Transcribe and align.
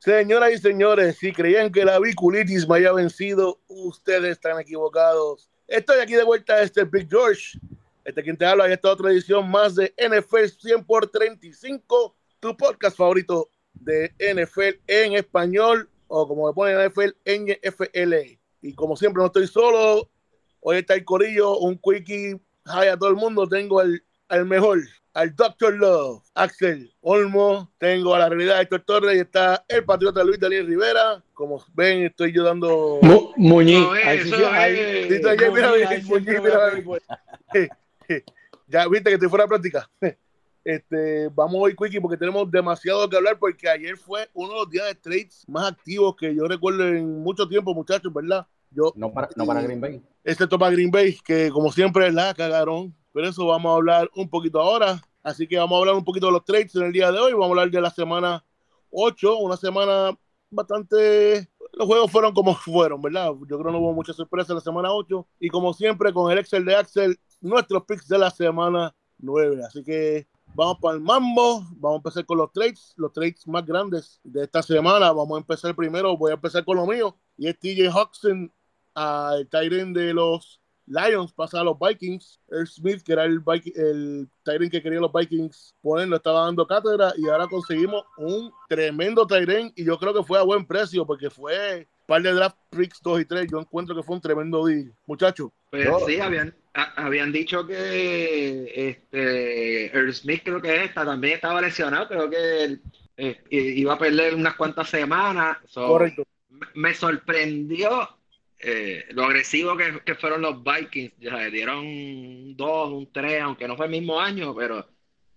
Señoras 0.00 0.52
y 0.52 0.56
señores, 0.56 1.18
si 1.18 1.30
creían 1.30 1.70
que 1.70 1.84
la 1.84 1.98
biculitis 1.98 2.66
me 2.66 2.76
haya 2.76 2.90
vencido, 2.90 3.60
ustedes 3.68 4.30
están 4.32 4.58
equivocados. 4.58 5.50
Estoy 5.68 6.00
aquí 6.00 6.14
de 6.14 6.24
vuelta, 6.24 6.62
este 6.62 6.84
Big 6.84 7.06
George. 7.10 7.58
Este 8.02 8.22
quien 8.22 8.38
te 8.38 8.46
habla 8.46 8.72
esta 8.72 8.92
otra 8.92 9.10
edición 9.10 9.50
más 9.50 9.74
de 9.74 9.92
NFL 9.98 10.46
100 10.58 10.86
por 10.86 11.06
35, 11.06 12.16
tu 12.40 12.56
podcast 12.56 12.96
favorito 12.96 13.50
de 13.74 14.10
NFL 14.18 14.80
en 14.86 15.12
español 15.12 15.90
o 16.08 16.26
como 16.26 16.46
me 16.46 16.54
ponen 16.54 16.88
NFL 16.88 17.10
en 17.26 17.58
FL. 17.60 18.40
Y 18.62 18.72
como 18.72 18.96
siempre 18.96 19.20
no 19.20 19.26
estoy 19.26 19.48
solo, 19.48 20.08
hoy 20.60 20.78
está 20.78 20.94
el 20.94 21.04
corillo, 21.04 21.58
un 21.58 21.76
quickie, 21.76 22.40
hi 22.64 22.86
a 22.90 22.96
todo 22.96 23.10
el 23.10 23.16
mundo, 23.16 23.46
tengo 23.46 23.82
el, 23.82 24.02
el 24.30 24.46
mejor, 24.46 24.80
al 25.12 25.34
Dr. 25.34 25.74
Love, 25.74 26.22
Axel 26.34 26.92
Olmo, 27.00 27.70
tengo 27.78 28.14
a 28.14 28.20
la 28.20 28.28
realidad 28.28 28.56
de 28.56 28.62
Héctor 28.62 28.82
Torres 28.82 29.16
y 29.16 29.20
está 29.20 29.64
el 29.68 29.84
patriota 29.84 30.22
Luis 30.22 30.38
Daniel 30.38 30.66
Rivera. 30.66 31.22
Como 31.34 31.62
ven, 31.74 32.04
estoy 32.04 32.32
yo 32.32 32.44
dando. 32.44 32.98
Mu 33.02 33.32
Muñiz. 33.36 33.84
Ya 38.68 38.86
viste 38.86 39.10
que 39.10 39.14
estoy 39.14 39.28
fuera 39.28 39.44
de 39.44 39.48
práctica. 39.48 39.90
Este, 40.62 41.28
vamos 41.34 41.56
hoy, 41.58 41.74
Quickie, 41.74 42.02
porque 42.02 42.18
tenemos 42.18 42.48
demasiado 42.50 43.08
que 43.08 43.16
hablar, 43.16 43.38
porque 43.38 43.66
ayer 43.66 43.96
fue 43.96 44.28
uno 44.34 44.52
de 44.52 44.58
los 44.58 44.70
días 44.70 44.86
de 44.88 44.94
trades 44.94 45.44
más 45.48 45.72
activos 45.72 46.14
que 46.16 46.34
yo 46.34 46.46
recuerdo 46.46 46.86
en 46.86 47.22
mucho 47.22 47.48
tiempo, 47.48 47.72
muchachos, 47.72 48.12
¿verdad? 48.12 48.46
Yo, 48.70 48.92
no, 48.94 49.10
para, 49.10 49.30
no 49.36 49.46
para 49.46 49.62
Green 49.62 49.80
Bay. 49.80 50.02
Excepto 50.22 50.58
para 50.58 50.72
Green 50.72 50.90
Bay, 50.90 51.18
que 51.24 51.48
como 51.48 51.72
siempre 51.72 52.12
la 52.12 52.34
cagaron 52.34 52.94
pero 53.12 53.28
eso 53.28 53.46
vamos 53.46 53.70
a 53.70 53.74
hablar 53.76 54.10
un 54.14 54.28
poquito 54.28 54.60
ahora. 54.60 55.02
Así 55.22 55.46
que 55.46 55.58
vamos 55.58 55.76
a 55.76 55.80
hablar 55.80 55.94
un 55.94 56.04
poquito 56.04 56.26
de 56.26 56.32
los 56.32 56.44
trades 56.44 56.74
en 56.76 56.84
el 56.84 56.92
día 56.92 57.12
de 57.12 57.18
hoy. 57.18 57.32
Vamos 57.32 57.48
a 57.48 57.50
hablar 57.50 57.70
de 57.70 57.80
la 57.80 57.90
semana 57.90 58.44
8, 58.90 59.38
una 59.38 59.56
semana 59.56 60.16
bastante... 60.50 61.48
Los 61.72 61.86
juegos 61.86 62.10
fueron 62.10 62.32
como 62.34 62.54
fueron, 62.54 63.00
¿verdad? 63.00 63.32
Yo 63.48 63.58
creo 63.58 63.64
que 63.64 63.72
no 63.72 63.78
hubo 63.78 63.92
mucha 63.92 64.12
sorpresa 64.12 64.52
en 64.52 64.56
la 64.56 64.60
semana 64.60 64.92
8. 64.92 65.26
Y 65.38 65.48
como 65.48 65.72
siempre, 65.72 66.12
con 66.12 66.30
el 66.32 66.38
Excel 66.38 66.64
de 66.64 66.74
Axel, 66.74 67.18
nuestros 67.40 67.84
picks 67.84 68.08
de 68.08 68.18
la 68.18 68.30
semana 68.30 68.94
9. 69.18 69.62
Así 69.64 69.84
que 69.84 70.26
vamos 70.54 70.78
para 70.80 70.96
el 70.96 71.00
mambo. 71.00 71.64
Vamos 71.76 71.96
a 71.96 71.98
empezar 71.98 72.26
con 72.26 72.38
los 72.38 72.52
trades, 72.52 72.92
los 72.96 73.12
trades 73.12 73.46
más 73.46 73.64
grandes 73.64 74.20
de 74.24 74.44
esta 74.44 74.62
semana. 74.62 75.12
Vamos 75.12 75.36
a 75.36 75.40
empezar 75.40 75.76
primero, 75.76 76.16
voy 76.16 76.32
a 76.32 76.34
empezar 76.34 76.64
con 76.64 76.76
lo 76.76 76.86
mío. 76.86 77.16
Y 77.36 77.46
es 77.46 77.58
TJ 77.58 77.90
Hawkson 77.90 78.52
al 78.94 79.48
Tyrant 79.48 79.96
de 79.96 80.12
los 80.12 80.59
Lions 80.90 81.32
pasa 81.32 81.60
a 81.60 81.64
los 81.64 81.78
Vikings. 81.78 82.40
Earl 82.50 82.66
Smith, 82.66 83.02
que 83.02 83.12
era 83.12 83.24
el, 83.24 83.40
el 83.76 84.28
Tyrant 84.44 84.70
que 84.70 84.82
querían 84.82 85.02
los 85.02 85.12
Vikings 85.12 85.74
poner, 85.80 86.08
lo 86.08 86.16
estaba 86.16 86.44
dando 86.46 86.66
cátedra 86.66 87.12
y 87.16 87.28
ahora 87.28 87.46
conseguimos 87.46 88.04
un 88.18 88.52
tremendo 88.68 89.26
Tyrant 89.26 89.72
y 89.78 89.84
yo 89.84 89.98
creo 89.98 90.12
que 90.12 90.24
fue 90.24 90.38
a 90.38 90.42
buen 90.42 90.66
precio 90.66 91.06
porque 91.06 91.30
fue 91.30 91.78
un 91.78 92.06
par 92.06 92.22
de 92.22 92.32
draft 92.32 92.56
picks 92.70 93.00
2 93.02 93.20
y 93.20 93.24
3. 93.24 93.50
Yo 93.50 93.60
encuentro 93.60 93.94
que 93.94 94.02
fue 94.02 94.16
un 94.16 94.20
tremendo 94.20 94.66
deal. 94.66 94.92
Muchachos. 95.06 95.50
Pues 95.70 95.88
sí, 96.06 96.18
habían, 96.18 96.52
habían 96.74 97.30
dicho 97.30 97.64
que 97.64 98.72
este, 98.74 99.96
Earl 99.96 100.12
Smith 100.12 100.42
creo 100.44 100.60
que 100.60 100.84
esta 100.84 101.04
también 101.04 101.34
estaba 101.34 101.60
lesionado, 101.60 102.08
creo 102.08 102.28
que 102.28 102.78
eh, 103.16 103.40
iba 103.50 103.94
a 103.94 103.98
perder 103.98 104.34
unas 104.34 104.56
cuantas 104.56 104.90
semanas. 104.90 105.58
Correcto. 105.72 106.24
Me 106.74 106.92
sorprendió 106.94 108.08
eh, 108.62 109.06
lo 109.10 109.24
agresivo 109.24 109.74
que, 109.76 110.14
fueron 110.16 110.42
los 110.42 110.62
Vikings, 110.62 111.14
ya 111.18 111.38
dieron 111.46 112.54
dos, 112.56 112.92
un 112.92 113.10
tres, 113.10 113.40
aunque 113.40 113.66
no 113.66 113.76
fue 113.76 113.86
el 113.86 113.92
mismo 113.92 114.20
año, 114.20 114.54
pero, 114.54 114.86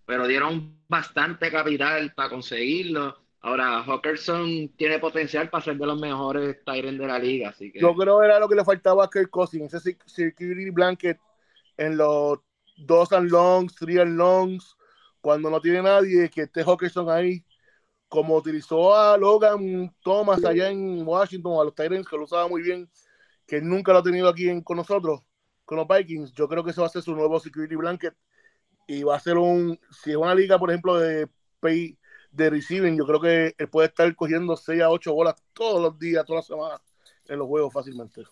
pero 0.05 0.27
dieron 0.27 0.77
bastante 0.89 1.49
capital 1.49 2.13
para 2.13 2.29
conseguirlo. 2.29 3.17
Ahora, 3.39 3.83
Hawkerson 3.83 4.69
tiene 4.77 4.99
potencial 4.99 5.49
para 5.49 5.63
ser 5.63 5.77
de 5.77 5.85
los 5.85 5.99
mejores 5.99 6.63
Tyrants 6.65 6.99
de 6.99 7.07
la 7.07 7.19
liga, 7.19 7.49
así 7.49 7.71
que... 7.71 7.79
Yo 7.79 7.95
creo 7.95 8.19
que 8.19 8.25
era 8.25 8.39
lo 8.39 8.49
que 8.49 8.55
le 8.55 8.65
faltaba 8.65 9.05
a 9.05 9.09
Kirk 9.09 9.29
Cousins, 9.29 9.73
ese 9.73 9.97
security 10.05 10.69
blanket 10.69 11.17
en 11.77 11.97
los 11.97 12.39
dos 12.77 13.11
and 13.13 13.31
longs, 13.31 13.75
three 13.75 13.99
and 13.99 14.17
longs, 14.17 14.75
cuando 15.21 15.49
no 15.49 15.61
tiene 15.61 15.81
nadie, 15.81 16.29
que 16.29 16.41
esté 16.41 16.63
Hawkerson 16.63 17.09
ahí, 17.09 17.45
como 18.09 18.35
utilizó 18.35 18.95
a 18.95 19.17
Logan 19.17 19.93
Thomas 20.03 20.43
allá 20.43 20.69
en 20.69 21.07
Washington, 21.07 21.59
a 21.59 21.63
los 21.63 21.75
Tyrants, 21.75 22.07
que 22.07 22.17
lo 22.17 22.25
usaba 22.25 22.47
muy 22.47 22.61
bien, 22.61 22.89
que 23.45 23.61
nunca 23.61 23.93
lo 23.93 23.99
ha 23.99 24.03
tenido 24.03 24.29
aquí 24.29 24.61
con 24.63 24.77
nosotros, 24.77 25.21
con 25.65 25.77
los 25.77 25.87
Vikings. 25.87 26.33
Yo 26.33 26.47
creo 26.47 26.63
que 26.63 26.71
eso 26.71 26.81
va 26.81 26.87
a 26.87 26.91
ser 26.91 27.01
su 27.01 27.15
nuevo 27.15 27.39
security 27.39 27.75
blanket 27.75 28.15
y 28.87 29.03
va 29.03 29.15
a 29.15 29.19
ser 29.19 29.37
un, 29.37 29.79
si 30.03 30.11
es 30.11 30.17
una 30.17 30.35
liga, 30.35 30.59
por 30.59 30.69
ejemplo, 30.69 30.97
de 30.97 31.27
pay, 31.59 31.97
de 32.31 32.49
receiving, 32.49 32.97
yo 32.97 33.05
creo 33.05 33.21
que 33.21 33.55
él 33.57 33.69
puede 33.69 33.87
estar 33.87 34.13
cogiendo 34.15 34.57
6 34.57 34.81
a 34.81 34.89
8 34.89 35.13
bolas 35.13 35.35
todos 35.53 35.81
los 35.81 35.97
días, 35.99 36.25
todas 36.25 36.39
las 36.39 36.47
semanas 36.47 36.81
en 37.27 37.39
los 37.39 37.47
juegos 37.47 37.71
fácilmente. 37.71 38.23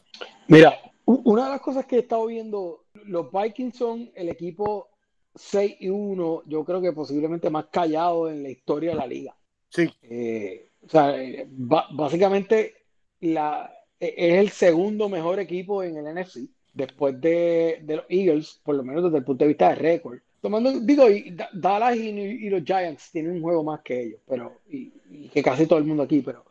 Mira, 0.48 0.78
una 1.06 1.46
de 1.46 1.50
las 1.52 1.62
cosas 1.62 1.86
que 1.86 1.98
he 1.98 2.00
estado 2.00 2.26
viendo, 2.26 2.86
los 3.06 3.32
Vikings 3.32 3.78
son 3.78 4.12
el 4.16 4.30
equipo 4.30 4.90
6 5.36 5.78
y 5.80 5.90
1, 5.90 6.44
yo 6.46 6.66
creo 6.66 6.82
que 6.82 6.92
posiblemente 6.92 7.50
más 7.50 7.68
callado 7.72 8.30
en 8.30 8.44
la 8.44 8.50
historia 8.50 8.92
de 8.92 8.98
la 8.98 9.08
liga. 9.08 9.36
Sí. 9.70 9.90
Eh, 10.02 10.72
o 10.84 10.90
sea, 10.90 11.16
eh, 11.22 11.48
básicamente 11.50 12.86
la, 13.22 13.72
es 14.02 14.40
el 14.40 14.50
segundo 14.50 15.08
mejor 15.08 15.40
equipo 15.40 15.84
en 15.84 15.96
el 15.96 16.16
NFC, 16.16 16.50
después 16.74 17.22
de, 17.22 17.84
los 17.86 18.06
Eagles, 18.10 18.60
por 18.64 18.76
lo 18.76 18.84
menos 18.84 19.04
desde 19.04 19.20
el 19.20 19.24
punto 19.24 19.46
de 19.46 19.50
vista 19.50 19.70
de 19.70 19.76
récord. 19.76 20.18
Tomando, 20.42 20.72
digo, 20.80 21.06
Dallas 21.54 21.96
y, 21.96 22.50
los 22.50 22.64
Giants 22.64 23.12
tienen 23.12 23.34
un 23.34 23.42
juego 23.44 23.64
más 23.64 23.82
que 23.82 24.02
ellos, 24.02 24.20
pero 24.28 24.58
y, 24.70 24.90
que 25.32 25.44
casi 25.44 25.68
todo 25.68 25.78
el 25.78 25.86
mundo 25.86 26.02
aquí, 26.02 26.22
pero 26.22 26.44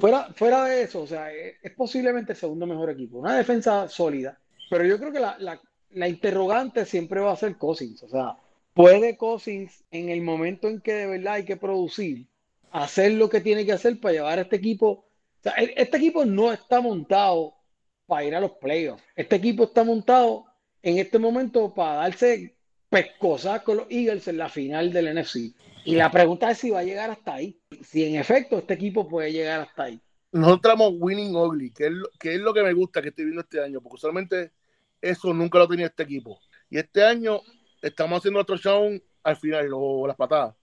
fuera, 0.00 0.32
fuera 0.34 0.64
de 0.64 0.82
eso, 0.82 1.02
o 1.02 1.06
sea, 1.06 1.32
es, 1.32 1.54
posiblemente 1.76 2.32
el 2.32 2.38
segundo 2.38 2.66
mejor 2.66 2.90
equipo. 2.90 3.18
Una 3.18 3.36
defensa 3.36 3.88
sólida, 3.88 4.36
pero 4.68 4.84
yo 4.84 4.98
creo 4.98 5.12
que 5.12 5.20
la, 5.20 5.60
la 5.92 6.08
interrogante 6.08 6.84
siempre 6.84 7.20
va 7.20 7.30
a 7.30 7.36
ser 7.36 7.56
Cousins, 7.56 8.02
o 8.02 8.08
sea, 8.08 8.36
¿puede 8.74 9.16
Cousins 9.16 9.84
en 9.92 10.08
el 10.08 10.22
momento 10.22 10.66
en 10.66 10.80
que 10.80 10.94
de 10.94 11.06
verdad 11.06 11.34
hay 11.34 11.44
que 11.44 11.56
producir, 11.56 12.26
hacer 12.72 13.12
lo 13.12 13.30
que 13.30 13.40
tiene 13.40 13.64
que 13.64 13.72
hacer 13.72 14.00
para 14.00 14.14
llevar 14.14 14.38
a 14.40 14.42
este 14.42 14.56
equipo 14.56 15.04
este 15.42 15.96
equipo 15.96 16.24
no 16.24 16.52
está 16.52 16.80
montado 16.80 17.54
para 18.06 18.24
ir 18.24 18.34
a 18.34 18.40
los 18.40 18.52
playoffs. 18.52 19.02
Este 19.14 19.36
equipo 19.36 19.64
está 19.64 19.84
montado 19.84 20.44
en 20.82 20.98
este 20.98 21.18
momento 21.18 21.72
para 21.74 21.94
darse 21.94 22.56
pescosas 22.88 23.62
con 23.62 23.78
los 23.78 23.86
Eagles 23.88 24.26
en 24.28 24.38
la 24.38 24.48
final 24.48 24.92
del 24.92 25.14
NFC. 25.14 25.54
Y 25.84 25.94
la 25.94 26.10
pregunta 26.10 26.50
es 26.50 26.58
si 26.58 26.70
va 26.70 26.80
a 26.80 26.84
llegar 26.84 27.10
hasta 27.10 27.34
ahí. 27.34 27.58
Si 27.82 28.04
en 28.04 28.16
efecto 28.16 28.58
este 28.58 28.74
equipo 28.74 29.08
puede 29.08 29.32
llegar 29.32 29.60
hasta 29.60 29.84
ahí. 29.84 30.00
Nosotros 30.32 30.72
estamos 30.72 30.92
winning 30.98 31.34
ugly, 31.34 31.72
que 31.72 31.86
es, 31.86 32.40
lo 32.40 32.52
que 32.52 32.62
me 32.62 32.72
gusta 32.72 33.02
que 33.02 33.08
estoy 33.08 33.24
viendo 33.24 33.42
este 33.42 33.62
año, 33.62 33.80
porque 33.80 33.96
usualmente 33.96 34.52
eso 35.00 35.32
nunca 35.32 35.58
lo 35.58 35.66
tenía 35.66 35.86
este 35.86 36.04
equipo. 36.04 36.40
Y 36.68 36.78
este 36.78 37.02
año 37.02 37.40
estamos 37.82 38.18
haciendo 38.18 38.40
otro 38.40 38.56
show 38.56 38.90
al 39.22 39.36
final, 39.36 39.70
o 39.72 40.06
las 40.06 40.16
patadas. 40.16 40.54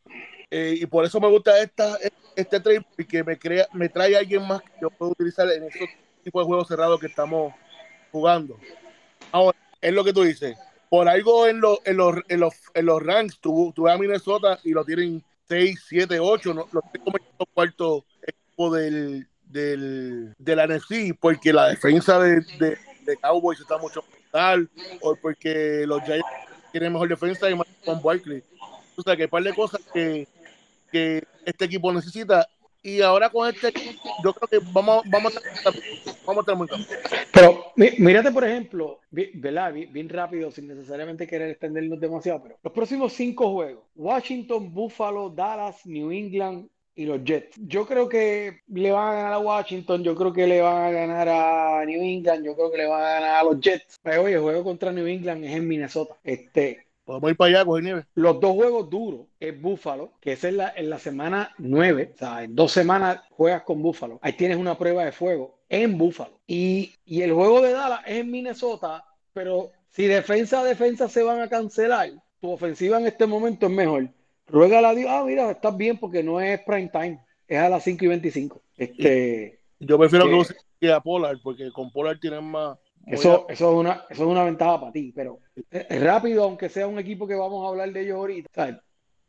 Eh, 0.49 0.77
y 0.81 0.85
por 0.85 1.03
eso 1.03 1.19
me 1.19 1.29
gusta 1.29 1.61
esta, 1.61 1.97
este 2.38 2.59
trade, 2.59 2.86
porque 2.96 3.24
me, 3.24 3.38
crea, 3.38 3.68
me 3.74 3.90
trae 3.90 4.16
alguien 4.16 4.48
más 4.48 4.62
que 4.62 4.72
yo 4.81 4.90
puedo 4.92 5.12
utilizar 5.12 5.50
en 5.52 5.64
estos 5.64 5.90
tipos 6.24 6.44
de 6.44 6.46
juegos 6.46 6.68
cerrados 6.68 7.00
que 7.00 7.08
estamos 7.08 7.53
jugando. 8.12 8.59
Ahora, 9.31 9.58
es 9.81 9.94
lo 9.94 10.03
que 10.03 10.14
tú 10.14 10.24
dices. 10.24 10.56
Por 10.90 11.09
algo 11.09 11.48
en, 11.48 11.59
los 11.59 11.80
en, 11.84 11.98
los, 11.98 12.16
en, 12.28 12.40
los, 12.40 12.53
en 12.75 12.86
los 12.86 13.03
ranks, 13.03 13.40
tú, 13.40 13.74
tú 13.75 13.84
vas 13.84 13.96
a 13.96 13.98
Minnesota 13.98 14.59
y 14.64 14.72
lo 14.72 14.86
tienen 14.86 15.24
6, 15.50 15.84
7, 15.88 16.20
8, 16.20 16.53
¿no? 16.53 16.68
los 16.72 16.84
cuarto 17.53 18.06
equipo 18.22 18.74
del, 18.74 19.28
del, 19.46 20.34
de 20.38 20.56
la 20.56 20.68
NFC, 20.68 21.18
porque 21.19 21.52
la 21.52 21.69
defensa 21.69 22.19
de, 22.19 22.42
de, 22.59 22.78
de 23.02 23.18
Cowboys 23.18 23.59
está 23.59 23.78
mucho 23.78 24.04
tal, 24.31 24.69
o 25.02 25.16
porque 25.16 25.86
los 25.88 26.04
Giants 26.04 26.28
tienen 26.72 26.94
mejor 26.94 27.09
defensa 27.09 27.50
y 27.50 27.56
más 27.56 27.68
con 27.84 28.02
Barkley. 28.02 28.44
O 28.96 29.02
sea, 29.02 29.16
que 29.16 29.24
hay 29.24 29.25
un 29.25 29.31
par 29.31 29.44
de 29.44 29.54
cosas 29.54 29.81
que, 29.94 30.28
que 30.97 31.24
este 31.46 31.66
equipo 31.66 31.94
necesita. 31.94 32.47
Y 32.84 33.02
ahora 33.02 33.30
con 33.30 33.50
este, 33.50 33.74
yo 34.24 34.34
creo 34.34 34.47
que 34.47 34.68
vamos, 34.71 35.04
vamos, 35.10 35.36
a, 35.36 35.42
vamos 36.25 36.38
a 36.38 36.39
estar 36.42 36.56
muy 36.56 36.68
Pero 37.33 37.74
mírate, 37.75 38.31
por 38.31 38.45
ejemplo, 38.45 39.00
¿verdad? 39.12 39.74
Bien, 39.74 40.07
rápido, 40.07 40.51
sin 40.51 40.68
necesariamente 40.68 41.27
querer 41.27 41.50
extendernos 41.50 42.00
demasiado, 42.00 42.44
pero 42.44 42.57
los 42.63 42.74
próximos 42.74 43.13
cinco 43.13 43.51
juegos: 43.51 43.83
Washington, 43.95 44.74
Buffalo, 44.74 45.30
Dallas, 45.30 45.86
New 45.86 46.12
England, 46.12 46.69
y 46.98 47.06
los 47.06 47.24
Jets. 47.24 47.56
Yo 47.68 47.86
creo 47.86 48.10
que 48.10 48.62
le 48.68 48.92
van 48.92 49.10
a 49.10 49.13
ganar 49.13 49.33
a 49.33 49.39
Washington, 49.39 50.04
yo 50.04 50.16
creo 50.16 50.33
que 50.33 50.48
le 50.48 50.62
van 50.62 50.83
a 50.83 50.92
ganar 50.92 51.30
a 51.30 51.86
New 51.86 52.01
England, 52.01 52.44
yo 52.44 52.56
creo 52.56 52.71
que 52.71 52.77
le 52.77 52.88
van 52.88 53.04
a 53.04 53.10
ganar 53.10 53.36
a 53.36 53.44
los 53.44 53.60
Jets. 53.60 54.00
Pero 54.01 54.24
oye, 54.24 54.33
el 54.33 54.42
juego 54.42 54.63
contra 54.63 54.92
New 54.92 55.06
England 55.06 55.45
es 55.45 55.56
en 55.56 55.68
Minnesota. 55.68 56.16
Este, 56.24 56.87
Podemos 57.07 57.31
ir 57.31 57.38
para 57.38 57.50
allá 57.50 57.62
a 57.62 57.65
coger 57.65 57.83
nieve. 57.86 58.06
Los 58.15 58.42
dos 58.42 58.54
juegos 58.54 58.89
duros 58.89 59.21
es 59.39 59.59
Búfalo, 59.62 60.12
que 60.19 60.33
es 60.33 60.44
en 60.44 60.57
la, 60.57 60.74
en 60.75 60.89
la 60.89 61.00
semana 61.00 61.56
9, 61.57 62.12
o 62.13 62.18
sea, 62.18 62.44
en 62.44 62.54
dos 62.54 62.74
semanas 62.74 63.21
juegas 63.31 63.62
con 63.63 63.81
Búfalo. 63.81 64.19
Ahí 64.21 64.33
tienes 64.33 64.57
una 64.57 64.77
prueba 64.77 65.06
de 65.06 65.13
fuego 65.13 65.57
en 65.69 65.98
Búfalo. 65.98 66.38
Y, 66.45 66.94
y 67.06 67.21
el 67.21 67.31
juego 67.31 67.62
de 67.62 67.71
Dallas 67.71 68.01
es 68.06 68.18
en 68.18 68.30
Minnesota, 68.30 69.06
pero 69.31 69.71
si 69.88 70.06
defensa 70.06 70.59
a 70.59 70.63
defensa 70.65 71.07
se 71.07 71.24
van 71.24 71.39
a 71.39 71.48
cancelar, 71.48 72.09
tu 72.42 72.51
ofensiva 72.51 73.00
en 73.00 73.07
este 73.07 73.25
momento 73.25 73.68
es 73.68 73.71
mejor. 73.71 74.09
Ruega 74.45 74.80
a 74.88 74.94
Dios, 74.94 75.09
ah, 75.09 75.24
mira, 75.25 75.50
estás 75.50 75.77
bien 75.77 75.98
porque 75.98 76.21
no 76.24 76.42
es 76.42 76.59
prime 76.65 76.89
time. 76.92 77.24
es 77.48 77.57
a 77.57 77.69
las 77.69 77.83
5 77.86 78.04
y 78.04 78.07
25. 78.09 78.62
Este, 78.75 79.59
Yo 79.80 79.98
prefiero 79.98 80.25
que- 80.25 80.56
que, 80.81 80.92
a 80.92 81.00
Pollard, 81.00 81.39
porque 81.42 81.71
con 81.71 81.89
Pollard 81.89 82.19
tienen 82.19 82.44
más. 82.44 82.77
Eso, 83.07 83.45
eso, 83.50 83.71
es 83.71 83.77
una, 83.77 84.06
eso 84.09 84.24
es 84.24 84.30
una 84.30 84.44
ventaja 84.44 84.80
para 84.80 84.92
ti, 84.92 85.13
pero 85.15 85.39
rápido, 85.89 86.44
aunque 86.44 86.69
sea 86.69 86.88
un 86.88 87.00
equipo 87.00 87.27
que 87.27 87.36
vamos 87.36 87.65
a 87.65 87.69
hablar 87.69 87.92
de 87.92 88.01
ellos 88.01 88.18
ahorita, 88.18 88.50
¿sabes? 88.54 88.75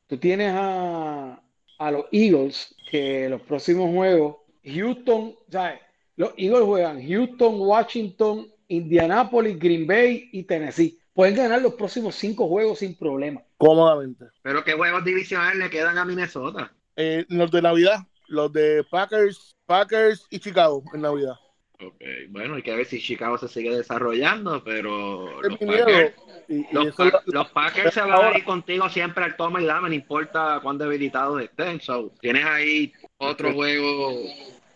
tú 0.08 0.16
tienes 0.16 0.52
a, 0.54 1.40
a 1.78 1.90
los 1.90 2.06
Eagles 2.10 2.74
que 2.90 3.28
los 3.28 3.42
próximos 3.42 3.94
juegos, 3.94 4.36
Houston, 4.64 5.36
¿sabes? 5.50 5.80
Los 6.16 6.32
Eagles 6.36 6.64
juegan 6.64 7.06
Houston, 7.06 7.60
Washington, 7.60 8.48
Indianapolis, 8.66 9.58
Green 9.58 9.86
Bay 9.86 10.28
y 10.32 10.42
Tennessee. 10.42 10.98
Pueden 11.12 11.36
ganar 11.36 11.62
los 11.62 11.74
próximos 11.74 12.14
cinco 12.14 12.48
juegos 12.48 12.80
sin 12.80 12.96
problema. 12.96 13.42
cómodamente. 13.56 14.26
Pero 14.42 14.64
qué 14.64 14.72
juegos 14.72 15.04
divisionales 15.04 15.58
le 15.58 15.70
quedan 15.70 15.98
a 15.98 16.04
Minnesota. 16.04 16.72
Eh, 16.96 17.24
los 17.28 17.50
de 17.50 17.62
Navidad, 17.62 17.98
los 18.28 18.52
de 18.52 18.84
Packers, 18.90 19.56
Packers 19.66 20.26
y 20.30 20.38
Chicago 20.38 20.82
en 20.94 21.02
Navidad. 21.02 21.34
Ok, 21.80 22.02
bueno, 22.30 22.56
hay 22.56 22.62
que 22.62 22.74
ver 22.74 22.86
si 22.86 23.00
Chicago 23.00 23.38
se 23.38 23.46
sigue 23.46 23.76
desarrollando, 23.76 24.62
pero 24.64 25.40
los. 25.42 25.58
Packers, 25.58 26.14
Y, 26.48 26.54
y 26.56 26.66
los, 26.72 26.86
eso 26.88 27.04
es 27.04 27.12
Pa- 27.12 27.22
lo- 27.26 27.32
los 27.40 27.48
Packers 27.50 27.94
se 27.94 28.00
van 28.00 28.10
ahora- 28.10 28.30
a 28.30 28.38
ir 28.38 28.44
contigo 28.44 28.88
siempre 28.88 29.22
al 29.24 29.36
toma 29.36 29.62
y 29.62 29.66
dame, 29.66 29.88
no 29.88 29.94
importa 29.94 30.58
cuán 30.60 30.76
debilitados 30.76 31.40
estén. 31.40 31.80
So, 31.80 32.10
tienes 32.20 32.44
ahí 32.44 32.92
otro 33.18 33.52
juego 33.54 34.12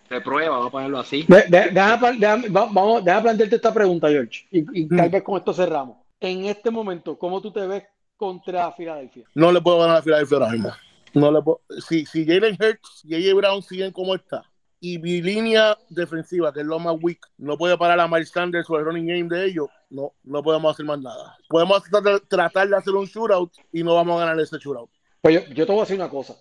de 0.09 0.21
prueba, 0.21 0.51
vamos 0.51 0.69
a 0.69 0.71
ponerlo 0.71 0.99
así. 1.01 1.25
De- 1.27 1.45
de- 1.49 1.71
Deja, 1.71 1.99
pla- 1.99 2.13
deja- 2.13 2.37
va- 2.53 2.69
vamos, 2.71 3.05
deja 3.05 3.21
plantearte 3.23 3.57
esta 3.57 3.75
pregunta, 3.75 4.09
George, 4.09 4.47
y, 4.53 4.83
y 4.83 4.87
tal 4.89 5.09
Mm. 5.09 5.11
vez 5.13 5.23
con 5.25 5.39
esto 5.39 5.53
cerramos. 5.53 5.97
En 6.21 6.45
este 6.45 6.71
momento, 6.71 7.19
¿cómo 7.19 7.41
tú 7.43 7.51
te 7.51 7.67
ves 7.67 7.83
contra 8.17 8.71
Filadelfia? 8.73 9.25
no 9.35 9.51
le 9.51 9.61
puedo 9.61 9.81
ganar 9.81 9.97
a 9.97 10.03
Filadelfia 10.03 10.37
ahora 10.39 10.51
mismo. 10.53 10.71
No 11.15 11.33
le 11.33 11.43
puedo- 11.43 11.63
si, 11.89 12.07
si 12.07 12.25
Jalen 12.25 12.55
Hurts 12.61 13.03
y 13.05 13.15
AJ 13.17 13.35
Brown 13.35 13.61
siguen 13.63 13.91
como 13.91 14.15
está, 14.15 14.45
y 14.85 14.99
mi 14.99 15.23
línea 15.23 15.79
defensiva, 15.89 16.53
que 16.53 16.59
es 16.59 16.67
lo 16.67 16.81
más 16.81 16.97
weak, 17.01 17.21
no 17.39 17.57
puede 17.57 17.79
parar 17.79 18.01
a 18.01 18.09
Miles 18.09 18.31
Sanders 18.31 18.69
o 18.69 18.77
el 18.77 18.85
running 18.85 19.07
game 19.07 19.29
de 19.29 19.47
ellos, 19.47 19.69
no, 19.89 20.13
no 20.25 20.43
podemos 20.43 20.75
hacer 20.75 20.85
más 20.85 21.01
nada. 21.01 21.39
Podemos 21.49 21.85
tratar, 22.29 22.69
de 22.69 22.77
hacer 22.77 22.93
un 22.93 23.07
shootout 23.07 23.53
y 23.73 23.85
no 23.85 23.95
vamos 23.95 24.17
a 24.17 24.27
ganar 24.27 24.41
ese 24.41 24.59
shootout. 24.59 24.91
Pues 25.21 25.37
yo, 25.37 25.55
yo 25.55 25.67
te 25.67 25.71
voy 25.71 25.83
a 25.83 25.85
decir 25.85 25.95
una 25.95 26.09
cosa. 26.09 26.35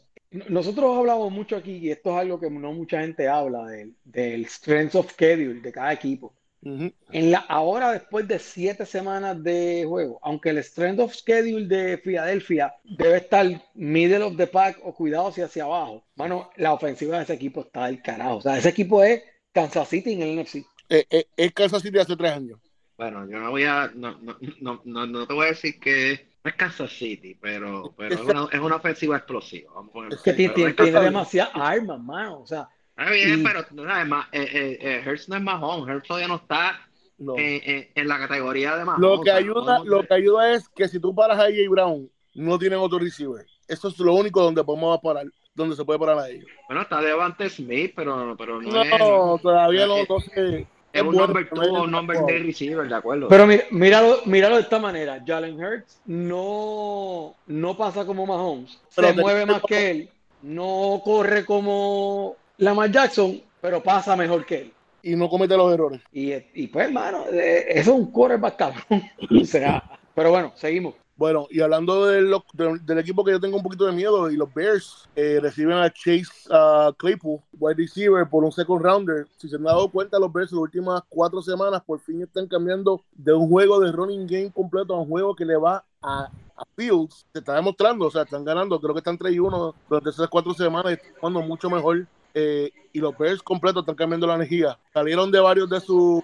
Nosotros 0.50 0.98
hablamos 0.98 1.32
mucho 1.32 1.56
aquí, 1.56 1.74
y 1.74 1.92
esto 1.92 2.10
es 2.10 2.16
algo 2.16 2.40
que 2.40 2.50
no 2.50 2.74
mucha 2.74 3.02
gente 3.02 3.28
habla, 3.28 3.64
del, 3.68 3.96
del 4.06 4.48
strength 4.48 4.96
of 4.96 5.12
schedule 5.12 5.62
de 5.62 5.72
cada 5.72 5.94
equipo. 5.94 6.34
En 6.64 7.32
la, 7.32 7.40
ahora, 7.40 7.92
después 7.92 8.28
de 8.28 8.38
siete 8.38 8.86
semanas 8.86 9.42
de 9.42 9.84
juego, 9.88 10.20
aunque 10.22 10.52
el 10.52 10.60
strength 10.60 11.00
of 11.00 11.14
schedule 11.14 11.68
de 11.68 11.98
Filadelfia 11.98 12.76
debe 12.84 13.18
estar 13.18 13.48
middle 13.74 14.24
of 14.24 14.38
the 14.38 14.46
pack 14.46 14.78
o 14.84 14.94
cuidado 14.94 15.30
hacia, 15.30 15.46
hacia 15.46 15.64
abajo, 15.64 16.06
mano, 16.16 16.52
la 16.58 16.74
ofensiva 16.74 17.18
de 17.18 17.24
ese 17.24 17.34
equipo 17.34 17.62
está 17.62 17.88
del 17.88 18.02
carajo. 18.02 18.38
O 18.38 18.42
sea, 18.42 18.58
ese 18.58 18.70
equipo 18.70 19.04
es 19.04 19.24
Kansas 19.52 19.90
City 19.90 20.14
en 20.14 20.22
el 20.22 20.44
NFC. 20.44 20.58
Eh, 20.90 21.06
eh, 21.10 21.26
es 21.36 21.52
Kansas 21.54 21.82
City 21.82 21.98
hace 21.98 22.16
tres 22.16 22.32
años. 22.32 22.60
Bueno, 22.96 23.28
yo 23.28 23.40
no 23.40 23.50
voy 23.50 23.64
a, 23.64 23.92
no, 23.96 24.20
no, 24.20 24.38
no, 24.60 24.82
no, 24.86 25.08
no 25.08 25.28
te 25.28 25.34
voy 25.34 25.46
a 25.48 25.50
decir 25.50 25.80
que 25.80 26.32
no 26.44 26.50
es 26.50 26.56
Kansas 26.56 26.92
City, 26.92 27.36
pero, 27.42 27.94
pero 27.98 28.14
es, 28.14 28.22
una, 28.22 28.48
es 28.52 28.60
una 28.60 28.76
ofensiva 28.76 29.18
explosiva. 29.18 29.72
Vamos 29.74 29.96
a 29.96 30.14
Es 30.14 30.22
Que 30.22 30.34
tiene, 30.34 30.74
tiene, 30.74 31.02
demasiadas 31.02 31.54
armas, 31.56 32.00
mano. 32.00 32.42
O 32.42 32.46
sea, 32.46 32.70
Está 33.02 33.12
bien, 33.14 33.40
y- 33.40 33.44
pero 33.44 33.66
no, 33.72 33.92
además, 33.92 34.28
eh, 34.32 34.48
eh, 34.52 34.78
eh, 34.82 35.10
Hurts 35.10 35.30
no 35.30 35.36
es 35.38 35.42
Mahomes, 35.42 35.96
Hurts 35.96 36.08
todavía 36.08 36.28
no 36.28 36.36
está 36.36 36.80
No. 37.18 37.36
en, 37.38 37.62
en- 37.64 37.88
en 37.96 38.08
la 38.08 38.18
categoría 38.20 38.76
de 38.78 38.86
Mahomes. 38.86 39.02
Lo 39.02 39.14
o 39.16 39.22
que 39.22 39.30
sea, 39.30 39.38
ayuda, 39.40 39.82
lo 39.84 40.06
que 40.06 40.14
ayuda 40.14 40.54
es 40.54 40.70
que 40.70 40.88
si 40.88 41.00
tú 41.00 41.14
paras 41.16 41.40
a 41.40 41.44
AJ 41.44 41.68
Brown, 41.70 42.10
no 42.36 42.60
tienen 42.60 42.80
otro 42.80 43.00
receiver. 43.00 43.46
Eso 43.68 43.88
es 43.88 43.98
lo 44.00 44.14
único 44.14 44.42
donde 44.42 44.64
podemos 44.64 45.00
parar, 45.02 45.26
donde 45.56 45.76
se 45.76 45.84
puede 45.86 46.00
parar 46.00 46.20
a 46.20 46.30
ellos. 46.30 46.46
Bueno, 46.68 46.82
está 46.84 47.02
Devante 47.02 47.50
Smith, 47.50 47.94
pero, 47.96 48.36
pero 48.38 48.62
no, 48.62 48.72
No, 48.72 49.36
es, 49.36 49.42
todavía 49.42 49.86
no, 49.88 49.98
es- 49.98 50.10
no 50.10 50.20
sé. 50.20 50.68
es 50.94 51.02
un 51.02 51.16
number 51.16 51.48
two 51.50 51.60
pero 51.62 51.74
o 51.74 51.84
un 51.84 51.92
number 51.92 52.20
no. 52.20 52.26
three 52.26 52.44
receiver, 52.44 52.88
de 52.88 52.96
acuerdo. 52.96 53.28
Pero 53.30 53.48
mira, 53.48 53.64
míralo, 53.72 54.20
míralo 54.26 54.56
de 54.56 54.62
esta 54.62 54.80
manera. 54.80 55.24
Jalen 55.26 55.58
Hurts 55.64 56.02
no, 56.06 57.36
no 57.48 57.78
pasa 57.78 58.06
como 58.06 58.26
Mahomes. 58.26 58.80
Se 58.90 59.02
Pero 59.02 59.14
mueve 59.16 59.46
más 59.46 59.62
que 59.64 59.92
él. 59.92 60.10
No 60.42 61.02
corre 61.06 61.46
como 61.46 62.36
Lamar 62.62 62.92
Jackson, 62.92 63.42
pero 63.60 63.82
pasa 63.82 64.16
mejor 64.16 64.46
que 64.46 64.62
él. 64.62 64.74
Y 65.04 65.16
no 65.16 65.30
comete 65.30 65.58
los 65.58 65.74
errores. 65.74 66.02
Y, 66.12 66.32
y 66.54 66.68
pues, 66.68 66.88
hermano, 66.88 67.26
eh, 67.32 67.66
eso 67.70 67.92
es 67.92 67.98
un 68.00 68.12
quarterback 68.12 68.56
cabrón. 68.56 68.84
O 69.42 69.46
sea, 69.46 69.84
pero 70.14 70.30
bueno, 70.30 70.52
seguimos. 70.56 70.94
Bueno, 71.16 71.46
y 71.52 71.60
hablando 71.62 72.06
de 72.06 72.22
lo- 72.22 72.46
de- 72.54 72.80
del 72.84 72.98
equipo 73.00 73.24
que 73.24 73.32
yo 73.32 73.40
tengo 73.40 73.58
un 73.58 73.64
poquito 73.64 73.86
de 73.86 73.92
miedo, 73.92 74.30
y 74.32 74.36
los 74.38 74.52
Bears 74.54 75.08
eh, 75.16 75.40
reciben 75.42 75.78
a 75.78 75.92
Chase 75.92 76.24
uh, 76.50 76.94
Claypool, 76.94 77.40
wide 77.60 77.76
receiver, 77.78 78.28
por 78.28 78.44
un 78.44 78.52
second 78.52 78.82
rounder. 78.82 79.28
Si 79.38 79.48
se 79.50 79.56
han 79.56 79.64
dado 79.64 79.90
cuenta, 79.90 80.18
los 80.20 80.32
Bears 80.32 80.52
en 80.52 80.58
las 80.58 80.64
últimas 80.64 81.02
cuatro 81.10 81.42
semanas 81.42 81.82
por 81.86 82.00
fin 82.00 82.22
están 82.24 82.48
cambiando 82.48 83.04
de 83.14 83.34
un 83.34 83.50
juego 83.50 83.80
de 83.80 83.92
running 83.92 84.26
game 84.28 84.52
completo 84.52 84.94
a 84.96 85.02
un 85.02 85.08
juego 85.10 85.36
que 85.36 85.46
le 85.46 85.58
va 85.58 85.84
a, 86.02 86.30
a 86.58 86.64
Fields. 86.76 87.26
Se 87.34 87.40
está 87.40 87.56
demostrando, 87.56 88.06
o 88.08 88.12
sea, 88.12 88.24
están 88.24 88.44
ganando. 88.46 88.80
Creo 88.80 88.94
que 88.94 89.00
están 89.00 89.18
3 89.18 89.34
y 89.34 89.40
1 89.40 89.76
durante 89.90 90.10
esas 90.12 90.28
cuatro 90.28 90.54
semanas 90.54 90.92
y 90.92 90.94
están 90.96 91.14
jugando 91.20 91.42
mucho 91.42 91.70
mejor. 91.70 92.06
Eh, 92.34 92.72
y 92.94 93.00
los 93.00 93.18
Bears 93.18 93.42
completos 93.42 93.82
están 93.84 93.96
cambiando 93.96 94.28
la 94.28 94.36
energía. 94.36 94.78
Salieron 94.94 95.32
de 95.32 95.40
varios 95.40 95.70
de 95.70 95.80
su 95.80 96.24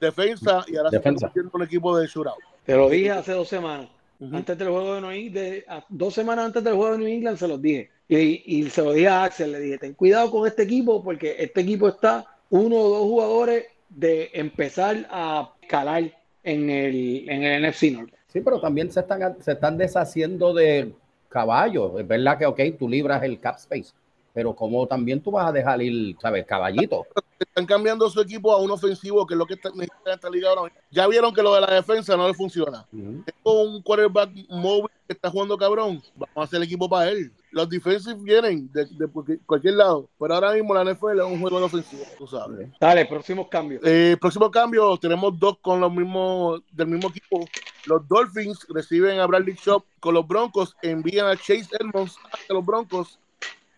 defensa 0.00 0.64
y 0.68 0.76
ahora 0.76 0.90
Defensa. 0.90 1.30
se 1.32 1.40
un 1.40 1.62
equipo 1.62 1.96
de 1.96 2.06
shootout. 2.06 2.36
Te 2.64 2.74
lo 2.76 2.88
dije 2.88 3.10
hace 3.10 3.32
dos 3.32 3.48
semanas. 3.48 3.88
Antes 4.32 4.56
del 4.56 4.68
juego 4.68 4.94
de 4.94 5.00
New 5.02 5.10
England, 5.10 5.34
de- 5.34 5.64
a- 5.68 5.84
dos 5.90 6.14
semanas 6.14 6.46
antes 6.46 6.64
del 6.64 6.74
juego 6.74 6.92
de 6.92 6.98
New 6.98 7.06
England 7.08 7.36
se 7.38 7.48
los 7.48 7.60
dije. 7.60 7.90
Y, 8.08 8.42
y 8.60 8.70
se 8.70 8.82
lo 8.82 8.92
dije 8.92 9.08
a 9.08 9.24
Axel, 9.24 9.52
le 9.52 9.58
dije, 9.60 9.78
ten 9.78 9.92
cuidado 9.94 10.30
con 10.30 10.46
este 10.46 10.62
equipo 10.62 11.02
porque 11.02 11.36
este 11.38 11.60
equipo 11.60 11.88
está 11.88 12.24
uno 12.50 12.76
o 12.76 12.88
dos 12.88 13.00
jugadores 13.02 13.66
de 13.90 14.30
empezar 14.32 15.06
a 15.10 15.52
calar 15.68 16.04
en 16.44 16.70
el, 16.70 17.28
en 17.28 17.42
el 17.42 17.62
NFC 17.70 17.92
North. 17.92 18.12
Sí, 18.28 18.40
pero 18.40 18.60
también 18.60 18.90
se 18.90 19.00
están, 19.00 19.36
se 19.42 19.52
están 19.52 19.76
deshaciendo 19.76 20.54
de 20.54 20.92
caballos. 21.28 21.92
Es 22.00 22.06
verdad 22.06 22.38
que, 22.38 22.46
ok, 22.46 22.60
tú 22.78 22.88
libras 22.88 23.22
el 23.22 23.38
cap 23.40 23.56
space, 23.56 23.92
pero 24.36 24.54
como 24.54 24.86
también 24.86 25.18
tú 25.22 25.30
vas 25.30 25.46
a 25.48 25.52
dejar 25.52 25.80
ir, 25.80 26.14
¿sabes? 26.20 26.44
Caballito. 26.44 27.06
están 27.38 27.64
cambiando 27.64 28.10
su 28.10 28.20
equipo 28.20 28.52
a 28.52 28.58
un 28.60 28.70
ofensivo, 28.70 29.26
que 29.26 29.32
es 29.32 29.38
lo 29.38 29.46
que 29.46 29.54
está, 29.54 29.70
necesita 29.70 30.12
esta 30.12 30.28
liga 30.28 30.50
ahora. 30.50 30.70
Ya 30.90 31.06
vieron 31.06 31.32
que 31.32 31.42
lo 31.42 31.54
de 31.54 31.62
la 31.62 31.72
defensa 31.72 32.14
no 32.18 32.28
le 32.28 32.34
funciona. 32.34 32.84
Ujú. 32.92 33.24
Tengo 33.24 33.62
un 33.62 33.80
quarterback 33.80 34.28
móvil 34.50 34.90
que 35.06 35.14
está 35.14 35.30
jugando 35.30 35.56
cabrón. 35.56 36.02
Vamos 36.14 36.36
a 36.36 36.42
hacer 36.42 36.58
el 36.58 36.64
equipo 36.64 36.86
para 36.86 37.10
él. 37.12 37.32
Los 37.50 37.66
defensive 37.70 38.14
vienen 38.22 38.70
de, 38.74 38.84
de 38.84 39.06
cualquier- 39.08 39.40
cualquier 39.46 39.74
lado, 39.76 40.06
pero 40.18 40.34
ahora 40.34 40.52
mismo 40.52 40.74
la 40.74 40.82
NFL 40.84 41.18
es 41.18 41.24
un 41.24 41.40
juego 41.40 41.58
de 41.58 41.64
ofensivo, 41.64 42.02
tú 42.18 42.26
sabes. 42.26 42.68
Dale, 42.78 43.06
próximos 43.06 43.48
cambios. 43.48 43.80
Eh, 43.86 44.18
próximo 44.20 44.50
cambio, 44.50 44.98
tenemos 44.98 45.38
dos 45.40 45.56
con 45.62 45.80
los 45.80 45.90
mismos, 45.90 46.60
del 46.72 46.88
mismo 46.88 47.08
equipo. 47.08 47.40
Los 47.86 48.06
Dolphins 48.06 48.66
reciben 48.68 49.18
a 49.18 49.26
Bradley 49.26 49.54
Shop 49.54 49.82
con 49.98 50.12
los 50.12 50.28
Broncos, 50.28 50.76
envían 50.82 51.26
a 51.28 51.36
Chase 51.36 51.68
Edmonds 51.80 52.18
a 52.50 52.52
los 52.52 52.66
Broncos 52.66 53.18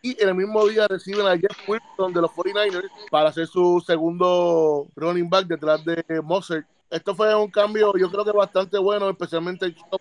y 0.02 0.20
en 0.22 0.28
el 0.28 0.34
mismo 0.34 0.66
día 0.66 0.86
reciben 0.88 1.26
a 1.26 1.36
Jeff 1.36 1.68
Wilson 1.68 2.12
de 2.12 2.20
los 2.20 2.30
49ers 2.30 2.90
para 3.10 3.28
hacer 3.30 3.46
su 3.46 3.82
segundo 3.84 4.86
running 4.96 5.28
back 5.28 5.46
detrás 5.46 5.84
de 5.84 6.04
Mozart. 6.22 6.66
Esto 6.90 7.14
fue 7.14 7.34
un 7.34 7.50
cambio, 7.50 7.92
yo 7.98 8.10
creo 8.10 8.24
que 8.24 8.32
bastante 8.32 8.78
bueno, 8.78 9.10
especialmente 9.10 9.74
Chop, 9.74 10.00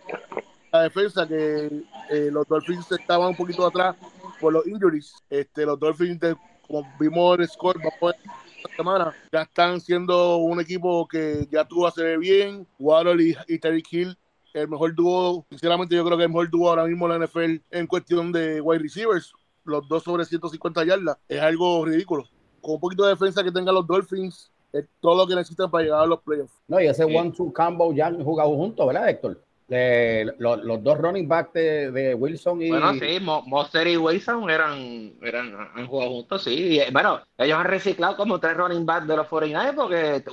la 0.72 0.84
defensa, 0.84 1.28
que 1.28 1.84
eh, 2.10 2.30
los 2.32 2.48
Dolphins 2.48 2.92
estaban 2.92 3.30
un 3.30 3.36
poquito 3.36 3.66
atrás 3.66 3.96
por 4.40 4.54
los 4.54 4.66
injuries. 4.68 5.14
Este, 5.30 5.66
los 5.66 5.80
Dolphins, 5.80 6.20
de- 6.20 6.36
como 6.68 6.86
vimos 7.00 7.40
el 7.40 7.48
score, 7.48 7.78
vamos 7.80 8.16
esta 8.58 8.76
semana, 8.76 9.14
ya 9.32 9.42
están 9.44 9.80
siendo 9.82 10.38
un 10.38 10.60
equipo 10.60 11.08
que 11.08 11.48
ya 11.52 11.66
tuvo 11.66 11.86
a 11.86 11.90
hacer 11.90 12.18
bien. 12.20 12.68
Waddle 12.80 13.24
y, 13.24 13.36
y 13.48 13.60
Terry 13.60 13.84
Hill, 13.90 14.18
el 14.54 14.68
mejor 14.68 14.94
dúo, 14.96 15.46
sinceramente 15.50 15.96
yo 15.96 16.06
creo 16.06 16.18
que 16.18 16.24
el 16.24 16.30
mejor 16.30 16.50
dúo 16.50 16.70
ahora 16.70 16.86
mismo 16.86 17.06
en 17.12 17.20
la 17.20 17.26
NFL 17.28 17.62
en 17.72 17.88
cuestión 17.88 18.32
de 18.32 18.62
wide 18.62 18.80
receivers. 18.82 19.34
Los 19.68 19.88
dos 19.88 20.04
sobre 20.04 20.26
150 20.26 20.84
yardas. 20.86 21.18
Es 21.28 21.42
algo 21.42 21.86
ridículo. 21.86 22.26
Con 22.62 22.76
un 22.76 22.80
poquito 22.80 23.04
de 23.04 23.10
defensa 23.12 23.44
que 23.44 23.52
tengan 23.52 23.76
los 23.76 23.86
Dolphins, 23.86 24.52
es 24.74 24.86
todo 25.00 25.16
lo 25.18 25.28
que 25.28 25.36
necesitan 25.36 25.70
para 25.70 25.84
llegar 25.84 26.00
a 26.02 26.06
los 26.06 26.22
playoffs. 26.22 26.54
No, 26.68 26.80
y 26.80 26.88
ese 26.88 27.06
Sí. 27.06 27.16
one-two 27.16 27.52
combo 27.54 27.94
ya 27.94 28.08
han 28.08 28.24
jugado 28.24 28.50
juntos, 28.56 28.88
¿verdad, 28.88 29.10
Héctor? 29.10 29.42
Le- 29.70 30.24
lo- 30.40 30.56
los 30.56 30.82
dos 30.82 30.98
running 30.98 31.28
back 31.28 31.52
de, 31.52 31.92
de 31.92 32.16
Wilson 32.16 32.62
y. 32.62 32.70
Bueno, 32.70 32.94
sí, 32.94 33.20
Mo- 33.20 33.42
Monster 33.46 33.86
y 33.88 33.98
Wilson 33.98 34.50
eran, 34.50 35.14
eran, 35.22 35.54
han 35.76 35.88
jugado 35.88 36.12
juntos, 36.12 36.44
sí. 36.44 36.80
Y, 36.80 36.92
bueno, 36.94 37.20
ellos 37.38 37.58
han 37.60 37.66
reciclado 37.66 38.16
como 38.16 38.40
tres 38.40 38.56
running 38.56 38.86
backs 38.86 39.08
de 39.08 39.18
los 39.18 39.28
49 39.28 39.74
porque 39.76 40.24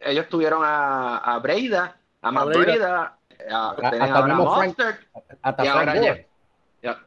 ellos 0.00 0.28
tuvieron 0.28 0.62
a, 0.64 1.18
a 1.18 1.38
Breida, 1.38 1.96
a 2.20 2.32
Matt 2.32 2.46
Breida. 2.48 2.64
Breida, 2.64 3.18
a, 3.56 3.70
a 3.70 4.26
mismo 4.26 4.54
Frank- 4.56 4.66
Mostert, 4.76 5.00
hasta 5.42 5.64
y 5.64 5.68
Frank 5.68 5.88
ahora 5.88 5.94
Gore. 6.00 6.28
ya- 6.82 6.90
ya- 6.92 7.06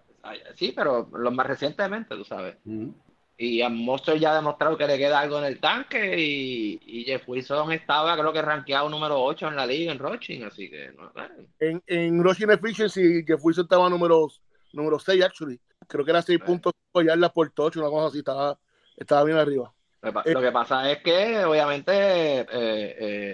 sí, 0.55 0.73
pero 0.75 1.09
los 1.13 1.33
más 1.33 1.47
recientemente, 1.47 2.15
tú 2.15 2.23
sabes. 2.23 2.57
Ujú. 2.65 2.93
Y 3.37 3.61
a 3.61 3.69
Monster 3.69 4.19
ya 4.19 4.31
ha 4.31 4.35
demostrado 4.35 4.77
que 4.77 4.87
le 4.87 4.97
queda 4.97 5.19
algo 5.19 5.39
en 5.39 5.45
el 5.45 5.59
tanque 5.59 6.19
y, 6.19 6.79
y 6.85 7.03
Jeff 7.03 7.27
Wilson 7.27 7.71
estaba, 7.71 8.15
creo 8.15 8.31
que 8.31 8.41
rankeado 8.41 8.87
número 8.89 9.21
8 9.21 9.47
en 9.47 9.55
la 9.55 9.65
liga 9.65 9.91
en 9.91 9.99
Roching, 9.99 10.43
así 10.43 10.69
que 10.69 10.91
no, 10.91 11.11
bueno. 11.13 11.35
En, 11.59 11.83
en 11.87 12.23
rushing 12.23 12.51
efficiency, 12.51 13.25
que 13.25 13.33
Wilson 13.33 13.63
estaba 13.63 13.89
número, 13.89 14.27
número 14.71 14.99
6, 14.99 15.23
actually. 15.23 15.59
creo 15.87 16.05
que 16.05 16.11
era 16.11 16.21
6.5 16.21 17.05
yardas 17.05 17.31
por 17.31 17.49
touch, 17.49 17.77
una 17.77 17.89
cosa 17.89 18.07
así, 18.07 18.19
estaba, 18.19 18.59
estaba 18.95 19.23
bien 19.23 19.37
arriba. 19.37 19.73
Lo 20.03 20.09
que 20.09 20.13
pa- 20.13 20.23
Eh, 20.25 20.33
Lo 20.33 20.41
que 20.41 20.51
pasa 20.51 20.91
es 20.91 20.97
que 21.01 21.45
obviamente 21.45 21.91
eh, 21.93 22.45
eh, 22.51 23.33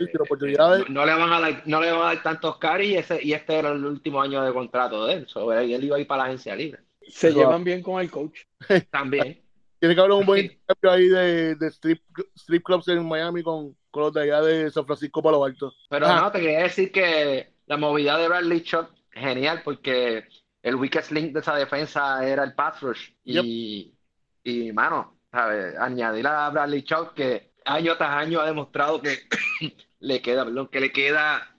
no, 0.53 0.85
no 0.87 1.05
le 1.05 1.13
van 1.15 1.33
a 1.33 1.39
dar, 1.39 1.63
no 1.65 1.81
le 1.81 1.91
van 1.91 2.01
a 2.01 2.05
dar 2.05 2.23
tantos 2.23 2.57
carries 2.57 2.91
y, 2.91 2.95
ese, 2.95 3.19
y 3.23 3.33
este 3.33 3.55
era 3.55 3.71
el 3.71 3.83
último 3.83 4.21
año 4.21 4.43
de 4.43 4.53
contrato 4.53 5.05
de 5.07 5.15
él. 5.15 5.27
So, 5.27 5.51
él 5.51 5.71
él 5.71 5.83
iba 5.83 5.97
a 5.97 5.99
ir 5.99 6.07
para 6.07 6.23
la 6.23 6.27
agencia 6.27 6.55
libre. 6.55 6.81
Se 7.07 7.31
llevan 7.33 7.63
bien 7.63 7.81
con 7.81 7.99
el 7.99 8.11
coach. 8.11 8.41
También. 8.91 9.41
Tiene 9.79 9.95
que 9.95 10.01
haber 10.01 10.11
un 10.11 10.25
buen 10.25 10.45
intercambio 10.45 10.91
ahí 10.91 11.07
de, 11.07 11.55
de 11.55 11.67
strip, 11.67 12.03
strip 12.35 12.63
clubs 12.63 12.87
en 12.89 13.07
Miami 13.07 13.41
con, 13.41 13.75
con 13.89 14.03
los 14.03 14.13
de 14.13 14.23
allá 14.23 14.41
de 14.41 14.69
San 14.69 14.85
Francisco 14.85 15.23
para 15.23 15.37
lo 15.37 15.45
alto. 15.45 15.73
Pero 15.89 16.05
Ajá. 16.05 16.21
no, 16.21 16.31
te 16.31 16.39
quería 16.41 16.63
decir 16.63 16.91
que 16.91 17.53
la 17.65 17.77
movilidad 17.77 18.19
de 18.19 18.27
Bradley 18.27 18.61
Chubb, 18.61 18.87
genial, 19.11 19.61
porque 19.63 20.25
el 20.61 20.75
weakest 20.75 21.11
link 21.11 21.31
de 21.33 21.39
esa 21.39 21.55
defensa 21.55 22.27
era 22.27 22.43
el 22.43 22.53
pass 22.53 22.81
rush. 22.81 23.09
Y, 23.23 23.95
y 24.43 24.71
mano, 24.73 25.18
¿sabes? 25.31 25.77
añadir 25.77 26.27
a 26.27 26.49
Bradley 26.49 26.83
Chubb, 26.83 27.13
que 27.13 27.51
año 27.65 27.97
tras 27.97 28.11
año 28.11 28.39
ha 28.41 28.45
demostrado 28.45 29.01
que 29.01 29.19
le 29.99 30.21
queda, 30.21 30.45
perdón, 30.45 30.67
que 30.67 30.79
le 30.79 30.91
queda 30.91 31.55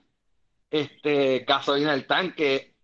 este 0.69 1.39
gasolina 1.47 1.93
al 1.93 2.05
tanque. 2.05 2.75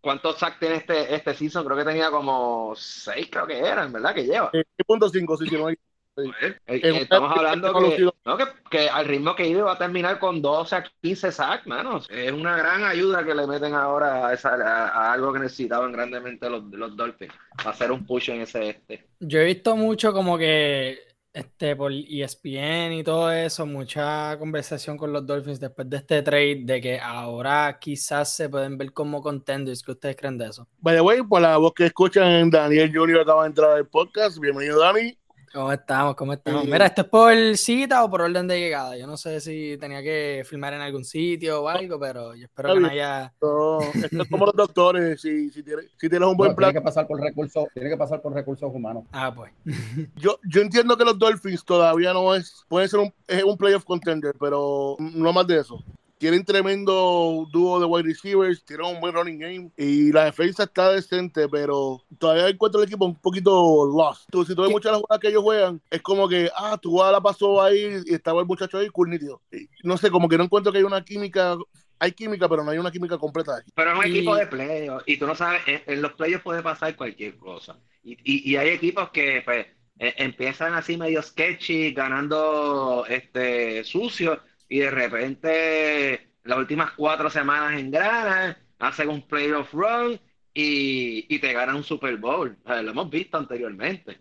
¿Cuántos 0.00 0.38
sacks 0.38 0.58
tiene 0.58 0.76
este, 0.76 1.14
este 1.14 1.34
season? 1.34 1.64
Creo 1.64 1.78
que 1.78 1.84
tenía 1.84 2.10
como 2.10 2.74
seis, 2.76 3.28
creo 3.30 3.46
que 3.46 3.58
eran, 3.58 3.90
¿verdad? 3.90 4.14
Que 4.14 4.24
lleva. 4.24 4.50
Eh, 4.52 4.62
6.5, 4.86 5.38
sí, 5.38 5.48
sí, 5.48 5.56
no 5.56 5.68
hay- 5.68 5.78
Eh, 6.16 6.54
Es 6.66 7.02
estamos 7.02 7.36
hablando 7.36 7.72
que, 7.74 8.08
no, 8.24 8.36
que, 8.36 8.44
que 8.70 8.88
al 8.88 9.06
ritmo 9.06 9.34
que 9.34 9.48
iba 9.48 9.64
va 9.64 9.72
a 9.72 9.78
terminar 9.78 10.18
con 10.18 10.40
12 10.40 10.76
a 10.76 10.84
15 11.02 11.32
sacks, 11.32 11.66
manos. 11.66 12.06
Es 12.08 12.30
una 12.30 12.56
gran 12.56 12.84
ayuda 12.84 13.24
que 13.24 13.34
le 13.34 13.46
meten 13.46 13.74
ahora 13.74 14.28
a, 14.28 14.32
esa- 14.32 14.54
a- 14.54 14.88
a 14.88 15.12
algo 15.12 15.32
que 15.32 15.40
necesitaban 15.40 15.90
grandemente 15.92 16.48
los, 16.48 16.62
los 16.70 16.96
Dolphins. 16.96 17.32
Va 17.66 17.70
a 17.70 17.72
hacer 17.72 17.90
un 17.90 18.06
push 18.06 18.30
en 18.30 18.42
ese 18.42 18.70
este. 18.70 19.06
Yo 19.20 19.40
he 19.40 19.44
visto 19.44 19.76
mucho 19.76 20.12
como 20.12 20.38
que 20.38 20.98
este 21.32 21.74
por 21.74 21.90
ESPN 21.90 22.92
y 22.92 23.02
todo 23.02 23.32
eso, 23.32 23.66
mucha 23.66 24.38
conversación 24.38 24.96
con 24.96 25.12
los 25.12 25.26
Dolphins 25.26 25.58
después 25.58 25.90
de 25.90 25.96
este 25.96 26.22
trade 26.22 26.60
de 26.62 26.80
que 26.80 27.00
ahora 27.00 27.76
quizás 27.80 28.36
se 28.36 28.48
pueden 28.48 28.78
ver 28.78 28.92
como 28.92 29.20
contenders. 29.20 29.82
¿Qué 29.82 29.90
ustedes 29.90 30.14
creen 30.14 30.38
de 30.38 30.46
eso? 30.46 30.68
By 30.78 30.94
the 30.94 31.00
way, 31.00 31.22
por 31.22 31.40
la 31.42 31.56
voz 31.56 31.74
que 31.74 31.86
escuchan, 31.86 32.50
Daniel 32.50 32.92
Junior 32.96 33.22
acaba 33.22 33.42
de 33.42 33.48
entrar 33.48 33.72
al 33.72 33.86
podcast. 33.88 34.38
Bienvenido, 34.38 34.78
Dani. 34.78 35.18
¿Cómo 35.54 35.70
estamos? 35.70 36.16
¿Cómo 36.16 36.32
estamos? 36.32 36.62
Sí. 36.62 36.68
Mira, 36.68 36.86
¿esto 36.86 37.02
es 37.02 37.06
por 37.08 37.56
cita 37.56 38.02
o 38.02 38.10
por 38.10 38.22
orden 38.22 38.48
de 38.48 38.58
llegada? 38.58 38.96
Yo 38.96 39.06
no 39.06 39.16
sé 39.16 39.40
si 39.40 39.76
tenía 39.78 40.02
que 40.02 40.42
filmar 40.44 40.74
en 40.74 40.80
algún 40.80 41.04
sitio 41.04 41.62
o 41.62 41.68
algo, 41.68 41.96
pero 42.00 42.34
yo 42.34 42.46
espero 42.46 42.74
que 42.74 42.80
no 42.80 42.88
haya... 42.88 43.32
No, 43.40 43.78
esto 43.80 44.22
es 44.22 44.28
como 44.28 44.46
los 44.46 44.56
doctores. 44.56 45.20
Si, 45.20 45.50
si, 45.50 45.62
tienes, 45.62 45.86
si 45.96 46.08
tienes 46.08 46.28
un 46.28 46.36
buen 46.36 46.50
No, 46.50 46.56
tiene 46.56 46.72
plan. 46.72 46.72
que 46.72 46.80
pasar 46.80 47.06
por 47.06 47.20
recursos, 47.20 47.68
tiene 47.72 47.88
que 47.88 47.96
pasar 47.96 48.20
por 48.20 48.34
recursos 48.34 48.68
humanos. 48.74 49.04
Ah, 49.12 49.32
pues. 49.32 49.52
Yo, 50.16 50.40
yo 50.42 50.60
entiendo 50.60 50.96
que 50.96 51.04
los 51.04 51.16
Dolphins 51.16 51.64
todavía 51.64 52.12
no 52.12 52.34
es. 52.34 52.64
Puede 52.66 52.88
ser 52.88 52.98
un, 52.98 53.14
es 53.28 53.44
un 53.44 53.56
playoff 53.56 53.84
contender, 53.84 54.34
pero 54.40 54.96
no 54.98 55.32
más 55.32 55.46
de 55.46 55.60
eso. 55.60 55.84
Tienen 56.24 56.42
tremendo 56.42 57.46
dúo 57.52 57.78
de 57.78 57.84
wide 57.84 58.08
receivers, 58.08 58.64
tienen 58.64 58.86
un 58.86 58.98
buen 58.98 59.12
running 59.12 59.38
game 59.38 59.70
y 59.76 60.10
la 60.10 60.24
defensa 60.24 60.62
está 60.62 60.90
decente, 60.90 61.50
pero 61.50 62.02
todavía 62.18 62.48
encuentro 62.48 62.80
el 62.80 62.86
equipo 62.88 63.04
un 63.04 63.14
poquito 63.20 63.84
lost. 63.84 64.26
Tú, 64.30 64.42
si 64.42 64.54
tú 64.54 64.62
ves 64.62 64.70
muchas 64.70 64.88
de 64.88 64.92
las 64.92 65.00
jugadas 65.02 65.20
que 65.20 65.28
ellos 65.28 65.42
juegan, 65.42 65.82
es 65.90 66.00
como 66.00 66.26
que, 66.26 66.48
ah, 66.56 66.78
tu 66.80 66.92
jugada 66.92 67.12
la 67.12 67.20
pasó 67.20 67.60
ahí 67.60 68.00
y 68.06 68.14
estaba 68.14 68.40
el 68.40 68.46
muchacho 68.46 68.78
ahí, 68.78 68.88
cool, 68.88 69.10
nítido. 69.10 69.42
No 69.82 69.98
sé, 69.98 70.10
como 70.10 70.26
que 70.26 70.38
no 70.38 70.44
encuentro 70.44 70.72
que 70.72 70.78
hay 70.78 70.84
una 70.84 71.04
química, 71.04 71.58
hay 71.98 72.12
química, 72.12 72.48
pero 72.48 72.64
no 72.64 72.70
hay 72.70 72.78
una 72.78 72.90
química 72.90 73.18
completa. 73.18 73.62
Pero 73.74 73.92
es 73.92 73.98
un 73.98 74.06
Y- 74.06 74.16
equipo 74.16 74.34
de 74.34 74.46
playoffs 74.46 75.04
y 75.06 75.18
tú 75.18 75.26
no 75.26 75.34
sabes, 75.34 75.60
en, 75.66 75.82
en 75.86 76.00
los 76.00 76.12
playoffs 76.14 76.42
puede 76.42 76.62
pasar 76.62 76.96
cualquier 76.96 77.36
cosa. 77.36 77.78
Y, 78.02 78.12
y, 78.24 78.50
y 78.50 78.56
hay 78.56 78.70
equipos 78.70 79.10
que 79.10 79.42
pues, 79.44 79.66
eh, 79.98 80.14
empiezan 80.16 80.72
así 80.72 80.96
medio 80.96 81.20
sketchy, 81.22 81.92
ganando 81.92 83.04
este 83.10 83.84
sucio 83.84 84.40
y 84.74 84.80
de 84.80 84.90
repente 84.90 86.30
las 86.42 86.58
últimas 86.58 86.90
cuatro 86.96 87.30
semanas 87.30 87.78
engranan, 87.78 88.58
hacen 88.80 89.08
un 89.08 89.22
playoff 89.22 89.72
run 89.72 90.20
y, 90.52 91.32
y 91.32 91.38
te 91.38 91.52
ganan 91.52 91.76
un 91.76 91.84
Super 91.84 92.16
Bowl. 92.16 92.58
O 92.64 92.68
sea, 92.68 92.82
lo 92.82 92.90
hemos 92.90 93.08
visto 93.08 93.38
anteriormente. 93.38 94.18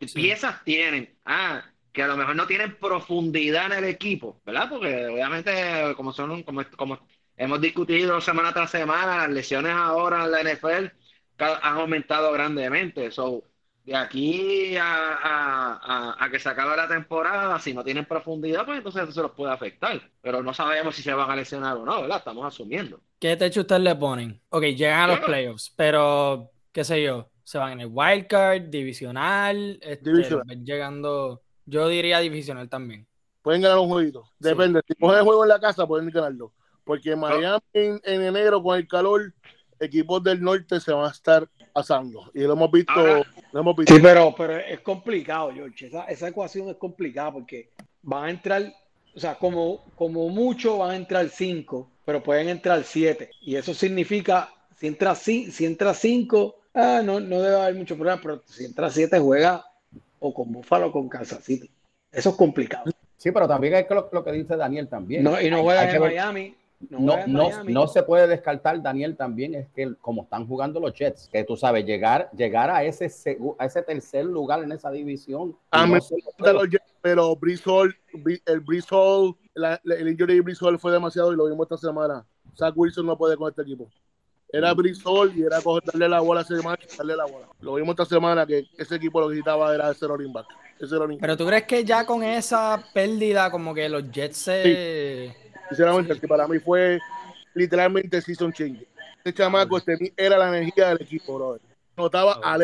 Sí. 0.00 0.06
Piezas 0.12 0.64
tienen, 0.64 1.16
ah, 1.24 1.64
que 1.92 2.02
a 2.02 2.08
lo 2.08 2.16
mejor 2.16 2.34
no 2.34 2.48
tienen 2.48 2.76
profundidad 2.76 3.66
en 3.66 3.84
el 3.84 3.84
equipo, 3.84 4.42
¿verdad? 4.44 4.68
Porque 4.68 5.06
obviamente 5.06 5.94
como 5.94 6.12
son 6.12 6.42
como, 6.42 6.64
como 6.76 7.06
hemos 7.36 7.60
discutido 7.60 8.20
semana 8.20 8.52
tras 8.52 8.72
semana, 8.72 9.18
las 9.18 9.30
lesiones 9.30 9.74
ahora 9.76 10.24
en 10.24 10.30
la 10.32 10.42
NFL 10.42 10.86
han 11.38 11.78
aumentado 11.78 12.32
grandemente. 12.32 13.12
So, 13.12 13.44
de 13.84 13.94
aquí 13.94 14.76
a, 14.76 15.14
a- 15.14 15.80
a- 15.82 16.24
a 16.24 16.30
que 16.30 16.38
se 16.38 16.48
acabe 16.48 16.76
la 16.76 16.88
temporada, 16.88 17.58
si 17.58 17.74
no 17.74 17.84
tienen 17.84 18.06
profundidad, 18.06 18.64
pues 18.64 18.78
entonces 18.78 19.02
eso 19.02 19.12
se 19.12 19.20
los 19.22 19.32
puede 19.32 19.52
afectar. 19.52 20.00
Pero 20.22 20.42
no 20.42 20.54
sabemos 20.54 20.96
si 20.96 21.02
se 21.02 21.12
van 21.12 21.30
a 21.30 21.36
lesionar 21.36 21.76
o 21.76 21.84
no, 21.84 22.00
¿verdad? 22.02 22.18
Estamos 22.18 22.46
asumiendo. 22.46 23.00
¿Qué 23.18 23.36
techo 23.36 23.60
ustedes 23.60 23.82
le 23.82 23.94
ponen? 23.94 24.40
Ok, 24.48 24.62
llegan 24.64 25.00
a 25.00 25.06
los 25.08 25.20
Yo- 25.20 25.26
playoffs, 25.26 25.72
pero 25.76 26.50
qué 26.72 26.82
sé 26.84 27.02
yo, 27.02 27.28
se 27.42 27.58
van 27.58 27.72
en 27.72 27.80
el 27.82 27.88
wild 27.92 28.26
card, 28.26 28.62
divisional, 28.62 29.78
este, 29.82 30.10
Divisional. 30.10 30.64
llegando, 30.64 31.42
yo 31.66 31.86
diría 31.88 32.20
divisional 32.20 32.68
también. 32.68 33.06
Pueden 33.42 33.60
ganar 33.60 33.78
un 33.78 33.88
jueguito. 33.88 34.24
Depende. 34.38 34.80
Si 34.88 34.94
cogen 34.94 35.18
el 35.18 35.24
juego 35.24 35.42
en 35.44 35.50
la 35.50 35.60
casa, 35.60 35.86
pueden 35.86 36.08
ganarlo. 36.08 36.52
Porque 36.84 37.14
Miami 37.14 37.60
en, 37.74 38.00
en 38.04 38.22
enero, 38.22 38.62
con 38.62 38.78
el 38.78 38.88
calor, 38.88 39.34
equipos 39.78 40.22
del 40.22 40.42
norte 40.42 40.80
se 40.80 40.92
van 40.92 41.04
a 41.06 41.10
estar 41.10 41.46
asando. 41.74 42.30
Y 42.34 42.40
lo 42.40 42.52
hemos 42.54 42.70
visto. 42.70 42.92
Ahora- 42.92 43.26
lo 43.52 43.60
hemos 43.60 43.76
visto. 43.76 43.94
Sí, 43.94 44.00
pero, 44.02 44.34
pero 44.36 44.56
es 44.58 44.80
complicado, 44.80 45.50
George. 45.52 45.86
Esa, 45.86 46.04
esa 46.04 46.28
ecuación 46.28 46.68
es 46.70 46.76
complicada 46.76 47.32
porque 47.32 47.68
van 48.02 48.24
a 48.24 48.30
entrar, 48.30 48.72
o 49.14 49.20
sea, 49.20 49.34
como, 49.36 49.84
como 49.96 50.28
mucho 50.28 50.78
van 50.78 50.90
a 50.92 50.96
entrar 50.96 51.28
cinco, 51.28 51.88
pero 52.04 52.22
pueden 52.22 52.48
entrar 52.48 52.82
siete. 52.84 53.30
Y 53.42 53.56
eso 53.56 53.74
significa, 53.74 54.50
si 54.78 54.86
entra, 54.86 55.12
ci- 55.12 55.50
si 55.50 55.66
entra 55.66 55.94
cinco, 55.94 56.56
ah, 56.74 57.00
no, 57.04 57.20
no 57.20 57.40
debe 57.40 57.56
haber 57.60 57.74
mucho 57.74 57.96
problema, 57.96 58.20
pero 58.22 58.42
si 58.46 58.64
entra 58.64 58.90
siete, 58.90 59.18
juega 59.18 59.64
o 60.20 60.32
con 60.32 60.52
Buffalo 60.52 60.86
o 60.88 60.92
con 60.92 61.08
Kansas 61.08 61.44
City. 61.44 61.70
Eso 62.10 62.30
es 62.30 62.36
complicado. 62.36 62.84
Sí, 63.16 63.30
pero 63.32 63.48
también 63.48 63.74
hay 63.74 63.86
que 63.86 63.94
lo, 63.94 64.08
lo 64.12 64.22
que 64.24 64.32
dice 64.32 64.56
Daniel 64.56 64.88
también. 64.88 65.22
No, 65.22 65.40
y 65.40 65.48
no 65.50 65.56
Hay- 65.58 65.62
juega 65.62 65.80
hay 65.80 65.86
en 65.96 66.02
ver- 66.02 66.10
Miami. 66.12 66.54
No, 66.90 67.26
No, 67.26 67.64
no, 67.64 67.86
se 67.88 68.02
puede 68.02 68.26
descartar, 68.26 68.80
Daniel, 68.82 69.16
también 69.16 69.54
es 69.54 69.68
que 69.70 69.94
como 70.00 70.22
están 70.24 70.46
jugando 70.46 70.80
los 70.80 70.92
Jets, 70.94 71.28
que 71.32 71.44
tú 71.44 71.56
sabes, 71.56 71.84
llegar, 71.84 72.30
llegar 72.36 72.70
a, 72.70 72.84
ese 72.84 73.06
a 73.58 73.64
ese 73.66 73.82
tercer 73.82 74.24
lugar 74.24 74.62
en 74.62 74.72
esa 74.72 74.90
división. 74.90 75.50
y 75.50 75.56
A 75.70 75.86
no 75.86 75.94
mí 75.94 76.00
ser- 76.00 76.18
me 76.18 76.24
gustan 76.24 76.54
los 76.54 76.68
Jets, 76.70 76.94
pero 77.00 77.36
Brees 77.36 77.66
Hall, 77.66 77.94
Bri- 78.12 78.42
el 78.46 78.62
la- 79.54 79.80
la- 79.84 79.94
el 79.94 80.08
injury 80.08 80.40
de 80.40 80.56
Hall 80.60 80.78
fue 80.78 80.92
demasiado 80.92 81.32
y 81.32 81.36
lo 81.36 81.46
vimos 81.46 81.64
esta 81.64 81.76
semana. 81.76 82.24
Zach 82.56 82.72
Wilson 82.76 83.06
no 83.06 83.16
puede 83.16 83.36
con 83.36 83.48
este 83.50 83.62
equipo. 83.62 83.88
Era 84.52 84.72
Brees 84.72 85.00
Hall 85.04 85.32
y 85.36 85.42
era 85.42 85.60
coger, 85.60 85.82
darle 85.84 86.08
la 86.08 86.20
bola 86.20 86.40
a 86.40 86.42
ese 86.44 86.54
macho 86.62 86.86
y 86.92 86.96
darle 86.96 87.16
la 87.16 87.24
bola. 87.24 87.48
Lo 87.60 87.74
vimos 87.74 87.90
esta 87.94 88.04
semana 88.04 88.46
que 88.46 88.64
ese 88.78 88.94
equipo 88.96 89.20
lo 89.20 89.26
que 89.28 89.34
necesitaba 89.34 89.74
era 89.74 89.90
ese 89.90 90.06
running 90.06 90.32
back. 90.32 90.46
Ese 90.78 90.96
running 90.96 91.18
Pero 91.18 91.36
tú 91.36 91.46
crees 91.46 91.64
que 91.64 91.84
ya 91.84 92.04
con 92.06 92.22
esa 92.22 92.80
pérdida, 92.92 93.50
como 93.50 93.74
que 93.74 93.88
los 93.88 94.10
Jets 94.12 94.36
se. 94.36 95.36
Sinceramente, 95.68 96.18
que 96.18 96.28
para 96.28 96.46
mí 96.46 96.58
fue 96.58 97.00
literalmente 97.54 98.20
season 98.20 98.52
change. 98.52 98.86
Este 99.18 99.32
chamaco 99.32 99.78
este, 99.78 100.12
era 100.16 100.36
la 100.36 100.48
energía 100.48 100.88
del 100.88 101.02
equipo, 101.02 101.36
brother. 101.36 101.60
Notaba 101.96 102.40
a. 102.42 102.58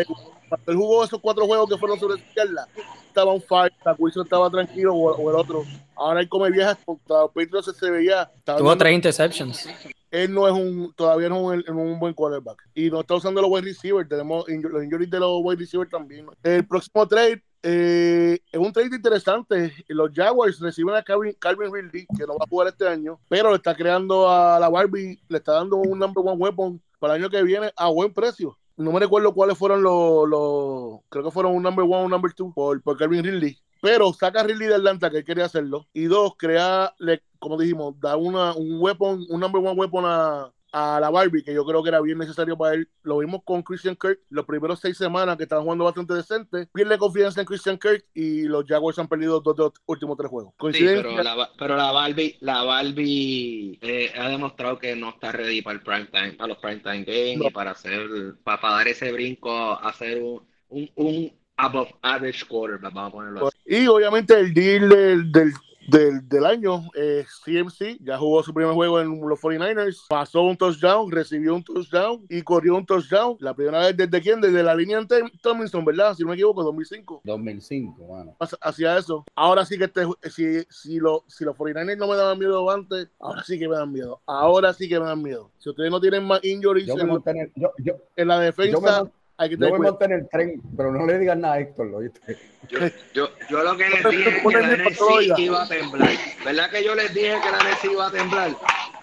Cuando 0.49 0.73
él 0.73 0.76
jugó 0.76 1.04
esos 1.04 1.21
cuatro 1.21 1.47
juegos 1.47 1.71
que 1.71 1.78
fueron 1.78 1.99
sobre 1.99 2.14
la 2.14 2.21
izquierda, 2.21 2.69
estaba 3.07 3.33
un 3.33 3.40
fire, 3.40 3.73
Wilson 3.99 4.25
estaba 4.25 4.50
tranquilo 4.50 4.95
o, 4.95 5.14
o 5.14 5.30
el 5.30 5.37
otro. 5.37 5.64
Ahora 5.95 6.21
él 6.21 6.28
come 6.28 6.50
viejas 6.50 6.76
Patriots 7.07 7.66
se, 7.66 7.73
se 7.73 7.90
veía. 7.90 8.28
Tuvo 8.45 8.76
tres 8.76 8.92
interceptions. 8.92 9.69
Él 10.11 10.35
no 10.35 10.49
es 10.49 10.52
un, 10.52 10.92
todavía 10.95 11.28
no 11.28 11.52
es 11.52 11.69
un, 11.69 11.76
un 11.76 12.00
buen 12.00 12.14
quarterback. 12.14 12.69
Y 12.75 12.90
no 12.90 13.00
está 13.00 13.14
usando 13.14 13.40
los 13.40 13.49
wide 13.49 13.62
receivers. 13.62 14.09
Tenemos 14.09 14.45
los 14.49 14.83
injuries 14.83 15.09
de 15.09 15.21
los 15.21 15.40
wide 15.40 15.61
receivers 15.61 15.90
también. 15.90 16.26
El 16.42 16.66
próximo 16.66 17.07
trade 17.07 17.45
eh, 17.62 18.38
es 18.50 18.61
un 18.61 18.73
trade 18.73 18.97
interesante. 18.97 19.73
Los 19.88 20.11
Jaguars 20.14 20.61
reciben 20.61 20.95
a 20.95 21.02
Calvin, 21.02 21.37
Ridley, 21.73 22.07
que 22.17 22.26
no 22.26 22.38
va 22.38 22.45
a 22.45 22.49
jugar 22.49 22.69
este 22.69 22.88
año, 22.88 23.21
pero 23.29 23.50
le 23.50 23.57
está 23.57 23.75
creando 23.75 24.31
a 24.31 24.59
la 24.59 24.69
Barbie, 24.69 25.21
le 25.29 25.38
está 25.38 25.52
dando 25.52 25.76
un 25.76 25.99
number 25.99 26.25
one 26.26 26.37
weapon 26.37 26.83
para 26.99 27.14
el 27.14 27.23
año 27.23 27.31
que 27.31 27.43
viene 27.43 27.73
a 27.76 27.88
buen 27.88 28.12
precio. 28.12 28.57
No 28.76 28.93
me 28.93 29.00
recuerdo 29.00 29.35
cuáles 29.35 29.59
fueron 29.59 29.83
los, 29.83 31.00
creo 31.11 31.25
que 31.25 31.31
fueron 31.31 31.55
un 31.55 31.62
number 31.62 31.85
one, 31.85 32.05
un 32.05 32.11
number 32.11 32.33
two 32.33 32.52
por, 32.55 32.81
por 32.83 32.97
Calvin 32.97 33.23
Ridley. 33.23 33.59
Pero 33.83 34.12
saca 34.12 34.43
Ridley 34.43 34.69
de 34.69 34.75
Atlanta, 34.75 35.11
que 35.11 35.19
él 35.19 35.25
quería 35.25 35.47
hacerlo. 35.47 35.87
Y 35.93 36.05
dos, 36.05 36.35
crea, 36.37 36.95
le, 36.99 37.23
como 37.38 37.59
dijimos, 37.59 37.99
da 38.00 38.17
una, 38.17 38.55
un 38.55 38.81
weapon, 38.81 39.26
un 39.29 39.40
number 39.40 39.62
one 39.62 39.79
weapon 39.79 40.05
a, 40.07 40.50
a 40.72 41.00
la 41.00 41.10
Barbie, 41.10 41.42
que 41.42 41.54
yo 41.54 41.64
creo 41.64 41.82
que 41.82 41.88
era 41.88 42.00
bien 42.00 42.18
necesario 42.18 42.56
para 42.56 42.74
él. 42.74 42.88
Lo 43.02 43.18
vimos 43.18 43.42
con 43.44 43.62
Christian 43.62 43.96
Kirk 43.96 44.20
los 44.30 44.46
primeros 44.46 44.80
seis 44.80 44.96
semanas 44.96 45.36
que 45.36 45.44
estaban 45.44 45.64
jugando 45.64 45.84
bastante 45.84 46.14
decente. 46.14 46.68
Pierde 46.72 46.98
confianza 46.98 47.40
en 47.40 47.46
Christian 47.46 47.78
Kirk 47.78 48.04
y 48.14 48.42
los 48.42 48.64
Jaguars 48.66 48.98
han 48.98 49.08
perdido 49.08 49.40
dos 49.40 49.56
de 49.56 49.62
los 49.64 49.72
últimos 49.86 50.16
tres 50.16 50.30
juegos. 50.30 50.54
Sí, 50.72 50.84
pero, 50.84 51.22
la, 51.22 51.50
pero 51.58 51.76
la 51.76 51.92
Barbie, 51.92 52.36
la 52.40 52.62
Barbie 52.62 53.78
eh, 53.80 54.12
ha 54.16 54.28
demostrado 54.28 54.78
que 54.78 54.94
no 54.94 55.10
está 55.10 55.32
ready 55.32 55.62
para 55.62 55.78
el 55.78 55.82
prime 55.82 56.06
time, 56.06 56.32
para 56.32 56.48
los 56.48 56.58
prime 56.58 56.80
time 56.80 57.04
games 57.04 57.48
y 57.48 57.50
para 57.50 57.72
hacer, 57.72 58.36
para, 58.44 58.60
dar 58.60 58.88
ese 58.88 59.12
brinco, 59.12 59.78
hacer 59.80 60.22
un, 60.22 60.42
un, 60.68 60.90
un 60.96 61.32
above 61.56 61.90
average 62.02 62.46
quarterback, 62.46 62.92
vamos 62.94 63.10
a 63.10 63.12
ponerlo 63.12 63.48
así. 63.48 63.58
Y 63.66 63.86
obviamente 63.86 64.38
el 64.38 64.54
deal 64.54 64.88
del, 64.88 65.32
del 65.32 65.52
del, 65.90 66.28
del 66.28 66.47
año, 66.47 66.82
eh, 66.94 67.25
CMC 67.44 67.99
ya 68.00 68.16
jugó 68.16 68.42
su 68.42 68.54
primer 68.54 68.75
juego 68.75 69.00
en 69.00 69.20
los 69.20 69.40
49ers, 69.40 70.06
pasó 70.09 70.42
un 70.42 70.56
touchdown, 70.56 71.11
recibió 71.11 71.54
un 71.54 71.64
touchdown 71.64 72.25
y 72.28 72.42
corrió 72.42 72.76
un 72.76 72.87
touchdown. 72.87 73.37
La 73.40 73.54
primera 73.54 73.80
vez 73.80 73.97
desde 73.97 74.20
quién? 74.20 74.40
Desde 74.40 74.62
la 74.62 74.75
línea 74.75 75.00
de 75.00 75.30
Tomlinson, 75.42 75.85
¿verdad? 75.85 76.14
Si 76.14 76.23
no 76.23 76.28
me 76.28 76.35
equivoco, 76.35 76.62
2005. 76.62 77.23
2005, 77.25 78.04
bueno. 78.04 78.37
Hacía 78.61 78.97
eso. 78.99 79.25
Ahora 79.35 79.64
sí 79.64 79.76
que 79.76 79.85
este, 79.85 80.06
si, 80.30 80.62
si, 80.70 80.99
lo, 80.99 81.25
si 81.26 81.44
los 81.44 81.56
49ers 81.56 81.99
no 81.99 82.06
me 82.06 82.16
daban 82.16 82.38
miedo 82.38 82.70
antes, 82.70 83.09
ahora 83.18 83.42
sí 83.42 83.59
que 83.59 83.68
me 83.68 83.76
dan 83.76 83.92
miedo. 83.92 84.20
Ahora 84.26 84.73
sí 84.73 84.88
que 84.88 85.00
me 85.00 85.06
dan 85.06 85.23
miedo. 85.23 85.50
Si 85.59 85.70
ustedes 85.70 85.90
no 85.90 86.00
tienen 86.00 86.25
más 86.25 86.42
injuries 86.44 86.88
en, 86.88 87.52
yo, 87.56 87.73
yo, 87.78 87.94
en, 88.16 88.28
la 88.28 88.38
defensa 88.38 89.11
yo 89.47 89.59
me 89.59 89.78
monté 89.78 90.04
en 90.06 90.12
el 90.12 90.28
tren, 90.28 90.61
pero 90.76 90.92
no 90.92 91.06
le 91.06 91.18
digas 91.18 91.38
nada 91.38 91.54
a 91.54 91.61
Héctor, 91.61 91.87
¿lo 91.88 91.99
viste? 91.99 92.37
Yo, 92.68 93.28
yo, 93.49 93.62
lo 93.62 93.76
que 93.76 93.88
les 93.88 94.11
dije 94.11 94.28
es 94.28 94.42
que 94.42 94.52
la 94.52 94.76
NFC 94.76 95.38
iba 95.38 95.62
a 95.62 95.68
temblar. 95.68 96.11
¿Verdad 96.44 96.70
que 96.70 96.85
yo 96.85 96.94
les 96.94 97.14
dije 97.14 97.35
que 97.42 97.50
la 97.50 97.59
NFC 97.59 97.85
iba 97.92 98.06
a 98.06 98.11
temblar? 98.11 98.56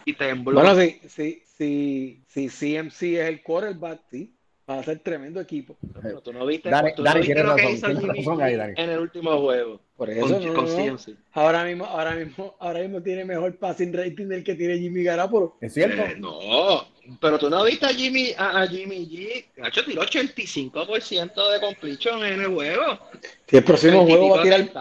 Y 0.06 0.14
tembló. 0.14 0.62
Bueno, 0.62 0.76
sí, 0.80 1.02
sí, 1.08 1.44
sí, 1.58 2.24
sí, 2.28 2.48
CMC 2.48 3.02
es 3.02 3.30
el 3.30 3.42
quarterback, 3.42 4.02
sí. 4.10 4.34
Va 4.70 4.80
a 4.80 4.84
ser 4.84 5.00
tremendo 5.00 5.40
equipo. 5.40 5.78
Pero 6.02 6.22
tú 6.22 6.34
no 6.34 6.46
viste, 6.46 6.70
Dani, 6.70 6.94
tú 6.94 7.02
no 7.02 7.10
Dani, 7.10 7.22
viste 7.22 7.42
lo 7.42 7.56
que 7.56 7.72
hizo 7.72 7.88
Jimmy 7.88 8.54
en 8.76 8.90
el 8.90 9.00
último 9.00 9.40
juego. 9.40 9.80
Por 9.96 10.10
eso 10.10 10.28
con, 10.28 10.46
no, 10.46 10.54
con 10.54 10.66
no, 10.66 10.98
Ahora 11.32 11.64
mismo, 11.64 11.86
ahora 11.86 12.16
mismo, 12.16 12.56
ahora 12.60 12.82
mismo 12.82 13.02
tiene 13.02 13.24
mejor 13.24 13.58
passing 13.58 13.94
rating 13.94 14.28
del 14.28 14.44
que 14.44 14.56
tiene 14.56 14.78
Jimmy 14.78 15.04
Garapolo. 15.04 15.56
¿Es 15.62 15.74
cierto? 15.74 16.02
Eh, 16.02 16.16
no, 16.20 16.86
pero 17.20 17.40
tú 17.40 17.50
no 17.50 17.64
viste 17.64 17.86
a 17.86 17.90
Jimmy, 17.90 18.34
a, 18.38 18.68
Jimmy 18.68 19.08
G. 19.08 19.46
Gacho 19.56 19.84
tiró 19.86 20.04
85% 20.04 21.52
de 21.52 21.60
completion 21.60 22.26
en 22.26 22.42
el 22.42 22.48
juego. 22.48 23.00
Sí, 23.48 23.58
el 23.58 23.64
próximo 23.64 24.06
juego 24.06 24.30
va 24.32 24.40
a 24.40 24.44
tirar. 24.44 24.60
El 24.60 24.72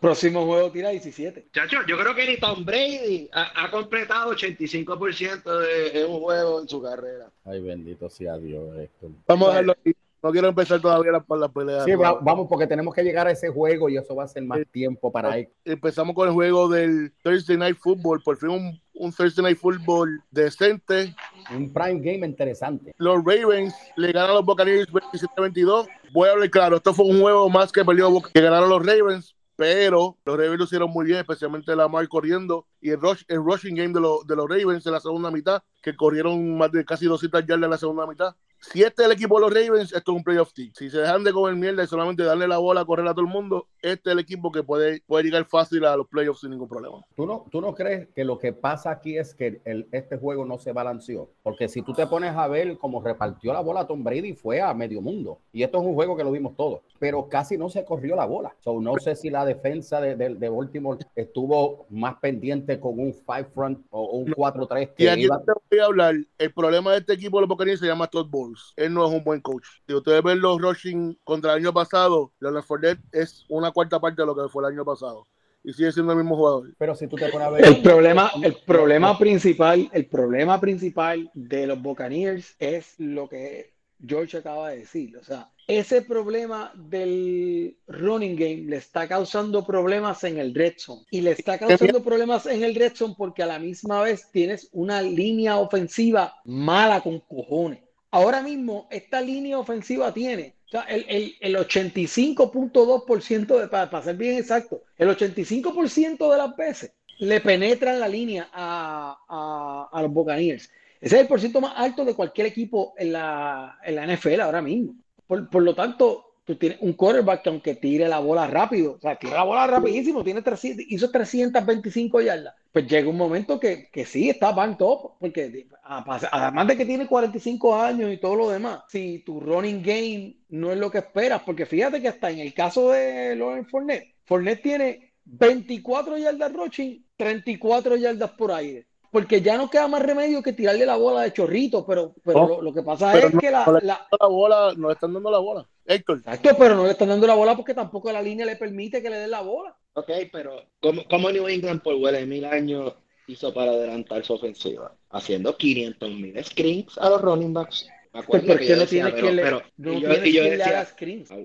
próximo 0.00 0.46
juego 0.46 0.70
tira 0.70 0.90
17. 0.90 1.48
Chacho, 1.52 1.78
yo 1.86 1.98
creo 1.98 2.14
que 2.14 2.26
ni 2.26 2.36
Tom 2.38 2.64
Brady 2.64 3.28
ha, 3.32 3.70
completado 3.70 4.32
85% 4.34 5.92
de, 5.92 6.04
un 6.04 6.20
juego 6.20 6.60
en 6.60 6.68
su 6.68 6.82
carrera. 6.82 7.30
Ay, 7.44 7.60
bendito 7.60 8.08
sea 8.08 8.38
Dios, 8.38 8.76
Héctor. 8.78 9.10
Vamos 9.26 9.48
a 9.48 9.50
dejarlo 9.50 9.72
aquí. 9.72 9.94
No 10.22 10.30
quiero 10.32 10.48
empezar 10.48 10.80
todavía 10.80 11.12
la, 11.12 11.24
la 11.36 11.48
pelea. 11.48 11.84
Sí, 11.84 11.92
vamos, 11.94 12.46
porque 12.48 12.66
tenemos 12.66 12.94
que 12.94 13.02
llegar 13.02 13.26
a 13.26 13.30
ese 13.30 13.48
juego 13.48 13.88
y 13.88 13.96
eso 13.96 14.14
va 14.14 14.24
a 14.24 14.28
ser 14.28 14.42
más 14.42 14.60
tiempo 14.70 15.10
para 15.10 15.32
ahí. 15.32 15.48
Empezamos 15.64 16.14
con 16.14 16.28
el 16.28 16.34
juego 16.34 16.68
del 16.68 17.12
Thursday 17.22 17.56
Night 17.56 17.78
Football. 17.78 18.22
Por 18.22 18.36
fin 18.36 18.50
un, 18.50 18.80
un 18.94 19.12
Thursday 19.12 19.42
Night 19.42 19.58
Football 19.58 20.22
decente. 20.30 21.14
Un 21.54 21.72
prime 21.72 22.00
game 22.00 22.26
interesante. 22.26 22.92
Los 22.98 23.24
Ravens 23.24 23.74
le 23.96 24.12
ganan 24.12 24.30
a 24.30 24.34
los 24.34 24.44
Buccaneers 24.44 24.92
27-22. 24.92 25.88
Voy 26.12 26.28
a 26.28 26.32
hablar 26.32 26.50
claro, 26.50 26.76
esto 26.76 26.92
fue 26.92 27.06
un 27.06 27.20
juego 27.20 27.48
más 27.48 27.72
que 27.72 27.84
perdió 27.84 28.10
que 28.20 28.40
ganaron 28.40 28.68
los 28.68 28.84
Ravens, 28.84 29.36
pero 29.56 30.18
los 30.24 30.36
Ravens 30.36 30.58
lo 30.58 30.64
hicieron 30.64 30.90
muy 30.90 31.06
bien, 31.06 31.18
especialmente 31.18 31.74
la 31.76 31.88
Mar 31.88 32.08
corriendo 32.08 32.66
y 32.80 32.90
el, 32.90 33.00
rush, 33.00 33.22
el 33.28 33.38
rushing 33.38 33.74
game 33.74 33.92
de, 33.92 34.00
los 34.00 34.26
de 34.26 34.36
los 34.36 34.48
Ravens 34.48 34.84
en 34.86 34.92
la 34.92 35.00
segunda 35.00 35.30
mitad, 35.30 35.62
que 35.82 35.94
corrieron 35.94 36.58
más 36.58 36.72
de 36.72 36.84
casi 36.84 37.06
200 37.06 37.46
yardas 37.46 37.64
en 37.64 37.70
la 37.70 37.78
segunda 37.78 38.06
mitad. 38.06 38.34
Si 38.60 38.82
este 38.82 39.02
es 39.02 39.06
el 39.06 39.12
equipo 39.12 39.36
de 39.36 39.40
los 39.40 39.54
Ravens, 39.54 39.92
esto 39.92 40.12
es 40.12 40.16
un 40.16 40.22
playoff 40.22 40.52
team. 40.52 40.70
Si 40.76 40.90
se 40.90 40.98
dejan 40.98 41.24
de 41.24 41.32
comer 41.32 41.54
mierda 41.56 41.82
y 41.82 41.86
solamente 41.86 42.22
darle 42.22 42.46
la 42.46 42.58
bola 42.58 42.82
a 42.82 42.84
correr 42.84 43.06
a 43.06 43.12
todo 43.12 43.22
el 43.22 43.30
mundo, 43.30 43.68
este 43.80 44.10
es 44.10 44.12
el 44.12 44.18
equipo 44.18 44.52
que 44.52 44.62
puede, 44.62 45.02
puede 45.06 45.24
llegar 45.24 45.46
fácil 45.46 45.84
a 45.84 45.96
los 45.96 46.06
playoffs 46.08 46.40
sin 46.40 46.50
ningún 46.50 46.68
problema. 46.68 46.98
¿Tú 47.16 47.26
no, 47.26 47.46
¿Tú 47.50 47.60
no 47.60 47.74
crees 47.74 48.08
que 48.14 48.24
lo 48.24 48.38
que 48.38 48.52
pasa 48.52 48.90
aquí 48.90 49.16
es 49.16 49.34
que 49.34 49.60
el, 49.64 49.88
este 49.92 50.18
juego 50.18 50.44
no 50.44 50.58
se 50.58 50.72
balanceó? 50.72 51.30
Porque 51.42 51.68
si 51.68 51.82
tú 51.82 51.94
te 51.94 52.06
pones 52.06 52.36
a 52.36 52.48
ver 52.48 52.76
cómo 52.78 53.02
repartió 53.02 53.52
la 53.52 53.60
bola 53.60 53.86
Tom 53.86 54.04
Brady, 54.04 54.34
fue 54.34 54.60
a 54.60 54.74
medio 54.74 55.00
mundo. 55.00 55.40
Y 55.52 55.62
esto 55.62 55.78
es 55.78 55.84
un 55.84 55.94
juego 55.94 56.16
que 56.16 56.24
lo 56.24 56.32
vimos 56.32 56.56
todos. 56.56 56.80
Pero 56.98 57.28
casi 57.28 57.56
no 57.56 57.70
se 57.70 57.84
corrió 57.84 58.14
la 58.14 58.26
bola. 58.26 58.54
So, 58.60 58.80
no 58.80 58.94
sé 58.98 59.16
si 59.16 59.30
la 59.30 59.44
defensa 59.44 60.00
de, 60.00 60.16
de, 60.16 60.34
de 60.34 60.48
Baltimore 60.48 60.98
estuvo 61.16 61.86
más 61.88 62.16
pendiente 62.16 62.78
con 62.78 62.98
un 62.98 63.14
five 63.14 63.48
front 63.54 63.86
o 63.90 64.18
un 64.18 64.26
4-3. 64.26 64.92
Y 64.98 65.06
aquí 65.06 65.22
te 65.22 65.52
voy 65.70 65.80
a 65.80 65.84
hablar. 65.86 66.14
El 66.38 66.52
problema 66.52 66.92
de 66.92 66.98
este 66.98 67.14
equipo 67.14 67.38
de 67.38 67.42
los 67.42 67.48
Buccaneers 67.48 67.80
se 67.80 67.86
llama 67.86 68.06
Todd 68.06 68.28
Bowles. 68.50 68.72
Él 68.76 68.92
no 68.92 69.06
es 69.06 69.12
un 69.12 69.24
buen 69.24 69.40
coach. 69.40 69.66
Si 69.86 69.94
ustedes 69.94 70.22
ven 70.22 70.40
los 70.40 70.60
rushing 70.60 71.18
contra 71.24 71.52
el 71.52 71.58
año 71.58 71.72
pasado, 71.72 72.32
Leonard 72.40 72.64
Fournette 72.64 73.00
es 73.12 73.44
una 73.48 73.70
cuarta 73.70 74.00
parte 74.00 74.22
de 74.22 74.26
lo 74.26 74.34
que 74.34 74.48
fue 74.48 74.62
el 74.64 74.74
año 74.74 74.84
pasado 74.84 75.26
y 75.62 75.72
sigue 75.72 75.92
siendo 75.92 76.12
el 76.12 76.18
mismo 76.18 76.36
jugador. 76.36 76.74
Pero 76.78 76.94
si 76.94 77.06
tú 77.06 77.16
te 77.16 77.28
pones 77.28 77.46
a 77.46 77.50
ver 77.50 77.64
el 77.64 77.82
problema, 77.82 78.30
el 78.42 78.56
problema 78.66 79.18
principal, 79.18 79.88
el 79.92 80.06
problema 80.06 80.60
principal 80.60 81.30
de 81.34 81.66
los 81.66 81.80
Buccaneers 81.80 82.56
es 82.58 82.94
lo 82.98 83.28
que 83.28 83.74
George 84.04 84.38
acaba 84.38 84.70
de 84.70 84.78
decir. 84.78 85.16
O 85.16 85.24
sea, 85.24 85.50
ese 85.66 86.02
problema 86.02 86.72
del 86.74 87.76
running 87.86 88.36
game 88.36 88.62
le 88.68 88.76
está 88.76 89.06
causando 89.06 89.64
problemas 89.64 90.24
en 90.24 90.38
el 90.38 90.54
red 90.54 90.74
zone. 90.78 91.02
Y 91.10 91.20
le 91.20 91.32
está 91.32 91.58
causando 91.58 92.02
problemas 92.02 92.46
en 92.46 92.64
el 92.64 92.74
red 92.74 92.94
zone 92.94 93.14
porque 93.16 93.42
a 93.42 93.46
la 93.46 93.58
misma 93.58 94.02
vez 94.02 94.30
tienes 94.32 94.68
una 94.72 95.02
línea 95.02 95.58
ofensiva 95.58 96.34
mala 96.44 97.00
con 97.02 97.20
cojones. 97.20 97.89
Ahora 98.10 98.42
mismo, 98.42 98.88
esta 98.90 99.20
línea 99.20 99.58
ofensiva 99.58 100.12
tiene 100.12 100.56
o 100.66 100.70
sea, 100.70 100.82
el, 100.82 101.04
el, 101.08 101.34
el 101.40 101.56
85.2% 101.56 103.60
de, 103.60 103.68
para, 103.68 103.90
para 103.90 104.04
ser 104.04 104.16
bien 104.16 104.38
exacto, 104.38 104.82
el 104.96 105.08
85% 105.08 106.30
de 106.30 106.38
las 106.38 106.56
veces 106.56 106.92
le 107.18 107.40
penetran 107.40 108.00
la 108.00 108.08
línea 108.08 108.48
a, 108.52 109.88
a, 109.92 110.02
los 110.02 110.12
Buccaneers. 110.12 110.70
Ese 111.00 111.16
es 111.16 111.22
el 111.22 111.28
porcentaje 111.28 111.62
más 111.62 111.74
alto 111.76 112.04
de 112.04 112.14
cualquier 112.14 112.46
equipo 112.46 112.94
en 112.96 113.12
la, 113.12 113.78
en 113.84 113.96
la 113.96 114.06
NFL 114.06 114.40
ahora 114.40 114.62
mismo. 114.62 114.94
Por, 115.26 115.50
por, 115.50 115.62
lo 115.62 115.74
tanto, 115.74 116.36
tú 116.44 116.56
tienes 116.56 116.78
un 116.80 116.94
quarterback 116.94 117.42
que 117.42 117.48
aunque 117.48 117.74
tire 117.74 118.08
la 118.08 118.20
bola 118.20 118.46
rápido, 118.46 118.92
o 118.92 119.00
sea, 119.00 119.16
tira 119.16 119.34
la 119.34 119.42
bola 119.42 119.66
rapidísimo, 119.66 120.24
tiene 120.24 120.40
300, 120.40 120.86
hizo 120.88 121.10
325 121.10 122.20
yardas, 122.22 122.54
pues 122.72 122.86
llega 122.86 123.08
un 123.08 123.16
momento 123.16 123.58
que, 123.58 123.88
que 123.90 124.04
sí, 124.04 124.30
está 124.30 124.52
van 124.52 124.78
top, 124.78 125.18
porque 125.18 125.68
además 125.82 126.66
de 126.68 126.76
que 126.76 126.86
tiene 126.86 127.06
45 127.06 127.76
años 127.76 128.12
y 128.12 128.18
todo 128.18 128.36
lo 128.36 128.50
demás, 128.50 128.84
si 128.88 129.20
tu 129.20 129.40
running 129.40 129.82
game 129.82 130.36
no 130.50 130.70
es 130.70 130.78
lo 130.78 130.90
que 130.90 130.98
esperas, 130.98 131.42
porque 131.44 131.66
fíjate 131.66 132.00
que 132.00 132.08
hasta 132.08 132.30
en 132.30 132.38
el 132.38 132.54
caso 132.54 132.90
de 132.90 133.34
Lawrence 133.36 133.70
Fournette, 133.70 134.14
Fournette 134.24 134.62
tiene 134.62 135.14
24 135.24 136.18
yardas 136.18 136.52
rushing, 136.52 137.04
34 137.16 137.96
yardas 137.96 138.30
por 138.32 138.52
aire 138.52 138.86
porque 139.10 139.42
ya 139.42 139.56
no 139.56 139.68
queda 139.68 139.88
más 139.88 140.02
remedio 140.02 140.42
que 140.42 140.52
tirarle 140.52 140.86
la 140.86 140.96
bola 140.96 141.22
de 141.22 141.32
chorrito, 141.32 141.84
pero, 141.84 142.14
pero 142.24 142.62
lo, 142.62 142.72
que 142.72 142.82
pasa 142.82 143.18
es 143.18 143.32
que 143.38 143.50
la, 143.50 143.66
la... 143.82 144.06
bola, 144.28 144.72
no 144.76 144.88
le 144.88 144.94
están 144.94 145.12
dando 145.12 145.30
la 145.30 145.38
bola. 145.38 145.66
Héctor. 145.84 146.18
Exacto, 146.18 146.50
pero 146.56 146.76
no 146.76 146.84
le 146.84 146.92
están 146.92 147.08
dando 147.08 147.26
la 147.26 147.34
bola 147.34 147.56
porque 147.56 147.74
tampoco 147.74 148.12
la 148.12 148.22
línea 148.22 148.46
le 148.46 148.56
permite 148.56 149.02
que 149.02 149.10
le 149.10 149.18
den 149.18 149.30
la 149.30 149.40
bola. 149.40 149.76
Ok, 149.94 150.10
pero 150.32 150.64
¿cómo, 150.80 151.30
New 151.30 151.48
England 151.48 151.82
por 151.82 151.94
huele 151.94 152.24
mil 152.26 152.44
años 152.44 152.94
hizo 153.26 153.52
para 153.52 153.72
adelantar 153.72 154.24
su 154.24 154.34
ofensiva? 154.34 154.94
Haciendo 155.10 155.56
500 155.56 156.10
mil 156.10 156.44
screens 156.44 156.96
a 156.98 157.10
los 157.10 157.20
running 157.20 157.52
backs. 157.52 157.88
Pues 158.26 158.42
no 158.42 158.56
tiene 158.56 159.14
que 159.14 159.30
le, 159.30 159.40
pero, 159.40 159.62
no 159.76 159.92
y 159.92 160.00
yo, 160.00 160.24
y 160.24 160.32
yo 160.32 160.42
decía, 160.42 160.88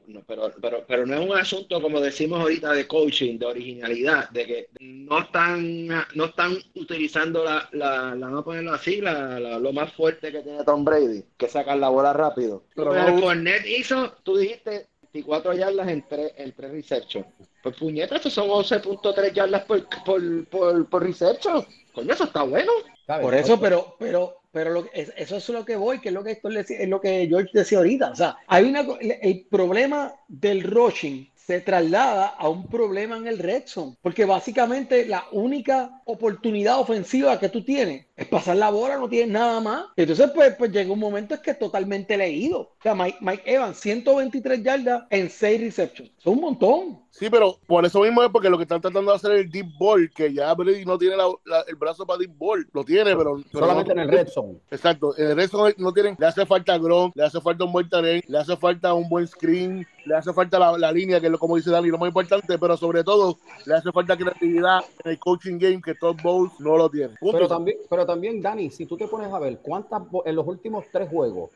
no, 0.07 0.23
pero, 0.25 0.51
pero, 0.59 0.83
pero, 0.87 1.05
no 1.05 1.13
es 1.13 1.29
un 1.29 1.37
asunto 1.37 1.79
como 1.79 2.01
decimos 2.01 2.41
ahorita 2.41 2.71
de 2.73 2.87
coaching, 2.87 3.37
de 3.37 3.45
originalidad, 3.45 4.31
de 4.31 4.45
que 4.47 4.69
no 4.79 5.19
están, 5.19 5.87
no 5.87 6.25
están 6.25 6.57
utilizando 6.73 7.43
la, 7.43 7.69
la, 7.71 8.15
la 8.15 8.29
no 8.29 8.43
ponerlo 8.43 8.73
así, 8.73 8.99
la, 8.99 9.39
la, 9.39 9.59
lo 9.59 9.73
más 9.73 9.93
fuerte 9.93 10.31
que 10.31 10.41
tiene 10.41 10.63
Tom 10.63 10.83
Brady, 10.83 11.23
que 11.37 11.47
sacar 11.47 11.77
la 11.77 11.89
bola 11.89 12.13
rápido. 12.13 12.63
Pero 12.73 12.95
el 12.95 13.19
Fournette 13.19 13.67
hizo, 13.67 14.13
tú 14.23 14.35
dijiste, 14.35 14.87
24 15.13 15.53
yardas 15.53 15.87
en 15.87 16.07
tres, 16.07 16.33
en 16.35 16.51
tres 16.51 16.71
receptions. 16.71 17.27
Pues 17.65 17.77
puñetas, 17.77 18.19
eso 18.19 18.29
son 18.29 18.49
11.3 18.49 19.33
yardas 19.33 19.63
por, 19.63 19.87
por, 20.05 20.45
por, 20.49 20.87
por 20.87 21.01
reception. 21.01 21.65
Coño, 21.93 22.13
eso 22.13 22.25
está 22.25 22.43
bueno. 22.43 22.71
Por 23.07 23.33
eso, 23.33 23.59
pero, 23.59 23.95
pero, 23.97 24.37
pero 24.51 24.69
lo, 24.69 24.85
eso 24.93 25.37
es 25.37 25.49
lo 25.49 25.65
que 25.65 25.75
voy, 25.75 25.99
que 25.99 26.09
es 26.09 26.13
lo 26.13 26.23
que, 26.23 26.33
esto 26.33 26.49
es 26.49 26.87
lo 26.87 27.01
que 27.01 27.25
George 27.27 27.49
decía 27.53 27.79
ahorita. 27.79 28.11
O 28.11 28.15
sea, 28.15 28.37
hay 28.45 28.65
una, 28.65 28.85
el 29.01 29.47
problema 29.49 30.13
del 30.27 30.61
rushing 30.61 31.27
se 31.33 31.59
traslada 31.61 32.35
a 32.37 32.47
un 32.49 32.67
problema 32.67 33.17
en 33.17 33.25
el 33.25 33.39
red 33.39 33.63
zone, 33.65 33.97
porque 33.99 34.25
básicamente 34.25 35.07
la 35.07 35.25
única 35.31 35.94
oportunidad 36.05 36.79
ofensiva 36.79 37.37
que 37.39 37.49
tú 37.49 37.63
tienes 37.63 38.05
es 38.15 38.27
pasar 38.27 38.55
la 38.55 38.69
bola, 38.69 38.97
no 38.97 39.09
tienes 39.09 39.29
nada 39.33 39.59
más. 39.59 39.85
Entonces, 39.97 40.31
pues, 40.33 40.55
pues 40.55 40.71
llega 40.71 40.91
un 40.93 40.99
momento 40.99 41.33
es 41.33 41.41
que 41.41 41.51
es 41.51 41.59
totalmente 41.59 42.15
leído. 42.15 42.59
O 42.61 42.75
sea, 42.81 42.95
Mike, 42.95 43.17
Mike 43.21 43.43
Evans, 43.45 43.77
123 43.77 44.63
yardas 44.63 45.03
en 45.09 45.29
6 45.29 45.59
receptions. 45.61 46.11
Es 46.17 46.25
un 46.25 46.39
montón. 46.39 47.01
Sí, 47.09 47.29
pero 47.29 47.57
por 47.65 47.85
eso 47.85 48.01
mismo 48.01 48.21
es 48.23 48.29
porque 48.29 48.49
lo 48.49 48.57
que 48.57 48.63
están 48.63 48.81
tratando 48.81 49.11
de 49.11 49.15
hacer 49.17 49.31
es 49.31 49.41
el 49.45 49.49
deep 49.51 49.67
ball, 49.79 50.09
que 50.13 50.33
ya 50.33 50.53
Brady 50.53 50.85
no 50.85 50.97
tiene 50.97 51.15
la- 51.15 51.29
la- 51.45 51.63
el 51.67 51.75
brazo 51.75 52.05
para 52.05 52.19
deep 52.19 52.31
ball. 52.37 52.67
Lo 52.73 52.83
tiene, 52.83 53.15
pero. 53.15 53.37
pero 53.51 53.65
Solamente 53.65 53.95
no- 53.95 54.01
en 54.01 54.09
el 54.09 54.15
red 54.17 54.27
zone. 54.27 54.59
Exacto, 54.69 55.17
en 55.17 55.27
el 55.31 55.35
red 55.37 55.49
zone 55.49 55.73
no 55.77 55.93
tienen, 55.93 56.15
le 56.19 56.25
hace 56.27 56.45
falta 56.45 56.77
Gronk, 56.77 57.15
le 57.15 57.23
hace 57.23 57.39
falta 57.41 57.63
un 57.63 57.71
buen 57.71 57.89
talent, 57.89 58.23
le 58.27 58.37
hace 58.37 58.55
falta 58.57 58.93
un 58.93 59.07
buen 59.07 59.27
screen, 59.27 59.87
le 60.05 60.15
hace 60.15 60.33
falta 60.33 60.59
la, 60.59 60.77
la 60.77 60.91
línea, 60.91 61.19
que 61.21 61.27
es 61.27 61.31
lo 61.31 61.39
como 61.39 61.55
dice 61.55 61.71
Dani, 61.71 61.87
lo 61.87 61.97
más 61.97 62.07
importante, 62.09 62.57
pero 62.59 62.75
sobre 62.75 63.03
todo 63.03 63.37
le 63.65 63.75
hace 63.75 63.91
falta 63.93 64.17
creatividad 64.17 64.81
en 65.03 65.11
el 65.11 65.19
coaching 65.19 65.57
game 65.57 65.81
que 65.81 65.94
Todd 65.95 66.17
Bowles 66.21 66.53
no 66.59 66.77
lo 66.77 66.89
tiene. 66.89 67.15
Punto. 67.19 67.37
Pero 67.37 67.47
también, 67.47 67.77
pero 67.89 68.05
también, 68.05 68.41
Dani, 68.41 68.69
si 68.69 68.85
tú 68.85 68.97
te 68.97 69.07
pones 69.07 69.31
a 69.31 69.39
ver 69.39 69.59
cuántas 69.59 70.03
en 70.25 70.35
los 70.35 70.47
últimos 70.47 70.85
tres 70.91 71.09
juegos, 71.09 71.51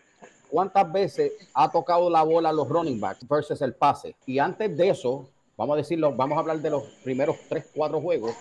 cuántas 0.50 0.92
veces 0.92 1.32
ha 1.54 1.72
tocado 1.72 2.10
la 2.10 2.24
bola 2.24 2.52
los 2.52 2.68
running 2.68 3.00
backs 3.00 3.28
versus 3.28 3.62
el 3.62 3.74
pase. 3.74 4.16
Y 4.26 4.40
antes 4.40 4.76
de 4.76 4.90
eso, 4.90 5.30
vamos 5.56 5.76
a 5.76 5.78
decirlo, 5.78 6.14
vamos 6.14 6.38
a 6.38 6.42
hablar 6.42 6.60
de 6.60 6.70
los 6.70 6.84
primeros 7.04 7.38
tres, 7.48 7.70
cuatro 7.74 8.02
juegos. 8.02 8.34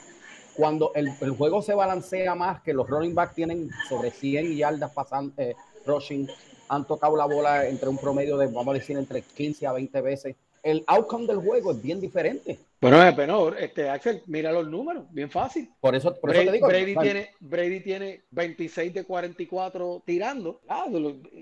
Cuando 0.57 0.93
el, 0.95 1.13
el 1.21 1.31
juego 1.31 1.63
se 1.63 1.75
balancea 1.75 2.35
más, 2.35 2.63
que 2.63 2.73
los 2.73 2.89
running 2.89 3.15
backs 3.15 3.35
tienen 3.35 3.71
sobre 3.89 4.11
100 4.11 4.57
yardas 4.57 4.91
pasando, 4.93 5.33
eh, 5.37 5.55
rushing, 5.87 6.29
han 6.69 6.85
tocado 6.87 7.17
la 7.17 7.27
bola 7.27 7.67
entre 7.67 7.89
un 7.89 7.99
promedio 7.99 8.37
de, 8.37 8.47
vamos 8.47 8.69
a 8.69 8.79
decir, 8.79 8.97
entre 8.97 9.23
15 9.23 9.67
a 9.67 9.73
20 9.73 10.01
veces. 10.01 10.37
El 10.63 10.85
outcome 10.87 11.27
del 11.27 11.39
juego 11.39 11.71
es 11.73 11.81
bien 11.81 12.01
diferente. 12.01 12.59
Bueno, 12.81 13.05
eh, 13.05 13.13
pero 13.17 13.57
este 13.57 13.89
Axel, 13.89 14.23
mira 14.27 14.53
los 14.53 14.69
números, 14.69 15.07
bien 15.11 15.31
fácil. 15.31 15.69
Por 15.81 15.97
eso, 15.97 16.15
por 16.21 16.31
eso 16.31 16.39
Brady, 16.39 16.47
te 16.47 16.53
digo. 16.53 16.69
Brady 16.69 16.95
¿sabes? 16.95 17.11
tiene, 17.11 17.31
Brady 17.41 17.81
tiene 17.81 18.25
26 18.31 18.95
de 18.95 19.05
44 19.05 20.03
tirando. 20.07 20.61
Ah, 20.69 20.87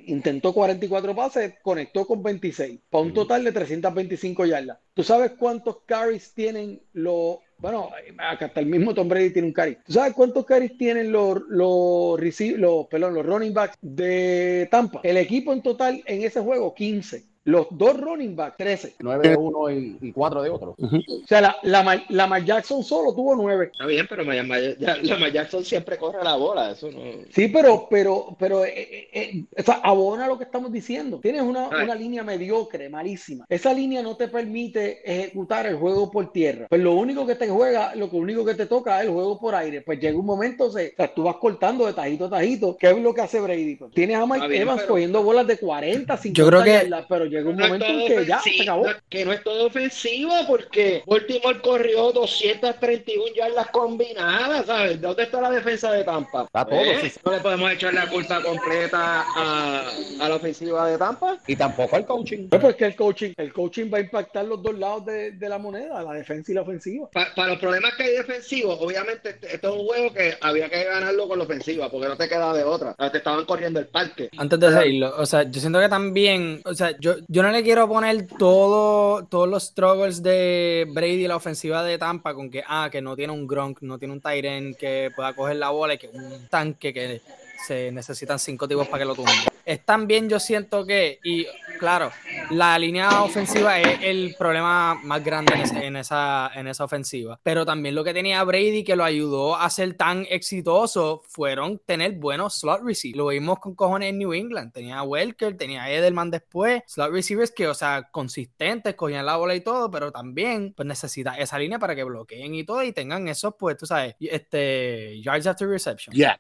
intentó 0.07 0.55
44 0.55 1.15
pases, 1.15 1.55
conectó 1.63 2.07
con 2.07 2.23
26, 2.23 2.81
para 2.89 3.05
un 3.05 3.13
total 3.13 3.45
de 3.45 3.53
325 3.53 4.47
yardas. 4.47 4.79
¿Tú 4.95 5.03
sabes 5.03 5.33
cuántos 5.33 5.81
carries 5.85 6.33
tienen 6.33 6.81
los... 6.95 7.39
Bueno, 7.59 7.91
acá 8.19 8.47
hasta 8.47 8.61
el 8.61 8.67
mismo 8.67 8.95
Tom 8.95 9.09
Brady 9.09 9.31
tiene 9.31 9.49
un 9.49 9.55
carry. 9.55 9.77
¿Tú 9.85 9.93
sabes 9.93 10.15
cuántos 10.15 10.45
carries 10.47 10.77
tienen 10.79 11.13
los, 11.13 11.41
los, 11.49 12.19
los, 12.19 12.87
perdón, 12.87 13.15
los 13.15 13.27
running 13.27 13.53
backs 13.53 13.77
de 13.83 14.69
Tampa? 14.71 15.01
El 15.03 15.19
equipo 15.19 15.53
en 15.53 15.63
total 15.63 16.03
en 16.07 16.23
ese 16.23 16.41
juego, 16.41 16.75
15. 16.75 17.36
Los 17.47 17.67
dos 17.71 17.99
running 18.01 18.35
backs, 18.37 18.57
13. 18.59 18.95
9 18.99 19.29
de 19.29 19.37
uno 19.37 19.71
y, 19.71 19.97
y 20.01 20.13
4 20.13 20.43
de 20.43 20.51
otro. 20.51 20.75
O 20.79 21.27
sea, 21.27 21.41
la, 21.41 21.57
la, 21.63 22.03
la 22.09 22.39
Jackson 22.41 22.83
solo 22.83 23.15
tuvo 23.15 23.35
9. 23.37 23.71
Está 23.73 23.87
bien, 23.87 24.07
pero 24.09 24.23
Lamar 24.25 24.61
ya- 24.79 24.97
Lamar 25.03 25.33
Jackson 25.33 25.65
siempre 25.65 25.97
corre 25.97 26.23
la 26.23 26.35
bola. 26.37 26.73
Eso 26.73 26.91
no. 26.91 26.99
Sí, 27.31 27.49
pero, 27.49 27.87
pero, 27.89 28.37
pero, 28.39 28.65
eh, 28.65 28.73
eh, 28.77 29.09
eh, 29.13 29.45
o 29.59 29.63
sea, 29.63 29.75
abona 29.83 30.27
lo 30.27 30.37
que 30.39 30.45
estamos 30.45 30.73
diciendo. 30.73 31.21
Tienes 31.23 31.43
una, 31.43 31.69
una 31.69 31.95
línea 31.95 32.23
mediocre, 32.25 32.89
malísima. 32.89 33.47
Esa 33.49 33.73
línea 33.73 34.03
no 34.03 34.17
te 34.17 34.29
permite 34.29 35.01
ejecutar 35.05 35.67
el 35.67 35.77
juego 35.77 36.11
por 36.11 36.33
tierra. 36.33 36.67
Pues 36.69 36.81
lo 36.83 36.95
único 36.95 37.27
que 37.27 37.37
te 37.37 37.49
juega, 37.49 37.95
lo 37.95 38.11
que 38.11 38.17
único 38.17 38.45
que 38.45 38.55
te 38.55 38.67
toca 38.67 39.01
es 39.01 39.07
el 39.07 39.13
juego 39.13 39.39
por 39.39 39.55
aire. 39.55 39.83
Pues 39.83 40.01
llega 40.01 40.19
un 40.19 40.27
momento, 40.27 40.71
se, 40.71 40.89
o 40.89 40.97
sea, 40.97 41.15
tú 41.15 41.23
vas 41.23 41.37
cortando 41.37 41.87
de 41.87 41.93
tajito 41.93 42.25
a 42.27 42.31
tajito. 42.31 42.77
¿Qué 42.77 42.91
es 42.91 42.99
lo 42.99 43.15
que 43.15 43.21
hace 43.21 43.41
Brady? 43.41 43.77
Pues 43.77 43.93
tienes 43.93 44.17
a 44.17 44.27
Mike 44.27 44.49
bien, 44.49 44.63
Evans 44.63 44.81
pero- 44.83 44.93
cogiendo 44.95 45.23
bolas 45.23 45.47
de 45.47 45.59
40, 45.59 46.17
50 46.17 46.37
Yo 46.43 46.49
creo 46.49 46.63
que- 46.65 46.71
yardas, 46.89 47.07
pero 47.09 47.27
llega 47.37 47.51
un 47.51 47.57
No 47.57 47.65
momento 47.67 47.87
en 47.87 48.07
que 48.07 48.27
ya 48.27 48.41
se 48.41 48.63
acabó. 48.63 48.85
no 48.85 48.91
es- 48.91 48.97
que 49.09 49.25
no 49.25 49.33
es 49.33 49.43
todo 49.43 49.67
ofensivo 49.67 50.33
porque 50.47 51.03
Baltimore 51.07 51.61
corrió 51.61 52.13
231 52.13 53.35
yardas 53.35 53.69
combinadas, 53.69 54.67
¿sabes? 54.67 55.01
¿Dónde 55.01 55.23
está 55.25 55.41
la 55.41 55.51
defensa 55.51 55.93
de 55.93 56.05
Tampa? 56.05 56.45
Está 56.45 56.65
todo, 56.65 56.79
¿Eh? 56.81 56.99
sí. 57.03 57.13
No 57.25 57.33
le 57.33 57.39
podemos 57.41 57.71
echar 57.73 57.95
la 57.95 58.09
culpa 58.09 58.43
completa 58.43 59.25
a, 59.35 59.91
a 60.21 60.29
la 60.29 60.35
ofensiva 60.35 60.89
de 60.89 60.99
Tampa. 60.99 61.39
Y 61.47 61.57
tampoco 61.57 61.97
al 61.97 62.07
coaching. 62.07 62.49
Pues, 62.49 62.63
pues 62.63 62.77
que 62.77 62.85
el 62.87 62.97
coaching, 62.97 63.33
el 63.37 63.53
coaching 63.53 63.91
va 63.93 63.99
a 63.99 64.01
impactar 64.01 64.45
los 64.45 64.63
dos 64.63 64.79
lados 64.79 65.07
de, 65.07 65.33
de 65.33 65.49
la 65.49 65.59
moneda, 65.59 66.03
la 66.03 66.13
defensa 66.13 66.53
y 66.53 66.55
la 66.55 66.63
ofensiva. 66.63 67.09
Pa- 67.13 67.29
para 67.35 67.49
los 67.51 67.59
problemas 67.59 67.95
que 67.95 68.05
hay 68.05 68.13
defensivos, 68.17 68.79
obviamente 68.81 69.31
este- 69.31 69.55
esto 69.55 69.69
es 69.75 69.81
un 69.81 69.87
juego 69.87 70.13
que 70.13 70.35
había 70.41 70.69
que 70.69 70.85
ganarlo 70.85 71.29
con 71.29 71.39
la 71.39 71.45
ofensiva 71.45 71.91
porque 71.91 72.09
no 72.09 72.17
te 72.17 72.29
queda 72.29 72.53
de 72.53 72.65
otra. 72.65 72.95
Te 73.11 73.19
estaban 73.19 73.45
corriendo 73.45 73.81
el 73.81 73.87
parque. 73.87 74.29
Antes 74.37 74.59
de 74.61 74.73
seguirlo, 74.73 75.15
o 75.17 75.27
sea, 75.27 75.43
yo 75.45 75.61
siento 75.61 75.81
que 75.81 75.89
también, 75.89 76.61
o 76.65 76.75
sea, 76.75 76.95
yo, 76.99 77.15
yo 77.29 77.43
no 77.43 77.51
le 77.51 77.63
quiero 77.63 77.89
poner 77.89 78.27
todo, 78.27 79.25
todos 79.27 79.49
los 79.49 79.65
struggles 79.65 80.23
de 80.23 80.87
Brady 80.89 81.25
y 81.25 81.29
la 81.29 81.37
ofensiva 81.37 81.83
de 81.83 81.99
Tampa 81.99 82.35
con 82.35 82.51
que, 82.51 82.63
ah, 82.67 82.89
que 82.91 83.03
no 83.03 83.17
tiene 83.17 83.33
un 83.33 83.47
Gronk, 83.47 83.83
no 83.83 83.99
tiene 83.99 84.15
un 84.15 84.21
Tyren 84.21 84.75
que 84.75 85.11
pueda 85.15 85.35
coger 85.35 85.57
la 85.57 85.71
bola 85.71 85.95
y 85.95 85.99
que 85.99 86.09
un 86.09 86.49
tanque 86.49 86.93
que 86.93 87.21
se 87.65 87.93
necesitan 87.93 88.39
cinco 88.39 88.69
tipos 88.69 88.87
para 88.89 89.01
que 89.01 89.05
lo 89.07 89.15
tumben. 89.15 89.35
Es 89.65 89.85
también, 89.85 90.29
yo 90.29 90.39
siento 90.39 90.87
que, 90.87 91.19
y 91.25 91.45
claro, 91.81 92.13
la 92.51 92.79
línea 92.79 93.23
ofensiva 93.23 93.81
es 93.81 93.99
el 94.03 94.37
problema 94.39 94.95
más 95.03 95.25
grande 95.25 95.55
en, 95.83 95.97
esa, 95.97 96.53
en 96.55 96.69
esa 96.69 96.85
ofensiva. 96.85 97.41
Pero 97.43 97.67
también 97.67 97.97
lo 97.97 98.05
que 98.05 98.15
tenía 98.15 98.45
Brady 98.45 98.85
que 98.85 98.95
lo 98.95 99.03
ayudó 99.03 99.57
a 99.57 99.69
ser 99.71 99.95
tan 99.95 100.25
exitoso 100.31 101.23
fueron 101.29 101.81
tener 101.85 102.13
buenos 102.13 102.61
slot 102.61 102.83
receivers. 102.85 103.19
Lo 103.19 103.27
vimos 103.27 103.59
con 103.59 103.75
cojones 103.75 104.11
en 104.11 104.19
New 104.19 104.35
England. 104.35 104.73
Tenía 104.73 105.03
Welker, 105.03 105.57
tenía 105.57 105.91
Edelman 105.91 106.31
después. 106.31 106.83
Slot 106.87 107.11
receivers 107.11 107.51
que, 107.51 107.67
o 107.67 107.75
sea, 107.75 108.09
consistentes, 108.13 108.95
cogían 108.95 109.27
la 109.27 109.37
bola 109.37 109.57
y 109.57 109.63
todo, 109.63 109.91
pero 109.91 110.13
también 110.13 110.75
pues 110.77 110.87
necesita 110.87 111.37
esa 111.39 111.59
línea 111.59 111.81
para 111.81 111.97
que 111.97 112.05
bloqueen 112.05 112.55
y 112.55 112.65
todo 112.65 112.85
y 112.85 112.93
tengan 112.93 113.27
esos, 113.27 113.55
pues, 113.59 113.77
tú 113.77 113.87
sabes, 113.87 114.15
este, 114.21 115.21
yards 115.23 115.49
after 115.49 115.69
reception. 115.69 116.15
Ya. 116.15 116.39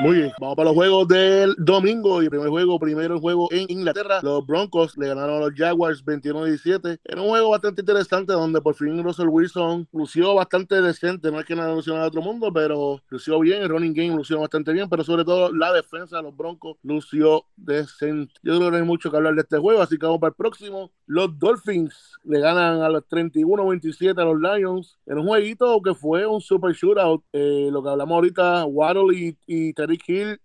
Muy 0.00 0.16
bien, 0.16 0.32
vamos 0.40 0.56
para 0.56 0.70
los 0.70 0.74
juegos 0.74 1.06
del 1.06 1.54
domingo. 1.58 2.22
Y 2.22 2.30
primer 2.30 2.48
juego, 2.48 2.78
primero 2.78 3.14
el 3.14 3.20
juego 3.20 3.48
en 3.52 3.66
Inglaterra. 3.68 4.20
Los 4.22 4.44
Broncos 4.46 4.96
le 4.96 5.06
ganaron 5.06 5.36
a 5.36 5.40
los 5.40 5.52
Jaguars 5.54 6.02
21-17. 6.04 6.98
Era 7.04 7.20
un 7.20 7.28
juego 7.28 7.50
bastante 7.50 7.82
interesante 7.82 8.32
donde 8.32 8.60
por 8.62 8.74
fin 8.74 9.02
Russell 9.02 9.28
Wilson 9.28 9.86
lució 9.92 10.34
bastante 10.34 10.80
decente. 10.80 11.30
No 11.30 11.38
es 11.38 11.46
que 11.46 11.54
nada 11.54 11.74
lució 11.74 11.94
de 11.94 12.00
otro 12.00 12.22
mundo, 12.22 12.50
pero 12.52 13.02
lució 13.10 13.38
bien. 13.40 13.62
El 13.62 13.68
running 13.68 13.92
game 13.92 14.16
lució 14.16 14.40
bastante 14.40 14.72
bien, 14.72 14.88
pero 14.88 15.04
sobre 15.04 15.24
todo 15.24 15.52
la 15.52 15.72
defensa 15.72 16.16
de 16.16 16.22
los 16.22 16.36
Broncos 16.36 16.78
lució 16.82 17.44
decente. 17.56 18.32
Yo 18.42 18.56
creo 18.56 18.60
que 18.60 18.70
no 18.70 18.76
hay 18.78 18.82
mucho 18.84 19.10
que 19.10 19.16
hablar 19.18 19.34
de 19.34 19.42
este 19.42 19.58
juego, 19.58 19.82
así 19.82 19.98
que 19.98 20.06
vamos 20.06 20.20
para 20.20 20.30
el 20.30 20.36
próximo. 20.36 20.90
Los 21.06 21.38
Dolphins 21.38 22.18
le 22.24 22.40
ganan 22.40 22.80
a 22.80 22.88
los 22.88 23.02
31-27 23.08 24.18
a 24.18 24.24
los 24.24 24.40
Lions 24.40 24.98
en 25.04 25.18
un 25.18 25.26
jueguito 25.26 25.80
que 25.82 25.94
fue 25.94 26.26
un 26.26 26.40
super 26.40 26.72
shootout. 26.72 27.22
Eh, 27.34 27.68
lo 27.70 27.82
que 27.82 27.90
hablamos 27.90 28.14
ahorita, 28.14 28.64
Waddle 28.64 29.14
y, 29.14 29.36
y 29.46 29.74
Tariq 29.86 30.08
Hill, 30.08 30.40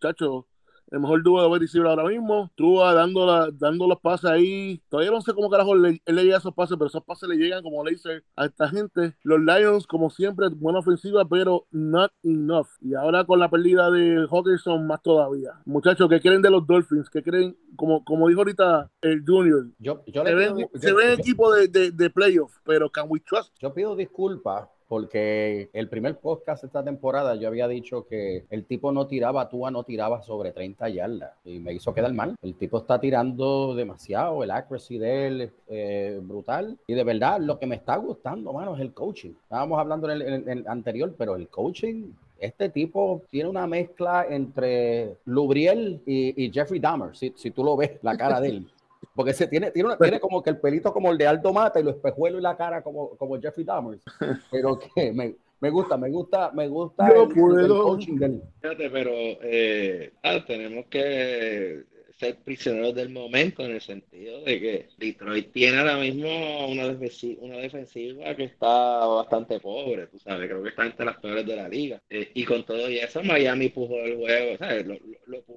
chacho, 0.00 0.46
el 0.90 1.00
mejor 1.00 1.22
dúo 1.22 1.50
de 1.50 1.58
receiver 1.58 1.88
ahora 1.88 2.04
mismo. 2.04 2.46
Estuvo 2.50 2.84
dando, 2.92 3.24
la- 3.24 3.50
dando 3.50 3.86
los 3.88 3.98
pases 4.00 4.28
ahí. 4.30 4.82
Todavía 4.90 5.10
no 5.10 5.22
sé 5.22 5.32
cómo 5.32 5.48
carajo 5.48 5.74
le- 5.74 6.02
él 6.04 6.14
le 6.16 6.24
llega 6.24 6.36
esos 6.36 6.52
pases, 6.52 6.76
pero 6.76 6.88
esos 6.88 7.02
pases 7.02 7.26
le 7.30 7.36
llegan 7.36 7.62
como 7.62 7.82
laser 7.82 8.22
a 8.36 8.44
esta 8.44 8.68
gente. 8.68 9.16
Los 9.22 9.40
Lions, 9.40 9.86
como 9.86 10.10
siempre, 10.10 10.48
buena 10.50 10.80
ofensiva, 10.80 11.24
pero 11.26 11.66
not 11.70 12.12
enough. 12.22 12.66
Y 12.82 12.92
ahora 12.92 13.24
con 13.24 13.38
la 13.38 13.48
pérdida 13.48 13.90
de 13.90 14.26
Hawkinson, 14.30 14.86
más 14.86 15.00
todavía. 15.02 15.52
Muchachos, 15.64 16.10
¿qué 16.10 16.20
creen 16.20 16.42
de 16.42 16.50
los 16.50 16.66
Dolphins? 16.66 17.08
¿Qué 17.08 17.22
creen? 17.22 17.56
Como, 17.74 18.04
como 18.04 18.28
dijo 18.28 18.40
ahorita 18.40 18.90
el 19.00 19.24
Junior, 19.26 19.68
Yo, 19.78 20.02
yo, 20.08 20.22
se 20.24 20.28
le 20.28 20.34
ven, 20.34 20.56
pido, 20.56 20.68
se 20.74 20.88
yo- 20.90 20.96
ven 20.96 21.08
yo- 21.08 21.14
equipo 21.14 21.52
de, 21.54 21.68
de, 21.68 21.90
de 21.90 22.10
playoff, 22.10 22.54
pero 22.64 22.90
can 22.90 23.06
we 23.08 23.18
trust? 23.20 23.50
yo 23.58 23.72
pido 23.72 23.96
disculpas 23.96 24.68
porque 24.88 25.70
el 25.72 25.88
primer 25.88 26.18
podcast 26.18 26.64
esta 26.64 26.82
temporada 26.84 27.34
yo 27.34 27.48
había 27.48 27.68
dicho 27.68 28.06
que 28.06 28.44
el 28.50 28.64
tipo 28.64 28.92
no 28.92 29.06
tiraba, 29.06 29.48
Tua 29.48 29.70
no 29.70 29.84
tiraba 29.84 30.22
sobre 30.22 30.52
30 30.52 30.88
yardas 30.88 31.32
y 31.44 31.58
me 31.58 31.72
hizo 31.72 31.94
quedar 31.94 32.12
mal. 32.12 32.36
El 32.42 32.54
tipo 32.54 32.78
está 32.78 33.00
tirando 33.00 33.74
demasiado, 33.74 34.42
el 34.42 34.50
accuracy 34.50 34.98
de 34.98 35.26
él 35.26 35.50
eh, 35.68 36.20
brutal 36.22 36.78
y 36.86 36.94
de 36.94 37.04
verdad 37.04 37.40
lo 37.40 37.58
que 37.58 37.66
me 37.66 37.76
está 37.76 37.96
gustando, 37.96 38.52
mano, 38.52 38.74
es 38.74 38.80
el 38.80 38.92
coaching. 38.92 39.32
Estábamos 39.42 39.78
hablando 39.78 40.10
en 40.10 40.22
el, 40.22 40.32
en 40.32 40.48
el 40.48 40.68
anterior, 40.68 41.14
pero 41.16 41.36
el 41.36 41.48
coaching 41.48 42.12
este 42.42 42.68
tipo 42.68 43.22
tiene 43.30 43.48
una 43.48 43.68
mezcla 43.68 44.26
entre 44.28 45.16
Lubriel 45.26 46.00
y, 46.04 46.44
y 46.44 46.52
Jeffrey 46.52 46.80
Dahmer, 46.80 47.16
si, 47.16 47.32
si 47.36 47.52
tú 47.52 47.62
lo 47.62 47.76
ves, 47.76 47.92
la 48.02 48.16
cara 48.16 48.40
de 48.40 48.48
él. 48.48 48.68
Porque 49.14 49.32
se 49.34 49.46
tiene, 49.46 49.70
tiene, 49.70 49.88
una- 49.88 49.98
tiene 49.98 50.20
como 50.20 50.42
que 50.42 50.50
el 50.50 50.58
pelito 50.58 50.92
como 50.92 51.10
el 51.12 51.18
de 51.18 51.26
Aldo 51.26 51.52
Mata 51.52 51.80
y 51.80 51.82
los 51.82 51.96
espejuelos 51.96 52.40
y 52.40 52.42
la 52.42 52.56
cara 52.56 52.82
como, 52.82 53.10
como 53.16 53.40
Jeffrey 53.40 53.64
Dahmer. 53.64 53.98
Pero 54.50 54.78
que 54.78 55.12
me, 55.12 55.34
me 55.60 55.70
gusta, 55.70 55.96
me 55.96 56.08
gusta, 56.10 56.50
me 56.52 56.68
gusta 56.68 57.08
Yo 57.08 57.24
el, 57.24 57.28
el 57.30 57.34
puedo. 57.34 57.82
coaching 57.84 58.16
de 58.16 58.26
él. 58.26 58.42
Fíjate, 58.60 58.90
pero 58.90 59.10
eh, 59.14 60.12
ah, 60.22 60.38
tenemos 60.46 60.86
que 60.86 61.84
ser 62.18 62.36
prisioneros 62.44 62.94
del 62.94 63.08
momento 63.10 63.64
en 63.64 63.72
el 63.72 63.80
sentido 63.80 64.42
de 64.42 64.60
que 64.60 64.88
Detroit 64.98 65.50
tiene 65.52 65.78
ahora 65.78 65.96
mismo 65.96 66.28
una 66.68 66.86
defensiva, 66.86 67.42
una 67.42 67.56
defensiva 67.56 68.34
que 68.36 68.44
está 68.44 69.06
bastante 69.06 69.58
pobre, 69.58 70.06
tú 70.06 70.20
sabes, 70.20 70.48
creo 70.48 70.62
que 70.62 70.68
está 70.68 70.86
entre 70.86 71.06
las 71.06 71.16
peores 71.18 71.44
de 71.46 71.56
la 71.56 71.68
liga. 71.68 72.00
Eh, 72.08 72.30
y 72.34 72.44
con 72.44 72.64
todo 72.64 72.88
y 72.88 72.98
eso, 72.98 73.22
Miami 73.24 73.70
pujó 73.70 73.96
el 74.04 74.16
juego, 74.18 74.56
¿sabes? 74.58 74.86
Lo, 74.86 74.94
lo, 74.94 75.00
lo 75.26 75.42
pujó 75.42 75.51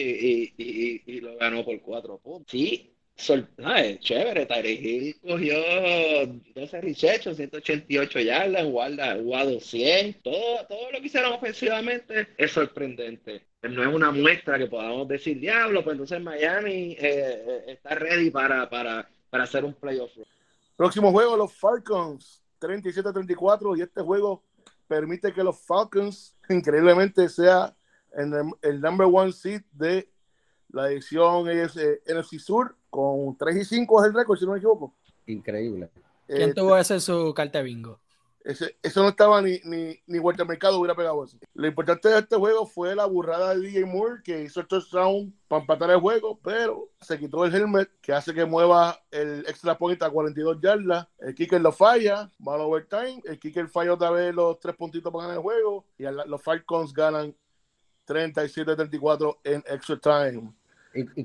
y, 0.00 0.54
y, 0.56 1.02
y, 1.06 1.20
lo 1.20 1.36
ganó 1.36 1.64
por 1.64 1.80
cuatro 1.80 2.18
puntos. 2.18 2.50
Sí, 2.50 2.90
chévere, 4.00 4.46
Tyreek 4.46 4.80
Hill 4.80 5.16
cogió 5.20 5.56
12 6.54 6.80
receptions, 6.80 7.36
188 7.36 8.20
yardas, 8.20 8.64
Guarda, 8.66 9.14
Guado 9.16 9.60
100, 9.60 10.22
todo, 10.22 10.66
todo 10.68 10.90
lo 10.92 11.00
que 11.00 11.06
hicieron 11.06 11.32
ofensivamente 11.32 12.28
es 12.36 12.50
sorprendente. 12.52 13.42
No 13.62 13.82
es 13.82 13.94
una 13.94 14.10
muestra 14.10 14.58
que 14.58 14.66
podamos 14.66 15.06
decir, 15.06 15.38
diablo, 15.38 15.84
pues 15.84 15.94
entonces 15.94 16.20
Miami 16.22 16.92
eh, 16.92 16.98
eh, 17.00 17.64
está 17.68 17.94
ready 17.94 18.30
para, 18.30 18.70
para, 18.70 19.08
para 19.28 19.44
hacer 19.44 19.64
un 19.64 19.74
playoff. 19.74 20.12
Próximo 20.76 21.12
juego, 21.12 21.36
los 21.36 21.52
Falcons, 21.52 22.42
37-34, 22.58 23.78
y 23.78 23.82
este 23.82 24.00
juego 24.00 24.42
permite 24.88 25.32
que 25.32 25.44
los 25.44 25.60
Falcons, 25.60 26.34
increíblemente, 26.48 27.28
sea 27.28 27.74
en 28.14 28.52
el, 28.62 28.80
number 28.80 29.08
one 29.10 29.32
seed 29.32 29.62
de 29.72 30.10
la 30.68 30.90
edición 30.90 31.48
es, 31.48 31.76
eh, 31.76 32.00
NFC 32.06 32.38
Sur 32.38 32.76
con 32.88 33.36
3 33.36 33.56
y 33.56 33.64
5 33.64 34.02
es 34.02 34.08
el 34.08 34.14
récord, 34.14 34.38
si 34.38 34.46
no 34.46 34.52
me 34.52 34.58
equivoco. 34.58 34.94
Increíble. 35.26 35.90
¿Quién 36.26 36.54
tuvo 36.54 36.76
ese 36.76 37.00
su 37.00 37.32
carta 37.34 37.60
bingo? 37.60 38.00
Ese, 38.42 38.78
eso 38.82 39.02
no 39.02 39.10
estaba 39.10 39.42
ni, 39.42 39.60
ni, 39.64 39.98
ni 40.06 40.18
Walter 40.18 40.46
Mercado 40.46 40.78
hubiera 40.78 40.94
pegado 40.94 41.22
eso. 41.24 41.36
Lo 41.52 41.66
importante 41.66 42.08
de 42.08 42.20
este 42.20 42.36
juego 42.36 42.66
fue 42.66 42.94
la 42.94 43.04
burrada 43.04 43.54
de 43.54 43.60
DJ 43.60 43.84
Moore 43.84 44.22
que 44.24 44.42
hizo 44.42 44.60
el 44.60 44.66
touchdown 44.66 45.34
para 45.46 45.60
empatar 45.60 45.90
el 45.90 46.00
juego, 46.00 46.38
pero 46.42 46.88
se 47.00 47.18
quitó 47.18 47.44
el 47.44 47.54
helmet 47.54 47.90
que 48.00 48.14
hace 48.14 48.32
que 48.32 48.46
mueva 48.46 48.98
el 49.10 49.40
extra 49.46 49.76
point 49.76 50.02
a 50.02 50.08
42 50.08 50.58
yardas. 50.60 51.06
El 51.18 51.34
kicker 51.34 51.60
lo 51.60 51.70
falla, 51.70 52.30
va 52.46 52.54
al 52.54 52.62
overtime. 52.62 53.20
El 53.24 53.38
kicker 53.38 53.68
falla 53.68 53.92
otra 53.92 54.10
vez 54.10 54.34
los 54.34 54.58
tres 54.58 54.74
puntitos 54.74 55.12
para 55.12 55.24
ganar 55.24 55.36
el 55.36 55.42
juego 55.42 55.84
y 55.98 56.04
los 56.04 56.42
Falcons 56.42 56.94
ganan 56.94 57.34
37-34 58.10 59.36
en 59.44 59.62
extra 59.68 59.96
time. 59.96 60.52
Y, 60.92 61.24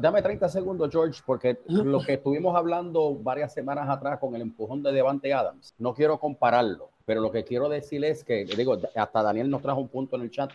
dame 0.00 0.20
30 0.20 0.48
segundos, 0.48 0.90
George, 0.90 1.22
porque 1.24 1.60
lo 1.68 2.00
que 2.00 2.14
estuvimos 2.14 2.56
hablando 2.56 3.14
varias 3.14 3.54
semanas 3.54 3.88
atrás 3.88 4.18
con 4.18 4.34
el 4.34 4.42
empujón 4.42 4.82
de 4.82 4.90
Devante 4.90 5.32
Adams, 5.32 5.74
no 5.78 5.94
quiero 5.94 6.18
compararlo, 6.18 6.90
pero 7.04 7.20
lo 7.20 7.30
que 7.30 7.44
quiero 7.44 7.68
decir 7.68 8.04
es 8.04 8.24
que, 8.24 8.44
digo, 8.44 8.76
hasta 8.96 9.22
Daniel 9.22 9.48
nos 9.48 9.62
trajo 9.62 9.80
un 9.80 9.88
punto 9.88 10.16
en 10.16 10.22
el 10.22 10.30
chat, 10.32 10.50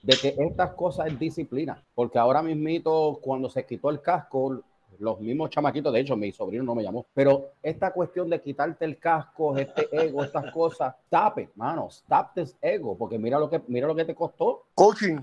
de 0.00 0.16
que 0.16 0.36
estas 0.38 0.74
cosas 0.74 1.08
es 1.08 1.18
disciplina, 1.18 1.82
porque 1.96 2.20
ahora 2.20 2.40
mismito, 2.40 3.18
cuando 3.20 3.50
se 3.50 3.66
quitó 3.66 3.90
el 3.90 4.00
casco, 4.00 4.62
los 4.98 5.20
mismos 5.20 5.50
chamaquitos, 5.50 5.92
de 5.92 6.00
hecho, 6.00 6.16
mi 6.16 6.32
sobrino 6.32 6.64
no 6.64 6.74
me 6.74 6.82
llamó, 6.82 7.06
pero 7.14 7.52
esta 7.62 7.92
cuestión 7.92 8.28
de 8.30 8.40
quitarte 8.40 8.84
el 8.84 8.98
casco, 8.98 9.56
este 9.56 9.88
ego, 9.92 10.24
estas 10.24 10.52
cosas, 10.52 10.94
it, 11.36 11.50
mano, 11.54 11.88
stop 11.90 12.34
this 12.34 12.56
ego, 12.60 12.96
porque 12.96 13.18
mira 13.18 13.38
lo 13.38 13.48
que, 13.48 13.62
mira 13.68 13.86
lo 13.86 13.94
que 13.94 14.04
te 14.04 14.14
costó. 14.14 14.64
Coaching. 14.74 15.18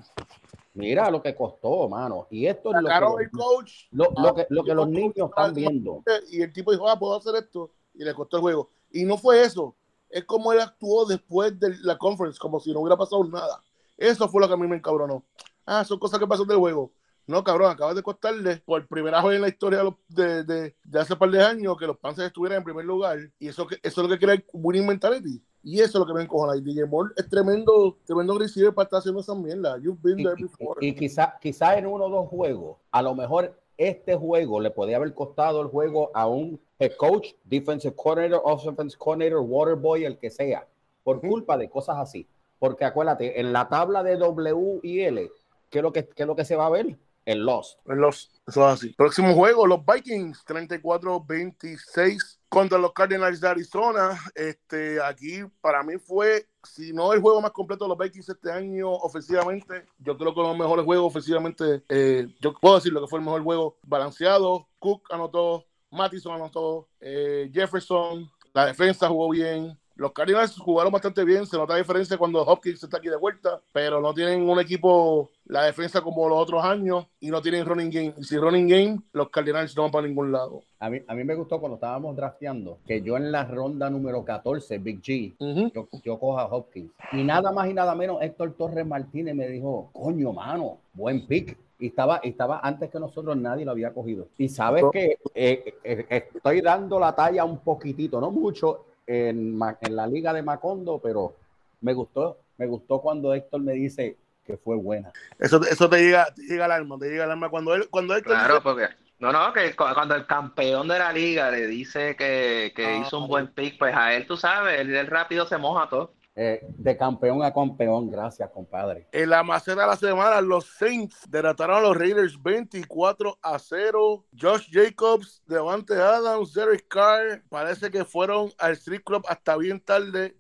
Mira 0.76 1.12
lo 1.12 1.22
que 1.22 1.36
costó, 1.36 1.88
mano. 1.88 2.28
Y 2.32 2.48
esto 2.48 2.76
es 2.76 2.82
lo 2.82 2.90
que, 3.18 3.30
coach, 3.30 3.72
lo, 3.92 4.12
lo, 4.18 4.34
que, 4.34 4.48
lo 4.50 4.64
que 4.64 4.74
los 4.74 4.90
niños 4.90 5.30
están 5.30 5.54
viendo. 5.54 6.04
Y 6.32 6.42
el 6.42 6.52
tipo 6.52 6.72
dijo, 6.72 6.90
ah, 6.90 6.98
puedo 6.98 7.16
hacer 7.16 7.36
esto. 7.36 7.70
Y 7.94 8.04
le 8.04 8.14
costó 8.14 8.38
el 8.38 8.42
juego. 8.42 8.70
Y 8.92 9.04
no 9.06 9.18
fue 9.18 9.44
eso. 9.44 9.76
Es 10.10 10.26
como 10.26 10.52
él 10.52 10.60
actuó 10.60 11.06
después 11.06 11.60
de 11.60 11.76
la 11.84 11.98
conference, 11.98 12.40
como 12.40 12.60
si 12.60 12.72
no 12.74 12.80
hubiera 12.80 12.98
pasado 12.98 13.24
nada. 13.24 13.64
Eso 13.98 14.28
fue 14.28 14.42
lo 14.42 14.48
que 14.48 14.54
a 14.56 14.58
mí 14.58 14.68
me 14.68 14.76
encabronó. 14.76 15.24
Ah, 15.66 15.84
son 15.86 16.00
cosas 16.00 16.20
que 16.20 16.28
pasan 16.28 16.48
del 16.48 16.58
juego. 16.58 16.92
No, 17.26 17.44
cabrón, 17.44 17.72
acabas 17.72 17.96
de 17.96 18.04
costarle 18.04 18.58
por 18.66 18.86
primera 18.88 19.22
vez 19.24 19.36
en 19.36 19.42
la 19.42 19.48
historia 19.48 19.82
de, 20.10 20.44
de, 20.44 20.76
de, 20.84 21.00
hace 21.00 21.14
un 21.14 21.20
par 21.20 21.32
de 21.32 21.42
años 21.42 21.78
que 21.78 21.88
los 21.88 21.98
Panthers 21.98 22.28
estuvieran 22.28 22.58
en 22.58 22.64
primer 22.66 22.86
lugar. 22.86 23.18
Y 23.40 23.48
eso, 23.48 23.66
eso 23.82 24.02
es 24.02 24.10
lo 24.10 24.10
que 24.10 24.20
crea 24.20 24.36
el 24.36 24.46
winning 24.52 24.86
mentality. 24.86 25.42
Y 25.64 25.80
eso 25.80 25.98
es 25.98 26.00
lo 26.02 26.06
que 26.06 26.14
me 26.14 26.24
encojona. 26.24 26.58
Y 26.58 26.62
DJ 26.62 26.86
Moore 26.86 27.14
es 27.16 27.30
tremendo, 27.30 27.98
tremendo 28.06 28.38
receiver 28.38 28.74
para 28.74 28.84
estar 28.84 29.00
haciendo 29.00 29.22
esa 29.22 29.34
mierda. 29.34 29.78
You've 29.78 30.02
been 30.02 30.18
there 30.18 30.36
before. 30.36 30.86
Y, 30.86 30.94
quizá, 30.94 31.38
quizá 31.42 31.78
en 31.78 31.88
uno 31.88 32.06
o 32.06 32.10
dos 32.10 32.28
juegos, 32.28 32.78
a 32.92 33.02
lo 33.02 33.16
mejor 33.16 33.58
este 33.78 34.16
juego 34.16 34.60
le 34.60 34.72
podía 34.72 34.98
haber 34.98 35.14
costado 35.14 35.62
el 35.62 35.68
juego 35.68 36.12
a 36.14 36.28
un 36.28 36.60
head 36.80 36.92
coach, 36.98 37.30
defensive 37.46 37.96
coordinator, 37.96 38.42
offensive 38.44 39.00
coordinator, 39.00 39.40
water 39.40 39.76
boy, 39.76 40.04
el 40.04 40.18
que 40.18 40.30
sea, 40.30 40.68
por 41.04 41.22
culpa 41.22 41.58
de 41.58 41.70
cosas 41.70 41.98
así. 41.98 42.28
Porque 42.60 42.84
acuérdate, 42.84 43.40
en 43.40 43.54
la 43.54 43.70
tabla 43.70 44.04
de 44.04 44.18
W 44.18 44.80
y 44.84 45.00
L, 45.00 45.30
¿qué 45.70 45.80
es 45.80 45.84
lo 45.84 45.94
que, 45.94 46.08
qué 46.08 46.24
es 46.24 46.28
lo 46.28 46.36
que 46.36 46.46
se 46.46 46.58
va 46.58 46.66
a 46.66 46.70
ver? 46.70 46.98
El 47.26 47.40
Lost. 47.40 47.80
El 47.88 47.98
Lost, 47.98 48.36
eso 48.48 48.68
es 48.68 48.74
así. 48.74 48.90
Próximo 48.90 49.34
juego, 49.34 49.66
los 49.66 49.86
Vikings, 49.86 50.46
34-26 50.46 52.40
contra 52.50 52.78
los 52.78 52.94
Cardinals 52.94 53.40
de 53.40 53.48
Arizona. 53.48 54.20
Este, 54.36 55.02
aquí 55.02 55.40
para 55.62 55.84
mí 55.84 55.98
fue, 55.98 56.48
si 56.64 56.94
no 56.94 57.14
el 57.14 57.22
juego 57.22 57.42
más 57.42 57.52
completo 57.52 57.86
de 57.86 57.90
los 57.90 57.98
Vikings 57.98 58.30
este 58.30 58.52
año 58.52 58.92
ofensivamente, 58.92 59.86
yo 60.00 60.18
creo 60.18 60.34
que 60.34 60.42
los 60.42 60.58
mejores 60.58 60.86
juegos 60.86 61.08
ofensivamente, 61.08 61.84
eh, 61.90 62.28
yo 62.42 62.54
puedo 62.54 62.76
decir 62.76 62.92
lo 62.94 63.02
que 63.02 63.08
fue 63.08 63.20
el 63.20 63.26
mejor 63.26 63.44
juego 63.44 63.78
balanceado. 63.84 64.68
Cook 64.80 65.08
anotó, 65.12 65.66
Mattison 65.92 66.34
anotó, 66.34 66.90
eh, 67.00 67.50
Jefferson, 67.54 68.30
la 68.54 68.68
defensa 68.68 69.08
jugó 69.08 69.30
bien, 69.30 69.80
los 69.96 70.12
Cardinals 70.12 70.58
jugaron 70.58 70.92
bastante 70.92 71.24
bien, 71.24 71.46
se 71.46 71.58
nota 71.58 71.74
la 71.74 71.80
diferencia 71.80 72.18
cuando 72.18 72.42
Hopkins 72.42 72.84
está 72.84 72.98
aquí 72.98 73.10
de 73.10 73.16
vuelta, 73.16 73.62
pero 73.72 74.02
no 74.02 74.14
tienen 74.14 74.48
un 74.50 74.60
equipo, 74.60 75.30
la 75.46 75.64
defensa 75.64 76.02
como 76.02 76.28
los 76.28 76.40
otros 76.40 76.64
años, 76.64 77.06
y 77.20 77.30
no 77.30 77.42
tienen 77.42 77.66
running 77.66 77.92
game. 77.92 78.14
Y 78.18 78.24
si 78.24 78.38
running 78.38 78.68
game, 78.68 79.00
los 79.12 79.30
Cardinals 79.30 79.76
no 79.76 79.84
van 79.84 79.92
para 79.92 80.08
ningún 80.08 80.32
lado. 80.32 80.62
A 80.80 80.90
mí, 80.90 81.00
a 81.08 81.14
mí 81.14 81.24
me 81.24 81.36
gustó 81.36 81.60
cuando 81.60 81.76
estábamos 81.76 82.16
drafteando, 82.16 82.80
que 82.86 83.02
yo 83.02 83.18
en 83.18 83.32
la 83.32 83.46
ronda 83.46 83.90
número 83.90 84.26
14, 84.26 84.78
Big 84.80 85.02
G, 85.02 85.72
yo, 85.74 85.88
yo 86.04 86.20
cojo 86.20 86.40
a 86.40 86.46
Hopkins. 86.46 86.92
Y 87.12 87.24
nada 87.24 87.52
más 87.52 87.70
y 87.70 87.74
nada 87.74 87.94
menos, 87.96 88.22
Héctor 88.22 88.54
Torres 88.54 88.86
Martínez 88.86 89.36
me 89.36 89.48
dijo, 89.48 89.90
coño, 89.94 90.34
mano, 90.34 90.80
buen 90.94 91.26
pick 91.28 91.58
y 91.80 91.88
estaba, 91.88 92.18
estaba 92.24 92.62
antes 92.64 92.90
que 92.90 92.98
nosotros, 92.98 93.36
nadie 93.36 93.66
lo 93.66 93.72
había 93.72 93.94
cogido. 93.94 94.28
Y 94.38 94.48
sabes 94.48 94.86
que 94.94 95.18
eh, 95.36 95.76
eh, 95.84 96.28
estoy 96.34 96.62
dando 96.62 96.98
la 96.98 97.14
talla 97.14 97.44
un 97.44 97.58
poquitito, 97.58 98.22
no 98.22 98.32
mucho, 98.32 98.86
en, 99.08 99.60
en, 99.82 99.96
la 99.96 100.08
liga 100.08 100.34
de 100.34 100.44
Macondo, 100.44 101.00
pero 101.02 101.36
me 101.82 101.94
gustó, 101.94 102.38
me 102.58 102.68
gustó 102.68 103.02
cuando 103.02 103.34
Héctor 103.34 103.62
me 103.62 103.74
dice 103.74 104.18
que 104.46 104.58
fue 104.58 104.76
buena. 104.76 105.12
Eso, 105.39 105.62
eso 105.63 105.89
te 105.89 106.02
llega, 106.02 106.34
te 106.34 106.44
llega 106.44 106.66
al 106.66 106.72
alma, 106.72 106.98
te 107.00 107.10
llega 107.10 107.24
al 107.24 107.32
alma 107.32 107.50
cuando 107.50 107.76
él, 107.76 107.88
cuando 107.89 108.16
Héctor 108.16 108.34
Claro, 108.34 108.62
porque 108.62 108.88
no, 109.24 109.32
no, 109.32 109.54
que 109.54 109.74
cuando 109.74 110.16
el 110.16 110.26
campeón 110.26 110.88
de 110.89 111.00
la 111.00 111.13
liga 111.13 111.50
le 111.50 111.66
dice 111.68 112.16
que, 112.18 112.74
que 112.76 112.86
ah, 112.86 112.98
hizo 112.98 113.20
un 113.20 113.30
buen 113.30 113.48
pick, 113.48 113.78
pues 113.78 113.96
a 113.96 114.13
él, 114.13 114.28
tú 114.28 114.36
sabes, 114.36 114.82
él, 114.82 115.08
rápido 115.08 115.46
se 115.46 115.58
moja 115.58 115.88
todo. 115.88 116.13
Eh, 116.36 116.65
de 116.78 116.98
campeón 116.98 117.43
a 117.43 117.54
campeón, 117.54 118.10
gracias, 118.10 118.50
compadre. 118.50 119.08
En 119.12 119.30
la 119.30 119.43
maceta 119.43 119.82
de 119.82 119.88
la 119.88 119.96
semana, 119.96 120.41
los 120.41 120.65
Saints 120.65 121.30
derrotaron 121.30 121.78
a 121.78 121.82
los 121.82 121.96
Raiders 121.96 122.41
24 122.41 123.38
a 123.39 123.60
0. 123.60 124.26
Josh 124.39 124.67
Jacobs, 124.72 125.43
Devante 125.46 125.93
Adams, 125.93 126.54
Derek 126.54 126.88
Carr, 126.88 127.43
parece 127.50 127.91
que 127.91 128.04
fueron 128.04 128.52
al 128.58 128.72
Street 128.72 129.04
Club 129.04 129.24
hasta 129.28 129.56
bien 129.58 129.80
tarde 129.80 130.36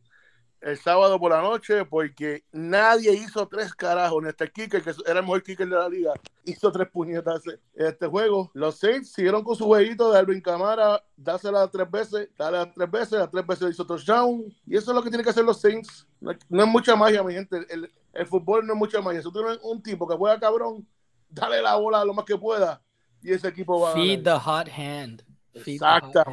el 0.63 0.77
sábado 0.77 1.19
por 1.19 1.31
la 1.31 1.41
noche 1.41 1.83
porque 1.83 2.45
nadie 2.51 3.13
hizo 3.13 3.47
tres 3.47 3.73
carajos. 3.73 4.23
Este 4.25 4.49
kicker, 4.49 4.81
que 4.81 4.91
era 5.05 5.19
el 5.19 5.25
mejor 5.25 5.43
kicker 5.43 5.67
de 5.67 5.75
la 5.75 5.89
liga, 5.89 6.13
hizo 6.45 6.71
tres 6.71 6.87
puñetas 6.89 7.45
en 7.47 7.85
este 7.85 8.07
juego. 8.07 8.49
Los 8.53 8.79
Saints 8.79 9.11
siguieron 9.11 9.43
con 9.43 9.55
su 9.55 9.65
jueguito 9.65 10.11
de 10.11 10.19
Alvin 10.19 10.41
Camara, 10.41 11.03
dásela 11.17 11.67
tres 11.69 11.91
veces, 11.91 12.29
dale 12.37 12.71
tres 12.73 12.89
veces, 12.89 13.19
a 13.19 13.29
tres 13.29 13.45
veces 13.45 13.71
hizo 13.71 13.85
touchdown. 13.85 14.45
Y 14.65 14.77
eso 14.77 14.91
es 14.91 14.95
lo 14.95 15.03
que 15.03 15.09
tienen 15.09 15.25
que 15.25 15.31
hacer 15.31 15.43
los 15.43 15.59
Saints. 15.59 16.07
No, 16.21 16.31
es 16.31 16.67
mucha 16.69 16.95
magia, 16.95 17.21
mi 17.23 17.33
gente. 17.33 17.67
El, 17.69 18.25
fútbol 18.25 18.65
no 18.65 18.73
es 18.73 18.79
mucha 18.79 19.01
magia. 19.01 19.21
Si 19.21 19.25
tú 19.25 19.33
tienes 19.33 19.59
un 19.63 19.83
tipo 19.83 20.07
que 20.07 20.15
juega 20.15 20.39
cabrón, 20.39 20.87
dale 21.29 21.61
la 21.61 21.75
bola 21.75 22.05
lo 22.05 22.13
más 22.13 22.25
que 22.25 22.37
pueda 22.37 22.81
y 23.21 23.31
ese 23.31 23.47
equipo 23.47 23.79
va 23.79 23.91
a 23.91 23.93
Feed 23.93 24.23
the 24.23 24.31
hot 24.31 24.69
hand. 24.69 25.23
Exacto. 25.53 26.23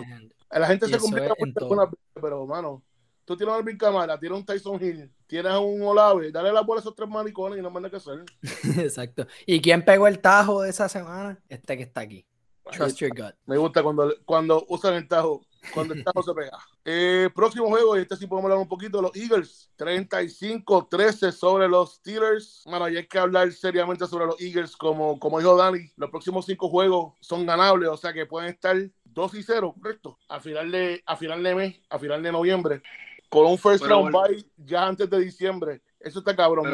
La 0.50 0.66
gente 0.66 0.86
se 0.88 0.98
complica 0.98 1.34
mucho, 1.38 1.90
pero, 2.14 2.46
mano, 2.46 2.82
tú 3.30 3.36
tienes 3.36 3.54
a 3.54 3.58
Alvin 3.58 3.78
Camara, 3.78 4.18
tienes 4.18 4.38
un 4.40 4.44
Tyson 4.44 4.82
Hill, 4.82 5.08
tienes 5.28 5.52
un 5.52 5.80
Olave, 5.82 6.32
dale 6.32 6.52
la 6.52 6.62
bola 6.62 6.80
a 6.80 6.82
esos 6.82 6.96
tres 6.96 7.08
maricones 7.08 7.60
y 7.60 7.62
no 7.62 7.70
manda 7.70 7.88
que 7.88 7.94
hacer. 7.94 8.24
Exacto. 8.76 9.24
¿Y 9.46 9.60
quién 9.60 9.84
pegó 9.84 10.08
el 10.08 10.18
tajo 10.18 10.62
de 10.62 10.70
esa 10.70 10.88
semana? 10.88 11.38
Este 11.48 11.76
que 11.76 11.84
está 11.84 12.00
aquí. 12.00 12.26
Trust 12.72 12.98
your 12.98 13.10
gut. 13.10 13.34
Me 13.46 13.56
gusta 13.56 13.84
cuando, 13.84 14.12
cuando 14.24 14.66
usan 14.68 14.94
el 14.94 15.06
tajo, 15.06 15.46
cuando 15.72 15.94
el 15.94 16.02
tajo 16.02 16.22
se 16.22 16.34
pega. 16.34 16.58
Eh, 16.82 17.28
próximo 17.34 17.68
juego, 17.68 17.96
y 17.96 18.00
este 18.00 18.16
sí 18.16 18.26
podemos 18.26 18.50
hablar 18.50 18.62
un 18.62 18.68
poquito, 18.68 19.02
los 19.02 19.14
Eagles, 19.14 19.70
35-13 19.76 21.30
sobre 21.30 21.68
los 21.68 21.96
Steelers. 21.96 22.62
Bueno, 22.64 22.88
y 22.88 22.96
hay 22.96 23.06
que 23.06 23.18
hablar 23.18 23.52
seriamente 23.52 24.06
sobre 24.06 24.24
los 24.24 24.40
Eagles, 24.40 24.74
como, 24.76 25.20
como 25.20 25.38
dijo 25.38 25.54
Dani, 25.56 25.92
los 25.96 26.10
próximos 26.10 26.46
cinco 26.46 26.70
juegos 26.70 27.12
son 27.20 27.44
ganables, 27.44 27.90
o 27.90 27.98
sea 27.98 28.14
que 28.14 28.24
pueden 28.24 28.48
estar 28.48 28.76
2 29.04 29.34
y 29.34 29.42
0, 29.42 29.74
correcto, 29.78 30.18
a 30.26 30.40
final 30.40 30.72
de, 30.72 31.02
a 31.04 31.16
final 31.16 31.42
de 31.42 31.54
mes, 31.54 31.80
a 31.90 31.98
final 31.98 32.22
de 32.22 32.32
noviembre 32.32 32.82
con 33.30 33.46
un 33.46 33.56
first 33.56 33.84
round 33.86 34.12
bye 34.12 34.44
ya 34.58 34.86
antes 34.86 35.08
de 35.08 35.20
diciembre. 35.20 35.80
Eso 36.00 36.18
está 36.18 36.34
cabrón. 36.34 36.66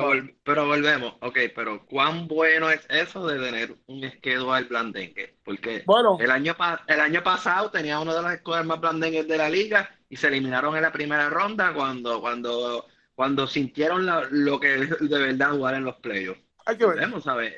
Pero, 0.45 0.67
volvemos, 0.67 1.15
ok, 1.21 1.39
pero 1.55 1.85
¿cuán 1.87 2.29
bueno 2.29 2.71
es 2.71 2.87
eso 2.89 3.27
de 3.27 3.39
tener 3.39 3.77
un 3.87 4.09
schedule 4.09 4.65
blandengue? 4.65 5.37
Porque 5.45 5.83
bueno, 5.85 6.17
el, 6.21 6.31
año 6.31 6.57
el 6.87 7.01
año 7.01 7.23
pasado 7.23 7.71
tenía 7.71 7.99
uno 7.99 8.15
de 8.15 8.23
los 8.23 8.33
escuadras 8.33 8.67
más 8.67 8.81
blandengues 8.81 9.27
de 9.27 9.37
la 9.37 9.51
liga 9.51 9.91
y 10.09 10.17
se 10.17 10.29
eliminaron 10.29 10.77
en 10.77 10.83
la 10.83 10.93
primera 10.93 11.29
ronda 11.29 11.75
cuando, 11.75 12.21
cuando, 12.21 12.87
cuando 13.15 13.47
sintieron 13.47 14.07
lo 14.31 14.61
que 14.61 14.75
es 14.75 14.91
de 15.01 15.19
verdad 15.19 15.51
jugar 15.51 15.75
en 15.75 15.85
los 15.85 15.97
playoffs. 15.97 16.41
Hay 16.65 16.79
que 16.79 16.87
ver. 16.87 16.97
Vemos, 16.97 17.25
¿sabes? 17.25 17.53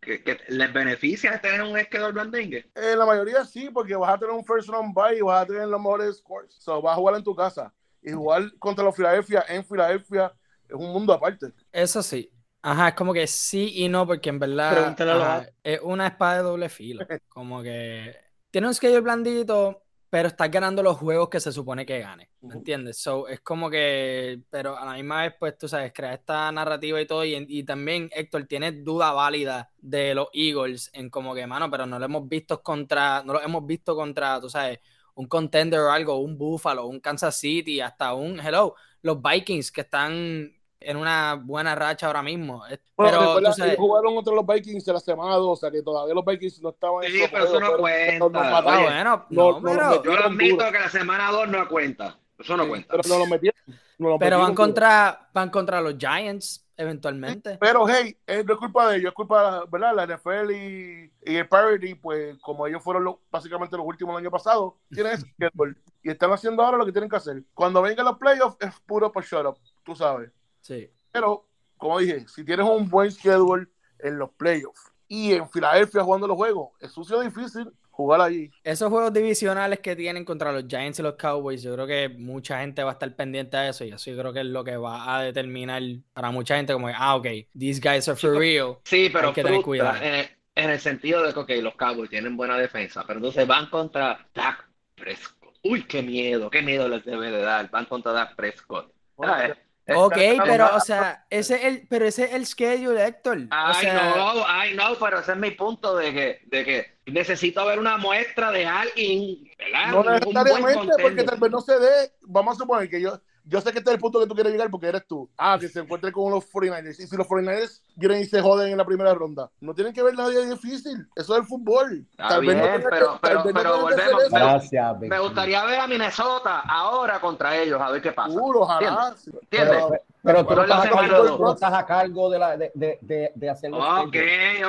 que, 0.00 0.24
que 0.24 0.40
les 0.48 0.72
beneficia 0.72 1.40
tener 1.40 1.62
un 1.62 1.78
schedule 1.78 2.12
blandengue. 2.12 2.70
En 2.74 2.98
la 2.98 3.06
mayoría 3.06 3.44
sí, 3.44 3.70
porque 3.70 3.94
vas 3.94 4.12
a 4.12 4.18
tener 4.18 4.34
un 4.34 4.44
first 4.44 4.68
round 4.68 4.92
bye 4.92 5.16
y 5.16 5.22
vas 5.22 5.44
a 5.44 5.46
tener 5.46 5.68
los 5.68 5.80
mejores 5.80 6.18
scores. 6.18 6.52
So, 6.58 6.82
vas 6.82 6.94
a 6.94 6.96
jugar 6.96 7.14
en 7.14 7.22
tu 7.22 7.34
casa. 7.34 7.72
Y 8.02 8.12
jugar 8.12 8.52
contra 8.58 8.84
los 8.84 8.96
Filadelfia 8.96 9.44
en 9.48 9.64
Filadelfia 9.64 10.32
es 10.68 10.74
un 10.74 10.92
mundo 10.92 11.12
aparte. 11.12 11.52
Eso 11.70 12.02
sí. 12.02 12.30
Ajá, 12.62 12.88
es 12.88 12.94
como 12.94 13.12
que 13.12 13.26
sí 13.26 13.72
y 13.74 13.88
no, 13.88 14.06
porque 14.06 14.28
en 14.28 14.38
verdad 14.38 14.94
ajá, 14.98 15.48
es 15.64 15.80
una 15.82 16.06
espada 16.08 16.36
de 16.36 16.42
doble 16.42 16.68
filo. 16.68 17.04
Como 17.28 17.62
que 17.62 18.14
tiene 18.50 18.68
un 18.68 18.74
schedule 18.74 19.00
blandito, 19.00 19.82
pero 20.08 20.28
estás 20.28 20.50
ganando 20.50 20.82
los 20.82 20.98
juegos 20.98 21.28
que 21.30 21.40
se 21.40 21.50
supone 21.50 21.86
que 21.86 21.98
gane. 21.98 22.30
¿Me 22.42 22.54
entiendes? 22.54 22.98
So, 22.98 23.26
es 23.26 23.40
como 23.40 23.70
que, 23.70 24.42
pero 24.50 24.76
a 24.76 24.84
la 24.84 24.92
misma 24.92 25.22
vez, 25.22 25.34
pues 25.40 25.56
tú 25.56 25.66
sabes, 25.66 25.90
crea 25.94 26.12
esta 26.12 26.52
narrativa 26.52 27.00
y 27.00 27.06
todo. 27.06 27.24
Y, 27.24 27.46
y 27.48 27.64
también, 27.64 28.10
Héctor, 28.12 28.44
tiene 28.44 28.72
duda 28.72 29.12
válida 29.12 29.72
de 29.78 30.14
los 30.14 30.28
Eagles 30.34 30.90
en 30.92 31.08
como 31.08 31.34
que, 31.34 31.46
mano, 31.46 31.70
pero 31.70 31.86
no 31.86 31.98
lo 31.98 32.04
hemos 32.04 32.28
visto 32.28 32.62
contra, 32.62 33.22
no 33.24 33.32
lo 33.32 33.42
hemos 33.42 33.66
visto 33.66 33.96
contra, 33.96 34.38
tú 34.38 34.50
sabes, 34.50 34.80
un 35.14 35.26
contender 35.26 35.80
o 35.80 35.90
algo, 35.90 36.18
un 36.18 36.36
Buffalo, 36.38 36.86
un 36.86 37.00
Kansas 37.00 37.36
City, 37.36 37.80
hasta 37.80 38.14
un, 38.14 38.40
hello, 38.40 38.74
los 39.02 39.20
Vikings 39.22 39.70
que 39.72 39.82
están 39.82 40.52
en 40.84 40.96
una 40.96 41.34
buena 41.34 41.74
racha 41.74 42.06
ahora 42.08 42.22
mismo. 42.22 42.58
Bueno, 42.58 42.78
pero 42.96 43.20
recuerda, 43.20 43.50
tú 43.50 43.56
sabes, 43.56 43.72
ellos 43.74 43.80
jugaron 43.86 44.14
contra 44.16 44.34
los 44.34 44.46
Vikings 44.46 44.84
de 44.84 44.92
la 44.92 45.00
semana 45.00 45.34
2, 45.36 45.46
o 45.46 45.56
sea 45.60 45.70
que 45.70 45.82
todavía 45.82 46.14
los 46.14 46.24
Vikings 46.24 46.60
no 46.62 46.70
estaban 46.70 47.04
Sí, 47.04 47.22
pero 47.30 47.44
eso 47.44 47.60
no 47.60 47.76
cuenta. 47.76 48.24
ah, 48.26 48.50
mataron. 48.50 48.82
bueno, 48.84 49.26
no, 49.30 49.60
no, 49.60 49.60
no 49.60 49.62
pero, 49.62 49.90
los 49.90 50.02
Yo 50.02 50.16
lo 50.16 50.24
admito 50.24 50.56
duro. 50.56 50.72
que 50.72 50.78
la 50.80 50.88
semana 50.88 51.30
2 51.30 51.48
no 51.48 51.68
cuenta. 51.68 52.18
Eso 52.38 52.56
no 52.56 52.64
Sí, 52.64 52.68
cuenta. 52.70 52.88
Pero 52.96 53.08
no 53.08 53.18
lo 53.20 53.26
metieron. 53.26 53.60
no 53.98 54.08
lo 54.10 54.18
pero 54.18 54.36
metieron 54.38 54.54
contra, 54.54 55.30
van 55.32 55.50
contra 55.50 55.80
los 55.80 55.96
Giants 55.98 56.66
eventualmente. 56.76 57.58
Pero 57.58 57.86
hey, 57.88 58.16
eh, 58.26 58.42
no 58.44 58.54
es 58.54 58.58
culpa 58.58 58.90
de 58.90 58.96
ellos, 58.98 59.08
es 59.08 59.14
culpa, 59.14 59.64
¿verdad? 59.70 59.94
La 59.94 60.04
NFL 60.06 60.50
y, 60.52 61.12
y 61.24 61.36
el 61.36 61.48
Parity, 61.48 61.94
pues 61.94 62.38
como 62.38 62.66
ellos 62.66 62.82
fueron 62.82 63.04
los- 63.04 63.16
básicamente 63.30 63.76
los 63.76 63.86
últimos 63.86 64.14
del 64.14 64.24
año 64.24 64.30
pasado, 64.30 64.78
tienen 64.90 65.12
ese 65.14 65.26
y 66.02 66.10
están 66.10 66.32
haciendo 66.32 66.62
ahora 66.62 66.78
lo 66.78 66.86
que 66.86 66.92
tienen 66.92 67.10
que 67.10 67.16
hacer. 67.16 67.42
Cuando 67.54 67.82
vengan 67.82 68.06
los 68.06 68.18
playoffs 68.18 68.56
es 68.60 68.78
puro 68.80 69.12
por 69.12 69.24
shut 69.24 69.46
up, 69.46 69.58
tú 69.84 69.94
sabes. 69.94 70.30
Sí. 70.60 70.90
Pero, 71.12 71.48
como 71.76 71.98
dije, 71.98 72.26
si 72.28 72.44
tienes 72.44 72.66
un 72.66 72.88
buen 72.88 73.10
schedule 73.10 73.66
en 73.98 74.18
los 74.18 74.30
playoffs 74.30 74.92
y 75.08 75.32
en 75.34 75.48
Filadelfia 75.48 76.02
jugando 76.02 76.26
los 76.26 76.36
juegos, 76.36 76.70
es 76.80 76.90
sucio 76.92 77.20
difícil 77.20 77.70
jugar 77.92 78.20
allí. 78.20 78.50
Esos 78.64 78.88
juegos 78.90 79.12
divisionales 79.12 79.78
que 79.80 79.94
tienen 79.94 80.24
contra 80.24 80.50
los 80.50 80.64
Giants 80.66 80.98
y 80.98 81.02
los 81.02 81.14
Cowboys, 81.14 81.62
yo 81.62 81.74
creo 81.74 81.86
que 81.86 82.08
mucha 82.08 82.60
gente 82.60 82.82
va 82.82 82.90
a 82.90 82.92
estar 82.94 83.14
pendiente 83.14 83.56
de 83.56 83.68
eso 83.68 83.84
y 83.84 83.90
eso 83.90 84.10
yo 84.10 84.18
creo 84.18 84.32
que 84.32 84.40
es 84.40 84.46
lo 84.46 84.64
que 84.64 84.76
va 84.76 85.16
a 85.16 85.22
determinar 85.22 85.80
para 86.12 86.30
mucha 86.30 86.56
gente 86.56 86.72
como 86.72 86.88
que, 86.88 86.94
ah, 86.96 87.14
ok, 87.16 87.26
these 87.56 87.80
guys 87.80 88.08
are 88.08 88.16
for 88.18 88.36
real. 88.36 88.78
Sí, 88.84 89.08
pero 89.12 89.28
Hay 89.28 89.34
que 89.34 89.42
tener 89.44 89.62
cuidado. 89.62 89.96
en, 90.02 90.14
el- 90.14 90.28
en 90.54 90.70
el 90.70 90.80
sentido 90.80 91.22
de 91.22 91.32
que, 91.32 91.38
ok, 91.40 91.50
los 91.62 91.74
Cowboys 91.76 92.10
tienen 92.10 92.36
buena 92.36 92.58
defensa, 92.58 93.04
pero 93.06 93.18
entonces 93.18 93.46
van 93.46 93.70
contra 93.70 94.26
Dak 94.34 94.68
Prescott. 94.94 95.54
Uy, 95.62 95.84
qué 95.84 96.02
miedo, 96.02 96.50
qué 96.50 96.60
miedo 96.60 96.88
les 96.88 97.04
debe 97.04 97.30
de 97.30 97.40
dar. 97.40 97.70
Van 97.70 97.86
contra 97.86 98.12
Dak 98.12 98.34
Prescott. 98.36 98.92
¿Sabes? 99.18 99.56
Ok, 99.88 100.16
pero, 100.44 100.76
o 100.76 100.80
sea, 100.80 101.26
ese 101.28 101.56
es 101.56 101.64
el, 101.64 101.86
pero 101.88 102.06
ese 102.06 102.24
es 102.24 102.32
el 102.32 102.46
schedule, 102.46 103.04
Héctor. 103.04 103.38
O 103.38 103.48
Ay, 103.50 103.80
sea, 103.80 104.14
no, 104.16 104.44
ay, 104.46 104.74
no, 104.74 104.94
pero 105.00 105.18
ese 105.18 105.32
es 105.32 105.38
mi 105.38 105.50
punto 105.50 105.96
de 105.96 106.12
que, 106.12 106.40
de 106.46 106.64
que 106.64 106.98
necesito 107.06 107.66
ver 107.66 107.78
una 107.78 107.96
muestra 107.96 108.52
de 108.52 108.64
alguien, 108.64 109.50
¿verdad? 109.58 109.90
No 109.90 110.04
necesariamente, 110.04 110.94
porque 111.02 111.24
tal 111.24 111.40
vez 111.40 111.50
no 111.50 111.60
se 111.60 111.78
dé. 111.78 112.12
Vamos 112.22 112.56
a 112.56 112.58
suponer 112.60 112.88
que 112.88 113.00
yo, 113.00 113.20
yo 113.44 113.60
sé 113.60 113.72
que 113.72 113.78
este 113.78 113.90
es 113.90 113.94
el 113.94 114.00
punto 114.00 114.20
que 114.20 114.26
tú 114.26 114.34
quieres 114.34 114.52
llegar 114.52 114.70
porque 114.70 114.86
eres 114.86 115.06
tú. 115.06 115.28
Ah, 115.36 115.56
que 115.60 115.68
se 115.68 115.80
encuentre 115.80 116.12
con 116.12 116.30
los 116.30 116.44
49ers. 116.50 117.00
Y 117.00 117.06
si 117.06 117.16
los 117.16 117.26
49ers 117.26 117.80
vienen 117.96 118.20
y 118.20 118.24
se 118.24 118.40
joden 118.40 118.70
en 118.72 118.78
la 118.78 118.84
primera 118.84 119.12
ronda, 119.14 119.50
no 119.60 119.74
tienen 119.74 119.92
que 119.92 120.02
ver 120.02 120.14
nadie 120.14 120.46
difícil. 120.46 121.06
Eso 121.16 121.34
es 121.34 121.40
el 121.40 121.46
fútbol. 121.46 122.06
Está 122.12 122.38
bien, 122.38 122.60
tenga 122.60 122.76
que- 122.78 122.84
pero- 122.88 123.18
pero- 123.20 123.44
vez 123.44 123.54
pero 123.54 123.80
volvemos. 123.82 124.22
Gracias, 124.30 124.98
Me 125.00 125.08
Vicky. 125.08 125.18
gustaría 125.22 125.64
ver 125.64 125.80
a 125.80 125.86
Minnesota 125.86 126.60
ahora 126.60 127.20
contra 127.20 127.56
ellos, 127.56 127.80
a 127.80 127.90
ver 127.90 128.00
qué 128.02 128.12
pasa. 128.12 128.30
Seguro, 128.32 128.60
ojalá. 128.60 129.14
¿Entiendes? 129.42 129.84
Pero, 130.24 130.46
pero 130.46 130.46
tú, 130.46 130.54
no 130.54 130.66
la 130.66 130.74
estás 130.84 131.54
estás 131.54 131.72
a 131.74 131.84
cargo 131.86 132.30
de, 132.30 132.38
la, 132.38 132.56
de, 132.56 132.70
de, 132.74 132.98
de, 133.00 133.32
de 133.34 133.50
hacer 133.50 133.70
los 133.70 133.80
Ok, 133.80 134.16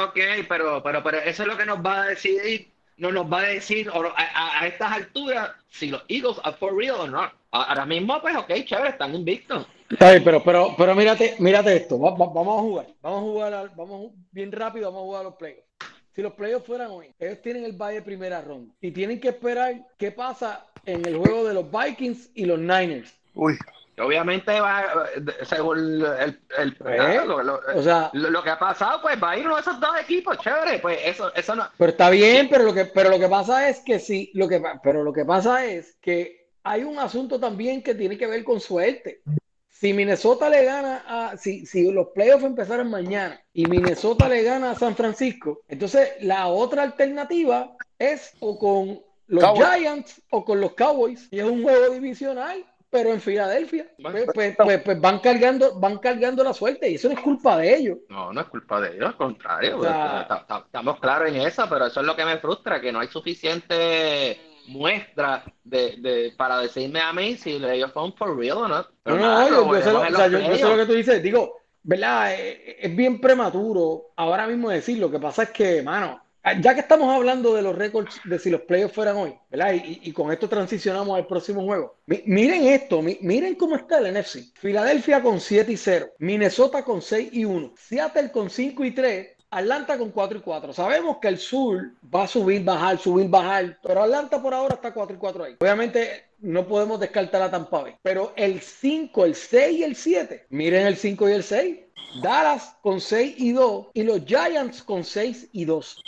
ok, 0.08 0.18
pero, 0.50 0.82
pero, 0.82 1.04
pero 1.04 1.18
eso 1.20 1.44
es 1.44 1.48
lo 1.48 1.56
que 1.56 1.66
nos 1.68 1.78
va 1.78 2.02
a 2.02 2.06
decidir, 2.08 2.72
no 2.98 3.12
nos 3.12 3.32
va 3.32 3.40
a 3.42 3.44
decir 3.44 3.88
a, 3.94 4.00
a- 4.00 4.62
a 4.62 4.68
estas 4.68 4.92
alturas 4.92 5.52
si 5.70 5.90
los 5.92 6.04
Eagles 6.08 6.40
are 6.44 6.56
for 6.58 6.76
real 6.76 6.96
o 7.02 7.08
no. 7.08 7.32
Ahora 7.56 7.86
mismo, 7.86 8.20
pues, 8.20 8.36
ok, 8.36 8.52
chévere, 8.66 8.89
están 8.89 9.13
invictos. 9.13 9.68
Está 9.89 10.10
bien, 10.12 10.24
pero, 10.24 10.44
pero, 10.44 10.74
pero 10.76 10.96
mírate, 10.96 11.36
mírate 11.38 11.76
esto. 11.76 12.00
Va- 12.00 12.12
va- 12.16 12.34
vamos 12.34 12.58
a 12.58 12.62
jugar. 12.62 12.88
Vamos 13.02 13.20
a 13.20 13.22
jugar, 13.22 13.54
al- 13.54 13.70
vamos 13.70 14.08
a 14.12 14.16
bien 14.32 14.52
rápido, 14.52 14.88
vamos 14.92 15.02
a 15.02 15.06
jugar 15.06 15.22
a 15.22 15.24
los 15.26 15.36
playoffs. 15.36 15.68
Si 16.16 16.22
los 16.24 16.34
playoffs 16.34 16.66
fueran 16.66 16.89
hoy, 16.89 17.13
ellos 17.20 17.42
tienen 17.44 17.63
el 17.63 17.74
bye 17.74 17.94
de 17.94 18.02
primera 18.02 18.42
ronda 18.42 18.74
y 18.82 18.92
tienen 18.92 19.20
que 19.20 19.30
esperar 19.30 19.76
qué 20.00 20.12
pasa 20.12 20.66
en 20.86 21.06
el 21.06 21.16
juego 21.18 21.44
de 21.44 21.54
los 21.54 21.66
Vikings 21.72 22.32
y 22.34 22.46
los 22.46 22.58
Niners. 22.60 23.13
Uy, 23.36 23.56
Obviamente, 24.00 24.60
va, 24.60 24.84
eh, 25.16 25.46
según 25.46 25.78
el, 25.78 26.39
el- 26.58 26.78
¿Eh? 26.88 27.22
lo, 27.28 27.44
lo- 27.44 27.60
O 27.76 27.84
sea, 27.84 28.10
lo- 28.13 28.32
lo 28.32 28.42
que 28.42 28.50
ha 28.50 28.58
pasado, 28.58 29.00
pues 29.04 29.22
va 29.22 29.30
a 29.32 29.38
ir 29.38 29.46
uno 29.46 29.54
de 29.56 29.62
esos 29.62 29.80
dos 29.80 29.92
equipos, 30.02 30.39
chévere. 30.39 30.80
Pues 30.80 30.98
eso, 31.06 31.32
eso 31.36 31.56
no. 31.56 31.68
pero 31.78 31.92
está 31.92 32.10
bien, 32.10 32.50
pero 32.50 32.63
lo 32.63 32.74
que, 32.74 32.86
pero 32.86 33.12
lo 33.12 33.20
que 33.20 33.28
pasa 33.28 33.70
es 33.70 33.82
que 33.82 34.00
sí, 34.00 34.32
lo 34.34 34.48
que, 34.48 34.60
pero 34.82 35.04
lo 35.04 35.13
que 35.13 35.26
pasa 35.26 35.63
es 35.68 35.96
que 36.02 36.42
hay 36.63 36.84
un 36.84 36.97
asunto 36.99 37.39
también 37.39 37.82
que 37.84 37.93
tiene 37.95 38.17
que 38.17 38.28
ver 38.28 38.43
con 38.43 38.60
suerte. 38.60 39.21
Si 39.69 39.93
Minnesota 39.93 40.49
le 40.49 40.63
gana 40.63 41.04
a, 41.08 41.38
si, 41.38 41.65
si 41.65 41.91
los 41.91 42.08
playoffs 42.10 42.45
empezaran 42.45 42.89
mañana 42.89 43.41
y 43.52 43.65
Minnesota 43.65 44.30
le 44.30 44.43
gana 44.43 44.71
a 44.71 44.76
San 44.76 44.95
Francisco, 44.95 45.62
entonces 45.67 46.12
la 46.21 46.47
otra 46.47 46.84
alternativa 46.84 47.76
es 47.99 48.34
o 48.39 48.58
con 48.58 49.02
los 49.28 49.43
Cowboys. 49.43 49.67
Giants 49.78 50.21
o 50.30 50.45
con 50.45 50.62
los 50.62 50.73
Cowboys. 50.73 51.28
Y 51.32 51.39
es 51.39 51.45
un 51.45 51.63
juego 51.63 51.89
divisional, 51.93 52.63
pero 52.89 53.12
en 53.12 53.19
Filadelfia. 53.19 53.88
Pues, 54.02 54.26
pues- 54.34 54.56
pues- 54.56 54.82
pues 54.84 55.02
van 55.02 55.19
cargando, 55.19 55.78
van 55.80 55.97
cargando 55.97 56.43
la 56.45 56.54
suerte 56.54 56.89
y 56.89 56.95
eso 56.95 57.10
no 57.10 57.15
es 57.15 57.19
culpa 57.21 57.58
de 57.58 57.76
ellos. 57.76 57.97
No, 58.08 58.32
no 58.32 58.39
es 58.39 58.47
culpa 58.47 58.80
de 58.80 58.95
ellos, 58.95 59.08
al 59.08 59.17
contrario. 59.17 59.80
O 59.80 59.84
sea- 59.84 60.45
estamos 60.65 60.99
claros 61.02 61.28
en 61.28 61.38
eso, 61.41 61.65
pero 61.69 61.88
eso 61.88 61.99
es 61.99 62.06
lo 62.06 62.15
que 62.15 62.23
me 62.23 62.38
frustra, 62.38 62.80
que 62.80 62.91
no 62.93 63.02
hay 63.02 63.08
suficiente 63.10 64.39
muestra 64.67 65.43
de, 65.63 65.95
de, 65.97 66.34
para 66.38 66.60
decirme 66.60 66.99
a 66.99 67.13
mí 67.13 67.38
si 67.38 67.52
ellos 67.56 67.91
son 67.93 68.13
for 68.13 68.38
real 68.38 68.58
o 68.58 68.67
no. 68.67 68.86
No, 69.06 69.15
no, 69.15 69.17
nada, 69.17 69.49
yo, 69.49 69.65
lo 69.65 69.73
yo 69.76 69.82
sé, 69.82 69.91
lo, 69.91 69.99
o 70.02 70.06
sea, 70.06 70.28
yo- 70.28 70.39
yo 70.39 70.56
sé 70.56 70.63
lo 70.63 70.78
que 70.78 70.86
tú 70.86 70.93
dices. 70.93 71.21
Digo, 71.23 71.58
¿verdad? 71.84 72.34
Eh, 72.34 72.78
Es 72.82 72.95
bien 72.95 73.19
prematuro 73.19 74.12
ahora 74.15 74.47
mismo 74.47 74.69
decir. 74.69 74.97
Lo 74.97 75.10
que 75.12 75.19
pasa 75.19 75.43
es 75.43 75.49
que, 75.52 75.82
mano, 75.82 76.21
ya 76.60 76.73
que 76.73 76.82
estamos 76.82 77.13
hablando 77.15 77.54
de 77.54 77.62
los 77.62 77.73
récords 77.76 78.19
de 78.26 78.38
si 78.38 78.49
los 78.49 78.62
playoffs 78.62 78.93
fueran 78.95 79.15
hoy, 79.15 79.34
¿verdad? 79.49 79.73
Y, 79.73 80.02
y 80.04 80.12
con 80.12 80.32
esto 80.32 80.49
transicionamos 80.49 81.17
al 81.17 81.26
próximo 81.26 81.63
juego. 81.63 81.95
Mi- 82.06 82.21
miren 82.26 82.65
esto, 82.65 83.02
mi- 83.02 83.17
miren 83.21 83.56
cómo 83.56 83.76
está 83.78 83.99
el 83.99 84.08
NFC. 84.13 84.52
Filadelfia 84.56 85.21
con 85.21 85.39
7 85.39 85.71
y 85.71 85.78
0, 85.78 86.08
Minnesota 86.19 86.84
con 86.84 87.02
6 87.02 87.30
y 87.32 87.45
1, 87.45 87.73
Seattle 87.78 88.32
con 88.32 88.49
5 88.49 88.84
y 88.84 88.91
3. 88.91 89.33
Atlanta 89.58 89.98
con 89.98 90.12
4 90.12 90.38
y 90.38 90.42
4. 90.42 90.74
Sabemos 90.74 91.18
que 91.18 91.28
el 91.28 91.38
sur 91.38 91.92
va 92.13 92.24
a 92.24 92.28
subir, 92.28 92.63
bajar, 92.63 92.98
subir, 92.98 93.28
bajar, 93.30 93.78
pero 93.84 94.04
Atlanta 94.04 94.42
por 94.42 94.54
ahora 94.54 94.76
está 94.76 94.94
4 94.94 95.16
y 95.16 95.20
4 95.20 95.44
ahí. 95.44 95.56
Obviamente 95.60 96.26
no 96.39 96.66
podemos 96.68 97.00
descartar 97.00 97.42
a 97.42 97.52
Tampa 97.52 97.82
Bay, 97.82 97.96
pero 98.02 98.34
el 98.36 98.62
5, 98.62 99.26
el 99.26 99.36
6 99.36 99.80
y 99.80 99.84
el 99.84 99.96
7, 99.96 100.46
miren 100.50 100.88
el 100.88 100.96
5 100.98 101.30
y 101.30 101.32
el 101.34 101.44
6. 101.44 101.78
Dallas 102.22 102.76
con 102.82 103.02
6 103.02 103.36
y 103.38 103.52
2 103.54 103.88
y 103.94 104.04
los 104.04 104.24
Giants 104.26 104.84
con 104.84 105.04
6 105.04 105.50
y 105.52 105.66
2. 105.66 106.02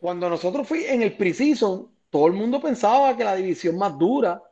Cuando 0.00 0.28
nosotros 0.28 0.66
fuimos 0.68 0.90
en 0.90 1.02
el 1.02 1.16
preseason, 1.16 1.88
todo 2.10 2.26
el 2.26 2.32
mundo 2.34 2.60
pensaba 2.60 3.16
que 3.16 3.24
la 3.24 3.34
división 3.34 3.76
más 3.78 3.98
dura, 3.98 4.42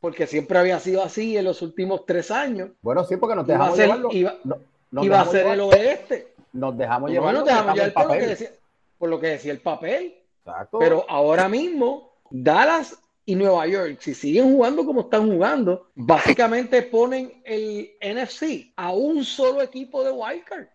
porque 0.00 0.26
siempre 0.26 0.58
había 0.58 0.78
sido 0.80 1.02
así 1.02 1.36
en 1.36 1.44
los 1.44 1.62
últimos 1.62 2.04
tres 2.06 2.30
años, 2.30 2.70
Bueno, 2.82 3.04
sí, 3.04 3.16
porque 3.16 3.34
nos 3.36 3.46
iba 3.48 3.54
a 3.54 3.58
dejamos 3.58 3.76
ser, 3.76 3.86
llevarlo. 3.86 4.08
iba, 4.12 4.34
no- 4.44 4.58
nos 4.90 5.04
iba 5.04 5.16
a 5.16 5.18
dejamos 5.24 5.32
ser 5.32 5.42
llevar- 5.46 5.54
el 5.54 5.60
oeste. 5.88 6.33
Nos 6.54 6.76
dejamos 6.78 7.10
llevar. 7.10 7.34
dejamos 7.44 7.78
por 7.92 8.06
lo, 8.06 8.12
que 8.14 8.26
decía, 8.26 8.50
por 8.98 9.08
lo 9.10 9.20
que 9.20 9.26
decía 9.28 9.52
el 9.52 9.60
papel. 9.60 10.14
Exacto. 10.38 10.78
Pero 10.78 11.04
ahora 11.08 11.48
mismo, 11.48 12.14
Dallas 12.30 12.98
y 13.26 13.34
Nueva 13.34 13.66
York, 13.66 13.96
si 14.00 14.14
siguen 14.14 14.52
jugando 14.52 14.84
como 14.84 15.02
están 15.02 15.26
jugando, 15.30 15.90
básicamente 15.94 16.82
ponen 16.82 17.42
el 17.44 17.92
NFC 18.00 18.72
a 18.76 18.92
un 18.92 19.24
solo 19.24 19.62
equipo 19.62 20.02
de 20.04 20.10
wildcard. 20.10 20.66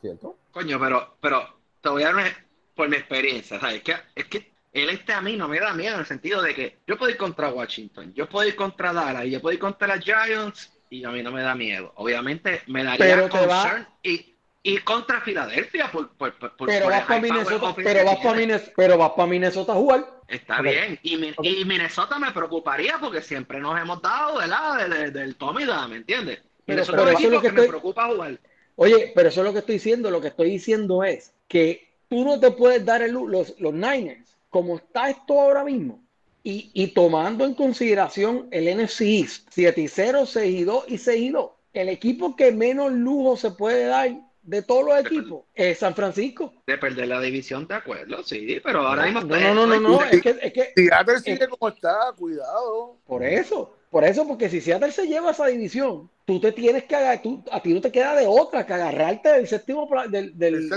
¿Cierto? 0.00 0.36
Coño, 0.50 0.78
pero, 0.80 1.16
pero 1.20 1.42
te 1.80 1.88
voy 1.88 2.02
a 2.02 2.06
dar 2.06 2.14
una- 2.16 2.46
por 2.74 2.88
mi 2.88 2.96
experiencia, 2.96 3.60
¿sabes? 3.60 3.82
Que, 3.82 3.94
es 4.14 4.24
que 4.26 4.50
el 4.72 4.90
este 4.90 5.12
a 5.12 5.20
mí 5.20 5.36
no 5.36 5.46
me 5.46 5.60
da 5.60 5.72
miedo 5.74 5.94
en 5.94 6.00
el 6.00 6.06
sentido 6.06 6.42
de 6.42 6.54
que 6.54 6.78
yo 6.86 6.98
puedo 6.98 7.10
ir 7.10 7.16
contra 7.16 7.50
Washington, 7.52 8.12
yo 8.14 8.28
puedo 8.28 8.48
ir 8.48 8.56
contra 8.56 8.92
Dallas 8.92 9.26
y 9.26 9.30
yo 9.30 9.40
puedo 9.40 9.52
ir 9.54 9.60
contra 9.60 9.86
las 9.86 10.04
Giants 10.04 10.72
y 10.90 11.04
a 11.04 11.10
mí 11.10 11.22
no 11.22 11.30
me 11.30 11.42
da 11.42 11.54
miedo. 11.54 11.92
Obviamente 11.96 12.62
me 12.66 12.82
daría 12.82 12.98
Pero 13.16 13.28
te 13.28 13.46
va- 13.46 13.62
concern 13.62 13.88
y, 14.02 14.33
y 14.66 14.78
contra 14.78 15.20
Filadelfia 15.20 15.92
por, 15.92 16.08
por, 16.16 16.32
por, 16.38 16.66
Pero 16.66 16.86
vas 16.88 17.04
para 17.04 17.20
Minnesota, 17.20 17.74
pero 17.76 18.04
vas 18.04 18.16
para. 18.16 18.34
Minnesota, 18.34 18.72
pero 18.74 18.98
vas 18.98 19.10
para 19.10 19.26
Minnesota 19.28 19.72
a 19.72 19.76
jugar. 19.76 20.06
Está 20.26 20.62
bien. 20.62 20.98
Y, 21.02 21.64
Minnesota 21.66 22.18
me 22.18 22.32
preocuparía 22.32 22.96
porque 22.98 23.20
siempre 23.20 23.60
nos 23.60 23.78
hemos 23.78 24.00
dado 24.00 24.38
¿verdad? 24.38 24.88
De- 24.88 24.98
de- 24.98 25.10
del 25.10 25.36
Tommy 25.36 25.66
Da, 25.66 25.86
¿me 25.86 25.96
entiendes? 25.96 26.38
Pero- 26.64 26.76
Minnesota 26.78 26.98
pero 26.98 27.10
es 27.10 27.18
eso 27.18 27.26
es 27.28 27.32
lo 27.34 27.40
que 27.42 27.52
me 27.52 27.68
preocupa 27.68 28.06
jugar. 28.06 28.40
Oye, 28.76 29.12
pero 29.14 29.28
eso 29.28 29.42
es 29.42 29.46
lo 29.46 29.52
que 29.52 29.58
estoy 29.58 29.74
diciendo. 29.74 30.10
Lo 30.10 30.22
que 30.22 30.28
estoy 30.28 30.48
diciendo 30.50 31.04
es 31.04 31.34
que 31.46 31.86
tú 32.08 32.24
no 32.24 32.40
te 32.40 32.50
puedes 32.50 32.82
dar 32.86 33.02
el 33.02 33.12
los, 33.12 33.60
los 33.60 33.74
Niners, 33.74 34.34
como 34.48 34.76
está 34.76 35.10
esto 35.10 35.38
ahora 35.42 35.62
mismo, 35.62 36.02
y, 36.42 36.70
y 36.72 36.86
tomando 36.88 37.44
en 37.44 37.52
consideración 37.52 38.48
el 38.50 38.64
NFC 38.78 39.02
East, 39.02 39.48
7 39.50 39.78
y 39.78 39.88
0, 39.88 40.24
6 40.24 40.60
y 40.60 40.64
2 40.64 40.84
y 40.88 40.96
6 40.98 41.20
y 41.22 41.28
2, 41.28 41.50
el 41.74 41.88
equipo 41.90 42.34
que 42.34 42.50
menos 42.50 42.90
lujo 42.92 43.36
se 43.36 43.50
puede 43.50 43.84
dar 43.86 44.10
de 44.44 44.62
todos 44.62 44.84
los 44.84 44.98
equipos 45.00 45.44
es 45.54 45.78
San 45.78 45.94
Francisco. 45.94 46.52
De 46.66 46.78
perder 46.78 47.08
la 47.08 47.20
división, 47.20 47.66
de 47.66 47.74
acuerdo, 47.74 48.22
sí, 48.22 48.60
pero 48.62 48.86
ahora 48.86 49.04
mismo 49.04 49.22
No, 49.22 49.36
no, 49.54 49.54
no, 49.54 49.66
no, 49.66 49.80
no, 49.80 50.04
es 50.04 50.20
que, 50.22 50.36
es 50.42 50.52
que 50.52 50.72
Seattle 50.76 51.18
sigue 51.20 51.48
como 51.48 51.68
está, 51.68 52.12
cuidado. 52.16 52.96
por 53.06 53.22
eso, 53.22 53.74
por 53.90 54.04
eso, 54.04 54.26
porque 54.26 54.48
si 54.48 54.60
Seattle 54.60 54.90
se 54.92 55.06
lleva 55.06 55.30
esa 55.30 55.46
división, 55.46 56.10
tú 56.24 56.40
te 56.40 56.52
tienes 56.52 56.84
que 56.84 56.96
agarrar, 56.96 57.22
tú, 57.22 57.44
a 57.52 57.60
ti 57.60 57.72
no 57.72 57.80
te 57.80 57.92
queda 57.92 58.14
de 58.16 58.26
otra 58.26 58.66
que 58.66 58.72
agarrarte 58.72 59.28
del 59.30 59.46
séptimo, 59.46 59.88
del, 60.10 60.36
del, 60.38 60.74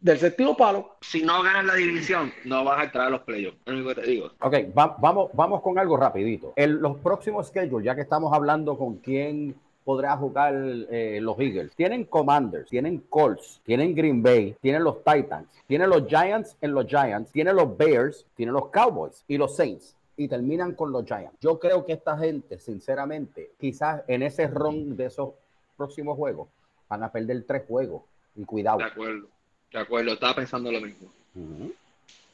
del 0.00 0.18
séptimo 0.18 0.56
palo. 0.56 0.96
Si 1.00 1.22
no 1.22 1.42
ganas 1.42 1.64
la 1.66 1.74
división, 1.74 2.32
no 2.44 2.64
vas 2.64 2.80
a 2.80 2.84
entrar 2.84 3.06
a 3.08 3.10
los 3.10 3.20
playoffs. 3.22 3.58
Es 3.66 3.72
lo 3.72 3.78
único 3.80 3.94
que 3.94 4.00
te 4.02 4.06
digo. 4.08 4.30
Ok, 4.40 4.54
va- 4.76 4.96
vamos, 5.00 5.30
vamos 5.34 5.60
con 5.62 5.78
algo 5.78 5.96
rapidito. 5.96 6.52
En 6.56 6.80
los 6.80 6.96
próximos 6.98 7.48
schedules, 7.48 7.84
ya 7.84 7.94
que 7.94 8.02
estamos 8.02 8.32
hablando 8.32 8.78
con 8.78 8.96
quién 8.98 9.54
podrá 9.86 10.16
jugar 10.16 10.52
eh, 10.90 11.20
los 11.22 11.38
Eagles. 11.38 11.70
Tienen 11.76 12.06
Commanders, 12.06 12.68
tienen 12.68 13.04
Colts, 13.08 13.60
tienen 13.64 13.94
Green 13.94 14.20
Bay, 14.20 14.56
tienen 14.60 14.82
los 14.82 14.96
Titans, 15.04 15.46
tienen 15.68 15.88
los 15.88 16.08
Giants 16.08 16.56
en 16.60 16.74
los 16.74 16.86
Giants, 16.88 17.30
tienen 17.30 17.54
los 17.54 17.76
Bears, 17.76 18.26
tienen 18.34 18.52
los 18.52 18.68
Cowboys 18.70 19.22
y 19.28 19.38
los 19.38 19.54
Saints. 19.54 19.94
Y 20.16 20.26
terminan 20.26 20.74
con 20.74 20.90
los 20.90 21.04
Giants. 21.06 21.38
Yo 21.40 21.60
creo 21.60 21.86
que 21.86 21.92
esta 21.92 22.18
gente, 22.18 22.58
sinceramente, 22.58 23.52
quizás 23.60 24.02
en 24.08 24.24
ese 24.24 24.48
ron 24.48 24.96
de 24.96 25.06
esos 25.06 25.34
próximos 25.76 26.16
juegos, 26.16 26.48
van 26.88 27.04
a 27.04 27.12
perder 27.12 27.44
tres 27.46 27.62
juegos. 27.68 28.02
Y 28.34 28.44
cuidado. 28.44 28.78
De 28.78 28.84
acuerdo, 28.84 29.28
de 29.72 29.78
acuerdo, 29.78 30.12
estaba 30.14 30.34
pensando 30.34 30.72
lo 30.72 30.80
mismo. 30.80 31.08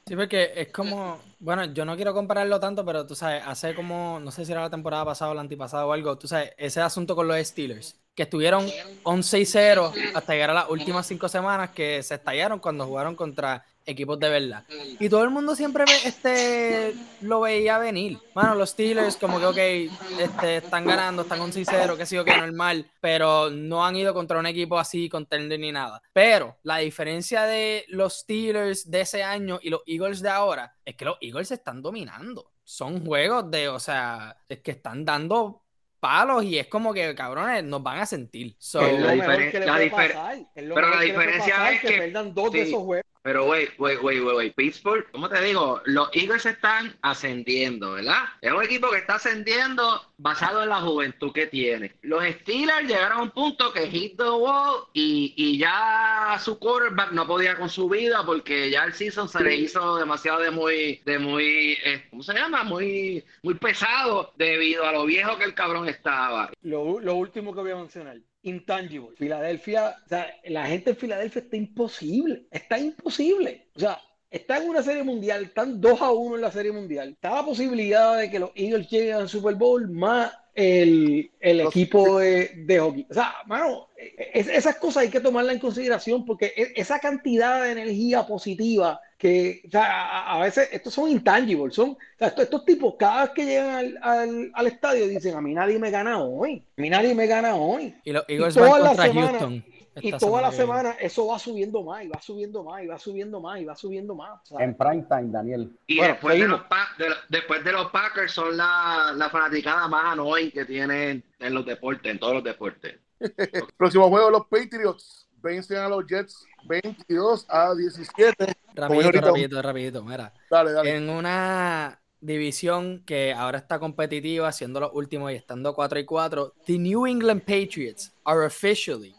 Sí, 0.04 0.16
porque 0.16 0.52
es 0.56 0.68
como, 0.72 1.20
bueno, 1.38 1.64
yo 1.66 1.84
no 1.84 1.94
quiero 1.94 2.12
compararlo 2.12 2.58
tanto, 2.58 2.84
pero 2.84 3.06
tú 3.06 3.14
sabes, 3.14 3.42
hace 3.46 3.72
como, 3.74 4.18
no 4.20 4.32
sé 4.32 4.44
si 4.44 4.50
era 4.50 4.60
la 4.60 4.70
temporada 4.70 5.04
pasada 5.04 5.30
o 5.30 5.34
la 5.34 5.40
antipasada 5.42 5.86
o 5.86 5.92
algo, 5.92 6.18
tú 6.18 6.26
sabes, 6.26 6.52
ese 6.58 6.80
asunto 6.80 7.14
con 7.14 7.28
los 7.28 7.38
Steelers, 7.38 8.00
que 8.14 8.24
estuvieron 8.24 8.66
11 9.04 9.38
y 9.40 9.46
0 9.46 9.92
hasta 10.14 10.32
llegar 10.32 10.50
a 10.50 10.54
las 10.54 10.68
últimas 10.70 11.06
cinco 11.06 11.28
semanas 11.28 11.70
que 11.70 12.02
se 12.02 12.16
estallaron 12.16 12.58
cuando 12.58 12.84
jugaron 12.84 13.14
contra 13.14 13.64
equipos 13.86 14.18
de 14.20 14.28
verdad. 14.28 14.64
Y 15.00 15.08
todo 15.08 15.24
el 15.24 15.30
mundo 15.30 15.54
siempre 15.56 15.84
ve- 15.86 16.08
este, 16.08 16.94
lo 17.20 17.40
veía 17.40 17.78
venir. 17.78 18.18
Mano, 18.34 18.54
los 18.54 18.70
Steelers 18.70 19.16
como 19.16 19.38
que, 19.38 19.46
ok, 19.46 20.20
este, 20.20 20.56
están 20.58 20.84
ganando, 20.86 21.22
están 21.22 21.40
11 21.40 21.60
y 21.60 21.64
0, 21.64 21.96
que 21.96 22.06
sí, 22.06 22.16
ok, 22.18 22.28
normal, 22.38 22.90
pero 23.00 23.50
no 23.50 23.84
han 23.84 23.96
ido 23.96 24.14
contra 24.14 24.38
un 24.38 24.46
equipo 24.46 24.78
así, 24.78 25.08
contender 25.08 25.58
ni 25.60 25.72
nada. 25.72 26.00
Pero 26.12 26.56
la 26.62 26.78
diferencia 26.78 27.42
de 27.44 27.84
los 27.88 28.20
Steelers 28.20 28.90
de 28.90 29.00
ese 29.02 29.22
año 29.22 29.58
y 29.62 29.70
los 29.70 29.82
Eagles 29.86 30.22
de 30.22 30.28
ahora 30.30 30.76
es 30.84 30.94
que 30.96 31.04
los 31.04 31.16
Eagles 31.20 31.50
están 31.50 31.82
dominando. 31.82 32.52
Son 32.64 33.04
juegos 33.04 33.50
de, 33.50 33.68
o 33.68 33.80
sea, 33.80 34.36
es 34.48 34.60
que 34.60 34.70
están 34.70 35.04
dando 35.04 35.58
palos 35.98 36.42
y 36.42 36.58
es 36.58 36.66
como 36.66 36.92
que, 36.92 37.14
cabrones, 37.14 37.62
nos 37.62 37.80
van 37.82 37.98
a 38.00 38.06
sentir. 38.06 38.56
So, 38.58 38.80
Que 38.80 38.94
es 38.94 39.00
lo 39.00 39.06
la 39.06 39.14
mejor 39.14 39.34
diferen- 39.34 39.50
que 39.52 39.60
le 39.60 39.66
la 39.66 39.72
puede 39.72 39.90
difer- 39.90 40.12
pasar. 40.14 40.36
Es 40.54 40.64
lo 40.64 40.74
pero 40.74 40.86
mejor 40.88 40.90
la 40.96 41.00
que 41.02 41.06
le 41.08 41.14
puede 41.14 41.26
diferencia 41.26 41.54
pasar, 41.56 41.72
es 41.74 41.80
que 41.80 41.86
que- 41.88 41.94
pierdan 41.98 42.34
dos 42.34 42.52
de 42.52 42.62
esos 42.62 42.82
juegos. 42.82 43.11
Pero, 43.22 43.46
wait, 43.46 43.70
wait, 43.78 44.02
wait, 44.02 44.20
wait. 44.22 44.54
Pittsburgh, 44.54 45.06
¿cómo 45.12 45.28
te 45.28 45.40
digo? 45.42 45.80
Los 45.84 46.08
Eagles 46.12 46.44
están 46.44 46.96
ascendiendo, 47.02 47.92
¿verdad? 47.92 48.24
Es 48.40 48.52
un 48.52 48.62
equipo 48.62 48.90
que 48.90 48.98
está 48.98 49.14
ascendiendo 49.14 50.02
basado 50.18 50.62
en 50.62 50.68
la 50.70 50.80
juventud 50.80 51.32
que 51.32 51.46
tiene. 51.46 51.94
Los 52.02 52.24
Steelers 52.24 52.88
llegaron 52.88 53.18
a 53.18 53.22
un 53.22 53.30
punto 53.30 53.72
que 53.72 53.88
hit 53.88 54.16
the 54.16 54.28
wall 54.28 54.86
y, 54.92 55.34
y 55.36 55.58
ya 55.58 56.36
su 56.40 56.58
quarterback 56.58 57.12
no 57.12 57.26
podía 57.26 57.56
con 57.56 57.68
su 57.68 57.88
vida 57.88 58.24
porque 58.24 58.70
ya 58.70 58.84
el 58.84 58.92
season 58.92 59.28
se 59.28 59.42
le 59.42 59.54
hizo 59.56 59.96
demasiado 59.96 60.40
de 60.40 60.50
muy, 60.50 61.00
de 61.04 61.18
muy, 61.18 61.78
eh, 61.84 62.06
¿cómo 62.10 62.22
se 62.22 62.34
llama? 62.34 62.64
Muy, 62.64 63.24
muy 63.42 63.54
pesado 63.54 64.32
debido 64.36 64.84
a 64.84 64.92
lo 64.92 65.04
viejo 65.04 65.38
que 65.38 65.44
el 65.44 65.54
cabrón 65.54 65.88
estaba. 65.88 66.50
Lo, 66.62 67.00
lo 67.00 67.14
último 67.14 67.54
que 67.54 67.60
voy 67.60 67.70
a 67.70 67.76
mencionar, 67.76 68.16
intangible. 68.42 69.16
Filadelfia, 69.16 69.96
o 70.04 70.08
sea, 70.08 70.26
la 70.44 70.66
gente 70.66 70.90
en 70.90 70.96
Filadelfia 70.96 71.42
está 71.42 71.56
imposible, 71.56 72.46
está 72.50 72.78
imposible. 72.78 73.68
O 73.76 73.80
sea, 73.80 73.98
está 74.30 74.58
en 74.58 74.68
una 74.70 74.82
serie 74.82 75.02
mundial, 75.02 75.44
están 75.44 75.80
2 75.80 76.00
a 76.00 76.10
1 76.12 76.36
en 76.36 76.42
la 76.42 76.50
serie 76.50 76.72
mundial. 76.72 77.10
Está 77.10 77.34
la 77.34 77.44
posibilidad 77.44 78.18
de 78.18 78.30
que 78.30 78.38
los 78.38 78.50
Eagles 78.54 78.88
lleguen 78.90 79.14
al 79.14 79.28
Super 79.28 79.54
Bowl 79.54 79.88
más 79.90 80.32
el, 80.54 81.30
el 81.40 81.60
equipo 81.60 82.18
de, 82.18 82.50
de 82.66 82.78
hockey. 82.78 83.06
O 83.10 83.14
sea, 83.14 83.34
mano, 83.46 83.88
es- 84.34 84.48
esas 84.48 84.76
cosas 84.76 85.04
hay 85.04 85.08
que 85.10 85.20
tomarlas 85.20 85.54
en 85.54 85.60
consideración 85.60 86.24
porque 86.26 86.52
e- 86.56 86.72
esa 86.76 86.98
cantidad 86.98 87.62
de 87.62 87.72
energía 87.72 88.26
positiva 88.26 89.00
que, 89.22 89.62
o 89.68 89.70
sea, 89.70 89.84
a, 89.84 90.34
a 90.34 90.40
veces 90.42 90.68
estos 90.72 90.92
son 90.92 91.08
intangibles, 91.08 91.76
son, 91.76 91.90
o 91.90 91.98
sea, 92.18 92.26
estos, 92.26 92.42
estos 92.42 92.64
tipos 92.64 92.96
cada 92.98 93.22
vez 93.22 93.30
que 93.34 93.44
llegan 93.46 93.70
al, 93.76 93.98
al, 94.02 94.50
al 94.52 94.66
estadio 94.66 95.06
dicen, 95.06 95.36
a 95.36 95.40
mí 95.40 95.54
nadie 95.54 95.78
me 95.78 95.92
gana 95.92 96.18
hoy, 96.18 96.64
a 96.76 96.80
mí 96.80 96.90
nadie 96.90 97.14
me 97.14 97.28
gana 97.28 97.54
hoy. 97.54 97.94
y 98.02 98.10
los 98.10 98.24
Eagles 98.26 98.54
toda 98.54 98.68
van 98.70 98.82
la 98.82 98.88
contra 98.88 99.06
semana- 99.06 99.28
Houston. 99.38 99.64
Y 100.00 100.10
toda 100.12 100.40
la 100.40 100.50
semana 100.50 100.92
eso 100.98 101.26
va 101.26 101.38
subiendo 101.38 101.82
más, 101.82 102.02
y 102.02 102.08
va 102.08 102.20
subiendo 102.20 102.64
más, 102.64 102.82
y 102.82 102.86
va 102.86 102.98
subiendo 102.98 103.40
más, 103.40 103.60
y 103.60 103.64
va 103.66 103.76
subiendo 103.76 104.14
más. 104.16 104.40
sea, 104.42 104.58
En 104.64 104.74
prime 104.74 105.04
time, 105.08 105.26
Daniel. 105.30 105.70
Y 105.86 105.98
Bueno, 105.98 106.14
después, 106.14 106.38
de 106.40 106.48
los 106.48 106.60
de 106.98 107.08
lo- 107.10 107.16
después 107.28 107.62
de 107.64 107.72
los 107.72 107.90
Packers 107.92 108.32
son 108.32 108.56
la, 108.56 109.12
la 109.14 109.28
fanaticada 109.30 109.86
más 109.88 110.14
annoying 110.14 110.50
que 110.50 110.64
tienen 110.64 111.22
en 111.38 111.54
los 111.54 111.64
deportes, 111.66 112.10
en 112.10 112.18
todos 112.18 112.34
los 112.34 112.42
deportes. 112.42 112.98
Próximo 113.76 114.08
juego, 114.08 114.30
los 114.30 114.46
Patriots 114.46 115.21
vencen 115.42 115.78
a 115.78 115.88
los 115.88 116.06
Jets 116.06 116.44
22 116.64 117.46
a 117.48 117.74
17. 117.74 118.54
Rapidito, 118.74 119.06
ahorita- 119.06 119.26
rapidito, 119.26 119.62
rapidito. 119.62 120.04
Mira, 120.04 120.32
Dale, 120.50 120.72
dale. 120.72 120.96
en 120.96 121.10
una 121.10 122.00
división 122.20 123.02
que 123.04 123.32
ahora 123.34 123.58
está 123.58 123.78
competitiva, 123.78 124.50
siendo 124.52 124.80
los 124.80 124.90
últimos 124.94 125.32
y 125.32 125.34
estando 125.34 125.74
4 125.74 125.98
y 125.98 126.04
4, 126.04 126.54
the 126.66 126.78
New 126.78 127.06
England 127.06 127.40
Patriots 127.42 128.12
are 128.24 128.46
officially. 128.46 129.14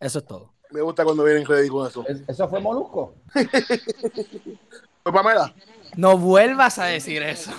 Eso 0.00 0.18
es 0.18 0.26
todo. 0.26 0.52
Me 0.70 0.80
gusta 0.80 1.04
cuando 1.04 1.22
vienen 1.24 1.46
ready 1.46 1.68
con 1.68 1.86
eso. 1.86 2.04
¿Es- 2.08 2.22
¿Eso 2.28 2.48
fue 2.48 2.60
Molusco? 2.60 3.14
Pues 5.02 5.14
Pamela, 5.14 5.54
No 5.96 6.18
vuelvas 6.18 6.80
a 6.80 6.86
decir 6.86 7.22
eso. 7.22 7.52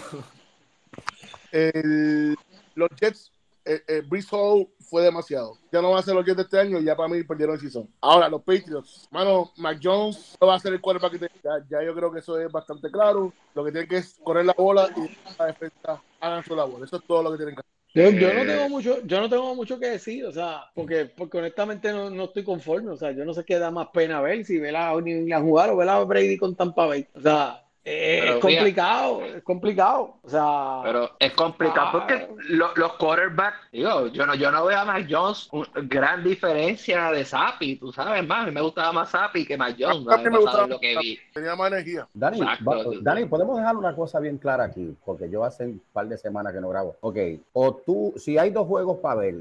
el- 1.54 2.36
los 2.76 2.90
Jets, 3.00 3.32
eh, 3.68 3.84
eh, 3.88 4.02
Brees 4.08 4.28
Hall 4.32 4.68
fue 4.90 5.04
demasiado. 5.04 5.58
Ya 5.72 5.82
no 5.82 5.92
va 5.92 6.00
a 6.00 6.04
ser 6.04 6.16
los 6.16 6.26
Jets 6.26 6.38
de 6.38 6.44
este 6.44 6.60
año, 6.60 6.80
ya 6.80 6.96
para 6.96 7.10
mí 7.10 7.24
perdieron 7.24 7.56
el 7.56 7.62
season. 7.62 7.88
Ahora, 8.02 8.30
los 8.30 8.42
Patriots, 8.42 9.08
mano, 9.12 9.52
Mac 9.58 9.80
Jones 9.82 10.36
no 10.40 10.48
va 10.48 10.56
a 10.56 10.60
ser 10.60 10.74
el 10.74 10.82
quarterback 10.82 11.12
que 11.14 11.20
te- 11.20 11.32
ya, 11.44 11.52
ya 11.70 11.84
yo 11.86 11.94
creo 11.94 12.12
que 12.12 12.20
eso 12.20 12.40
es 12.40 12.52
bastante 12.52 12.90
claro. 12.90 13.34
Lo 13.54 13.64
que 13.66 13.72
tienen 13.72 13.90
que 13.90 13.98
es 13.98 14.18
correr 14.24 14.46
la 14.46 14.54
bola 14.58 14.88
y 14.96 15.34
la 15.40 15.46
defensa 15.48 16.02
hagan 16.20 16.44
su 16.44 16.56
labor. 16.56 16.84
Eso 16.84 16.98
es 16.98 17.04
todo 17.06 17.24
lo 17.24 17.32
que 17.32 17.38
tienen 17.38 17.56
que 17.56 17.62
hacer. 17.62 18.14
yo, 18.14 18.20
yo 18.20 18.34
no 18.34 18.46
tengo 18.46 18.70
mucho, 18.70 19.02
yo 19.06 19.20
no 19.22 19.30
tengo 19.30 19.56
mucho 19.56 19.80
que 19.80 19.88
decir, 19.90 20.26
o 20.26 20.32
sea, 20.32 20.62
porque, 20.76 21.06
porque 21.06 21.38
honestamente 21.40 21.92
no, 21.92 22.10
no 22.10 22.26
estoy 22.26 22.44
conforme, 22.44 22.92
o 22.92 22.98
sea, 22.98 23.12
yo 23.12 23.26
no 23.26 23.34
sé 23.34 23.44
qué 23.44 23.60
da 23.60 23.72
más 23.72 23.88
pena 23.94 24.22
ver, 24.22 24.46
si 24.46 24.60
ver 24.60 24.76
a 24.76 24.92
New 25.02 25.18
England 25.20 25.46
jugar 25.46 25.70
o 25.72 25.78
ver 25.78 25.90
a 25.90 26.04
Brady 26.04 26.38
con 26.38 26.56
Tampa 26.56 26.86
Bay. 26.86 27.08
O 27.14 27.22
sea, 27.22 27.64
es 27.90 28.22
mira- 28.24 28.40
complicado, 28.40 29.22
es 29.24 29.44
complicado. 29.44 30.18
O 30.22 30.30
sea, 30.30 30.80
Pero 30.84 31.10
es 31.20 31.34
complicado 31.34 31.88
Ah. 31.88 31.92
porque 31.94 32.28
lo- 32.50 32.74
los 32.76 32.94
quarterbacks, 32.94 33.58
digo, 33.72 34.08
yo 34.08 34.26
no, 34.26 34.36
yo 34.36 34.52
no 34.52 34.66
veo 34.66 34.78
a 34.78 34.86
Mac 34.86 35.08
Jones 35.10 35.48
un- 35.52 35.68
gran 35.88 36.24
diferencia 36.24 37.12
de 37.12 37.24
Sapi, 37.24 37.78
tú 37.78 37.92
sabes 37.94 38.26
más, 38.28 38.44
a 38.44 38.46
mí 38.48 38.52
me 38.52 38.62
gustaba 38.62 38.92
más 38.92 39.10
Sapi 39.10 39.46
que 39.46 39.58
Mac 39.58 39.76
Jones, 39.80 40.06
A 40.10 40.18
mí 40.18 40.24
¿no? 40.26 40.32
me 40.32 40.38
gustaba 40.40 40.68
lo 40.68 40.80
que 40.80 40.96
más 40.96 41.04
vi. 41.04 41.20
Tenía 41.34 41.56
más 41.56 41.72
energía. 41.72 42.08
Dani, 42.14 42.42
Exacto. 42.42 42.66
va- 42.70 42.84
Dani, 43.02 43.26
podemos 43.26 43.58
dejar 43.58 43.78
una 43.78 43.96
cosa 43.96 44.20
bien 44.20 44.38
clara 44.38 44.66
aquí, 44.66 44.96
porque 45.06 45.30
yo 45.30 45.44
hace 45.46 45.66
un 45.66 45.82
par 45.94 46.08
de 46.08 46.18
semanas 46.18 46.54
que 46.54 46.60
no 46.62 46.70
grabo. 46.70 46.98
Ok, 47.02 47.18
o 47.54 47.74
tú, 47.76 48.14
si 48.18 48.38
hay 48.38 48.50
dos 48.50 48.68
juegos 48.68 48.98
para 48.98 49.16
ver, 49.22 49.36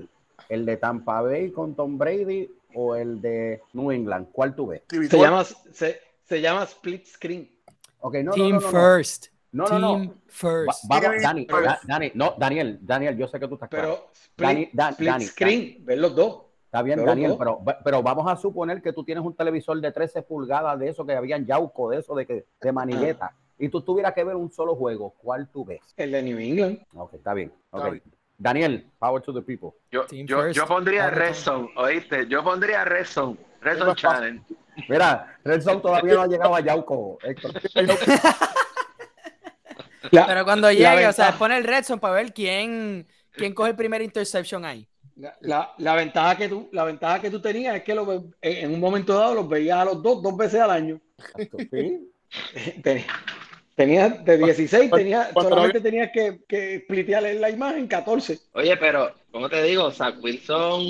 el 0.49 0.64
de 0.66 0.76
Tampa 0.76 1.20
Bay 1.22 1.51
con 1.51 1.74
Tom 1.74 1.99
Brady 1.99 2.49
o 2.74 2.94
el 2.94 3.20
de 3.20 3.62
New 3.72 3.90
England, 3.90 4.28
¿cuál 4.30 4.55
tú 4.55 4.68
ves? 4.68 4.82
Se 4.88 5.18
llama, 5.18 5.42
se, 5.44 6.01
se 6.24 6.40
llama 6.40 6.62
split 6.64 7.07
screen. 7.07 7.51
Ok, 8.01 8.14
no, 8.16 8.22
no, 8.24 8.32
Team 8.32 8.51
no, 8.51 8.61
no, 8.61 8.61
no. 8.61 8.70
first. 8.70 9.26
No, 9.53 9.64
no, 9.68 9.78
no. 9.78 9.92
Team 9.97 10.09
Va- 10.09 10.14
first. 10.28 10.84
vamos, 10.88 11.11
Sí, 11.16 11.22
Dani, 11.22 11.47
pero- 11.47 11.62
Da- 11.62 11.80
Dani, 11.84 12.11
no, 12.14 12.34
Daniel, 12.38 12.78
Daniel, 12.82 13.16
yo 13.16 13.26
sé 13.28 13.40
que 13.40 13.49
tú 13.49 13.55
estás 13.55 13.68
claro. 13.68 14.09
Pero 14.34 14.49
Dani, 14.49 14.70
Dan- 14.72 14.92
split 14.92 15.09
Dani, 15.11 15.24
screen, 15.24 15.76
ver 15.84 15.99
los 15.99 16.14
dos. 16.14 16.42
Está 16.66 16.82
bien, 16.82 16.99
Pero 16.99 17.09
Daniel, 17.11 17.34
pero, 17.38 17.61
pero 17.84 18.03
vamos 18.03 18.30
a 18.30 18.36
suponer 18.36 18.82
que 18.82 18.92
tú 18.92 19.03
tienes 19.03 19.24
un 19.24 19.34
televisor 19.34 19.80
de 19.80 19.92
13 19.92 20.20
pulgadas 20.22 20.78
de 20.78 20.88
eso 20.90 21.07
que 21.07 21.14
habían 21.14 21.47
yauco, 21.47 21.90
de 21.90 21.99
eso 22.01 22.14
de, 22.14 22.26
que, 22.26 22.44
de 22.61 22.72
manigueta, 22.72 23.32
y 23.59 23.68
tú 23.70 23.80
tuvieras 23.80 24.12
que 24.12 24.24
ver 24.24 24.36
un 24.36 24.53
solo 24.53 24.74
juego, 24.74 25.14
¿cuál 25.16 25.49
tú 25.49 25.64
ves? 25.64 25.80
El 25.97 26.12
de 26.12 26.22
New 26.22 26.38
England. 26.38 26.80
Ok, 26.94 27.14
está 27.14 27.32
bien. 27.32 27.51
ok. 27.70 27.78
Está 27.78 27.90
bien. 27.90 28.03
Daniel, 28.38 28.86
power 28.99 29.22
to 29.22 29.32
the 29.32 29.40
people. 29.40 29.70
Yo, 29.90 30.07
yo, 30.11 30.51
yo 30.51 30.66
pondría. 30.66 31.09
Red 31.09 31.32
Zone, 31.32 31.70
¿oíste? 31.76 32.26
Yo 32.28 32.44
pondría 32.44 32.84
Red 32.84 33.07
Zone, 33.07 33.38
Red 33.66 33.78
Zone. 33.78 33.94
Challenge. 33.96 34.42
Mira, 34.88 35.38
Red 35.44 35.60
Zone 35.62 35.80
todavía 35.80 36.14
no 36.14 36.22
ha 36.22 36.26
llegado 36.26 36.54
a 36.54 36.60
Yauco, 36.60 37.18
Héctor. 37.22 37.52
La- 40.12 40.26
Pero 40.26 40.44
cuando 40.44 40.70
llegue, 40.70 41.06
o 41.06 41.12
sea, 41.12 41.32
pone 41.32 41.56
el 41.56 41.64
red 41.64 41.82
zone 41.82 42.00
para 42.00 42.14
ver 42.14 42.32
quién, 42.32 43.08
quién 43.32 43.52
coge 43.52 43.70
el 43.70 43.76
primer 43.76 44.02
interception 44.02 44.64
ahí. 44.64 44.86
La, 45.40 45.72
la, 45.78 45.94
ventaja 45.96 46.36
que 46.36 46.48
tú, 46.48 46.68
la 46.72 46.84
ventaja 46.84 47.20
que 47.20 47.30
tú 47.30 47.40
tenías 47.40 47.74
es 47.74 47.82
que 47.82 47.94
lo, 47.94 48.30
en 48.40 48.72
un 48.72 48.78
momento 48.78 49.18
dado 49.18 49.34
los 49.34 49.48
veías 49.48 49.78
a 49.78 49.84
los 49.86 50.00
dos 50.00 50.22
dos 50.22 50.36
veces 50.36 50.60
al 50.60 50.70
año. 50.70 51.00
¿Sí? 51.72 52.12
Tenías 53.76 54.24
de 54.24 54.38
16, 54.38 54.90
tenía, 54.90 55.30
solamente 55.34 55.82
tenías 55.82 56.10
que, 56.10 56.40
que 56.48 56.80
splitearle 56.84 57.34
la 57.34 57.50
imagen 57.50 57.86
14. 57.86 58.38
Oye, 58.54 58.74
pero, 58.78 59.12
como 59.30 59.50
te 59.50 59.62
digo, 59.64 59.90
Zach 59.90 60.14
Wilson, 60.22 60.80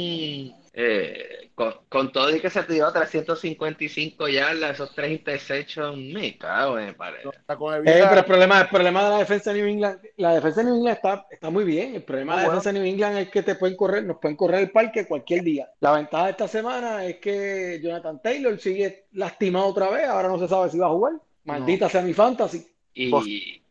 eh, 0.79 1.51
con, 1.89 2.13
todo 2.13 2.37
y 2.37 2.39
que 2.39 2.51
se 2.51 2.63
tiró 2.65 2.93
355 2.93 4.29
yardas, 4.29 4.73
esos 4.73 4.95
tres 4.95 5.11
interceptions, 5.11 5.97
me 5.97 6.37
cago 6.37 6.79
en 6.79 6.95
pared. 6.95 7.21
Eh, 7.25 7.31
pero 7.47 8.19
el 8.19 8.25
problema, 8.27 8.61
el 8.61 8.69
problema 8.69 9.05
de 9.05 9.11
la 9.11 9.19
defensa 9.21 9.55
de 9.55 9.63
New 9.63 9.71
England, 9.71 10.01
la 10.19 10.35
defensa 10.35 10.61
de 10.61 10.67
New 10.67 10.77
England 10.77 10.97
está, 10.97 11.27
está 11.31 11.49
muy 11.49 11.65
bien. 11.65 11.95
El 11.95 12.03
problema 12.03 12.37
de 12.37 12.43
la 12.43 12.49
defensa 12.49 12.73
de 12.73 12.79
New 12.79 12.89
England 12.89 13.17
es 13.17 13.31
que 13.31 13.43
te 13.43 13.55
pueden 13.55 13.75
correr, 13.75 14.05
nos 14.05 14.19
pueden 14.19 14.37
correr 14.37 14.61
el 14.61 14.71
parque 14.71 15.07
cualquier 15.07 15.43
día. 15.43 15.71
La 15.81 15.93
ventaja 15.93 16.27
de 16.27 16.31
esta 16.33 16.49
semana 16.49 17.07
es 17.07 17.17
que 17.21 17.81
Jonathan 17.83 18.21
Taylor 18.21 18.61
sigue 18.61 19.07
lastimado 19.13 19.69
otra 19.69 19.89
vez, 19.89 20.07
ahora 20.07 20.29
no 20.29 20.39
se 20.39 20.47
sabe 20.47 20.69
si 20.69 20.79
va 20.79 20.89
a 20.89 20.91
jugar. 20.91 21.15
Maldita 21.45 21.89
sea 21.89 22.03
mi 22.03 22.13
fantasy. 22.13 22.67
Y 22.93 23.63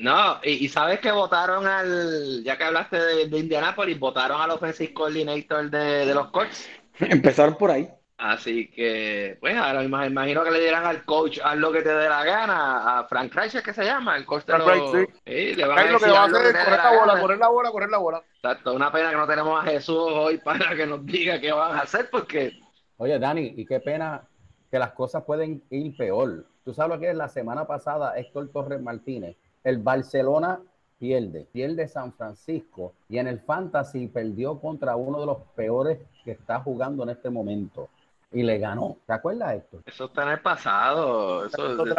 no, 0.00 0.40
y, 0.42 0.68
sabes 0.68 1.00
que 1.00 1.12
votaron 1.12 1.66
al, 1.66 2.42
ya 2.44 2.56
que 2.56 2.64
hablaste 2.64 2.98
de, 2.98 3.28
de 3.28 3.38
Indianapolis, 3.38 3.98
votaron 3.98 4.40
al 4.40 4.50
offensive 4.50 4.92
coordinator 4.92 5.70
de, 5.70 6.06
de 6.06 6.14
los 6.14 6.30
Colts. 6.30 6.68
Empezaron 6.98 7.56
por 7.56 7.70
ahí. 7.70 7.88
Así 8.20 8.70
que, 8.70 9.38
pues 9.40 9.56
ahora 9.56 9.80
me 9.80 10.06
imagino 10.06 10.44
que 10.44 10.50
le 10.50 10.60
dirán 10.60 10.84
al 10.84 11.06
coach, 11.06 11.38
haz 11.42 11.56
lo 11.56 11.72
que 11.72 11.80
te 11.80 11.88
dé 11.88 12.06
la 12.06 12.22
gana, 12.22 12.98
a 12.98 13.04
Frank 13.04 13.32
Reich, 13.34 13.62
que 13.62 13.72
se 13.72 13.82
llama, 13.82 14.14
el 14.18 14.26
coach 14.26 14.44
de 14.44 14.58
los... 14.58 15.08
Sí. 15.24 15.54
le 15.54 15.66
van 15.66 15.78
a 15.78 15.82
decir 15.84 15.92
lo 15.92 15.98
que 16.00 16.10
va 16.10 16.20
a 16.20 16.24
hacer 16.26 16.54
es 16.54 16.64
correr 16.64 16.78
la, 16.78 17.00
bola, 17.00 17.20
correr 17.20 17.38
la 17.38 17.48
bola, 17.48 17.70
correr 17.70 17.88
la 17.88 17.96
bola. 17.96 18.22
Exacto, 18.34 18.74
una 18.74 18.92
pena 18.92 19.08
que 19.08 19.16
no 19.16 19.26
tenemos 19.26 19.58
a 19.58 19.66
Jesús 19.66 19.96
hoy 19.96 20.36
para 20.44 20.76
que 20.76 20.86
nos 20.86 21.04
diga 21.06 21.40
qué 21.40 21.50
van 21.50 21.76
a 21.76 21.80
hacer, 21.80 22.10
porque... 22.10 22.60
Oye, 22.98 23.18
Dani, 23.18 23.54
y 23.56 23.64
qué 23.64 23.80
pena 23.80 24.28
que 24.70 24.78
las 24.78 24.92
cosas 24.92 25.24
pueden 25.24 25.62
ir 25.70 25.96
peor. 25.96 26.44
Tú 26.62 26.74
sabes 26.74 26.96
lo 26.96 27.00
que 27.00 27.08
es 27.08 27.16
la 27.16 27.28
semana 27.28 27.66
pasada 27.66 28.18
Héctor 28.18 28.50
Torres 28.52 28.82
Martínez. 28.82 29.38
El 29.64 29.78
Barcelona 29.78 30.60
pierde, 30.98 31.46
pierde 31.52 31.88
San 31.88 32.12
Francisco 32.12 32.94
y 33.08 33.18
en 33.18 33.26
el 33.26 33.40
Fantasy 33.40 34.06
perdió 34.06 34.60
contra 34.60 34.96
uno 34.96 35.20
de 35.20 35.26
los 35.26 35.38
peores 35.54 35.98
que 36.24 36.32
está 36.32 36.60
jugando 36.60 37.02
en 37.02 37.10
este 37.10 37.30
momento 37.30 37.88
y 38.32 38.42
le 38.42 38.58
ganó. 38.58 38.98
¿Te 39.06 39.12
acuerdas, 39.12 39.54
Héctor? 39.54 39.82
Eso 39.86 40.04
está 40.04 40.22
en 40.24 40.28
el 40.30 40.40
pasado. 40.40 41.48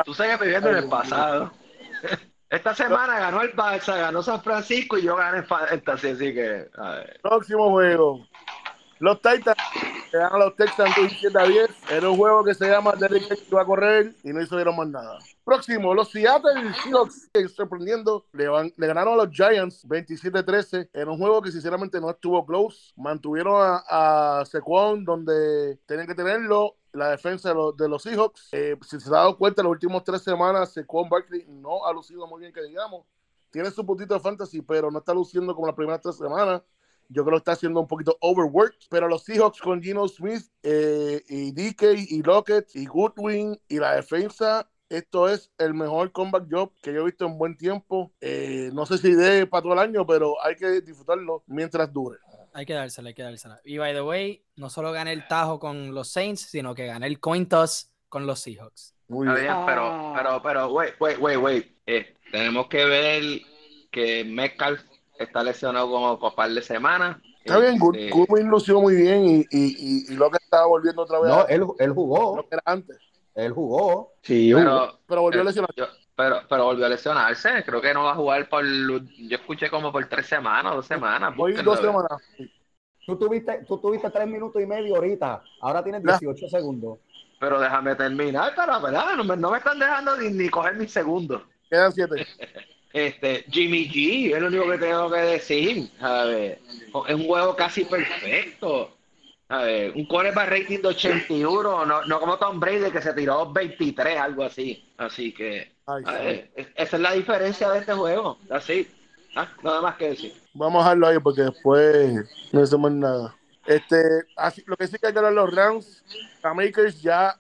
tú 0.06 0.14
sigues 0.14 0.40
viviendo 0.40 0.70
en 0.70 0.78
el 0.78 0.90
pasado. 0.90 1.52
Esta 2.50 2.76
semana 2.76 3.18
ganó 3.18 3.42
el 3.42 3.56
Barça, 3.56 3.98
ganó 3.98 4.22
San 4.22 4.42
Francisco 4.42 4.98
y 4.98 5.04
yo 5.04 5.16
gané 5.16 5.38
el 5.40 5.46
Fantasy, 5.46 6.10
así 6.10 6.34
que. 6.34 6.70
Próximo 7.22 7.70
juego. 7.70 8.28
Los 9.02 9.20
Titans 9.20 9.58
le 10.14 10.20
dan 10.20 10.32
a 10.32 10.38
los 10.38 10.56
Texans 10.56 10.96
17 10.96 11.40
a 11.40 11.44
10. 11.44 11.70
Era 11.90 12.08
un 12.08 12.18
juego 12.18 12.44
que 12.44 12.54
se 12.54 12.70
llama 12.70 12.92
Derrick 12.92 13.30
que 13.30 13.46
iba 13.50 13.64
a 13.64 13.66
correr 13.66 14.14
y 14.24 14.32
no 14.32 14.40
hicieron 14.40 14.76
más 14.76 14.88
nada. 14.90 15.18
Próximo, 15.44 15.96
los 15.96 16.12
Seattle 16.12 16.72
Seahawks, 16.84 17.32
sorprendiendo, 17.56 18.28
le, 18.32 18.46
le, 18.78 18.88
ganaron 18.88 19.14
a 19.16 19.24
los 19.24 19.32
Giants 19.32 19.88
27-13 19.88 20.90
en 20.94 21.10
un 21.10 21.18
juego 21.18 21.42
que 21.42 21.52
sinceramente 21.52 22.00
no 22.00 22.12
estuvo 22.12 22.46
close. 22.46 22.94
Mantuvieron 22.96 23.56
a, 23.60 23.84
a 23.90 24.44
donde 25.00 25.80
tenían 25.88 26.06
que 26.06 26.14
tenerlo. 26.14 26.76
La 26.94 27.10
defensa 27.10 27.50
de 27.50 27.56
los, 27.56 27.76
de 27.76 27.90
los 27.90 28.04
Seahawks, 28.04 28.50
eh, 28.52 28.78
si 28.88 29.00
se 29.00 29.10
ha 29.10 29.14
dado 29.14 29.36
cuenta, 29.36 29.64
en 29.64 29.66
las 29.66 29.72
últimas 29.72 30.04
tres 30.04 30.22
semanas, 30.22 30.74
Sequon 30.74 31.10
Barkley 31.10 31.44
no 31.48 31.88
ha 31.88 31.94
lucido 31.94 32.28
muy 32.28 32.42
bien, 32.42 32.54
que 32.54 32.62
digamos. 32.62 33.08
Tiene 33.50 33.72
su 33.72 33.84
puntito 33.84 34.14
de 34.14 34.20
fantasy, 34.20 34.62
pero 34.62 34.92
no 34.92 35.00
está 35.00 35.12
luciendo 35.14 35.56
como 35.56 35.66
las 35.66 35.76
primeras 35.76 36.02
tres 36.02 36.18
semanas. 36.18 36.62
Yo 37.14 37.24
creo 37.24 37.34
que 37.34 37.40
está 37.40 37.52
haciendo 37.54 37.80
un 37.80 37.88
poquito 37.88 38.18
overworked, 38.22 38.88
pero 38.90 39.08
los 39.08 39.24
Seahawks 39.24 39.60
con 39.60 39.82
Gino 39.82 40.08
Smith 40.08 40.44
eh, 40.64 41.22
y 41.28 41.52
DK 41.52 41.84
y 42.10 42.24
Lockett 42.24 42.76
y 42.76 42.86
Goodwin 42.86 43.60
y 43.68 43.80
la 43.80 43.96
defensa 43.96 44.68
esto 44.92 45.30
es 45.30 45.50
el 45.58 45.74
mejor 45.74 46.12
comeback 46.12 46.48
job 46.52 46.74
que 46.82 46.94
yo 46.94 47.02
he 47.02 47.06
visto 47.06 47.26
en 47.26 47.38
buen 47.38 47.56
tiempo. 47.56 48.12
Eh, 48.20 48.72
no 48.74 48.86
sé 48.86 48.98
si 48.98 49.14
de 49.14 49.48
para 49.48 49.62
todo 49.62 49.74
el 49.74 49.80
año, 49.80 50.06
pero 50.06 50.36
hay 50.44 50.56
que 50.58 50.82
disfrutarlo 50.82 51.44
mientras 51.48 51.92
dure. 51.94 52.20
Hay 52.54 52.66
que 52.66 52.74
dársela, 52.74 53.08
hay 53.08 53.14
que 53.14 53.24
dársela. 53.24 53.62
Y 53.64 53.78
by 53.78 53.94
the 53.94 54.02
way, 54.02 54.44
no 54.58 54.70
solo 54.70 54.92
gané 54.92 55.14
el 55.14 55.26
tajo 55.30 55.60
con 55.60 55.94
los 55.96 56.10
Saints, 56.10 56.42
sino 56.42 56.76
que 56.76 56.88
gané 56.88 57.08
el 57.08 57.22
coin 57.22 57.48
toss 57.48 57.94
con 58.10 58.28
los 58.28 58.42
Seahawks. 58.42 58.94
Muy 59.08 59.28
bien. 59.28 59.54
pero, 59.66 60.14
pero, 60.14 60.42
pero, 60.42 60.74
wait, 60.74 60.96
wait, 61.00 61.18
wait, 61.20 61.38
wait. 61.38 61.66
Eh, 61.86 62.14
tenemos 62.30 62.68
que 62.68 62.84
ver 62.84 63.24
que 63.92 64.26
Metcalf 64.26 64.82
está 65.24 65.44
lesionado 65.44 65.90
como 65.90 66.20
por 66.20 66.36
par 66.36 66.52
de 66.52 66.62
semanas. 66.62 67.18
Está 67.44 67.58
bien, 67.60 67.80
Goodwin 67.80 68.06
este, 68.06 68.44
lució 68.44 68.82
muy 68.82 68.96
bien 68.96 69.26
y, 69.26 69.40
y, 69.50 70.12
y, 70.12 70.16
lo 70.16 70.30
que 70.30 70.38
estaba 70.38 70.68
volviendo 70.68 71.02
otra 71.02 71.20
vez. 71.20 71.32
No, 71.32 71.48
él, 71.48 71.66
él 71.80 71.92
jugó. 71.92 72.36
Lo 72.36 72.48
que 72.48 72.56
era 72.56 72.64
antes. 72.66 72.98
Él 73.34 73.52
jugó. 73.52 74.14
Sí, 74.22 74.52
pero, 74.54 75.00
pero 75.08 75.22
volvió 75.22 75.42
a 75.42 75.46
lesionarse. 75.46 75.82
Pero, 76.16 76.42
pero 76.48 76.66
volvió 76.66 76.86
a 76.86 76.90
lesionarse. 76.90 77.64
Creo 77.66 77.82
que 77.82 77.94
no 77.94 78.04
va 78.04 78.12
a 78.12 78.16
jugar 78.16 78.48
por. 78.48 78.64
Yo 78.64 79.38
escuché 79.38 79.70
como 79.70 79.92
por 79.92 80.08
tres 80.08 80.28
semanas, 80.28 80.76
dos 80.76 80.86
semanas. 80.86 81.34
Hoy 81.38 81.54
dos 81.54 81.80
semanas. 81.80 82.22
Tú 83.06 83.18
tuviste, 83.18 83.66
tú 83.68 83.78
tuviste 83.80 84.10
tres 84.12 84.28
minutos 84.28 84.62
y 84.62 84.66
medio 84.68 84.96
ahorita. 84.96 85.42
Ahora 85.62 85.84
tienes 85.84 86.04
18 86.04 86.48
segundos. 86.48 87.00
Pero 87.40 87.60
déjame 87.60 87.96
terminar, 87.96 88.54
pero 88.56 88.80
verdad, 88.80 89.16
no 89.18 89.24
me, 89.24 89.36
no 89.36 89.50
me 89.50 89.58
están 89.58 89.80
dejando 89.80 90.16
ni, 90.18 90.30
ni 90.30 90.48
coger 90.50 90.76
mis 90.76 90.92
segundos. 90.92 91.42
Quedan 91.70 91.92
siete. 91.92 92.28
Este, 92.94 93.46
Jimmy 93.50 93.90
G, 93.90 94.36
es 94.36 94.42
lo 94.42 94.48
único 94.48 94.70
que 94.70 94.78
tengo 94.78 95.12
que 95.12 95.20
decir. 95.20 95.90
A 96.02 96.26
ver, 96.26 96.60
es 97.08 97.16
un 97.16 97.26
juego 97.26 97.56
casi 97.56 97.86
perfecto. 97.86 98.98
A 99.48 99.64
ver, 99.64 99.92
un 99.96 100.08
para 100.08 100.46
rating 100.46 100.80
de 100.80 100.88
81, 100.88 101.86
no, 101.86 102.06
no 102.06 102.20
como 102.20 102.38
Tom 102.38 102.60
Brady 102.60 102.90
que 102.90 103.02
se 103.02 103.14
tiró 103.14 103.52
23, 103.52 104.18
algo 104.18 104.46
así. 104.46 104.82
Así 104.98 105.34
que 105.34 105.74
esa 106.76 106.96
es 106.96 107.02
la 107.02 107.12
diferencia 107.12 107.70
de 107.70 107.80
este 107.80 107.94
juego. 107.94 108.38
Así, 108.50 108.88
¿Ah? 109.36 109.48
nada 109.62 109.82
más 109.82 109.96
que 109.98 110.10
decir. 110.10 110.34
Vamos 110.54 110.82
a 110.82 110.86
dejarlo 110.86 111.08
ahí 111.08 111.20
porque 111.20 111.42
después 111.42 112.26
no 112.54 112.62
hacemos 112.62 112.92
nada. 112.92 113.36
Este, 113.66 113.98
así, 114.38 114.64
lo 114.66 114.78
que 114.78 114.88
sí 114.88 114.98
que 114.98 115.08
hay 115.08 115.14
que 115.14 115.20
hablar 115.20 115.34
los 115.34 115.54
rounds, 115.54 116.04
a 116.42 116.54
Makers 116.54 117.02
ya 117.02 117.38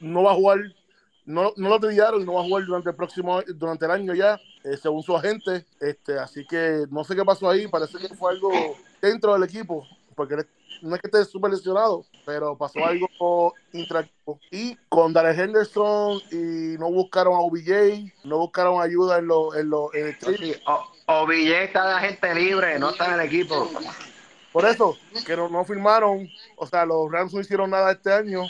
no 0.00 0.22
va 0.22 0.32
a 0.32 0.36
jugar, 0.36 0.60
no, 1.26 1.52
no 1.56 1.68
lo 1.68 1.78
trillaron, 1.78 2.24
no 2.24 2.34
va 2.34 2.40
a 2.40 2.44
jugar 2.44 2.64
durante 2.64 2.90
el 2.90 2.96
próximo, 2.96 3.42
durante 3.42 3.84
el 3.84 3.90
año 3.90 4.14
ya 4.14 4.40
eh, 4.64 4.76
según 4.76 5.02
su 5.02 5.16
agente. 5.16 5.64
Este, 5.80 6.18
así 6.18 6.46
que 6.46 6.84
no 6.90 7.04
sé 7.04 7.14
qué 7.14 7.24
pasó 7.24 7.48
ahí, 7.48 7.66
parece 7.66 7.98
que 7.98 8.14
fue 8.14 8.32
algo 8.32 8.50
dentro 9.00 9.32
del 9.34 9.44
equipo, 9.44 9.86
porque 10.14 10.36
no 10.82 10.94
es 10.94 11.00
que 11.00 11.08
esté 11.08 11.24
súper 11.24 11.50
lesionado, 11.50 12.04
pero 12.24 12.56
pasó 12.56 12.84
algo 12.84 13.54
intractivo. 13.72 14.38
Y 14.50 14.76
con 14.88 15.12
Darrell 15.12 15.38
Henderson 15.38 16.20
y 16.30 16.78
no 16.78 16.90
buscaron 16.90 17.34
a 17.34 17.40
OBJ, 17.40 18.12
no 18.24 18.38
buscaron 18.38 18.80
ayuda 18.80 19.18
en, 19.18 19.26
lo, 19.26 19.54
en, 19.54 19.70
lo, 19.70 19.92
en 19.94 20.08
el 20.08 20.16
OBJ 21.06 21.50
está 21.64 21.86
de 21.86 21.94
agente 21.94 22.34
libre, 22.34 22.78
no 22.78 22.90
está 22.90 23.08
en 23.08 23.20
el 23.20 23.26
equipo. 23.26 23.70
Por 24.52 24.64
eso, 24.64 24.96
que 25.26 25.36
no, 25.36 25.48
no 25.48 25.64
firmaron, 25.64 26.28
o 26.56 26.66
sea, 26.66 26.84
los 26.84 27.10
Rams 27.10 27.32
no 27.32 27.40
hicieron 27.40 27.70
nada 27.70 27.92
este 27.92 28.12
año, 28.12 28.42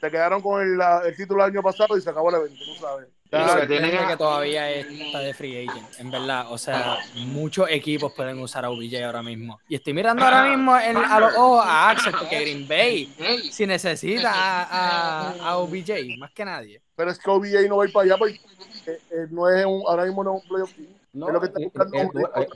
se 0.00 0.10
quedaron 0.10 0.40
con 0.40 0.62
el, 0.62 0.80
el 1.06 1.16
título 1.16 1.42
del 1.42 1.52
año 1.52 1.62
pasado 1.62 1.98
y 1.98 2.00
se 2.00 2.08
acabó 2.08 2.30
el 2.30 2.36
evento, 2.36 2.64
tú 2.64 2.74
sabes. 2.80 3.08
Claro, 3.30 3.60
que 3.60 3.66
tiene 3.66 3.90
que 3.90 4.16
todavía 4.16 4.70
está 4.70 5.18
de 5.18 5.34
free 5.34 5.68
agent, 5.68 6.00
en 6.00 6.10
verdad. 6.10 6.46
O 6.50 6.56
sea, 6.56 6.98
muchos 7.14 7.68
equipos 7.68 8.12
pueden 8.14 8.38
usar 8.38 8.64
a 8.64 8.70
OBJ 8.70 9.04
ahora 9.04 9.22
mismo. 9.22 9.60
Y 9.68 9.74
estoy 9.74 9.92
mirando 9.92 10.24
ahora 10.24 10.44
mismo 10.44 10.74
a 10.74 11.20
los 11.20 11.36
ojos 11.36 11.64
a 11.66 11.90
Axel, 11.90 12.14
porque 12.18 12.40
Green 12.40 12.66
Bay, 12.66 13.12
si 13.50 13.66
necesita 13.66 14.32
a, 14.32 15.34
a, 15.42 15.58
OBJ, 15.58 16.18
más 16.18 16.30
que 16.32 16.44
nadie. 16.44 16.80
Pero 16.96 17.10
es 17.10 17.18
que 17.18 17.30
OBJ 17.30 17.68
no 17.68 17.76
va 17.76 17.84
a 17.84 17.86
ir 17.86 17.92
para 17.92 18.04
allá 18.04 18.16
porque 18.16 18.40
eh, 18.86 18.98
eh, 19.10 19.26
no 19.30 19.48
es 19.48 19.64
un, 19.66 19.82
ahora 19.86 20.04
mismo 20.04 20.24
no 20.24 20.36
es 20.36 20.42
un 20.42 20.48
playoff 20.48 20.72
No, 21.12 21.26
es 21.28 21.32
lo 21.34 21.40
que 21.40 21.46
está 21.46 21.60
buscando. 21.60 21.96
Eh, 22.36 22.48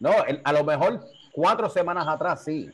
no, 0.00 0.12
a 0.42 0.52
lo 0.52 0.64
mejor 0.64 1.04
cuatro 1.32 1.68
semanas 1.68 2.08
atrás 2.08 2.44
sí. 2.44 2.70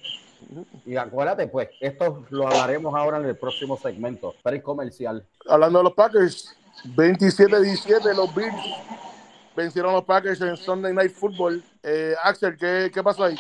Y 0.87 0.97
acuérdate, 0.97 1.47
pues, 1.49 1.69
esto 1.81 2.25
lo 2.31 2.47
hablaremos 2.47 2.95
ahora 2.95 3.19
en 3.19 3.27
el 3.27 3.37
próximo 3.37 3.77
segmento, 3.77 4.35
para 4.43 4.57
el 4.57 4.63
comercial. 4.63 5.27
Hablando 5.47 5.79
de 5.79 5.85
los 5.85 5.93
Packers, 5.93 6.57
27-17 6.85 8.15
los 8.15 8.35
Bills 8.35 8.55
vencieron 9.55 9.91
a 9.93 9.95
los 9.97 10.05
Packers 10.05 10.41
en 10.41 10.57
Sunday 10.57 10.93
Night 10.93 11.13
Football. 11.13 11.63
Eh, 11.83 12.15
Axel, 12.23 12.57
¿qué, 12.57 12.91
¿qué, 12.93 13.03
pasó 13.03 13.25
ahí? 13.25 13.37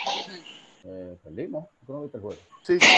Eh, 0.84 1.16
perdimos. 1.22 1.68
¿Tú 1.86 1.92
no 1.92 2.02
viste 2.02 2.18
el 2.18 2.22
juego? 2.22 2.40
Sí. 2.62 2.78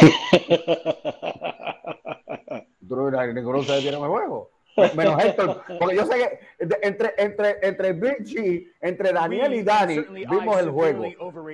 ¿Tú 2.89 2.97
no 2.97 3.07
viste 3.07 3.35
ninguno 3.35 3.63
de 3.63 3.81
vieron 3.81 4.03
el 4.03 4.09
juego? 4.11 4.51
Menos 4.97 5.23
Héctor, 5.23 5.63
porque 5.79 5.97
yo 5.97 6.07
sé 6.07 6.15
que 6.15 6.41
entre, 6.81 7.13
entre, 7.19 7.59
entre 7.61 7.93
Richie, 7.93 8.73
entre 8.81 9.13
Daniel 9.13 9.53
y 9.53 9.63
Dani, 9.63 9.99
vimos 10.01 10.59
el 10.59 10.71
juego. 10.71 11.05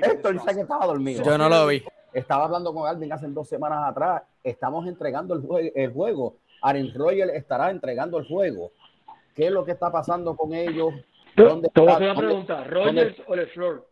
Héctor 0.01 0.41
sé 0.45 0.55
que 0.55 0.61
estaba 0.61 0.87
dormido. 0.87 1.25
Yo 1.25 1.37
no 1.37 1.49
lo 1.49 1.67
vi. 1.67 1.83
Estaba 2.13 2.45
hablando 2.45 2.73
con 2.73 2.89
Alvin 2.89 3.13
hace 3.13 3.27
dos 3.27 3.49
semanas 3.49 3.91
atrás. 3.91 4.23
Estamos 4.45 4.87
entregando 4.87 5.35
el, 5.59 5.73
el 5.75 5.93
juego. 5.93 6.37
Aaron 6.63 6.93
Royal 6.95 7.31
estará 7.31 7.71
entregando 7.71 8.19
el 8.19 8.27
juego. 8.27 8.73
¿Qué 9.35 9.47
es 9.47 9.53
lo 9.53 9.65
que 9.65 9.73
está 9.73 9.91
pasando 9.93 10.37
con 10.37 10.53
ellos? 10.53 10.93
¿Dónde 11.37 11.69
te 11.73 11.81
voy 11.81 11.91
a 11.91 11.95
hacer 11.95 12.11
una 12.11 12.19
pregunta, 12.19 12.65
¿Rogers 12.65 13.23
o 13.27 13.37
LeFleur? 13.37 13.87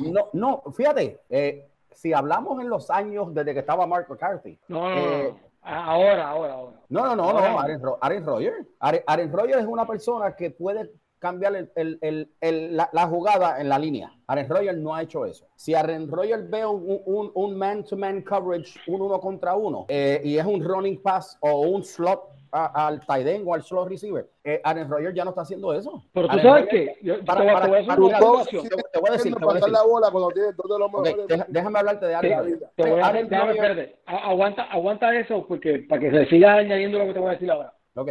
No, 0.00 0.28
no, 0.32 0.62
fíjate, 0.76 1.20
eh, 1.30 1.68
si 1.92 2.12
hablamos 2.12 2.60
en 2.60 2.68
los 2.68 2.90
años 2.90 3.32
desde 3.32 3.52
que 3.54 3.60
estaba 3.60 3.86
Mark 3.86 4.06
McCarthy. 4.08 4.58
No, 4.68 4.88
no, 4.88 4.96
eh, 4.96 5.28
no. 5.32 5.40
Ahora, 5.62 6.28
ahora, 6.28 6.52
ahora. 6.54 6.76
No, 6.88 7.06
no, 7.06 7.16
no, 7.16 7.22
Ahora. 7.30 7.50
no. 7.52 7.60
Aaron, 7.60 7.82
Ro- 7.82 7.98
Aaron 8.00 8.24
Rodgers. 8.26 8.66
Aaron, 8.80 9.00
Aaron 9.06 9.32
Rodgers 9.32 9.60
es 9.62 9.66
una 9.66 9.86
persona 9.86 10.34
que 10.36 10.50
puede 10.50 10.90
cambiar 11.24 11.56
el- 11.56 11.70
el- 11.74 11.98
el- 12.02 12.28
el- 12.42 12.76
la, 12.76 12.88
la 12.92 13.06
jugada 13.06 13.58
en 13.60 13.68
la 13.70 13.78
línea. 13.78 14.12
Aaron 14.26 14.48
Rodgers 14.48 14.76
no 14.78 14.94
ha 14.94 15.02
hecho 15.02 15.24
eso. 15.24 15.46
Si 15.56 15.74
Aaron 15.74 16.10
Rodgers 16.10 16.48
ve 16.50 16.64
un, 16.66 17.00
un, 17.06 17.30
un 17.34 17.56
man-to-man 17.56 18.20
coverage, 18.22 18.78
un 18.86 19.00
uno 19.00 19.18
contra 19.20 19.54
uno, 19.54 19.86
eh, 19.88 20.20
y 20.22 20.36
es 20.36 20.44
un 20.44 20.62
running 20.62 21.00
pass 21.02 21.36
o 21.40 21.60
un 21.62 21.82
slot 21.82 22.20
a- 22.52 22.86
al 22.86 23.00
tight 23.04 23.26
end 23.26 23.48
o 23.48 23.54
al 23.54 23.62
slot 23.62 23.88
receiver, 23.88 24.28
eh, 24.44 24.60
Aaron 24.62 24.88
Rodgers 24.88 25.14
ya 25.14 25.24
no 25.24 25.30
está 25.30 25.42
haciendo 25.42 25.72
eso. 25.72 26.04
Pero 26.12 26.26
tú 26.28 26.32
Aaron 26.38 26.44
sabes 26.44 26.68
que 26.68 26.96
yo, 27.02 27.14
para- 27.24 27.40
te, 27.40 27.46
voy- 27.46 27.52
para- 27.54 27.64
te 27.64 27.68
voy 27.70 27.76
a 27.76 27.80
hacer 27.80 27.88
para- 27.88 28.00
una 28.02 28.18
para- 28.18 28.30
observación. 28.30 28.62
te- 28.68 28.82
te 28.92 29.00
voy 29.00 29.08
a 29.08 29.12
decir, 29.12 29.34
te 29.34 29.38
voy 29.38 29.42
a 29.42 29.54
pasar 29.54 29.70
decir. 29.70 29.72
la 29.72 29.82
bola 29.92 30.10
cuando 30.12 30.28
tienes 30.30 30.56
dos 30.56 30.68
de 30.70 30.78
los 30.78 30.88
Ok, 30.94 31.04
mejores. 31.04 31.26
deja- 31.28 31.46
déjame 31.48 31.78
hablarte 31.80 32.06
de 32.06 32.14
Aaron 32.14 32.32
Rodgers. 32.38 32.60
te 32.76 32.90
voy 32.90 33.00
a 33.00 33.06
Aaron 33.06 33.28
déjame. 33.28 33.96
A- 34.06 34.30
aguanta, 34.30 34.62
aguanta 34.64 35.18
eso 35.18 35.44
porque 35.48 35.78
para 35.88 36.00
que 36.00 36.10
se 36.12 36.26
siga 36.26 36.54
añadiendo 36.54 36.98
lo 36.98 37.06
que 37.06 37.12
te 37.14 37.18
voy 37.18 37.28
a 37.28 37.32
decir 37.32 37.50
ahora. 37.50 37.72
Ok. 37.96 38.10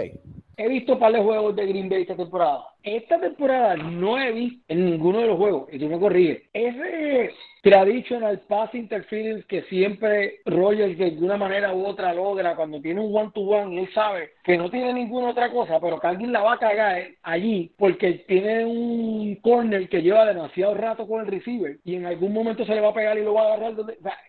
He 0.55 0.67
visto 0.67 0.99
par 0.99 1.11
de 1.11 1.19
juegos 1.19 1.55
de 1.55 1.65
Green 1.65 1.89
Bay 1.89 2.01
esta 2.03 2.15
temporada. 2.15 2.65
Esta 2.83 3.19
temporada 3.19 3.75
no 3.75 4.19
he 4.19 4.31
visto 4.31 4.63
en 4.67 4.85
ninguno 4.85 5.19
de 5.19 5.27
los 5.27 5.37
juegos, 5.37 5.69
y 5.71 5.79
tú 5.79 5.87
me 5.87 5.99
corriges, 5.99 6.43
ese 6.53 7.31
traditional 7.63 8.41
pass 8.41 8.75
interference 8.75 9.47
que 9.47 9.61
siempre 9.63 10.41
Rogers 10.45 10.97
de 10.97 11.17
una 11.21 11.37
manera 11.37 11.73
u 11.73 11.85
otra 11.85 12.13
logra 12.13 12.57
cuando 12.57 12.81
tiene 12.81 12.99
un 12.99 13.15
one-to-one 13.15 13.73
y 13.73 13.79
él 13.79 13.93
sabe 13.93 14.31
que 14.43 14.57
no 14.57 14.69
tiene 14.69 14.93
ninguna 14.93 15.29
otra 15.29 15.49
cosa, 15.49 15.79
pero 15.79 15.97
que 15.97 16.07
alguien 16.07 16.33
la 16.33 16.41
va 16.41 16.53
a 16.55 16.59
cagar 16.59 16.97
eh, 16.99 17.17
allí 17.23 17.73
porque 17.77 18.25
tiene 18.27 18.65
un 18.65 19.35
corner 19.37 19.87
que 19.87 20.01
lleva 20.01 20.25
demasiado 20.25 20.73
rato 20.73 21.07
con 21.07 21.21
el 21.21 21.27
receiver 21.27 21.77
y 21.85 21.95
en 21.95 22.05
algún 22.05 22.33
momento 22.33 22.65
se 22.65 22.75
le 22.75 22.81
va 22.81 22.89
a 22.89 22.93
pegar 22.93 23.17
y 23.17 23.23
lo 23.23 23.33
va 23.35 23.43
a 23.43 23.53
agarrar. 23.53 23.73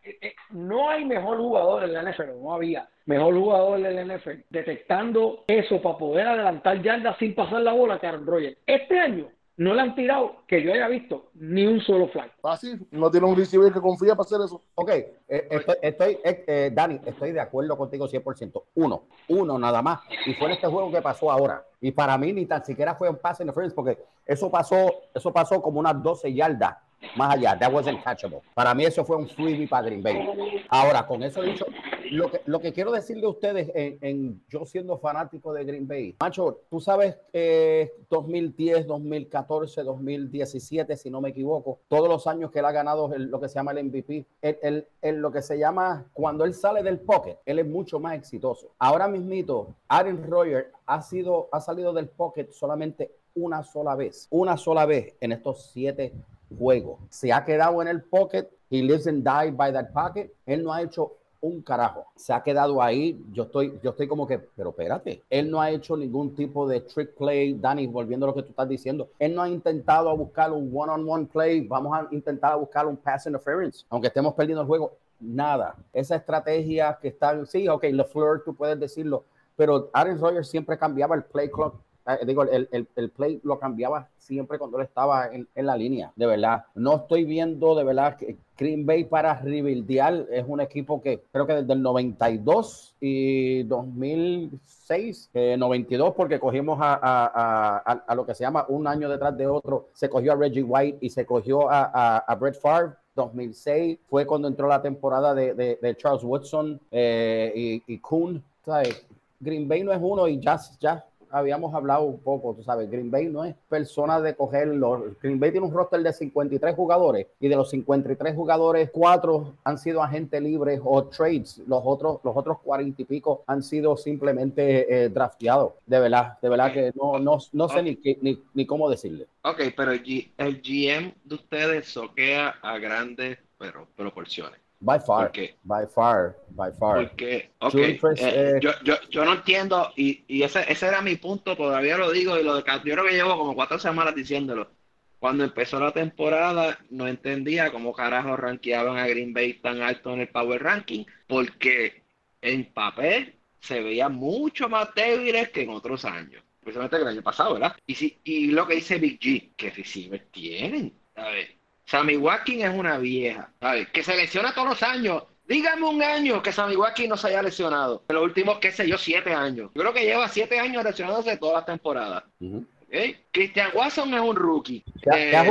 eh, 0.04 0.16
eh, 0.22 0.34
no 0.50 0.88
hay 0.88 1.04
mejor 1.04 1.38
jugador 1.38 1.82
en 1.82 1.92
la 1.92 2.02
NFL, 2.02 2.40
no 2.40 2.54
había 2.54 2.88
mejor 3.06 3.34
jugador 3.34 3.80
del 3.82 4.16
NFL, 4.16 4.44
detectando 4.48 5.44
eso 5.48 5.82
para 5.82 5.98
poder 5.98 6.13
adelantar 6.22 6.82
yardas 6.82 7.16
sin 7.18 7.34
pasar 7.34 7.62
la 7.62 7.72
bola 7.72 7.98
que 7.98 8.06
Aaron 8.06 8.26
Rodgers. 8.26 8.58
Este 8.66 8.98
año 8.98 9.28
no 9.56 9.72
le 9.72 9.82
han 9.82 9.94
tirado, 9.94 10.36
que 10.48 10.62
yo 10.62 10.72
haya 10.72 10.88
visto, 10.88 11.30
ni 11.34 11.64
un 11.66 11.80
solo 11.80 12.08
fly. 12.08 12.24
Fácil, 12.40 12.86
no 12.90 13.10
tiene 13.10 13.26
un 13.26 13.36
receiver 13.36 13.72
que 13.72 13.80
confía 13.80 14.16
para 14.16 14.26
hacer 14.26 14.40
eso. 14.44 14.62
Ok, 14.74 14.90
eh, 14.90 15.14
estoy, 15.28 15.76
estoy 15.80 16.18
eh, 16.24 16.44
eh, 16.46 16.70
Dani, 16.72 17.00
estoy 17.04 17.32
de 17.32 17.40
acuerdo 17.40 17.76
contigo 17.76 18.08
100%. 18.08 18.62
Uno, 18.74 19.04
uno 19.28 19.58
nada 19.58 19.80
más. 19.80 20.00
Y 20.26 20.34
fue 20.34 20.48
en 20.48 20.54
este 20.54 20.66
juego 20.66 20.90
que 20.90 21.00
pasó 21.00 21.30
ahora. 21.30 21.64
Y 21.80 21.92
para 21.92 22.18
mí 22.18 22.32
ni 22.32 22.46
tan 22.46 22.64
siquiera 22.64 22.96
fue 22.96 23.08
un 23.08 23.16
pass 23.16 23.40
interference 23.40 23.74
porque 23.74 23.98
eso 24.26 24.50
pasó, 24.50 24.92
eso 25.14 25.32
pasó 25.32 25.62
como 25.62 25.78
unas 25.78 26.02
12 26.02 26.32
yardas 26.34 26.76
más 27.16 27.34
allá. 27.36 27.58
That 27.58 27.72
wasn't 27.72 28.02
catchable. 28.02 28.40
Para 28.54 28.74
mí 28.74 28.84
eso 28.84 29.04
fue 29.04 29.16
un 29.16 29.28
freebie 29.28 29.66
para 29.68 29.86
Green 29.86 30.02
Bay. 30.02 30.64
Ahora, 30.68 31.06
con 31.06 31.22
eso 31.22 31.42
dicho, 31.42 31.66
lo 32.10 32.30
que, 32.30 32.40
lo 32.46 32.60
que 32.60 32.72
quiero 32.72 32.92
decirle 32.92 33.26
a 33.26 33.30
ustedes 33.30 33.70
en, 33.74 33.98
en 34.00 34.42
yo 34.48 34.64
siendo 34.66 34.98
fanático 34.98 35.52
de 35.52 35.64
Green 35.64 35.86
Bay, 35.88 36.14
Macho, 36.20 36.60
tú 36.70 36.80
sabes 36.80 37.16
que 37.32 37.92
2010, 38.10 38.86
2014, 38.86 39.82
2017, 39.82 40.96
si 40.96 41.10
no 41.10 41.20
me 41.20 41.30
equivoco, 41.30 41.80
todos 41.88 42.08
los 42.08 42.26
años 42.26 42.50
que 42.50 42.58
él 42.60 42.64
ha 42.64 42.72
ganado 42.72 43.12
el- 43.14 43.26
lo 43.30 43.40
que 43.40 43.48
se 43.48 43.54
llama 43.54 43.72
el 43.72 43.78
MVP, 43.78 44.24
el- 44.42 44.86
lo 45.16 45.30
que 45.32 45.42
se 45.42 45.58
llama, 45.58 46.06
cuando 46.12 46.44
él 46.44 46.54
sale 46.54 46.82
del 46.82 47.00
pocket, 47.00 47.38
él 47.46 47.58
es 47.58 47.66
mucho 47.66 47.98
más 48.00 48.14
exitoso. 48.16 48.70
Ahora 48.78 49.08
mismito, 49.08 49.74
Aaron 49.88 50.22
Rodgers 50.28 50.68
ha, 50.86 51.00
sido, 51.02 51.48
ha 51.52 51.60
salido 51.60 51.92
del 51.92 52.08
pocket 52.08 52.50
solamente 52.52 53.12
una 53.36 53.62
sola 53.64 53.94
vez, 53.96 54.28
una 54.30 54.56
sola 54.56 54.86
vez 54.86 55.14
en 55.20 55.32
estos 55.32 55.70
siete 55.72 56.12
juegos. 56.56 56.98
Se 57.08 57.32
ha 57.32 57.44
quedado 57.44 57.80
en 57.82 57.88
el 57.88 58.02
pocket, 58.02 58.48
he 58.70 58.82
lives 58.82 59.06
and 59.06 59.24
dies 59.24 59.56
by 59.56 59.72
that 59.72 59.92
pocket, 59.92 60.30
él 60.46 60.62
no 60.62 60.72
ha 60.72 60.82
hecho 60.82 61.12
un 61.44 61.60
carajo. 61.60 62.06
Se 62.16 62.32
ha 62.32 62.42
quedado 62.42 62.80
ahí. 62.82 63.22
Yo 63.32 63.44
estoy, 63.44 63.78
yo 63.82 63.90
estoy 63.90 64.08
como 64.08 64.26
que, 64.26 64.38
pero 64.38 64.70
espérate. 64.70 65.22
Él 65.28 65.50
no 65.50 65.60
ha 65.60 65.70
hecho 65.70 65.96
ningún 65.96 66.34
tipo 66.34 66.66
de 66.66 66.80
trick 66.80 67.14
play. 67.16 67.52
Dani, 67.52 67.86
volviendo 67.86 68.24
a 68.24 68.28
lo 68.28 68.34
que 68.34 68.42
tú 68.42 68.50
estás 68.50 68.68
diciendo, 68.68 69.10
él 69.18 69.34
no 69.34 69.42
ha 69.42 69.48
intentado 69.48 70.08
a 70.08 70.14
buscar 70.14 70.52
un 70.52 70.70
one-on-one 70.74 71.26
play. 71.26 71.66
Vamos 71.66 71.92
a 71.92 72.08
intentar 72.12 72.52
a 72.52 72.56
buscar 72.56 72.86
un 72.86 72.96
pass 72.96 73.26
interference. 73.26 73.84
Aunque 73.90 74.08
estemos 74.08 74.32
perdiendo 74.32 74.62
el 74.62 74.66
juego, 74.66 74.92
nada. 75.20 75.76
Esa 75.92 76.16
estrategia 76.16 76.98
que 77.00 77.08
está, 77.08 77.44
sí, 77.44 77.68
ok, 77.68 77.84
LeFleur, 77.84 78.42
tú 78.42 78.54
puedes 78.54 78.80
decirlo, 78.80 79.24
pero 79.54 79.90
Aaron 79.92 80.18
Rodgers 80.18 80.48
siempre 80.48 80.78
cambiaba 80.78 81.14
el 81.14 81.24
play 81.24 81.50
clock. 81.50 81.76
Eh, 82.06 82.26
digo, 82.26 82.42
el, 82.42 82.68
el, 82.70 82.86
el 82.96 83.10
play 83.10 83.40
lo 83.42 83.58
cambiaba 83.58 84.08
siempre 84.18 84.58
cuando 84.58 84.78
él 84.78 84.84
estaba 84.84 85.26
en, 85.28 85.46
en 85.54 85.66
la 85.66 85.76
línea, 85.76 86.12
de 86.16 86.26
verdad. 86.26 86.64
No 86.74 86.96
estoy 86.96 87.24
viendo, 87.24 87.74
de 87.74 87.84
verdad, 87.84 88.16
que 88.16 88.36
Green 88.56 88.86
Bay 88.86 89.04
para 89.04 89.40
rebuildear 89.40 90.26
es 90.30 90.44
un 90.46 90.60
equipo 90.60 91.00
que 91.02 91.22
creo 91.32 91.46
que 91.46 91.54
desde 91.54 91.72
el 91.72 91.82
92 91.82 92.94
y 93.00 93.62
2006, 93.64 95.30
eh, 95.34 95.56
92, 95.58 96.14
porque 96.14 96.38
cogimos 96.38 96.78
a, 96.80 96.94
a, 96.94 97.82
a, 97.84 98.04
a 98.06 98.14
lo 98.14 98.24
que 98.24 98.34
se 98.34 98.44
llama 98.44 98.64
un 98.68 98.86
año 98.86 99.08
detrás 99.08 99.36
de 99.36 99.46
otro, 99.46 99.88
se 99.92 100.08
cogió 100.08 100.32
a 100.32 100.36
Reggie 100.36 100.62
White 100.62 100.98
y 101.00 101.10
se 101.10 101.26
cogió 101.26 101.68
a, 101.70 102.36
Brett 102.38 102.60
Favre 102.60 102.92
2006 103.14 103.98
fue 104.10 104.26
cuando 104.26 104.48
entró 104.48 104.66
la 104.66 104.82
temporada 104.82 105.34
de, 105.34 105.54
de, 105.54 105.78
de 105.80 105.96
Charles 105.96 106.24
Woodson 106.24 106.80
eh, 106.90 107.52
y, 107.54 107.94
y 107.94 107.98
Kuhn. 107.98 108.42
¿sabes? 108.64 109.06
Green 109.40 109.68
Bay 109.68 109.84
no 109.84 109.92
es 109.92 110.00
uno 110.00 110.26
y 110.26 110.40
ya, 110.40 110.58
ya 110.80 111.04
habíamos 111.34 111.74
hablado 111.74 112.04
un 112.04 112.18
poco, 112.20 112.54
tú 112.54 112.62
sabes, 112.62 112.90
Green 112.90 113.10
Bay 113.10 113.26
no 113.26 113.44
es 113.44 113.54
persona 113.68 114.20
de 114.20 114.34
cogerlo. 114.34 115.04
Green 115.20 115.40
Bay 115.40 115.50
tiene 115.50 115.66
un 115.66 115.72
roster 115.72 116.02
de 116.02 116.12
53 116.12 116.74
jugadores 116.74 117.26
y 117.40 117.48
de 117.48 117.56
los 117.56 117.70
53 117.70 118.34
jugadores, 118.34 118.90
cuatro 118.92 119.54
han 119.64 119.78
sido 119.78 120.02
agentes 120.02 120.40
libres 120.40 120.80
o 120.84 121.04
trades. 121.04 121.60
Los 121.66 121.82
otros, 121.84 122.20
los 122.22 122.36
otros 122.36 122.58
40 122.60 123.02
y 123.02 123.04
pico 123.04 123.42
han 123.46 123.62
sido 123.62 123.96
simplemente 123.96 125.04
eh, 125.04 125.08
drafteados. 125.08 125.72
De 125.86 125.98
verdad, 125.98 126.38
de 126.40 126.48
verdad 126.48 126.72
que 126.72 126.92
no, 126.94 127.18
no, 127.18 127.38
no 127.52 127.68
sé 127.68 127.82
ni, 127.82 127.96
qué- 127.96 128.18
ni, 128.22 128.42
ni 128.54 128.66
cómo 128.66 128.88
decirle. 128.88 129.26
Ok, 129.42 129.60
pero 129.76 129.92
el, 129.92 130.02
G- 130.02 130.30
el 130.38 130.62
GM 130.62 131.14
de 131.24 131.34
ustedes 131.34 131.86
soquea 131.88 132.54
a 132.62 132.78
grandes 132.78 133.38
pero, 133.58 133.86
proporciones. 133.96 134.60
By 134.84 134.98
far, 135.00 135.32
by 135.62 135.86
far, 135.86 136.36
by 136.50 136.70
far. 136.78 137.08
Porque, 137.08 137.50
ok, 137.58 137.72
Julie 137.72 137.98
Chris, 137.98 138.20
eh, 138.20 138.32
eh, 138.34 138.60
yo, 138.60 138.72
yo, 138.84 138.96
yo 139.08 139.24
no 139.24 139.32
entiendo, 139.32 139.90
y, 139.96 140.24
y 140.28 140.42
ese, 140.42 140.70
ese 140.70 140.88
era 140.88 141.00
mi 141.00 141.16
punto, 141.16 141.56
todavía 141.56 141.96
lo 141.96 142.10
digo, 142.10 142.38
y 142.38 142.42
lo 142.42 142.56
de, 142.56 142.64
yo 142.84 142.92
creo 142.92 143.04
que 143.06 143.14
llevo 143.14 143.38
como 143.38 143.54
cuatro 143.54 143.78
semanas 143.78 144.14
diciéndolo. 144.14 144.70
Cuando 145.18 145.42
empezó 145.42 145.80
la 145.80 145.92
temporada, 145.92 146.78
no 146.90 147.08
entendía 147.08 147.72
cómo 147.72 147.94
carajo 147.94 148.36
rankeaban 148.36 148.98
a 148.98 149.06
Green 149.06 149.32
Bay 149.32 149.54
tan 149.54 149.80
alto 149.80 150.12
en 150.12 150.20
el 150.20 150.28
Power 150.28 150.62
Ranking, 150.62 151.06
porque 151.26 152.02
en 152.42 152.70
papel 152.74 153.36
se 153.60 153.80
veía 153.80 154.10
mucho 154.10 154.68
más 154.68 154.94
débiles 154.94 155.48
que 155.48 155.62
en 155.62 155.70
otros 155.70 156.04
años, 156.04 156.44
especialmente 156.58 156.96
que 156.98 157.02
el 157.04 157.08
año 157.08 157.22
pasado, 157.22 157.54
¿verdad? 157.54 157.74
Y, 157.86 157.94
si, 157.94 158.20
y 158.22 158.48
lo 158.48 158.66
que 158.66 158.74
dice 158.74 158.98
Big 158.98 159.18
G, 159.18 159.52
que 159.56 159.70
receivers 159.70 160.30
tienen, 160.30 160.92
¿sabes? 161.14 161.48
Sammy 161.86 162.16
Watkins 162.16 162.64
es 162.64 162.74
una 162.74 162.98
vieja, 162.98 163.50
¿sabes? 163.60 163.88
Que 163.90 164.02
se 164.02 164.16
lesiona 164.16 164.54
todos 164.54 164.68
los 164.70 164.82
años. 164.82 165.22
Dígame 165.46 165.86
un 165.86 166.02
año 166.02 166.42
que 166.42 166.52
Sammy 166.52 166.74
Watkins 166.76 167.08
no 167.10 167.16
se 167.18 167.28
haya 167.28 167.42
lesionado. 167.42 168.02
En 168.08 168.14
los 168.16 168.24
últimos, 168.24 168.58
qué 168.58 168.72
sé 168.72 168.88
yo, 168.88 168.96
siete 168.96 169.34
años. 169.34 169.70
Yo 169.74 169.80
creo 169.82 169.92
que 169.92 170.04
lleva 170.04 170.26
siete 170.28 170.58
años 170.58 170.82
lesionándose 170.82 171.36
todas 171.36 171.56
las 171.56 171.66
temporadas. 171.66 172.24
¿ok? 172.40 173.16
Christian 173.30 173.70
Watson 173.74 174.14
es 174.14 174.20
un 174.20 174.36
rookie. 174.36 174.82
Eh, 175.14 175.36
ha 175.36 175.44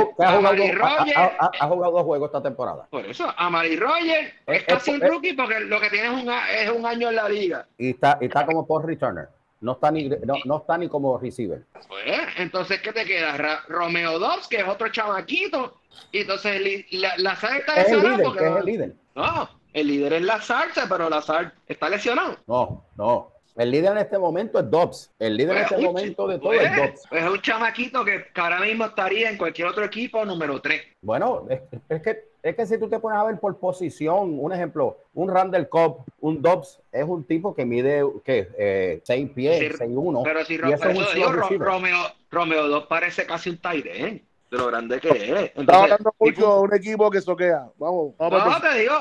jugado, 1.68 1.92
dos 1.92 2.02
juegos 2.02 2.28
esta 2.28 2.42
temporada. 2.42 2.86
por 2.90 3.06
eso, 3.06 3.32
Amari 3.36 3.76
Rogers 3.76 4.28
Eh, 4.46 4.56
es 4.56 4.64
casi 4.64 4.90
eh, 4.90 4.94
un 4.94 5.02
eh. 5.04 5.08
rookie 5.08 5.34
porque 5.34 5.60
lo 5.60 5.80
que 5.80 5.90
tiene 5.90 6.06
es 6.08 6.12
un, 6.24 6.30
es 6.32 6.70
un 6.70 6.84
año 6.86 7.10
en 7.10 7.14
la 7.16 7.28
liga. 7.28 7.66
Y 7.78 7.90
está, 7.90 8.18
y 8.20 8.24
está 8.26 8.44
como 8.46 8.66
post 8.66 8.86
returner. 8.86 9.28
No 9.60 9.72
está 9.72 9.90
ni, 9.90 10.08
no, 10.08 10.34
no 10.44 10.56
está 10.58 10.76
ni 10.76 10.88
como 10.88 11.16
receiver. 11.18 11.62
Pues, 11.88 12.04
entonces, 12.36 12.80
¿qué 12.82 12.92
te 12.92 13.04
queda? 13.06 13.36
Ra- 13.36 13.62
Romeo 13.68 14.18
Dobbs, 14.18 14.46
que 14.48 14.56
es 14.58 14.68
otro 14.68 14.88
chamaquito. 14.90 15.78
Y 16.12 16.20
entonces 16.20 16.84
la, 16.92 17.16
Lazar 17.18 17.56
está 17.58 17.74
Es 17.82 17.96
porque 18.22 18.46
es 18.46 18.56
el 18.56 18.64
líder. 18.64 18.92
No, 19.14 19.48
el 19.72 19.86
líder 19.86 20.12
es 20.14 20.22
Lazar, 20.22 20.68
pero 20.88 21.08
Lazar 21.10 21.52
está 21.66 21.88
lesionado. 21.88 22.36
No, 22.46 22.84
no. 22.96 23.30
El 23.56 23.70
líder 23.70 23.92
en 23.92 23.98
este 23.98 24.18
momento 24.18 24.58
es 24.58 24.68
Dobbs. 24.68 25.12
El 25.16 25.36
líder 25.36 25.56
en 25.56 25.62
Pues, 25.62 25.72
este 25.72 25.76
un- 25.86 25.94
momento 25.94 26.26
de 26.26 26.38
todo 26.38 26.48
pues, 26.48 26.62
es 26.62 26.76
Dobbs. 26.76 27.02
pues 27.08 27.22
es 27.22 27.30
un 27.30 27.40
chamaquito 27.40 28.04
que, 28.04 28.24
ahora 28.34 28.58
mismo 28.60 28.86
estaría 28.86 29.30
en 29.30 29.36
cualquier 29.38 29.68
otro 29.68 29.84
equipo 29.84 30.24
número 30.24 30.60
3. 30.60 30.82
Bueno, 31.02 31.46
es, 31.48 31.60
es 31.88 32.02
que, 32.02 32.24
es 32.42 32.56
que 32.56 32.66
si 32.66 32.78
tú 32.78 32.88
te 32.88 32.98
pones 32.98 33.16
a 33.16 33.22
ver 33.24 33.38
por 33.38 33.56
posición, 33.60 34.38
un 34.40 34.52
ejemplo, 34.52 34.98
un 35.14 35.28
Randall 35.32 35.68
Cobb, 35.68 36.04
un 36.18 36.42
Dobbs, 36.42 36.80
es 36.90 37.04
un 37.04 37.22
tipo 37.22 37.54
que 37.54 37.64
mide 37.64 38.02
¿qué? 38.24 38.48
Eh, 38.58 39.00
6 39.04 39.30
pies, 39.32 39.58
Sí, 39.60 39.68
6 39.78 39.90
1. 39.94 40.22
Pero 40.24 40.44
si 40.44 40.54
y 40.54 40.58
Ro- 40.58 40.68
eso 40.74 40.82
por 40.82 41.52
es. 41.52 41.58
Romeo, 41.60 41.98
Romeo 42.32 42.66
2 42.66 42.86
parece 42.88 43.24
casi 43.24 43.50
un 43.50 43.58
tight 43.58 43.86
end, 43.86 44.20
de 44.54 44.58
lo 44.58 44.66
grande 44.68 45.00
que 45.00 45.08
es. 45.08 45.68
Hablando 45.68 46.14
y 46.20 46.24
mucho 46.24 46.54
de 46.54 46.60
un 46.60 46.74
equipo 46.74 47.10
que 47.10 47.20
soquea. 47.20 47.68
Vamos, 47.78 48.14
vamos 48.16 48.44
No, 48.44 48.60
te 48.60 48.78
digo, 48.78 48.94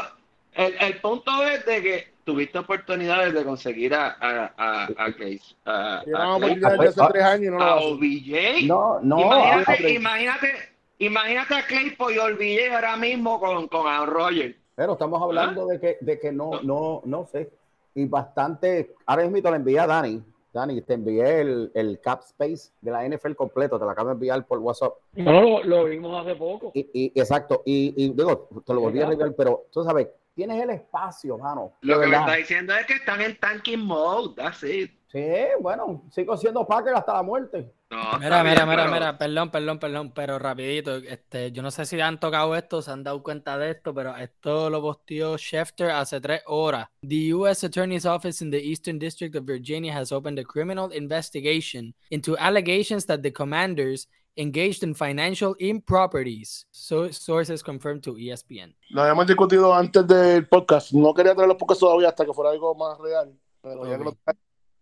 el, 0.54 0.76
el 0.80 1.02
punto 1.02 1.32
es 1.48 1.66
de 1.66 1.82
que 1.82 2.14
tuviste 2.24 2.58
oportunidades 2.58 3.34
de 3.34 3.44
conseguir 3.44 3.94
a, 3.94 4.16
a, 4.20 4.54
a, 4.58 4.84
a 4.86 5.14
Case, 5.14 5.56
a, 5.66 6.00
a, 6.00 6.04
Llevamos 6.04 6.40
Clay, 6.40 6.52
oportunidades 6.52 6.80
de 6.80 6.88
hace 6.88 7.02
ah, 7.02 7.10
tres 7.12 7.24
años 7.24 7.46
y 7.46 7.50
no 7.50 7.58
lo 7.58 7.64
a 7.64 7.74
hace. 7.76 7.86
OBJ. 7.86 8.68
No, 8.68 9.00
no. 9.02 9.20
imagínate, 9.20 9.86
ah, 9.86 9.90
imagínate, 9.90 10.54
imagínate 11.00 11.56
a 11.56 11.66
Claypool 11.68 12.14
y 12.14 12.18
OBJ 12.18 12.74
ahora 12.74 12.98
mismo 12.98 13.40
con, 13.40 13.68
con 13.68 13.88
Aaron 13.88 14.10
Rodgers. 14.10 14.56
Pero 14.76 14.94
estamos 14.94 15.22
hablando 15.22 15.68
de 15.68 15.80
que, 15.80 15.98
de 16.02 16.20
que 16.20 16.32
no, 16.32 16.62
no, 16.64 17.02
no 17.06 17.28
sé. 17.32 17.52
Y 17.94 18.06
bastante. 18.06 18.96
Ahora 19.06 19.28
mismo 19.28 19.52
le 19.52 19.56
envié 19.58 19.80
a 19.80 19.86
Dani. 19.86 20.24
Dani, 20.54 20.82
te 20.84 20.94
envié 20.94 21.42
el, 21.42 21.72
el 21.74 22.00
cap 22.00 22.22
space 22.22 22.72
de 22.82 22.92
la 22.92 23.08
NFL 23.08 23.34
completo. 23.34 23.80
Te 23.80 23.86
lo 23.86 23.92
acabo 23.92 24.10
de 24.10 24.14
enviar 24.14 24.46
por 24.46 24.60
WhatsApp. 24.60 24.94
No, 25.16 25.42
lo, 25.42 25.64
lo 25.64 25.86
vimos 25.86 26.22
hace 26.22 26.36
poco. 26.36 26.72
Y, 26.76 26.88
y- 26.94 27.12
exacto. 27.20 27.64
Y, 27.66 27.94
y 27.98 28.10
digo, 28.14 28.48
te 28.66 28.74
lo 28.74 28.82
volví 28.82 29.00
a 29.02 29.06
enviar, 29.10 29.34
pero 29.36 29.66
tú 29.72 29.84
sabes, 29.84 30.08
tienes 30.36 30.62
el 30.62 30.70
espacio, 30.70 31.38
mano. 31.38 31.74
Lo 31.82 32.00
que 32.00 32.08
me 32.08 32.16
está 32.18 32.36
diciendo 32.36 32.74
es 32.76 32.86
que 32.86 32.94
están 32.94 33.22
en 33.22 33.38
tanking 33.40 33.80
mode, 33.84 34.36
that's 34.36 34.64
it. 34.64 34.92
Sí, 35.14 35.24
bueno, 35.62 36.04
sigo 36.10 36.36
siendo 36.36 36.66
Packer 36.66 36.96
hasta 36.96 37.14
la 37.14 37.22
muerte. 37.22 37.72
No, 37.92 38.18
Mira, 38.18 38.42
mira, 38.42 38.44
bien, 38.44 38.68
mira, 38.68 38.84
pero- 38.84 38.92
mira, 38.92 39.18
perdón, 39.20 39.52
perdón, 39.52 39.78
perdón, 39.80 40.12
pero 40.12 40.40
rapidito, 40.40 40.96
este, 40.96 41.52
yo 41.52 41.62
no 41.62 41.70
sé 41.70 41.86
si 41.86 42.02
han 42.02 42.20
tocado 42.20 42.56
esto, 42.56 42.82
se 42.82 42.90
han 42.90 43.04
dado 43.04 43.22
cuenta 43.22 43.56
de 43.60 43.70
esto, 43.70 43.94
pero 43.94 44.18
esto 44.18 44.72
lo 44.72 44.82
posteó 44.82 45.38
Schefter 45.38 45.92
hace 45.92 46.20
tres 46.20 46.42
horas. 46.48 46.88
The 47.08 47.32
U.S. 47.36 47.64
Attorney's 47.64 48.08
Office 48.08 48.44
in 48.44 48.50
the 48.50 48.58
Eastern 48.58 48.98
District 48.98 49.36
of 49.36 49.46
Virginia 49.46 49.94
has 49.96 50.12
opened 50.12 50.40
a 50.40 50.44
criminal 50.44 50.92
investigation 50.92 51.94
into 52.10 52.36
allegations 52.38 53.06
that 53.06 53.20
the 53.22 53.32
commanders 53.32 54.08
engaged 54.36 54.82
in 54.82 54.96
financial 54.96 55.56
improperties. 55.60 56.66
So, 56.72 57.12
sources 57.12 57.62
confirmed 57.62 58.02
to 58.06 58.16
ESPN. 58.18 58.76
Lo 58.90 59.04
habíamos 59.04 59.28
discutido 59.28 59.72
antes 59.76 60.08
del 60.08 60.48
podcast. 60.48 60.92
No 60.94 61.14
quería 61.14 61.36
traer 61.36 61.50
los 61.50 61.58
podcasts 61.58 61.82
todavía 61.82 62.10
hasta 62.10 62.26
que 62.26 62.34
fuera 62.34 62.50
algo 62.50 62.74
más 62.74 62.98
real. 62.98 63.32
Pero 63.62 63.86
ya 63.88 63.98
que 63.98 64.04
lo 64.04 64.12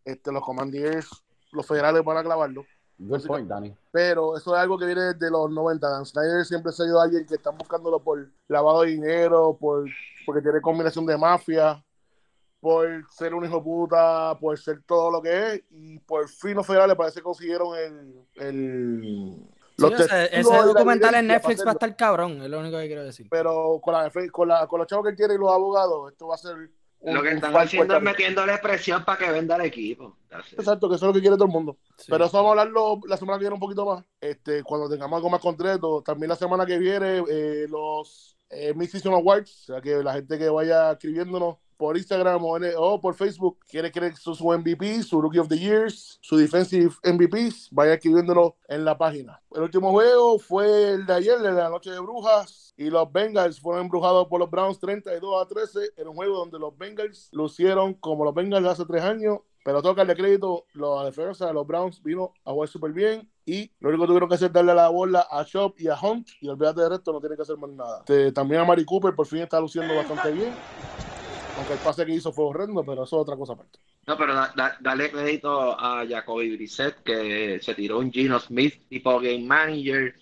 este, 0.06 0.32
los 0.32 0.44
commanders, 0.44 1.10
los 1.52 1.66
federales 1.66 2.04
van 2.04 2.18
a 2.18 2.24
clavarlo. 2.24 2.66
Good 2.98 3.26
point, 3.26 3.48
Dani. 3.48 3.76
Pero 3.92 4.38
eso 4.38 4.56
es 4.56 4.62
algo 4.62 4.78
que 4.78 4.86
viene 4.86 5.02
desde 5.02 5.32
los 5.32 5.50
90. 5.50 5.90
Dan 5.90 6.06
Snyder 6.06 6.46
siempre 6.46 6.70
ha 6.70 6.74
sido 6.74 7.02
alguien 7.02 7.26
que 7.26 7.36
están 7.36 7.58
buscándolo 7.58 8.00
por 8.00 8.30
lavado 8.48 8.82
de 8.84 8.92
dinero, 8.92 9.58
por, 9.60 9.86
porque 10.26 10.42
tiene 10.42 10.62
combinación 10.62 11.06
de 11.08 11.18
mafia, 11.18 11.84
por 12.60 12.88
ser 13.10 13.34
un 13.34 13.44
hijo 13.44 13.56
de 13.56 13.62
puta, 13.64 14.38
por 14.40 14.58
ser 14.60 14.84
todo 14.84 15.10
lo 15.12 15.22
que 15.22 15.54
es. 15.54 15.64
Y 15.72 15.98
por 16.00 16.30
fin 16.30 16.54
los 16.54 16.68
federales 16.68 16.96
parece 16.96 17.20
que 17.20 17.24
consiguieron 17.24 17.76
el. 17.76 18.26
el 18.36 19.48
Sí, 19.78 19.86
o 19.86 19.98
sea, 19.98 20.30
testigos 20.30 20.54
ese 20.54 20.66
documental 20.66 21.16
en 21.16 21.28
Netflix 21.28 21.66
va 21.66 21.72
a 21.72 21.74
estar 21.74 21.96
cabrón, 21.96 22.42
es 22.44 22.50
lo 22.50 22.60
único 22.60 22.78
que 22.78 22.86
quiero 22.86 23.04
decir. 23.04 23.26
Pero 23.32 23.80
con, 23.82 23.94
la, 23.94 24.12
con, 24.32 24.48
la, 24.48 24.68
con 24.68 24.78
los 24.80 24.88
chavos 24.88 25.06
que 25.06 25.12
él 25.12 25.16
tiene 25.16 25.34
y 25.34 25.38
los 25.38 25.52
abogados, 25.52 26.12
esto 26.12 26.28
va 26.28 26.36
a 26.36 26.38
ser. 26.38 26.70
Lo 27.04 27.24
que 27.24 27.32
están 27.32 27.56
haciendo 27.56 27.96
es 27.96 28.02
metiéndole 28.02 28.58
presión 28.60 29.04
para 29.04 29.18
que 29.18 29.32
venda 29.32 29.56
el 29.56 29.64
equipo. 29.64 30.18
Exacto, 30.30 30.88
que 30.88 30.96
eso 30.96 31.06
es 31.06 31.08
lo 31.08 31.14
que 31.14 31.22
quiere 31.22 31.36
todo 31.36 31.46
el 31.46 31.52
mundo. 31.52 31.78
Sí. 31.98 32.06
Pero 32.10 32.26
eso 32.26 32.38
vamos 32.38 32.50
a 32.50 32.62
hablarlo 32.62 33.00
la 33.08 33.18
semana 33.18 33.38
que 33.38 33.44
viene 33.44 33.56
un 33.56 33.60
poquito 33.60 33.86
más. 33.86 34.06
Este, 34.20 34.64
cuando 34.64 34.90
tengamos 34.90 35.18
algo 35.18 35.30
más 35.30 35.42
concreto. 35.42 36.04
También 36.04 36.30
la 36.30 36.36
semana 36.36 36.66
que 36.66 36.78
viene, 36.78 37.24
eh, 37.28 37.66
los 37.68 38.38
eh, 38.50 38.74
Mid-Season 38.76 39.14
Awards. 39.14 39.70
O 39.70 39.74
sea, 39.74 39.82
que 39.82 40.04
la 40.04 40.14
gente 40.14 40.38
que 40.38 40.50
vaya 40.50 40.92
escribiéndonos 40.92 41.58
por 41.82 41.98
Instagram 41.98 42.46
o, 42.46 42.58
en- 42.58 42.74
o 42.78 43.02
por 43.02 43.16
Facebook 43.16 43.58
quiere 43.68 43.92
que 43.92 44.16
su, 44.16 44.36
MVP, 44.36 45.02
su 45.02 45.20
Rookie 45.20 45.40
of 45.40 45.48
the 45.48 45.58
Years, 45.58 46.20
su 46.22 46.38
Defensive 46.38 46.92
MVPs, 47.04 47.70
vaya 47.72 47.96
escribiéndonos 47.96 48.54
en 48.68 48.86
la 48.86 48.96
página. 48.96 49.42
El 49.52 49.64
último 49.64 49.90
juego 49.90 50.38
fue 50.38 50.92
el 50.92 51.08
de 51.08 51.14
ayer, 51.16 51.40
de 51.40 51.52
la 51.52 51.70
Noche 51.70 51.90
de 51.90 52.00
Brujas. 52.00 52.76
Y 52.78 52.92
los 52.92 53.12
Bengals 53.12 53.60
fueron 53.60 53.86
embrujados 53.86 54.28
por 54.28 54.40
los 54.40 54.50
Browns 54.52 54.80
32 54.80 55.42
a 55.42 55.48
13 55.48 55.80
en 55.98 56.08
un 56.08 56.16
juego 56.16 56.38
donde 56.38 56.60
los 56.60 56.78
Bengals 56.78 57.30
lucieron 57.32 57.96
como 57.96 58.26
los 58.26 58.34
Bengals 58.36 58.64
de 58.64 58.70
hace 58.70 58.86
tres 58.86 59.02
años 59.02 59.40
pero 59.64 59.80
toca 59.84 60.02
darle 60.02 60.16
crédito, 60.16 60.66
la 60.74 61.06
defensa 61.06 61.46
de 61.46 61.54
los 61.54 61.68
Browns 61.68 62.02
vino 62.02 62.34
a 62.46 62.52
jugar 62.52 62.68
súper 62.68 62.94
bien 62.94 63.30
y 63.46 63.72
lo 63.80 63.90
único 63.90 64.04
que 64.04 64.08
tuvieron 64.08 64.28
que 64.28 64.34
hacer 64.34 64.48
es 64.48 64.54
darle 64.54 64.74
la 64.74 64.90
bola 64.90 65.28
a 65.30 65.44
Shop 65.44 65.76
y 65.78 65.88
a 65.88 65.96
Hunt 66.02 66.30
y 66.42 66.48
olvídate 66.48 66.82
de 66.82 66.90
resto, 66.90 67.14
no 67.14 67.20
tiene 67.20 67.36
que 67.36 67.44
hacer 67.44 67.58
más 67.58 67.70
nada. 67.70 68.00
Este, 68.00 68.32
también 68.32 68.62
a 68.62 68.66
Mari 68.66 68.84
Cooper 68.86 69.14
por 69.14 69.28
fin 69.28 69.44
está 69.44 69.60
luciendo 69.60 69.94
bastante 69.96 70.32
bien, 70.32 70.52
aunque 71.62 71.74
el 71.74 71.82
pase 71.82 72.06
que 72.06 72.14
hizo 72.14 72.32
fue 72.34 72.46
horrendo, 72.46 72.84
pero 72.86 73.04
eso 73.04 73.18
es 73.18 73.22
otra 73.22 73.36
cosa 73.38 73.54
aparte. 73.54 73.80
No, 74.08 74.18
pero 74.18 74.34
da- 74.34 74.52
da- 74.56 74.78
dale 74.82 75.12
crédito 75.12 75.80
a 75.80 76.06
Jacoby 76.08 76.56
Brissett 76.56 77.04
que 77.04 77.60
se 77.62 77.76
tiró 77.76 78.00
un 78.00 78.12
Gino 78.12 78.40
Smith 78.40 78.88
tipo 78.90 79.20
game 79.20 79.40
manager 79.46 80.16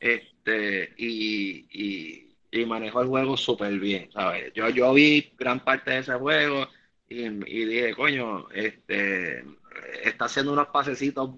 este 0.00 0.94
y, 0.96 1.66
y, 1.72 2.36
y 2.50 2.66
manejó 2.66 3.02
el 3.02 3.08
juego 3.08 3.36
súper 3.36 3.78
bien, 3.80 4.10
¿sabes? 4.12 4.52
Yo, 4.54 4.68
yo 4.70 4.92
vi 4.94 5.32
gran 5.38 5.60
parte 5.64 5.90
de 5.92 5.98
ese 5.98 6.14
juego 6.14 6.66
y, 7.08 7.24
y 7.26 7.64
dije, 7.66 7.94
coño, 7.94 8.48
este 8.52 9.44
está 10.04 10.26
haciendo 10.26 10.52
unos 10.52 10.68
pasecitos 10.68 11.30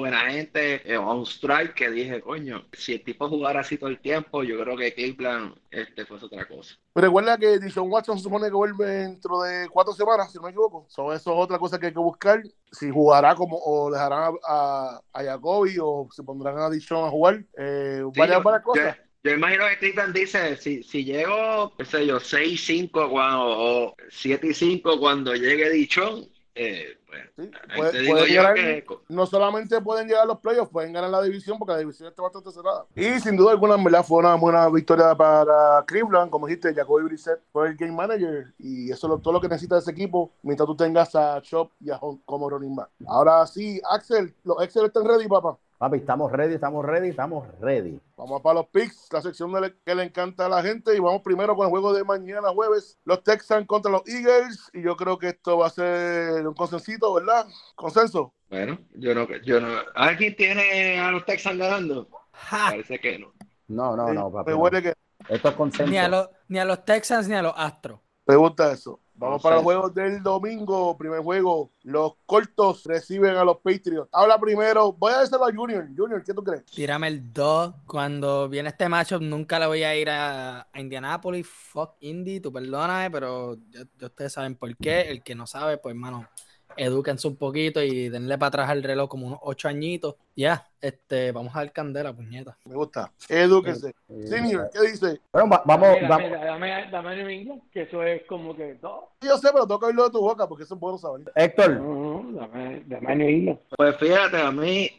buena 0.00 0.30
gente, 0.30 0.82
eh, 0.92 0.96
on 0.96 1.22
strike, 1.26 1.74
que 1.74 1.90
dije, 1.90 2.20
coño, 2.20 2.66
si 2.72 2.92
el 2.94 3.02
tipo 3.04 3.28
jugara 3.28 3.60
así 3.60 3.78
todo 3.78 3.90
el 3.90 3.98
tiempo, 4.00 4.42
yo 4.44 4.60
creo 4.60 4.76
que 4.76 4.94
Cleveland 4.94 5.54
este, 5.70 6.04
fuese 6.06 6.26
otra 6.26 6.46
cosa. 6.46 6.74
Pero 6.92 7.06
recuerda 7.06 7.36
que 7.38 7.58
Dishon 7.58 7.90
Watson 7.90 8.16
se 8.18 8.24
supone 8.24 8.46
que 8.46 8.54
vuelve 8.54 8.86
dentro 8.86 9.40
de 9.42 9.68
cuatro 9.70 9.92
semanas, 9.94 10.30
si 10.30 10.38
no 10.38 10.44
me 10.44 10.50
equivoco. 10.50 10.86
So, 10.88 11.12
eso 11.12 11.32
es 11.32 11.38
otra 11.38 11.58
cosa 11.58 11.78
que 11.78 11.86
hay 11.86 11.92
que 11.92 11.98
buscar. 11.98 12.42
Si 12.70 12.90
jugará 12.90 13.34
como, 13.34 13.58
o 13.58 13.90
dejarán 13.90 14.22
a, 14.22 14.36
a, 14.46 15.02
a 15.12 15.22
Jacoby, 15.24 15.76
o 15.82 16.08
se 16.12 16.22
pondrán 16.22 16.58
a 16.58 16.70
Dishon 16.70 17.06
a 17.06 17.10
jugar. 17.10 17.44
Eh, 17.58 18.02
Sí, 18.12 18.20
varias, 18.20 18.38
yo- 18.38 18.42
varias 18.44 18.62
yo- 18.62 18.72
cosas. 18.72 18.96
Yo 19.24 19.32
imagino 19.32 19.64
que 19.68 19.78
Cleveland 19.78 20.14
dice, 20.14 20.56
si, 20.56 20.84
si 20.84 21.04
llego, 21.04 21.74
qué 21.76 21.84
sé 21.84 22.06
yo, 22.06 22.20
6-5 22.20 23.10
cuando, 23.10 23.42
o 23.44 23.96
7-5 24.08 25.00
cuando 25.00 25.34
llegue 25.34 25.68
Dichón, 25.70 26.28
eh, 26.56 26.98
pues, 27.06 27.20
Sí, 27.36 27.50
ahí 27.68 27.76
puede- 27.78 27.90
te 27.92 27.98
digo 28.00 28.12
puede 28.14 28.26
yo 28.26 28.32
llegar- 28.40 28.54
que... 28.54 28.86
no 29.08 29.26
solamente 29.26 29.80
pueden 29.80 30.08
llegar 30.08 30.22
a 30.22 30.26
los 30.26 30.38
playoffs, 30.40 30.70
pueden 30.72 30.92
ganar 30.92 31.10
la 31.10 31.22
división 31.22 31.58
porque 31.58 31.72
la 31.74 31.78
división 31.78 32.08
está 32.08 32.22
bastante 32.22 32.50
cerrada. 32.50 32.86
Y 32.94 33.20
sin 33.20 33.36
duda 33.36 33.52
alguna, 33.52 33.74
en 33.74 33.84
verdad, 33.84 34.04
fue 34.04 34.18
una 34.20 34.34
buena 34.34 34.68
victoria 34.70 35.14
para 35.14 35.84
Cleveland. 35.86 36.30
Como 36.30 36.46
dijiste, 36.46 36.74
Jacoby 36.74 37.04
Brissett 37.04 37.40
fue 37.52 37.68
el 37.68 37.76
game 37.76 37.92
manager 37.92 38.52
y 38.58 38.90
eso 38.90 39.14
es 39.14 39.22
todo 39.22 39.32
lo 39.34 39.40
que 39.40 39.48
necesita 39.48 39.78
ese 39.78 39.90
equipo 39.90 40.32
mientras 40.42 40.66
tú 40.66 40.74
tengas 40.76 41.14
a 41.14 41.40
Chop 41.42 41.72
y 41.80 41.90
a 41.90 41.98
Hunt 42.00 42.22
como 42.24 42.48
running 42.50 42.74
back. 42.74 42.88
Ahora 43.06 43.46
sí, 43.46 43.80
Axel, 43.90 44.34
los 44.44 44.62
Excel 44.62 44.86
están 44.86 45.04
ready, 45.04 45.28
papá. 45.28 45.58
Papi, 45.78 45.98
estamos 45.98 46.32
ready, 46.32 46.54
estamos 46.54 46.82
ready, 46.86 47.08
estamos 47.10 47.46
ready. 47.60 48.00
Vamos 48.16 48.40
para 48.40 48.54
los 48.60 48.68
picks, 48.68 49.08
la 49.12 49.20
sección 49.20 49.52
de 49.52 49.60
le- 49.60 49.74
que 49.84 49.94
le 49.94 50.04
encanta 50.04 50.46
a 50.46 50.48
la 50.48 50.62
gente. 50.62 50.96
Y 50.96 51.00
vamos 51.00 51.20
primero 51.20 51.54
con 51.54 51.66
el 51.66 51.70
juego 51.70 51.92
de 51.92 52.02
mañana 52.02 52.48
jueves. 52.48 52.98
Los 53.04 53.22
Texans 53.22 53.66
contra 53.66 53.90
los 53.92 54.00
Eagles. 54.08 54.70
Y 54.72 54.82
yo 54.82 54.96
creo 54.96 55.18
que 55.18 55.28
esto 55.28 55.58
va 55.58 55.66
a 55.66 55.70
ser 55.70 56.46
un 56.48 56.54
consensito, 56.54 57.12
¿verdad? 57.12 57.46
Consenso. 57.74 58.32
Bueno, 58.48 58.78
yo 58.94 59.14
no, 59.14 59.26
yo 59.44 59.60
no... 59.60 59.68
¿Alguien 59.94 60.34
tiene 60.34 60.98
a 60.98 61.10
los 61.10 61.26
Texans 61.26 61.58
ganando? 61.58 62.08
Ja, 62.32 62.68
Parece 62.70 62.98
que 62.98 63.18
no. 63.18 63.32
No, 63.68 63.94
no, 63.96 64.14
no, 64.14 64.32
papi. 64.32 64.50
Me 64.52 64.56
no. 64.56 64.62
huele 64.62 64.82
que 64.82 64.94
Esto 65.28 65.48
es 65.50 65.54
consenso. 65.56 65.90
ni, 65.90 65.98
a 65.98 66.08
los, 66.08 66.30
ni 66.48 66.58
a 66.58 66.64
los 66.64 66.86
Texans 66.86 67.28
ni 67.28 67.34
a 67.34 67.42
los 67.42 67.52
Astros. 67.54 68.00
me 68.26 68.36
gusta 68.36 68.72
eso. 68.72 68.98
Vamos 69.18 69.42
para 69.42 69.56
los 69.56 69.64
juegos 69.64 69.94
del 69.94 70.22
domingo. 70.22 70.96
Primer 70.98 71.20
juego. 71.20 71.72
Los 71.82 72.14
cortos 72.26 72.84
reciben 72.84 73.36
a 73.36 73.44
los 73.44 73.58
Patriots. 73.58 74.08
Habla 74.12 74.38
primero. 74.38 74.92
Voy 74.92 75.12
a 75.12 75.20
decirlo 75.20 75.46
a 75.46 75.54
Junior. 75.54 75.88
Junior, 75.96 76.22
¿qué 76.22 76.34
tú 76.34 76.44
crees? 76.44 76.64
Tírame 76.66 77.08
el 77.08 77.32
2. 77.32 77.74
Cuando 77.86 78.48
viene 78.48 78.68
este 78.68 78.88
matchup, 78.88 79.22
nunca 79.22 79.58
le 79.58 79.66
voy 79.66 79.82
a 79.84 79.96
ir 79.96 80.10
a, 80.10 80.68
a 80.72 80.80
Indianapolis. 80.80 81.46
Fuck 81.46 81.94
Indy, 82.00 82.40
tú 82.40 82.52
perdóname, 82.52 83.10
pero 83.10 83.56
ya, 83.70 83.84
ya 83.98 84.06
ustedes 84.06 84.32
saben 84.32 84.54
por 84.56 84.76
qué. 84.76 85.02
El 85.02 85.22
que 85.22 85.34
no 85.34 85.46
sabe, 85.46 85.78
pues, 85.78 85.94
hermano, 85.94 86.28
edúquense 86.76 87.26
un 87.28 87.36
poquito 87.36 87.82
y 87.82 88.08
denle 88.08 88.36
para 88.38 88.48
atrás 88.48 88.70
el 88.70 88.82
reloj 88.82 89.08
como 89.08 89.26
unos 89.26 89.38
8 89.42 89.68
añitos. 89.68 90.14
Ya, 90.34 90.66
este, 90.80 91.32
vamos 91.32 91.54
a 91.56 91.60
dar 91.60 91.72
candela, 91.72 92.12
puñeta. 92.12 92.56
Me 92.66 92.74
gusta. 92.74 93.12
Edúquese. 93.28 93.94
Eh, 94.08 94.26
Senior, 94.26 94.68
¿qué 94.72 94.80
dice? 94.90 95.20
Bueno, 95.32 95.48
va- 95.50 95.62
vamos, 95.64 95.88
Dame, 95.94 96.08
vamos. 96.08 96.30
dame, 96.30 96.68
dame, 96.70 96.90
dame 96.90 97.16
New 97.16 97.28
England, 97.28 97.62
que 97.72 97.82
eso 97.82 98.02
es 98.02 98.22
como 98.28 98.54
que 98.54 98.74
todo. 98.80 99.10
Yo 99.22 99.38
sé, 99.38 99.48
pero 99.52 99.66
toca 99.66 99.86
oírlo 99.86 100.04
de 100.04 100.10
tu 100.10 100.20
boca 100.20 100.46
porque 100.48 100.64
eso 100.64 100.74
es 100.74 100.80
bueno 100.80 100.98
saber. 100.98 101.22
Héctor, 101.34 101.80
No, 101.80 102.22
no, 102.22 102.38
dame, 102.40 102.82
dame 102.86 103.16
New 103.16 103.28
England. 103.28 103.58
Pues 103.76 103.96
fíjate, 103.96 104.36
a 104.40 104.50
mí, 104.50 104.90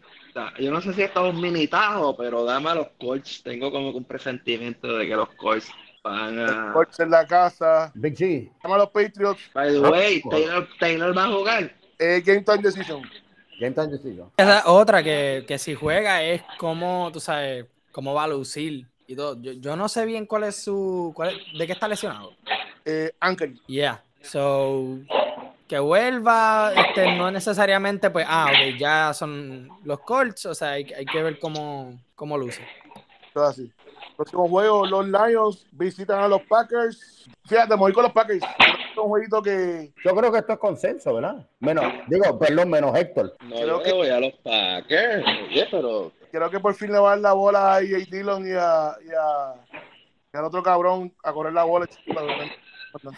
yo 0.59 0.71
no 0.71 0.82
sé 0.82 0.93
si 0.93 1.01
esto 1.03 1.25
es 1.28 1.34
un 1.34 1.41
mini 1.41 1.67
tajo, 1.67 2.15
pero 2.17 2.43
dame 2.43 2.69
a 2.71 2.75
los 2.75 2.88
Colts. 2.99 3.43
Tengo 3.43 3.71
como 3.71 3.91
que 3.91 3.97
un 3.97 4.05
presentimiento 4.05 4.97
de 4.97 5.07
que 5.07 5.15
los 5.15 5.30
Colts 5.36 5.71
van 6.08 6.39
a... 6.39 6.74
En 6.99 7.10
la 7.12 7.26
casa. 7.28 7.91
Big 7.95 8.16
G. 8.16 8.51
Llama 8.64 8.76
a 8.76 8.78
los 8.80 8.89
Patriots. 8.89 9.41
By 9.53 9.72
the 9.72 9.80
way, 9.80 10.22
Taylor, 10.30 10.68
Taylor 10.80 11.18
va 11.18 11.26
a 11.26 11.28
jugar. 11.32 11.72
Eh, 11.99 12.22
game 12.26 12.41
time 12.41 12.62
decision. 12.62 13.01
Game 13.60 13.74
time 13.74 13.88
decision. 13.88 14.32
Esa 14.38 14.60
es 14.60 14.66
otra 14.66 15.01
que, 15.03 15.45
que 15.47 15.58
si 15.58 15.74
juega 15.76 16.22
es 16.22 16.43
como, 16.58 17.10
tú 17.12 17.20
sabes, 17.20 17.66
cómo 17.91 18.14
va 18.14 18.26
a 18.26 18.28
lucir 18.28 18.86
y 19.08 19.16
todo. 19.16 19.41
Yo, 19.41 19.53
yo 19.53 19.76
no 19.76 19.89
sé 19.89 20.05
bien 20.05 20.26
cuál 20.26 20.43
es 20.43 20.62
su, 20.64 21.12
cuál 21.16 21.30
es- 21.30 21.58
de 21.58 21.66
qué 21.66 21.74
está 21.74 21.88
lesionado. 21.88 22.34
Eh, 22.86 23.12
Anker. 23.20 23.53
Yeah, 23.68 24.03
so 24.22 24.99
que 25.68 25.80
vuelva, 25.80 26.72
este, 26.74 27.18
no 27.18 27.30
necesariamente, 27.30 28.10
pues, 28.10 28.26
ah, 28.30 28.49
ok, 28.49 28.78
ya 28.80 29.14
son 29.14 29.68
los 29.84 29.99
Colts, 29.99 30.45
o 30.45 30.55
sea, 30.55 30.70
hay, 30.72 30.86
hay 30.93 31.05
que 31.05 31.22
ver 31.22 31.39
cómo, 31.39 31.99
cómo 32.16 32.38
luce. 32.38 32.62
Todo 33.34 33.47
así. 33.47 33.70
Próximo 34.16 34.47
juego, 34.49 34.86
los 34.86 35.08
Lions 35.08 35.68
visitan 35.72 36.20
a 36.20 36.28
los 36.28 36.41
Packers. 36.43 37.28
Fíjate, 37.45 37.70
me 37.70 37.76
voy 37.76 37.93
con 37.93 38.03
los 38.03 38.12
Packers. 38.12 38.43
Es 38.43 38.97
un 38.97 39.10
jueguito 39.10 39.41
que 39.41 39.93
Yo 40.03 40.16
creo 40.16 40.32
que 40.32 40.39
esto 40.39 40.53
es 40.53 40.60
consenso, 40.60 41.14
¿verdad? 41.16 41.47
Menos, 41.60 41.86
digo, 42.08 42.38
perdón, 42.39 42.70
menos 42.70 42.95
Héctor. 42.97 43.36
No, 43.41 43.55
Creo 43.55 43.68
yo 43.78 43.84
que- 43.84 43.93
voy 43.93 44.10
a 44.10 44.20
los 44.20 44.34
Packers. 44.43 45.26
Oye, 45.49 45.68
pero 45.70 46.12
creo 46.32 46.49
que 46.49 46.60
por 46.60 46.74
fin 46.74 46.91
le 46.91 46.99
va 46.99 47.10
a 47.10 47.12
dar 47.12 47.20
la 47.20 47.34
bola 47.34 47.74
a 47.74 47.76
AJ 47.78 48.10
Dillon 48.10 48.47
y 48.47 48.51
a, 48.53 48.95
y 49.05 49.10
a, 49.12 49.53
el 50.39 50.45
otro 50.45 50.64
cabrón 50.64 51.14
a 51.24 51.32
correr 51.32 51.53
la 51.53 51.64
bola. 51.64 51.88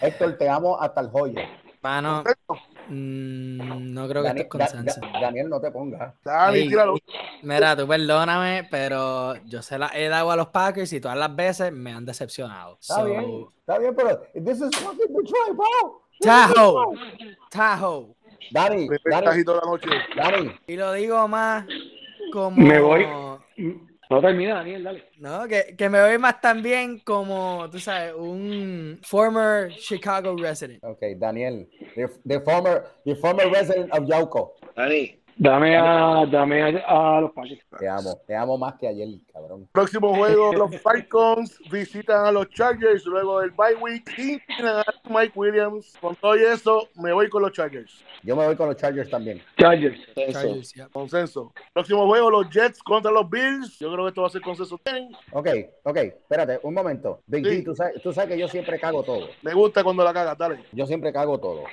Héctor, 0.02 0.38
te 0.38 0.50
amo 0.50 0.80
hasta 0.82 1.00
el 1.02 1.10
joyo. 1.10 1.40
Mano, 1.82 2.24
mm, 2.90 3.94
no 3.94 4.08
creo 4.08 4.22
que 4.24 4.30
estés 4.30 4.44
Da- 4.44 4.50
consenso. 4.50 5.02
Da- 5.02 5.20
Daniel, 5.22 5.50
no 5.50 5.60
te 5.62 5.72
pongas. 5.72 6.14
Tíralo. 6.52 6.96
Mira, 7.42 7.76
tú 7.76 7.88
perdóname, 7.88 8.68
pero 8.70 9.36
yo 9.46 9.62
se 9.62 9.78
la 9.78 9.92
he 9.94 10.08
dado 10.10 10.32
a 10.32 10.36
los 10.36 10.48
Packers 10.48 10.92
y 10.94 11.00
todas 11.00 11.18
las 11.18 11.36
veces 11.36 11.72
me 11.72 11.92
han 11.94 12.06
decepcionado. 12.06 12.78
Está 12.82 12.96
So, 12.96 13.06
bien, 13.06 13.46
está 13.60 13.78
bien, 13.80 13.96
pero 13.96 14.22
this 14.34 14.62
is 14.62 14.76
fucking 14.80 15.08
Detroit, 15.08 15.56
bro. 15.56 16.02
Tahoe. 16.22 17.00
Tahoe. 17.50 18.16
Dani, 18.52 18.88
Dani. 19.10 19.44
Dani, 20.16 20.52
Y 20.68 20.76
lo 20.76 20.92
digo 20.94 21.28
más 21.28 21.66
como. 22.34 22.58
Me 22.58 22.80
voy. 22.80 23.06
No 24.10 24.20
termina, 24.22 24.55
Daniel, 24.55 24.84
dale. 24.84 25.03
No, 25.20 25.47
que, 25.47 25.76
que 25.78 25.88
me 25.88 26.01
voy 26.01 26.18
más 26.18 26.41
también 26.41 26.97
como, 26.99 27.70
tú 27.70 27.80
sabes, 27.80 28.14
un 28.16 28.99
former 29.03 29.72
Chicago 29.76 30.36
resident. 30.36 30.84
ok, 30.84 30.99
Daniel, 31.16 31.70
the, 31.95 32.10
the 32.26 32.39
former, 32.41 32.86
the 33.05 33.16
former 33.16 33.47
resident 33.51 33.91
of 33.93 34.05
Yauco. 34.07 34.53
Dani, 34.76 35.19
Dame 35.42 35.78
a, 35.78 36.26
dame 36.30 36.62
a, 36.62 37.16
a 37.18 37.22
los 37.22 37.32
Packers. 37.32 37.62
Te 37.80 37.88
amo, 37.88 38.20
te 38.28 38.36
amo 38.36 38.58
más 38.58 38.76
que 38.76 38.90
ayer, 38.90 39.08
cabrón. 39.32 39.70
Próximo 39.72 40.14
juego, 40.14 40.52
los 40.52 40.76
Falcons 40.82 41.58
visitan 41.72 42.26
a 42.26 42.32
los 42.34 42.50
Chargers 42.50 43.06
luego 43.06 43.40
del 43.40 43.52
bye 43.52 43.74
week 43.80 44.04
y 44.18 44.38
Mike 45.10 45.32
Williams. 45.36 45.98
Con 46.02 46.18
todo 46.18 46.36
y 46.36 46.44
eso, 46.44 46.90
me 46.96 47.14
voy 47.14 47.30
con 47.30 47.42
los 47.42 47.54
Chargers. 47.54 48.04
Yo 48.22 48.36
me 48.36 48.46
voy 48.46 48.58
con 48.58 48.68
los 48.68 48.76
Chargers 48.76 49.10
también. 49.10 49.42
Chargers. 49.58 49.98
Chargers, 50.14 50.74
yeah. 50.74 50.90
Consenso. 50.90 51.54
Próximo 51.72 52.06
juego, 52.06 52.30
los 52.30 52.50
Jets 52.50 52.84
contra 52.84 53.10
los 53.10 53.30
Bills. 53.30 53.80
Yo 53.80 53.94
creo 53.94 54.04
que 54.04 54.10
esto 54.10 54.22
va 54.24 54.28
a 54.28 54.32
ser 54.32 54.42
consenso. 54.42 54.76
Ok, 55.32 55.48
ok, 55.84 55.98
espérate, 55.98 56.60
un 56.64 56.74
momento. 56.74 57.22
Big 57.28 57.46
Sí. 57.46 57.62
G, 57.62 57.64
tú 57.64 57.76
sabes, 57.76 58.02
tú 58.04 58.12
sabes 58.12 58.32
que 58.32 58.38
yo 58.38 58.50
siempre 58.50 58.78
cago 58.78 59.04
todo. 59.04 59.30
Me 59.42 59.54
gusta 59.54 59.86
cuando 59.86 60.04
la 60.04 60.12
cagas, 60.12 60.38
dale. 60.38 60.66
Yo 60.74 60.86
siempre 60.86 61.14
cago 61.14 61.40
todo. 61.40 61.64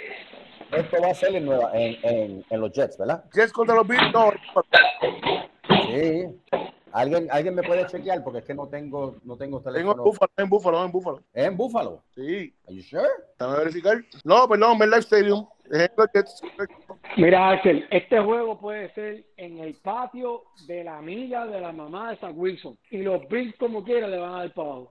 Esto 0.77 1.01
va 1.03 1.09
a 1.09 1.14
ser 1.14 1.35
en, 1.35 1.47
Nueva, 1.47 1.70
en, 1.72 1.97
en, 2.03 2.45
en 2.51 2.61
los 2.61 2.70
Jets, 2.72 2.99
¿verdad? 2.99 3.24
Jets 3.33 3.53
contra 3.53 3.74
los 3.74 3.89
Bills, 3.89 4.12
no. 4.12 4.31
Sí. 5.87 6.27
¿Alguien, 6.97 7.29
alguien 7.31 7.55
me 7.55 7.63
puede 7.63 7.87
chequear 7.87 8.25
porque 8.25 8.39
es 8.39 8.45
que 8.47 8.55
no 8.55 8.69
tengo, 8.69 9.17
no 9.25 9.37
tengo 9.37 9.61
Tengo 9.61 9.63
teléfono. 9.63 9.93
en 9.93 10.05
Búfalo, 10.05 10.33
en 10.39 10.49
Búfalo, 10.49 10.85
en 10.85 10.93
Búfalo. 10.93 11.23
¿Es 11.35 11.45
en 11.47 11.57
Buffalo? 11.57 12.03
Sí, 12.15 12.55
Are 12.67 12.75
you 12.75 12.83
sure? 12.83 13.05
déjame 13.39 13.59
verificar. 13.59 13.99
No, 14.25 14.49
perdón, 14.49 14.79
MetLife 14.79 15.01
Stadium. 15.01 15.47
Mira, 17.17 17.51
Axel, 17.51 17.87
este 17.91 18.21
juego 18.21 18.59
puede 18.59 18.93
ser 18.95 19.25
en 19.37 19.59
el 19.59 19.75
patio 19.75 20.43
de 20.67 20.85
la 20.85 20.99
amiga 20.99 21.47
de 21.47 21.61
la 21.61 21.73
mamá 21.73 22.11
de 22.11 22.17
Zach 22.19 22.33
Wilson. 22.37 22.79
Y 22.91 22.99
los 22.99 23.27
Bills, 23.29 23.55
como 23.59 23.83
quiera, 23.83 24.07
le 24.07 24.19
van 24.19 24.35
a 24.35 24.39
dar 24.39 24.55
para 24.55 24.69
abajo. 24.69 24.91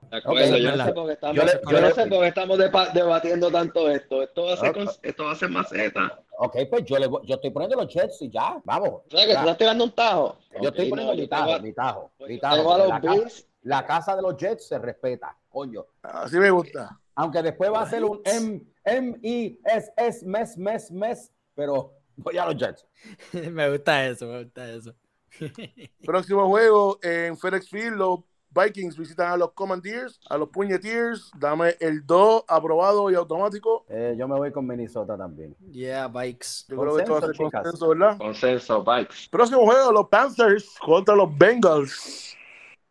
yo, 0.57 0.75
no 0.75 0.85
sé 0.85 0.93
por 0.93 1.07
qué 1.07 1.13
estamos, 1.13 1.35
Yo 1.37 1.43
le- 1.43 1.51
yo 1.53 1.71
yo 1.71 1.81
no 1.81 1.89
sé 1.91 2.07
por 2.07 2.19
qué 2.21 2.27
estamos 2.27 2.57
debatiendo 2.93 3.51
tanto 3.51 3.89
esto. 3.89 4.21
Esto 4.23 4.43
va 4.45 4.53
a 4.53 4.57
ser, 4.57 4.75
esto 5.03 5.23
va 5.23 5.31
a 5.31 5.35
ser 5.35 5.49
maceta. 5.49 6.19
Ok, 6.37 6.57
pues 6.69 6.85
yo, 6.85 6.97
le, 6.99 7.07
yo 7.23 7.35
estoy 7.35 7.49
poniendo 7.51 7.77
los 7.77 7.87
Jets 7.93 8.21
y 8.21 8.29
ya, 8.29 8.61
vamos. 8.65 8.89
O 8.89 9.03
sea, 9.09 9.25
que 9.25 9.31
Ya. 9.33 9.39
tú 9.39 9.41
estás 9.41 9.57
tirando 9.57 9.83
un 9.85 9.91
tajo. 9.91 10.37
Yo 10.61 10.69
estoy 10.69 10.89
poniendo 10.89 11.13
no, 11.13 11.17
mi 11.17 11.23
yo 11.23 11.29
tajo, 11.29 11.53
a- 11.53 11.59
mi 11.59 11.73
tajo, 11.73 12.11
yo 12.19 12.27
mi 12.27 12.39
tajo. 12.39 12.73
a 12.73 12.77
los 12.77 12.87
La, 12.89 13.01
casa, 13.01 13.43
la 13.61 13.85
casa 13.85 14.15
de 14.15 14.21
los 14.21 14.37
Jets 14.37 14.67
se 14.67 14.77
respeta, 14.79 15.37
coño. 15.49 15.85
Así 16.01 16.37
me 16.37 16.49
gusta. 16.51 16.99
Aunque 17.15 17.41
después 17.41 17.71
va 17.71 17.81
a 17.83 17.89
ser 17.89 18.03
un 18.03 18.21
M, 18.25 18.61
M, 18.83 19.17
I, 19.23 19.59
S, 19.65 19.91
S, 19.95 20.25
mes, 20.25 20.57
mes, 20.57 20.91
mes, 20.91 21.31
pero 21.53 21.93
voy 22.17 22.37
a 22.37 22.45
los 22.45 22.57
Jets. 22.57 22.85
me 23.51 23.69
gusta 23.71 24.05
eso, 24.05 24.27
me 24.27 24.43
gusta 24.43 24.69
eso. 24.69 24.93
Próximo 26.05 26.47
juego 26.47 26.99
en 27.01 27.37
FedEx 27.37 27.69
Field, 27.69 27.95
los 27.97 28.19
Vikings 28.55 28.97
visitan 28.97 29.31
a 29.31 29.37
los 29.37 29.51
Commandeers, 29.51 30.19
a 30.29 30.37
los 30.37 30.47
Puñetiers. 30.49 31.29
Dame 31.37 31.75
el 31.79 32.05
2 32.05 32.45
aprobado 32.47 33.11
y 33.11 33.15
automático. 33.15 33.85
Eh, 33.89 34.15
yo 34.17 34.27
me 34.27 34.35
voy 34.37 34.51
con 34.51 34.65
Minnesota 34.65 35.17
también. 35.17 35.55
Yeah, 35.71 36.07
bikes. 36.07 36.65
Yo 36.69 36.77
creo 36.77 36.95
que 36.95 37.01
esto 37.01 37.13
va 37.13 37.19
a 37.19 37.21
ser 37.21 37.35
Consenso, 37.35 37.45
chicas. 37.45 37.61
consenso, 37.63 37.89
¿verdad? 37.89 38.17
Consenso, 38.17 38.83
Bikes. 38.83 39.15
Próximo 39.29 39.65
juego, 39.65 39.91
los 39.91 40.07
Panthers 40.07 40.75
contra 40.79 41.15
los 41.15 41.37
Bengals. 41.37 42.37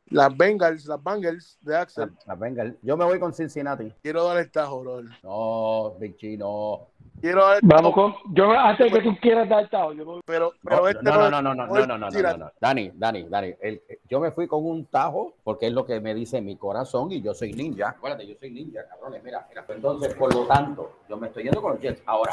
Las 0.07 0.37
Bengals, 0.37 0.85
las 0.85 1.03
Bengals 1.03 1.59
de 1.63 1.77
Axel. 1.77 2.13
La 2.27 2.35
Bengals. 2.35 2.77
Yo 2.83 2.97
me 2.97 3.05
voy 3.07 3.19
con 3.19 3.33
Cincinnati. 3.33 3.91
Quiero 4.03 4.23
dar 4.25 4.37
el 4.37 4.51
tajo, 4.51 4.81
bro. 4.81 5.03
No, 5.23 5.95
Big 5.99 6.17
G, 6.19 6.37
no. 6.39 6.89
Quiero 7.21 7.43
dar 7.43 7.55
el 7.57 7.61
Vamos 7.63 7.95
tajo, 7.95 8.15
con. 8.23 8.35
Yo, 8.35 8.51
antes 8.51 8.93
que 8.93 9.01
tú 9.01 9.17
quieras 9.21 9.49
dar 9.49 9.67
tao, 9.71 9.93
yo 9.95 10.05
me- 10.05 10.21
pero, 10.27 10.53
pero 10.63 10.77
No, 10.83 10.89
este 10.89 11.03
no, 11.03 11.13
no, 11.13 11.31
no, 11.31 11.43
no, 11.43 11.55
no, 11.55 11.67
no, 11.67 11.87
no, 11.87 11.99
no, 11.99 12.07
a 12.07 12.11
no, 12.11 12.37
no. 12.37 12.53
Dani, 12.61 12.91
Dani, 12.95 13.23
Dani, 13.23 13.55
el- 13.63 13.81
yo 14.11 14.21
me 14.21 14.31
fui 14.31 14.47
con 14.47 14.67
un 14.67 14.85
tajo 14.87 15.33
porque 15.43 15.69
es 15.69 15.73
lo 15.73 15.87
que 15.87 16.01
me 16.01 16.15
dice 16.15 16.43
mi 16.43 16.57
corazón 16.57 17.11
y 17.13 17.23
yo 17.23 17.33
soy 17.33 17.53
ninja. 17.55 17.89
Acuérdate, 17.91 18.27
yo 18.27 18.35
soy 18.39 18.51
ninja, 18.51 18.87
cabrones, 18.89 19.23
mira, 19.25 19.47
mira. 19.49 19.65
Entonces, 19.69 20.15
por 20.15 20.35
lo 20.35 20.47
tanto, 20.47 20.99
yo 21.09 21.17
me 21.17 21.29
estoy 21.29 21.45
yendo 21.45 21.63
con 21.63 21.73
los 21.73 21.81
Jets. 21.81 22.03
Ahora, 22.05 22.33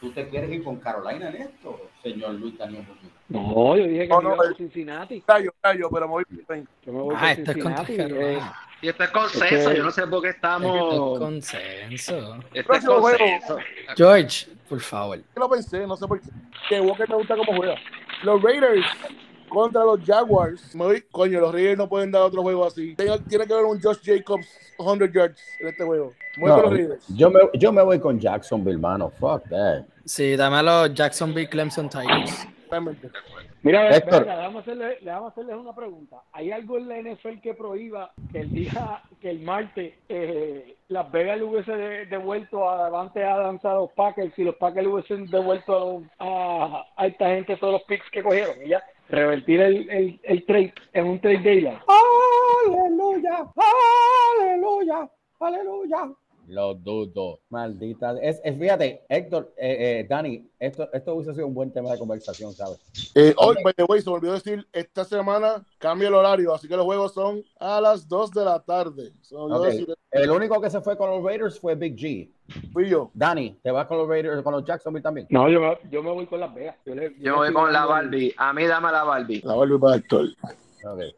¿tú 0.00 0.12
te 0.12 0.28
quieres 0.28 0.50
ir 0.52 0.62
con 0.62 0.76
Carolina 0.76 1.28
en 1.28 1.36
esto, 1.42 1.80
señor 2.02 2.34
Luis 2.34 2.56
Daniel? 2.56 2.84
Muñoz? 2.86 3.12
No, 3.56 3.76
yo 3.76 3.84
dije 3.84 4.02
que 4.02 4.08
No, 4.08 4.18
me 4.18 4.28
no, 4.28 4.34
iba 4.36 4.44
eh. 4.44 4.48
con 4.48 4.56
Cincinnati. 4.56 5.20
Callo, 5.22 5.50
callo, 5.60 5.88
pero 5.90 6.06
me 6.06 6.12
voy. 6.12 6.24
Yo 6.86 6.92
me 6.92 7.00
voy 7.02 7.14
Ah, 7.16 7.20
con 7.20 7.28
esto 7.30 7.50
es 7.58 7.62
contra 7.64 7.84
Cincinnati. 7.86 8.40
Y 8.82 8.88
esto 8.88 9.04
es 9.04 9.10
consenso. 9.10 9.72
Yo 9.72 9.84
no 9.84 9.90
sé 9.92 10.06
por 10.08 10.20
qué 10.22 10.28
Esto 10.30 10.46
es 10.48 10.54
estamos. 10.56 11.18
consenso. 11.18 12.36
Esto 12.52 12.72
es 12.74 12.84
consenso. 12.84 13.56
George, 13.96 14.46
por 14.68 14.80
favor. 14.80 15.18
Yo 15.18 15.24
lo 15.36 15.48
pensé, 15.48 15.86
no 15.86 15.96
sé 15.96 16.06
por 16.06 16.20
qué. 16.20 16.28
Que 16.68 16.80
Walker 16.80 17.08
me 17.08 17.14
gusta 17.16 17.36
cómo 17.36 17.56
juega. 17.56 17.76
Los 18.24 18.42
Raiders 18.42 18.84
contra 19.48 19.84
los 19.84 20.00
Jaguars. 20.04 20.74
Me 20.74 20.84
voy, 20.84 21.04
coño, 21.12 21.40
los 21.40 21.52
Raiders 21.52 21.78
no 21.78 21.88
pueden 21.88 22.10
dar 22.10 22.22
otro 22.22 22.42
juego 22.42 22.66
así. 22.66 22.94
Tiene, 22.96 23.18
tiene 23.20 23.46
que 23.46 23.52
haber 23.52 23.66
un 23.66 23.80
Josh 23.80 23.98
Jacobs 24.02 24.46
100 24.78 25.12
yards 25.12 25.40
en 25.60 25.68
este 25.68 25.84
juego. 25.84 26.12
Voy 26.38 26.48
No, 26.48 26.54
con 26.56 26.62
los 26.64 26.72
Raiders. 26.72 27.04
yo, 27.08 27.30
me, 27.30 27.40
yo 27.54 27.72
me 27.72 27.82
voy 27.82 28.00
con 28.00 28.18
Jacksonville, 28.18 28.78
mano. 28.78 29.10
Fuck 29.20 29.48
that. 29.50 29.84
Sí, 30.04 30.34
dame 30.36 30.56
a 30.56 30.62
los 30.62 30.94
Jacksonville 30.94 31.48
Clemson 31.48 31.88
Tigers. 31.88 32.48
Mira, 33.64 33.96
Héctor. 33.96 34.20
venga, 34.24 34.36
déjame 34.38 34.58
hacerle, 34.58 34.98
déjame 35.02 35.26
hacerles 35.28 35.56
una 35.56 35.72
pregunta. 35.74 36.16
¿Hay 36.32 36.50
algo 36.50 36.78
en 36.78 36.88
la 36.88 36.96
NFL 36.98 37.40
que 37.40 37.54
prohíba 37.54 38.12
que 38.32 38.40
el 38.40 38.50
día, 38.52 39.02
que 39.20 39.30
el 39.30 39.40
martes, 39.40 39.94
eh, 40.08 40.76
Las 40.88 41.10
Vegas 41.12 41.38
le 41.38 41.44
hubiese 41.44 41.72
de- 41.72 42.06
devuelto 42.06 42.68
a 42.68 42.76
Davante 42.76 43.24
Adams 43.24 43.64
a 43.64 43.74
los 43.74 43.92
Packers 43.92 44.36
y 44.38 44.44
los 44.44 44.56
Packers 44.56 44.84
le 44.86 44.92
hubiesen 44.92 45.26
devuelto 45.26 46.02
a, 46.18 46.84
a 46.96 47.06
esta 47.06 47.28
gente 47.28 47.56
todos 47.56 47.74
los 47.74 47.82
picks 47.84 48.10
que 48.10 48.22
cogieron? 48.22 48.56
Y 48.64 48.70
ya, 48.70 48.82
revertir 49.08 49.60
el, 49.60 49.88
el, 49.90 50.20
el 50.24 50.44
trade 50.46 50.74
en 50.92 51.06
un 51.06 51.20
trade 51.20 51.38
daylight. 51.42 51.78
Aleluya, 52.66 53.46
aleluya, 54.40 55.08
aleluya. 55.40 56.10
Lo 56.48 56.74
dudo. 56.74 57.40
Maldita. 57.50 58.14
Es, 58.20 58.40
es- 58.44 58.58
fíjate, 58.58 59.04
Héctor, 59.08 59.52
eh, 59.56 60.00
eh, 60.00 60.06
Dani, 60.08 60.44
esto, 60.58 60.88
esto 60.92 61.14
hubiese 61.14 61.34
sido 61.34 61.46
un 61.46 61.54
buen 61.54 61.72
tema 61.72 61.92
de 61.92 61.98
conversación, 61.98 62.52
¿sabes? 62.52 62.78
Eh, 63.14 63.32
hoy, 63.38 63.56
by 63.62 63.72
the 63.74 63.84
way, 63.84 64.00
se 64.00 64.10
me 64.10 64.16
olvidó 64.16 64.32
decir, 64.34 64.66
esta 64.72 65.04
semana 65.04 65.64
cambia 65.78 66.08
el 66.08 66.14
horario, 66.14 66.52
así 66.54 66.68
que 66.68 66.76
los 66.76 66.84
juegos 66.84 67.14
son 67.14 67.42
a 67.60 67.80
las 67.80 68.06
2 68.08 68.30
de 68.32 68.44
la 68.44 68.58
tarde. 68.60 69.12
Se 69.22 69.34
me 69.34 69.40
olvidó 69.42 69.60
Ok. 69.60 69.66
decir, 69.66 69.94
El 70.10 70.30
único 70.30 70.60
que 70.60 70.68
se 70.70 70.80
fue 70.80 70.96
con 70.96 71.10
los 71.10 71.22
Raiders 71.24 71.58
fue 71.58 71.74
Big 71.74 71.96
G. 71.96 72.30
fui 72.72 72.88
yo. 72.88 73.10
Dani, 73.14 73.58
¿te 73.62 73.70
vas 73.70 73.86
con 73.86 73.96
los 73.98 74.08
Raiders, 74.08 74.42
con 74.42 74.52
los 74.52 74.64
Jacksonville 74.64 75.02
también? 75.02 75.26
No, 75.30 75.48
yo 75.48 75.60
me, 75.60 75.78
yo 75.90 76.02
me 76.02 76.10
voy 76.10 76.26
con 76.26 76.38
Las 76.40 76.52
Vegas. 76.54 76.76
Yo, 76.84 76.94
le- 76.94 77.14
Yo 77.18 77.32
me 77.32 77.36
voy 77.38 77.52
con 77.52 77.72
la 77.72 77.86
Barbie. 77.86 78.34
A 78.36 78.52
mí 78.52 78.66
dame 78.66 78.92
la 78.92 79.04
Barbie. 79.04 79.40
La 79.42 79.54
vuelvo 79.54 79.78
para 79.80 79.96
Héctor. 79.96 80.26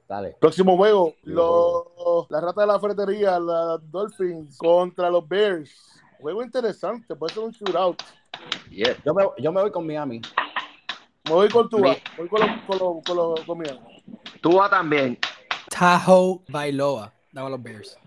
Dale. 0.09 0.37
Próximo 0.41 0.77
juego, 0.77 1.15
los, 1.23 2.31
la 2.31 2.41
rata 2.41 2.61
de 2.63 2.67
la 2.67 2.81
ferretería, 2.81 3.39
los 3.39 3.91
Dolphins 3.91 4.57
contra 4.59 5.11
los 5.11 5.27
Bears. 5.27 5.71
Juego 6.21 6.43
interesante, 6.43 7.15
puede 7.17 7.35
ser 7.35 7.43
un 7.45 7.51
shootout. 7.51 8.03
Yo 9.05 9.15
me, 9.15 9.25
yo 9.39 9.53
me 9.53 9.63
voy 9.63 9.71
con 9.71 9.87
Miami. 9.87 10.21
Me 11.25 11.33
voy 11.33 11.49
con 11.49 11.69
tu, 11.69 11.79
Mi- 11.79 11.97
voy 12.19 12.29
con 12.29 12.41
los 12.41 12.51
con 12.67 12.79
los 12.79 13.05
con 13.05 13.17
los 13.17 13.41
con 13.41 13.59
mi- 13.59 13.67
Tú 14.41 14.57
vas 14.57 14.71
también. 14.71 15.19
Tahoe 15.71 16.41
Bailoa. 16.49 17.13
Dame 17.33 17.47
a 17.47 17.51
los 17.51 17.63
Bears. 17.63 17.99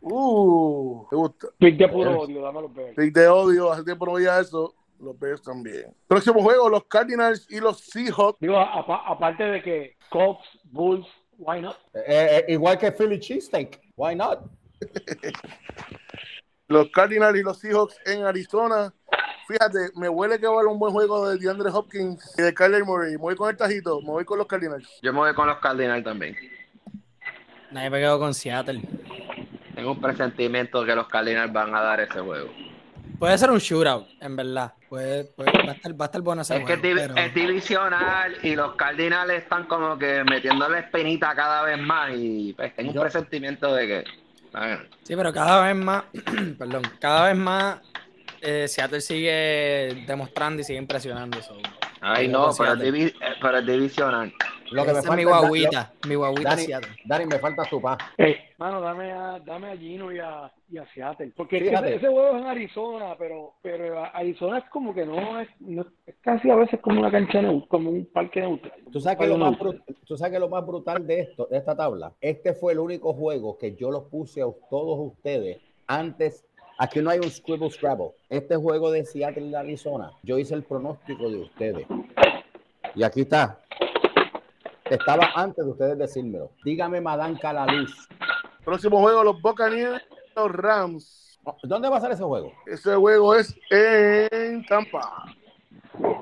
Uh, 0.00 1.06
te 1.08 1.16
gusta. 1.16 1.48
Pick 1.58 1.76
de 1.76 1.88
puro 1.88 2.20
odio, 2.20 2.42
dame 2.42 2.62
los 2.62 2.74
Bears. 2.74 2.96
Pick 2.96 3.14
de 3.14 3.28
odio, 3.28 3.72
hace 3.72 3.84
tiempo 3.84 4.06
no 4.06 4.12
veía 4.14 4.38
eso. 4.40 4.74
Los 5.00 5.18
Bears 5.18 5.42
también. 5.42 5.94
Próximo 6.08 6.40
juego, 6.42 6.68
los 6.68 6.84
Cardinals 6.84 7.46
y 7.50 7.60
los 7.60 7.80
Seahawks. 7.80 8.38
Digo, 8.40 8.58
apa- 8.58 9.02
aparte 9.06 9.42
de 9.44 9.62
que 9.62 9.96
Cops, 10.08 10.44
Bulls, 10.64 11.06
why 11.38 11.60
not? 11.60 11.76
Eh, 11.94 12.44
eh, 12.48 12.52
igual 12.52 12.78
que 12.78 12.90
Philly 12.92 13.18
Cheesesteak. 13.20 13.80
Why 13.96 14.14
not? 14.14 14.40
Los 16.68 16.88
Cardinals 16.90 17.38
y 17.38 17.42
los 17.42 17.58
Seahawks 17.58 17.96
en 18.06 18.24
Arizona. 18.24 18.92
Fíjate, 19.46 19.90
me 19.96 20.08
huele 20.08 20.38
que 20.40 20.46
va 20.46 20.54
a 20.54 20.56
haber 20.56 20.68
un 20.68 20.78
buen 20.78 20.92
juego 20.94 21.28
de 21.28 21.38
DeAndre 21.38 21.68
Hopkins 21.70 22.34
y 22.38 22.42
de 22.42 22.54
Kyler 22.54 22.84
Murray. 22.84 23.12
Me 23.12 23.18
voy 23.18 23.36
con 23.36 23.50
el 23.50 23.56
tajito, 23.56 24.00
me 24.00 24.08
voy 24.08 24.24
con 24.24 24.38
los 24.38 24.46
Cardinals. 24.46 24.88
Yo 25.02 25.12
me 25.12 25.18
voy 25.18 25.34
con 25.34 25.46
los 25.46 25.58
Cardinals 25.58 26.02
también. 26.02 26.34
Nadie 27.70 27.90
me 27.90 27.98
quedo 28.00 28.18
con 28.18 28.32
Seattle. 28.32 28.80
Tengo 29.74 29.92
un 29.92 30.00
presentimiento 30.00 30.80
de 30.80 30.86
que 30.86 30.96
los 30.96 31.06
Cardinals 31.08 31.52
van 31.52 31.74
a 31.74 31.82
dar 31.82 32.00
ese 32.00 32.18
juego. 32.20 32.48
Puede 33.24 33.38
ser 33.38 33.50
un 33.50 33.58
shootout, 33.58 34.06
en 34.20 34.36
verdad. 34.36 34.72
Puede, 34.88 35.24
puede- 35.24 35.50
va, 35.66 35.72
a 35.72 35.74
estar, 35.74 35.92
va 36.00 36.04
a 36.04 36.06
estar 36.06 36.20
bueno 36.20 36.42
ese 36.42 36.56
Es 36.58 36.64
que 36.66 36.74
es, 36.74 36.80
pero- 36.80 37.16
es 37.16 37.34
divisional 37.34 38.36
y 38.42 38.54
los 38.54 38.74
Cardinals 38.76 39.32
están 39.32 39.64
como 39.64 39.98
que 39.98 40.22
metiendo 40.24 40.68
la 40.68 40.80
espinita 40.80 41.34
cada 41.34 41.62
vez 41.62 41.78
más 41.78 42.10
y 42.14 42.52
pues, 42.52 42.76
tengo 42.76 42.92
un 42.92 43.00
presentimiento 43.00 43.74
de 43.74 43.86
que 43.86 44.04
Sí, 45.04 45.16
pero 45.16 45.32
cada 45.32 45.64
vez 45.66 45.74
más, 45.74 46.04
perdón, 46.58 46.82
cada 47.00 47.28
vez 47.28 47.36
más 47.36 47.78
eh, 48.42 48.68
Seattle 48.68 49.00
sigue 49.00 50.04
demostrando 50.06 50.60
y 50.60 50.64
sigue 50.64 50.78
impresionando. 50.78 51.40
so. 51.42 51.56
Ay, 52.02 52.28
no, 52.28 52.50
pero 52.58 52.76
divi- 52.76 53.14
eh, 53.22 53.34
pero 53.40 53.56
el 53.58 53.66
divisional. 53.66 54.32
Lo 54.74 54.84
que 54.84 54.92
me 54.92 54.98
Esa 54.98 55.08
falta 55.08 55.16
mi 55.16 55.22
es 55.22 55.28
guaguita, 55.28 55.92
mi 56.08 56.14
guaguita 56.16 56.50
Dani. 56.56 56.66
Dani, 57.04 57.26
me 57.26 57.38
falta 57.38 57.62
tu 57.64 57.80
paz. 57.80 57.98
Ey, 58.18 58.36
mano, 58.58 58.80
dame 58.80 59.12
a, 59.12 59.38
dame 59.40 59.70
a 59.70 59.76
Gino 59.76 60.10
y 60.12 60.18
a, 60.18 60.52
y 60.70 60.78
a 60.78 60.86
Seattle. 60.92 61.32
Porque 61.36 61.58
ese, 61.58 61.94
ese 61.94 62.08
juego 62.08 62.28
es 62.36 62.42
en 62.42 62.46
Arizona, 62.48 63.14
pero, 63.18 63.54
pero 63.62 64.04
Arizona 64.14 64.58
es 64.58 64.64
como 64.70 64.92
que 64.94 65.06
no 65.06 65.40
es, 65.40 65.48
no- 65.60 65.86
es 66.06 66.14
casi 66.22 66.50
a 66.50 66.56
veces 66.56 66.80
como 66.80 67.00
una 67.00 67.10
cancha 67.10 67.40
neutral, 67.40 67.68
como 67.68 67.90
un 67.90 68.06
parque 68.06 68.40
neutral. 68.40 68.72
¿Tú 68.90 69.00
sabes, 69.00 69.18
que 69.18 69.26
lo 69.26 69.38
más 69.38 69.50
neutral. 69.52 69.82
bru- 69.86 69.96
tú 70.04 70.16
sabes 70.16 70.32
que 70.32 70.38
lo 70.40 70.48
más 70.48 70.66
brutal 70.66 71.06
de 71.06 71.20
esto, 71.20 71.46
de 71.50 71.58
esta 71.58 71.76
tabla, 71.76 72.12
este 72.20 72.52
fue 72.54 72.72
el 72.72 72.80
único 72.80 73.12
juego 73.14 73.56
que 73.58 73.76
yo 73.76 73.90
los 73.90 74.04
puse 74.04 74.42
a 74.42 74.46
todos 74.70 74.98
ustedes 75.12 75.58
antes. 75.86 76.44
Aquí 76.78 77.00
no 77.00 77.10
hay 77.10 77.20
un 77.20 77.30
scribble 77.30 77.70
scrabble. 77.70 78.10
Este 78.28 78.56
juego 78.56 78.90
de 78.90 79.04
Seattle 79.04 79.46
y 79.46 79.54
Arizona, 79.54 80.10
yo 80.24 80.36
hice 80.38 80.54
el 80.56 80.64
pronóstico 80.64 81.30
de 81.30 81.36
ustedes. 81.36 81.86
Y 82.96 83.04
aquí 83.04 83.20
está. 83.20 83.60
Estaba 84.90 85.30
antes 85.34 85.64
de 85.64 85.70
ustedes 85.70 85.98
decírmelo. 85.98 86.50
Dígame, 86.64 87.00
Madame 87.00 87.38
Calaluz. 87.38 88.08
Próximo 88.64 89.00
juego, 89.00 89.24
los 89.24 89.40
Buccaneers, 89.40 90.02
los 90.36 90.52
Rams. 90.52 91.40
¿Dónde 91.62 91.88
va 91.88 91.98
a 91.98 92.00
ser 92.00 92.12
ese 92.12 92.22
juego? 92.24 92.52
Ese 92.66 92.94
juego 92.94 93.34
es 93.34 93.54
en 93.70 94.64
Tampa. 94.66 95.24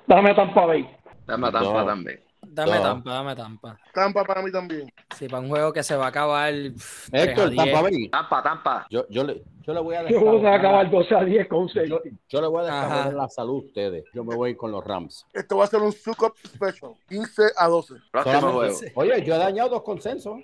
Dame 0.07 0.31
a 0.31 0.35
Tampa 0.35 0.67
Bay. 0.67 0.89
Dame 1.27 1.49
a 1.49 1.53
Tampa 1.53 1.81
No. 1.81 1.87
también. 1.87 2.21
Dame 2.45 2.81
tampa, 2.81 3.11
dame 3.13 3.37
tampa. 3.37 3.79
Tampa 3.95 4.25
para 4.25 4.43
mí 4.43 4.51
también. 4.53 4.93
Sí, 5.17 5.27
para 5.29 5.41
un 5.43 5.49
juego 5.49 5.73
que 5.73 5.83
se 5.83 5.97
va 5.97 6.07
a 6.07 6.09
acabar. 6.09 6.53
pff, 6.53 7.09
3 7.11 7.23
a 7.23 7.25
Héctor, 7.31 7.51
10. 7.51 7.65
Tampa 7.65 7.83
Bay. 7.83 8.09
Tampa, 8.11 8.43
Tampa. 8.43 8.87
Yo, 8.91 9.07
yo, 9.09 9.25
le, 9.25 9.43
yo 9.63 9.73
le 9.73 9.81
voy 9.81 9.95
a 9.97 10.03
juego 10.07 10.39
se 10.39 10.45
va 10.45 10.53
a 10.53 10.57
acabar 10.59 10.91
yo, 10.91 10.99
12 10.99 11.15
a 11.15 11.25
10 11.25 11.49
con 11.49 11.59
un 11.61 11.69
yo, 11.69 11.75
safety. 11.97 12.11
yo 12.29 12.41
le 12.41 12.47
voy 12.49 12.61
a 12.63 12.65
desarrollar 12.65 13.15
la 13.15 13.29
salud 13.29 13.63
a 13.63 13.67
ustedes. 13.67 14.05
Yo 14.13 14.25
me 14.25 14.35
voy 14.35 14.55
con 14.57 14.71
los 14.73 14.85
Rams. 14.85 15.27
Esto 15.33 15.57
va 15.57 15.65
a 15.65 15.67
ser 15.69 15.81
un 15.81 15.93
Sucup 15.93 16.37
Special. 16.45 16.93
15 17.09 17.43
a 17.57 17.69
12. 17.69 17.95
Próximo 18.11 18.53
juego. 18.53 18.77
Oye, 18.97 19.25
yo 19.25 19.35
he 19.35 19.39
dañado 19.39 19.71
dos 19.71 19.83
consensos. 19.83 20.41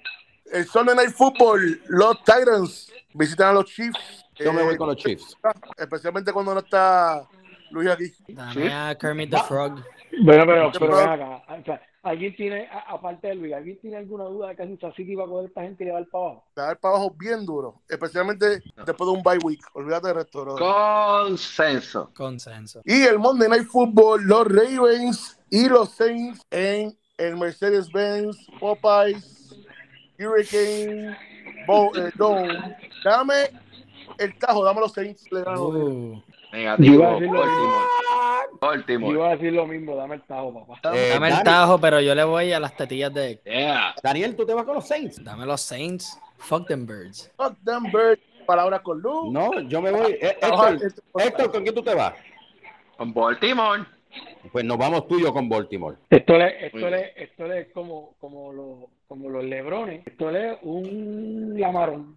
El 0.51 0.64
Sunday 0.66 0.94
Night 0.96 1.11
Football, 1.11 1.82
los 1.88 2.22
Titans 2.24 2.90
visitan 3.12 3.49
a 3.49 3.53
los 3.53 3.66
Chiefs. 3.66 4.24
Yo 4.36 4.51
me 4.53 4.62
Eh, 4.62 4.64
voy 4.64 4.76
con 4.78 4.86
los 4.86 4.96
Chiefs. 4.96 5.36
Especialmente 5.76 6.32
cuando 6.32 6.55
no 6.55 6.61
está 6.61 7.26
Luis 7.70 7.90
aquí. 7.90 8.11
Dame 8.28 8.72
a 8.72 8.96
Kermit 8.99 9.28
the 9.30 9.36
Va. 9.36 9.42
Frog. 9.44 9.84
Bueno, 10.22 10.44
pero, 10.46 10.72
Yo 10.72 10.80
pero 10.80 10.99
acá. 10.99 11.42
¿Alguien 12.03 12.34
tiene, 12.36 12.68
a- 12.68 12.92
aparte 12.94 13.26
de 13.28 13.34
Luis, 13.34 13.53
¿alguien 13.53 13.78
tiene 13.80 13.96
alguna 13.96 14.24
duda 14.24 14.49
de 14.49 14.57
que 14.57 14.62
Kansas 14.62 14.94
City 14.94 15.14
va 15.16 15.24
a 15.24 15.26
coger 15.26 15.44
a 15.44 15.49
esta 15.49 15.62
gente 15.62 15.82
y 15.82 15.86
le 15.88 15.92
va 15.92 16.05
para 16.11 16.24
abajo? 16.24 16.44
Le 16.57 16.61
va 16.61 16.64
a 16.64 16.66
dar 16.68 16.78
para 16.78 16.94
abajo 16.94 17.14
bien 17.18 17.44
duro. 17.44 17.82
Especialmente 17.88 18.46
después 18.86 19.11
de 19.11 19.16
un 19.16 19.22
bye 19.22 19.38
week. 19.42 19.61
Olvídate 19.74 20.07
del 20.09 20.16
resto. 20.16 20.44
bro. 20.44 20.57
Consenso. 20.59 22.11
Consenso. 22.16 22.82
Y 22.84 23.03
el 23.03 23.18
Monday 23.18 23.49
Night 23.49 23.66
Football, 23.66 24.22
los 24.24 24.46
Ravens 24.46 25.38
y 25.51 25.68
los 25.68 25.90
Saints 25.90 26.40
en 26.51 26.96
el 27.18 27.36
Mercedes-Benz, 27.36 28.46
Popeyes, 28.61 29.57
Hurricane, 30.20 31.16
Bo- 31.66 31.90
eh, 31.96 32.12
Dome. 32.14 32.76
Dame 33.05 33.34
el 34.18 34.38
tajo, 34.38 34.64
dame 34.64 34.80
los 34.80 34.92
Saints. 34.92 35.30
Le 35.32 35.42
gano. 35.42 35.64
Uh, 35.68 36.22
Negativo. 36.53 37.18
Yo 38.51 38.57
iba 38.61 38.68
a 38.68 38.76
decir 38.76 38.82
lo 38.82 38.86
Baltimore. 39.01 39.12
Yo 39.12 39.18
iba 39.18 39.28
a 39.28 39.36
decir 39.36 39.53
lo 39.53 39.66
mismo, 39.66 39.96
dame 39.96 40.14
el 40.16 40.22
tajo, 40.22 40.66
papá. 40.66 40.94
Eh, 40.94 41.11
dame 41.12 41.28
el 41.28 41.34
Dani- 41.34 41.44
tajo, 41.44 41.78
pero 41.80 42.01
yo 42.01 42.14
le 42.14 42.24
voy 42.24 42.53
a 42.53 42.61
las 42.61 42.76
tetillas 42.76 43.12
de. 43.12 43.40
Yeah. 43.44 43.94
Daniel, 44.03 44.36
tú 44.36 44.44
te 44.46 44.55
vas 44.55 44.64
con 44.64 44.74
los 44.74 44.86
Saints. 44.86 45.22
Dame 45.22 45.46
los 45.46 45.61
Saints. 45.61 46.18
Fuck 46.38 46.66
them 46.66 46.86
birds. 46.86 47.30
Fuck 47.36 47.57
them 47.64 47.90
birds. 47.92 48.22
Palabras 48.46 48.80
con 48.80 49.01
luz. 49.01 49.30
No, 49.30 49.61
yo 49.61 49.82
me 49.82 49.90
voy. 49.90 50.12
Eh, 50.12 50.38
Héctor, 50.42 50.78
Héctor, 51.18 51.51
¿con 51.53 51.62
quién 51.62 51.74
tú 51.74 51.82
te 51.82 51.94
vas? 51.94 52.14
Con 52.96 53.12
Baltimore. 53.12 53.84
Pues 54.53 54.64
nos 54.64 54.79
vamos 54.79 55.07
tú 55.09 55.19
y 55.19 55.23
yo 55.23 55.33
con 55.35 55.49
Baltimore. 55.49 55.97
Esto 56.09 56.39
le, 56.39 56.66
esto 56.66 56.89
le, 56.91 57.12
esto 57.16 57.53
es 57.53 57.69
como, 57.73 58.14
como, 58.19 58.53
los, 58.53 58.91
como 59.07 59.29
los 59.29 59.45
lebrones. 59.45 60.07
Esto 60.07 60.31
le 60.31 60.53
es 60.53 60.59
un 60.62 61.55
lamarón. 61.59 62.16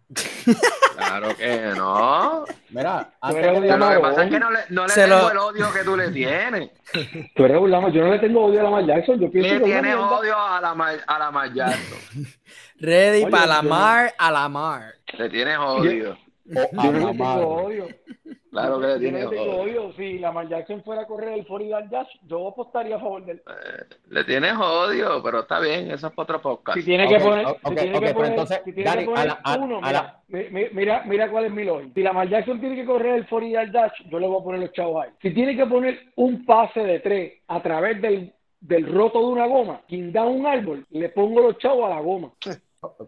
Claro 0.98 1.36
que 1.36 1.62
no. 1.76 2.46
Mira, 2.70 3.14
antes 3.20 3.42
que 3.46 3.52
lo 3.52 3.62
que 3.62 3.68
Lamarón. 3.68 4.02
pasa 4.02 4.24
es 4.26 4.30
que 4.32 4.40
no 4.40 4.52
le, 4.52 4.60
no 4.70 4.84
le 4.84 4.90
Se 4.94 5.02
tengo 5.04 5.16
lo- 5.20 5.32
el 5.32 5.38
odio 5.38 5.74
que 5.74 5.84
tú 5.84 5.98
le 5.98 6.10
tienes. 6.12 6.70
Tú 7.36 7.46
eres 7.46 7.58
un 7.58 7.72
lamarón. 7.72 7.94
Yo 7.96 8.04
no 8.06 8.12
le 8.14 8.20
tengo 8.20 8.46
odio 8.46 8.60
a 8.62 8.64
Lamar 8.64 8.86
Jackson. 8.86 9.20
Yo 9.20 9.30
pienso 9.32 9.50
Le 9.54 9.60
que 9.60 9.66
es 9.76 9.82
tienes 9.82 9.96
odio 9.98 10.38
a 10.38 10.62
la, 10.62 10.74
Mar- 10.74 11.00
a 11.06 11.20
la 11.20 11.32
Mar 11.32 11.54
Jackson. 11.54 11.98
Ready 12.80 13.24
Oye, 13.24 13.32
para 13.32 13.46
la 13.46 13.56
yo 13.58 13.64
no- 13.64 13.70
mar 13.70 14.14
a 14.18 14.32
la 14.32 14.50
mar. 14.50 14.94
Le 15.18 15.30
tienes 15.30 15.58
odio. 15.58 16.18
o 16.56 16.60
a 16.80 16.84
Yo 16.84 16.92
no 16.92 17.00
le 17.12 17.18
tengo 17.18 17.48
odio. 17.64 17.88
Claro 18.52 18.80
que 18.82 18.88
le 18.88 19.00
tengo 19.00 19.30
odio. 19.30 19.62
odio. 19.62 19.94
Si 19.94 20.20
Lamar 20.20 20.48
Jackson 20.50 20.84
fuera 20.84 21.04
a 21.04 21.08
correr 21.08 21.34
el 21.40 21.48
40 21.48 21.82
Dash, 21.90 22.08
yo 22.28 22.50
apostaría 22.50 22.98
a 22.98 23.00
favor 23.00 23.24
de 23.26 23.32
él. 23.34 23.42
Eh, 23.48 23.96
Le 24.10 24.24
tienes 24.26 24.54
odio, 24.60 25.24
pero 25.24 25.40
está 25.40 25.60
bien, 25.62 25.90
eso 25.90 26.08
es 26.08 26.14
para 26.14 26.24
otro 26.24 26.42
podcast. 26.42 26.78
Si 26.78 26.84
tiene 26.84 27.08
que 27.08 27.20
poner, 27.20 27.46
ok, 27.46 27.58
si 27.70 27.76
tiene 27.76 27.94
que 27.94 28.00
pero 28.02 28.14
poner, 28.14 28.32
entonces, 28.32 28.62
si 28.66 28.74
tiene 28.74 28.90
Dani, 28.90 29.00
que 29.02 29.06
poner 29.06 29.22
a 29.22 29.26
la- 29.26 29.40
a- 29.44 29.58
uno, 29.58 29.78
a 29.78 29.82
mira, 29.82 29.92
la- 29.92 30.22
mi- 30.28 30.50
mi- 30.50 30.70
mira, 30.74 31.04
mira 31.06 31.32
cuál 31.32 31.46
es 31.46 31.52
mi 31.52 31.64
lógica. 31.64 31.92
Si 31.96 32.04
Lamar 32.04 32.28
Jackson 32.30 32.60
tiene 32.60 32.76
que 32.76 32.86
correr 32.86 33.16
el 33.16 33.28
40 33.28 33.66
Dash, 33.68 33.94
yo 34.10 34.20
le 34.20 34.28
voy 34.28 34.42
a 34.42 34.44
poner 34.44 34.60
los 34.60 34.72
chavos 34.74 35.06
ahí. 35.06 35.12
Si 35.22 35.34
tiene 35.34 35.56
que 35.56 35.66
poner 35.66 36.00
un 36.18 36.46
pase 36.46 36.82
de 36.82 37.00
tres 37.00 37.34
a 37.48 37.62
través 37.64 38.02
del, 38.02 38.34
del 38.60 38.86
roto 38.94 39.20
de 39.20 39.26
una 39.28 39.48
goma, 39.48 39.82
quien 39.88 40.12
da 40.12 40.24
un 40.26 40.46
árbol, 40.46 40.86
le 40.90 41.08
pongo 41.10 41.42
los 41.42 41.58
chavos 41.58 41.86
a 41.86 41.96
la 41.96 42.02
goma. 42.02 42.32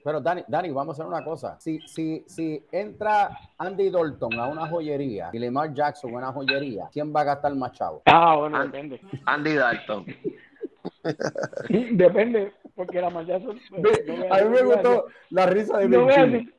Pero 0.03 0.21
Dani, 0.21 0.43
Dani, 0.47 0.69
vamos 0.69 0.99
a 0.99 1.01
hacer 1.01 1.11
una 1.11 1.23
cosa. 1.25 1.59
Si, 1.59 1.79
si, 1.87 2.23
si 2.27 2.63
entra 2.71 3.35
Andy 3.57 3.89
Dalton 3.89 4.33
a 4.39 4.45
una 4.47 4.67
joyería 4.67 5.31
y 5.33 5.39
Lamar 5.39 5.73
Jackson 5.73 6.13
a 6.13 6.17
una 6.19 6.31
joyería, 6.31 6.89
¿quién 6.91 7.11
va 7.15 7.21
a 7.21 7.23
gastar 7.23 7.55
más 7.55 7.71
chavo? 7.71 8.03
Ah, 8.05 8.35
bueno, 8.37 8.63
depende. 8.63 9.01
Andy 9.25 9.55
Dalton. 9.55 10.05
Depende, 11.91 12.51
porque 12.75 13.01
Lamar 13.01 13.25
Jackson... 13.25 13.59
no 13.71 13.81
voy 13.81 14.27
A 14.29 14.43
mí 14.43 14.49
me 14.49 14.59
a 14.59 14.63
gustó 14.63 15.05
la 15.31 15.45
risa 15.47 15.77
de 15.79 15.87
No 15.89 16.03
voy 16.03 16.13
a 16.13 16.23
Vinci. 16.25 16.31
decir, 16.37 16.53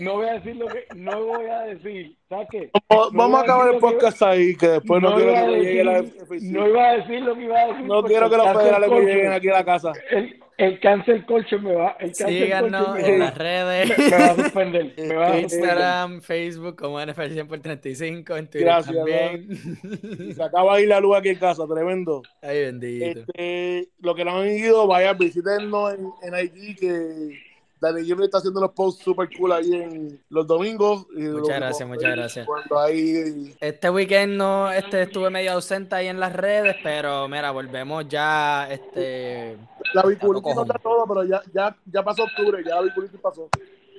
no 0.00 0.14
voy 0.16 0.26
a 0.28 0.32
decir 0.34 0.56
lo 0.56 0.66
que, 0.66 0.86
no 0.96 1.24
voy 1.24 1.46
a 1.46 1.60
decir, 1.62 2.16
¿sabes 2.28 2.48
qué? 2.50 2.70
Vamos, 2.88 3.12
No 3.12 3.18
vamos 3.18 3.30
voy 3.30 3.36
a 3.36 3.40
a 3.40 3.42
acabar 3.44 3.66
el 3.68 3.74
que- 3.74 3.80
podcast 3.80 4.22
ahí, 4.22 4.56
que 4.56 4.68
después 4.68 5.02
no, 5.02 5.14
quiero 5.14 5.32
que 5.32 5.38
a 5.38 5.46
llegue 5.48 5.84
la 5.84 6.02
no 6.02 6.68
iba 6.68 6.88
a 6.88 6.92
decir 6.96 7.22
lo 7.22 7.34
que 7.34 7.42
iba 7.44 7.58
a 7.58 7.66
decir. 7.68 7.86
No 7.86 8.02
quiero 8.02 8.28
que 8.30 8.36
los 8.36 8.52
federales 8.52 8.90
me 8.90 9.00
lleguen 9.00 9.32
aquí 9.32 9.48
a 9.48 9.52
la 9.52 9.64
casa. 9.64 9.92
El, 10.10 10.40
el 10.60 10.78
cancel 10.78 11.24
culture 11.24 11.60
me 11.60 11.74
va, 11.74 11.96
el 12.00 12.12
cancel 12.12 12.44
Síganos 12.44 12.86
culture 12.86 13.06
en 13.06 13.12
me, 13.12 13.24
las 13.24 13.38
redes. 13.38 13.98
me 13.98 14.10
va 14.10 14.24
a 14.26 14.34
suspender. 14.34 14.94
Me 14.98 15.14
va 15.14 15.26
a 15.26 15.40
suspender. 15.40 15.42
Instagram, 15.42 16.20
Facebook 16.20 16.76
como 16.76 17.00
NFL 17.04 17.32
100 17.32 17.48
por 17.48 17.60
35, 17.60 18.36
en 18.36 18.46
Twitter 18.46 18.64
Gracias, 18.64 18.94
también. 18.94 20.34
Se 20.34 20.42
acaba 20.42 20.76
de 20.76 20.82
ir 20.82 20.88
la 20.88 21.00
luz 21.00 21.16
aquí 21.16 21.30
en 21.30 21.38
casa, 21.38 21.66
tremendo. 21.66 22.22
Ay, 22.42 22.64
bendito. 22.64 23.20
Este, 23.20 23.88
lo 24.00 24.14
que 24.14 24.24
no 24.24 24.38
han 24.38 24.48
ido, 24.48 24.86
vayan, 24.86 25.16
visítenos 25.16 25.94
en, 25.94 26.10
en 26.22 26.46
IG, 26.46 26.78
que 26.78 27.49
Dani 27.80 28.00
Junior 28.02 28.24
está 28.24 28.38
haciendo 28.38 28.60
los 28.60 28.72
posts 28.72 29.02
super 29.02 29.28
cool 29.38 29.52
ahí 29.52 29.72
en 29.72 30.22
los 30.28 30.46
domingos. 30.46 31.06
y 31.16 31.22
Muchas 31.22 31.56
gracias, 31.56 31.88
muchas 31.88 32.10
gracias. 32.14 32.46
Cuando 32.46 32.78
hay 32.78 33.54
Este 33.58 33.88
weekend 33.90 34.36
no, 34.36 34.70
este 34.70 35.02
estuve 35.02 35.30
medio 35.30 35.52
ausente 35.52 35.94
ahí 35.94 36.08
en 36.08 36.20
las 36.20 36.32
redes, 36.34 36.76
pero 36.82 37.26
mira, 37.28 37.50
volvemos 37.50 38.06
ya, 38.08 38.70
este, 38.70 39.56
la 39.94 40.02
biculitis 40.02 40.54
no 40.54 40.62
está 40.62 40.78
todo, 40.78 41.06
pero 41.06 41.24
ya, 41.24 41.42
ya, 41.54 41.74
ya 41.86 42.02
pasó 42.02 42.24
octubre, 42.24 42.62
ya 42.64 42.76
la 42.76 42.82
biculitis 42.82 43.18
pasó. 43.20 43.48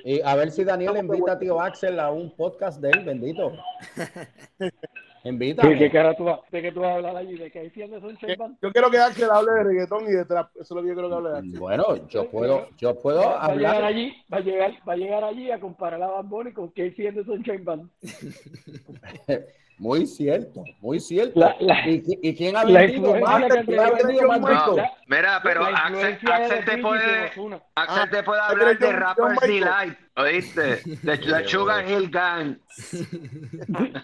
Y 0.03 0.21
a 0.21 0.35
ver 0.35 0.51
si 0.51 0.63
Daniel 0.63 0.97
invita 0.97 1.33
a 1.33 1.39
tío 1.39 1.59
Axel 1.59 1.99
a 1.99 2.11
un 2.11 2.35
podcast 2.35 2.79
de 2.81 2.89
él, 2.89 3.03
bendito. 3.03 3.51
¿De 5.23 5.29
Invítame. 5.29 5.77
qué 5.77 5.91
cara 5.91 6.15
tú 6.15 6.23
vas? 6.23 6.39
¿De 6.51 6.61
qué 6.63 6.71
tú 6.71 6.79
vas 6.79 6.91
a 6.91 6.95
hablar 6.95 7.15
allí? 7.15 7.35
¿De 7.37 7.51
qué 7.51 7.59
hay 7.59 7.69
de 7.69 7.99
Sunshine 7.99 8.35
Band? 8.37 8.57
Yo 8.61 8.71
quiero 8.71 8.89
que 8.89 8.97
Axel 8.97 9.29
hable 9.29 9.51
de 9.51 9.63
reggaetón 9.63 10.03
y 10.07 10.11
de 10.13 10.25
trap. 10.25 10.49
Eso 10.55 10.61
es 10.61 10.71
lo 10.71 10.81
que 10.81 10.87
yo 10.87 10.93
quiero 10.95 11.09
que 11.09 11.15
hable 11.15 11.29
de 11.29 11.37
Axel. 11.37 11.59
Bueno, 11.59 12.07
yo 12.07 12.29
puedo, 12.29 12.67
yo 12.77 12.99
puedo 12.99 13.21
Va 13.21 13.45
a 13.45 13.55
llegar 13.55 13.75
hablar. 13.75 13.83
allí, 13.91 14.13
va 14.33 14.37
a 14.37 14.41
llegar, 14.41 14.71
va 14.87 14.93
a 14.93 14.97
llegar 14.97 15.23
allí 15.23 15.51
a 15.51 15.59
comparar 15.59 16.01
a 16.01 16.07
Bad 16.07 16.25
Bunny 16.25 16.51
con 16.53 16.69
Casey 16.69 17.05
and 17.07 17.17
the 17.17 17.23
Sunshine 17.23 17.63
Band. 17.63 17.89
Muy 19.81 20.05
cierto, 20.05 20.63
muy 20.79 20.99
cierto. 20.99 21.39
La- 21.39 21.55
la- 21.59 21.89
¿Y, 21.89 22.03
y 22.21 22.35
quién 22.35 22.55
ha 22.55 22.63
vendido 22.65 23.15
más? 23.15 23.51
que 23.51 23.65
¿Quién 23.65 23.79
ha 23.79 23.89
vendido 23.89 24.27
más 24.27 24.39
discos? 24.39 24.77
No, 24.77 24.83
mira, 25.07 25.39
pero 25.41 25.65
Axel, 25.65 26.19
Axel 26.31 26.65
te 26.65 26.77
puede. 26.77 27.25
Axel 27.25 27.61
Ah, 27.75 28.07
te 28.11 28.21
puede 28.21 28.39
¿tú 28.41 28.45
hablar 28.45 28.77
de 28.77 28.91
Rappers? 28.91 29.39
Delight, 29.41 29.97
¿oíste? 30.17 30.61
De 31.01 31.17
la 31.25 31.47
Sugar 31.47 31.89
Hill 31.89 32.11
Gang. 32.11 32.57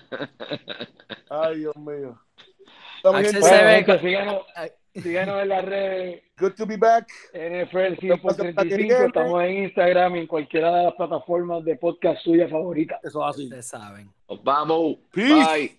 Ay, 1.30 1.58
Dios 1.60 1.76
mío. 1.78 2.20
Axel 3.04 3.34
se 3.34 3.40
Bueno, 3.42 3.68
ve 3.68 3.86
con- 3.86 4.00
síganos, 5.02 5.42
en 5.42 5.50
las 5.50 5.66
redes 5.66 6.24
Good 6.40 6.54
to 6.54 6.66
be 6.68 6.78
back. 6.78 7.08
NFL 7.34 8.00
100 8.00 8.22
por 8.22 8.32
pasa, 8.32 8.44
35. 8.44 8.56
Paquiriquete? 8.56 9.06
Estamos 9.06 9.44
en 9.44 9.64
Instagram 9.64 10.16
y 10.16 10.20
en 10.20 10.28
cualquiera 10.28 10.76
de 10.76 10.84
las 10.84 10.94
plataformas 10.94 11.66
de 11.66 11.76
podcast 11.78 12.22
suya 12.24 12.48
favorita. 12.48 13.00
Eso 13.04 13.28
es 13.28 13.36
así. 13.36 13.44
ustedes 13.46 13.66
saben. 13.66 14.12
Nos 14.30 14.44
vamos. 14.44 14.98
Peace. 15.12 15.34
Bye. 15.34 15.76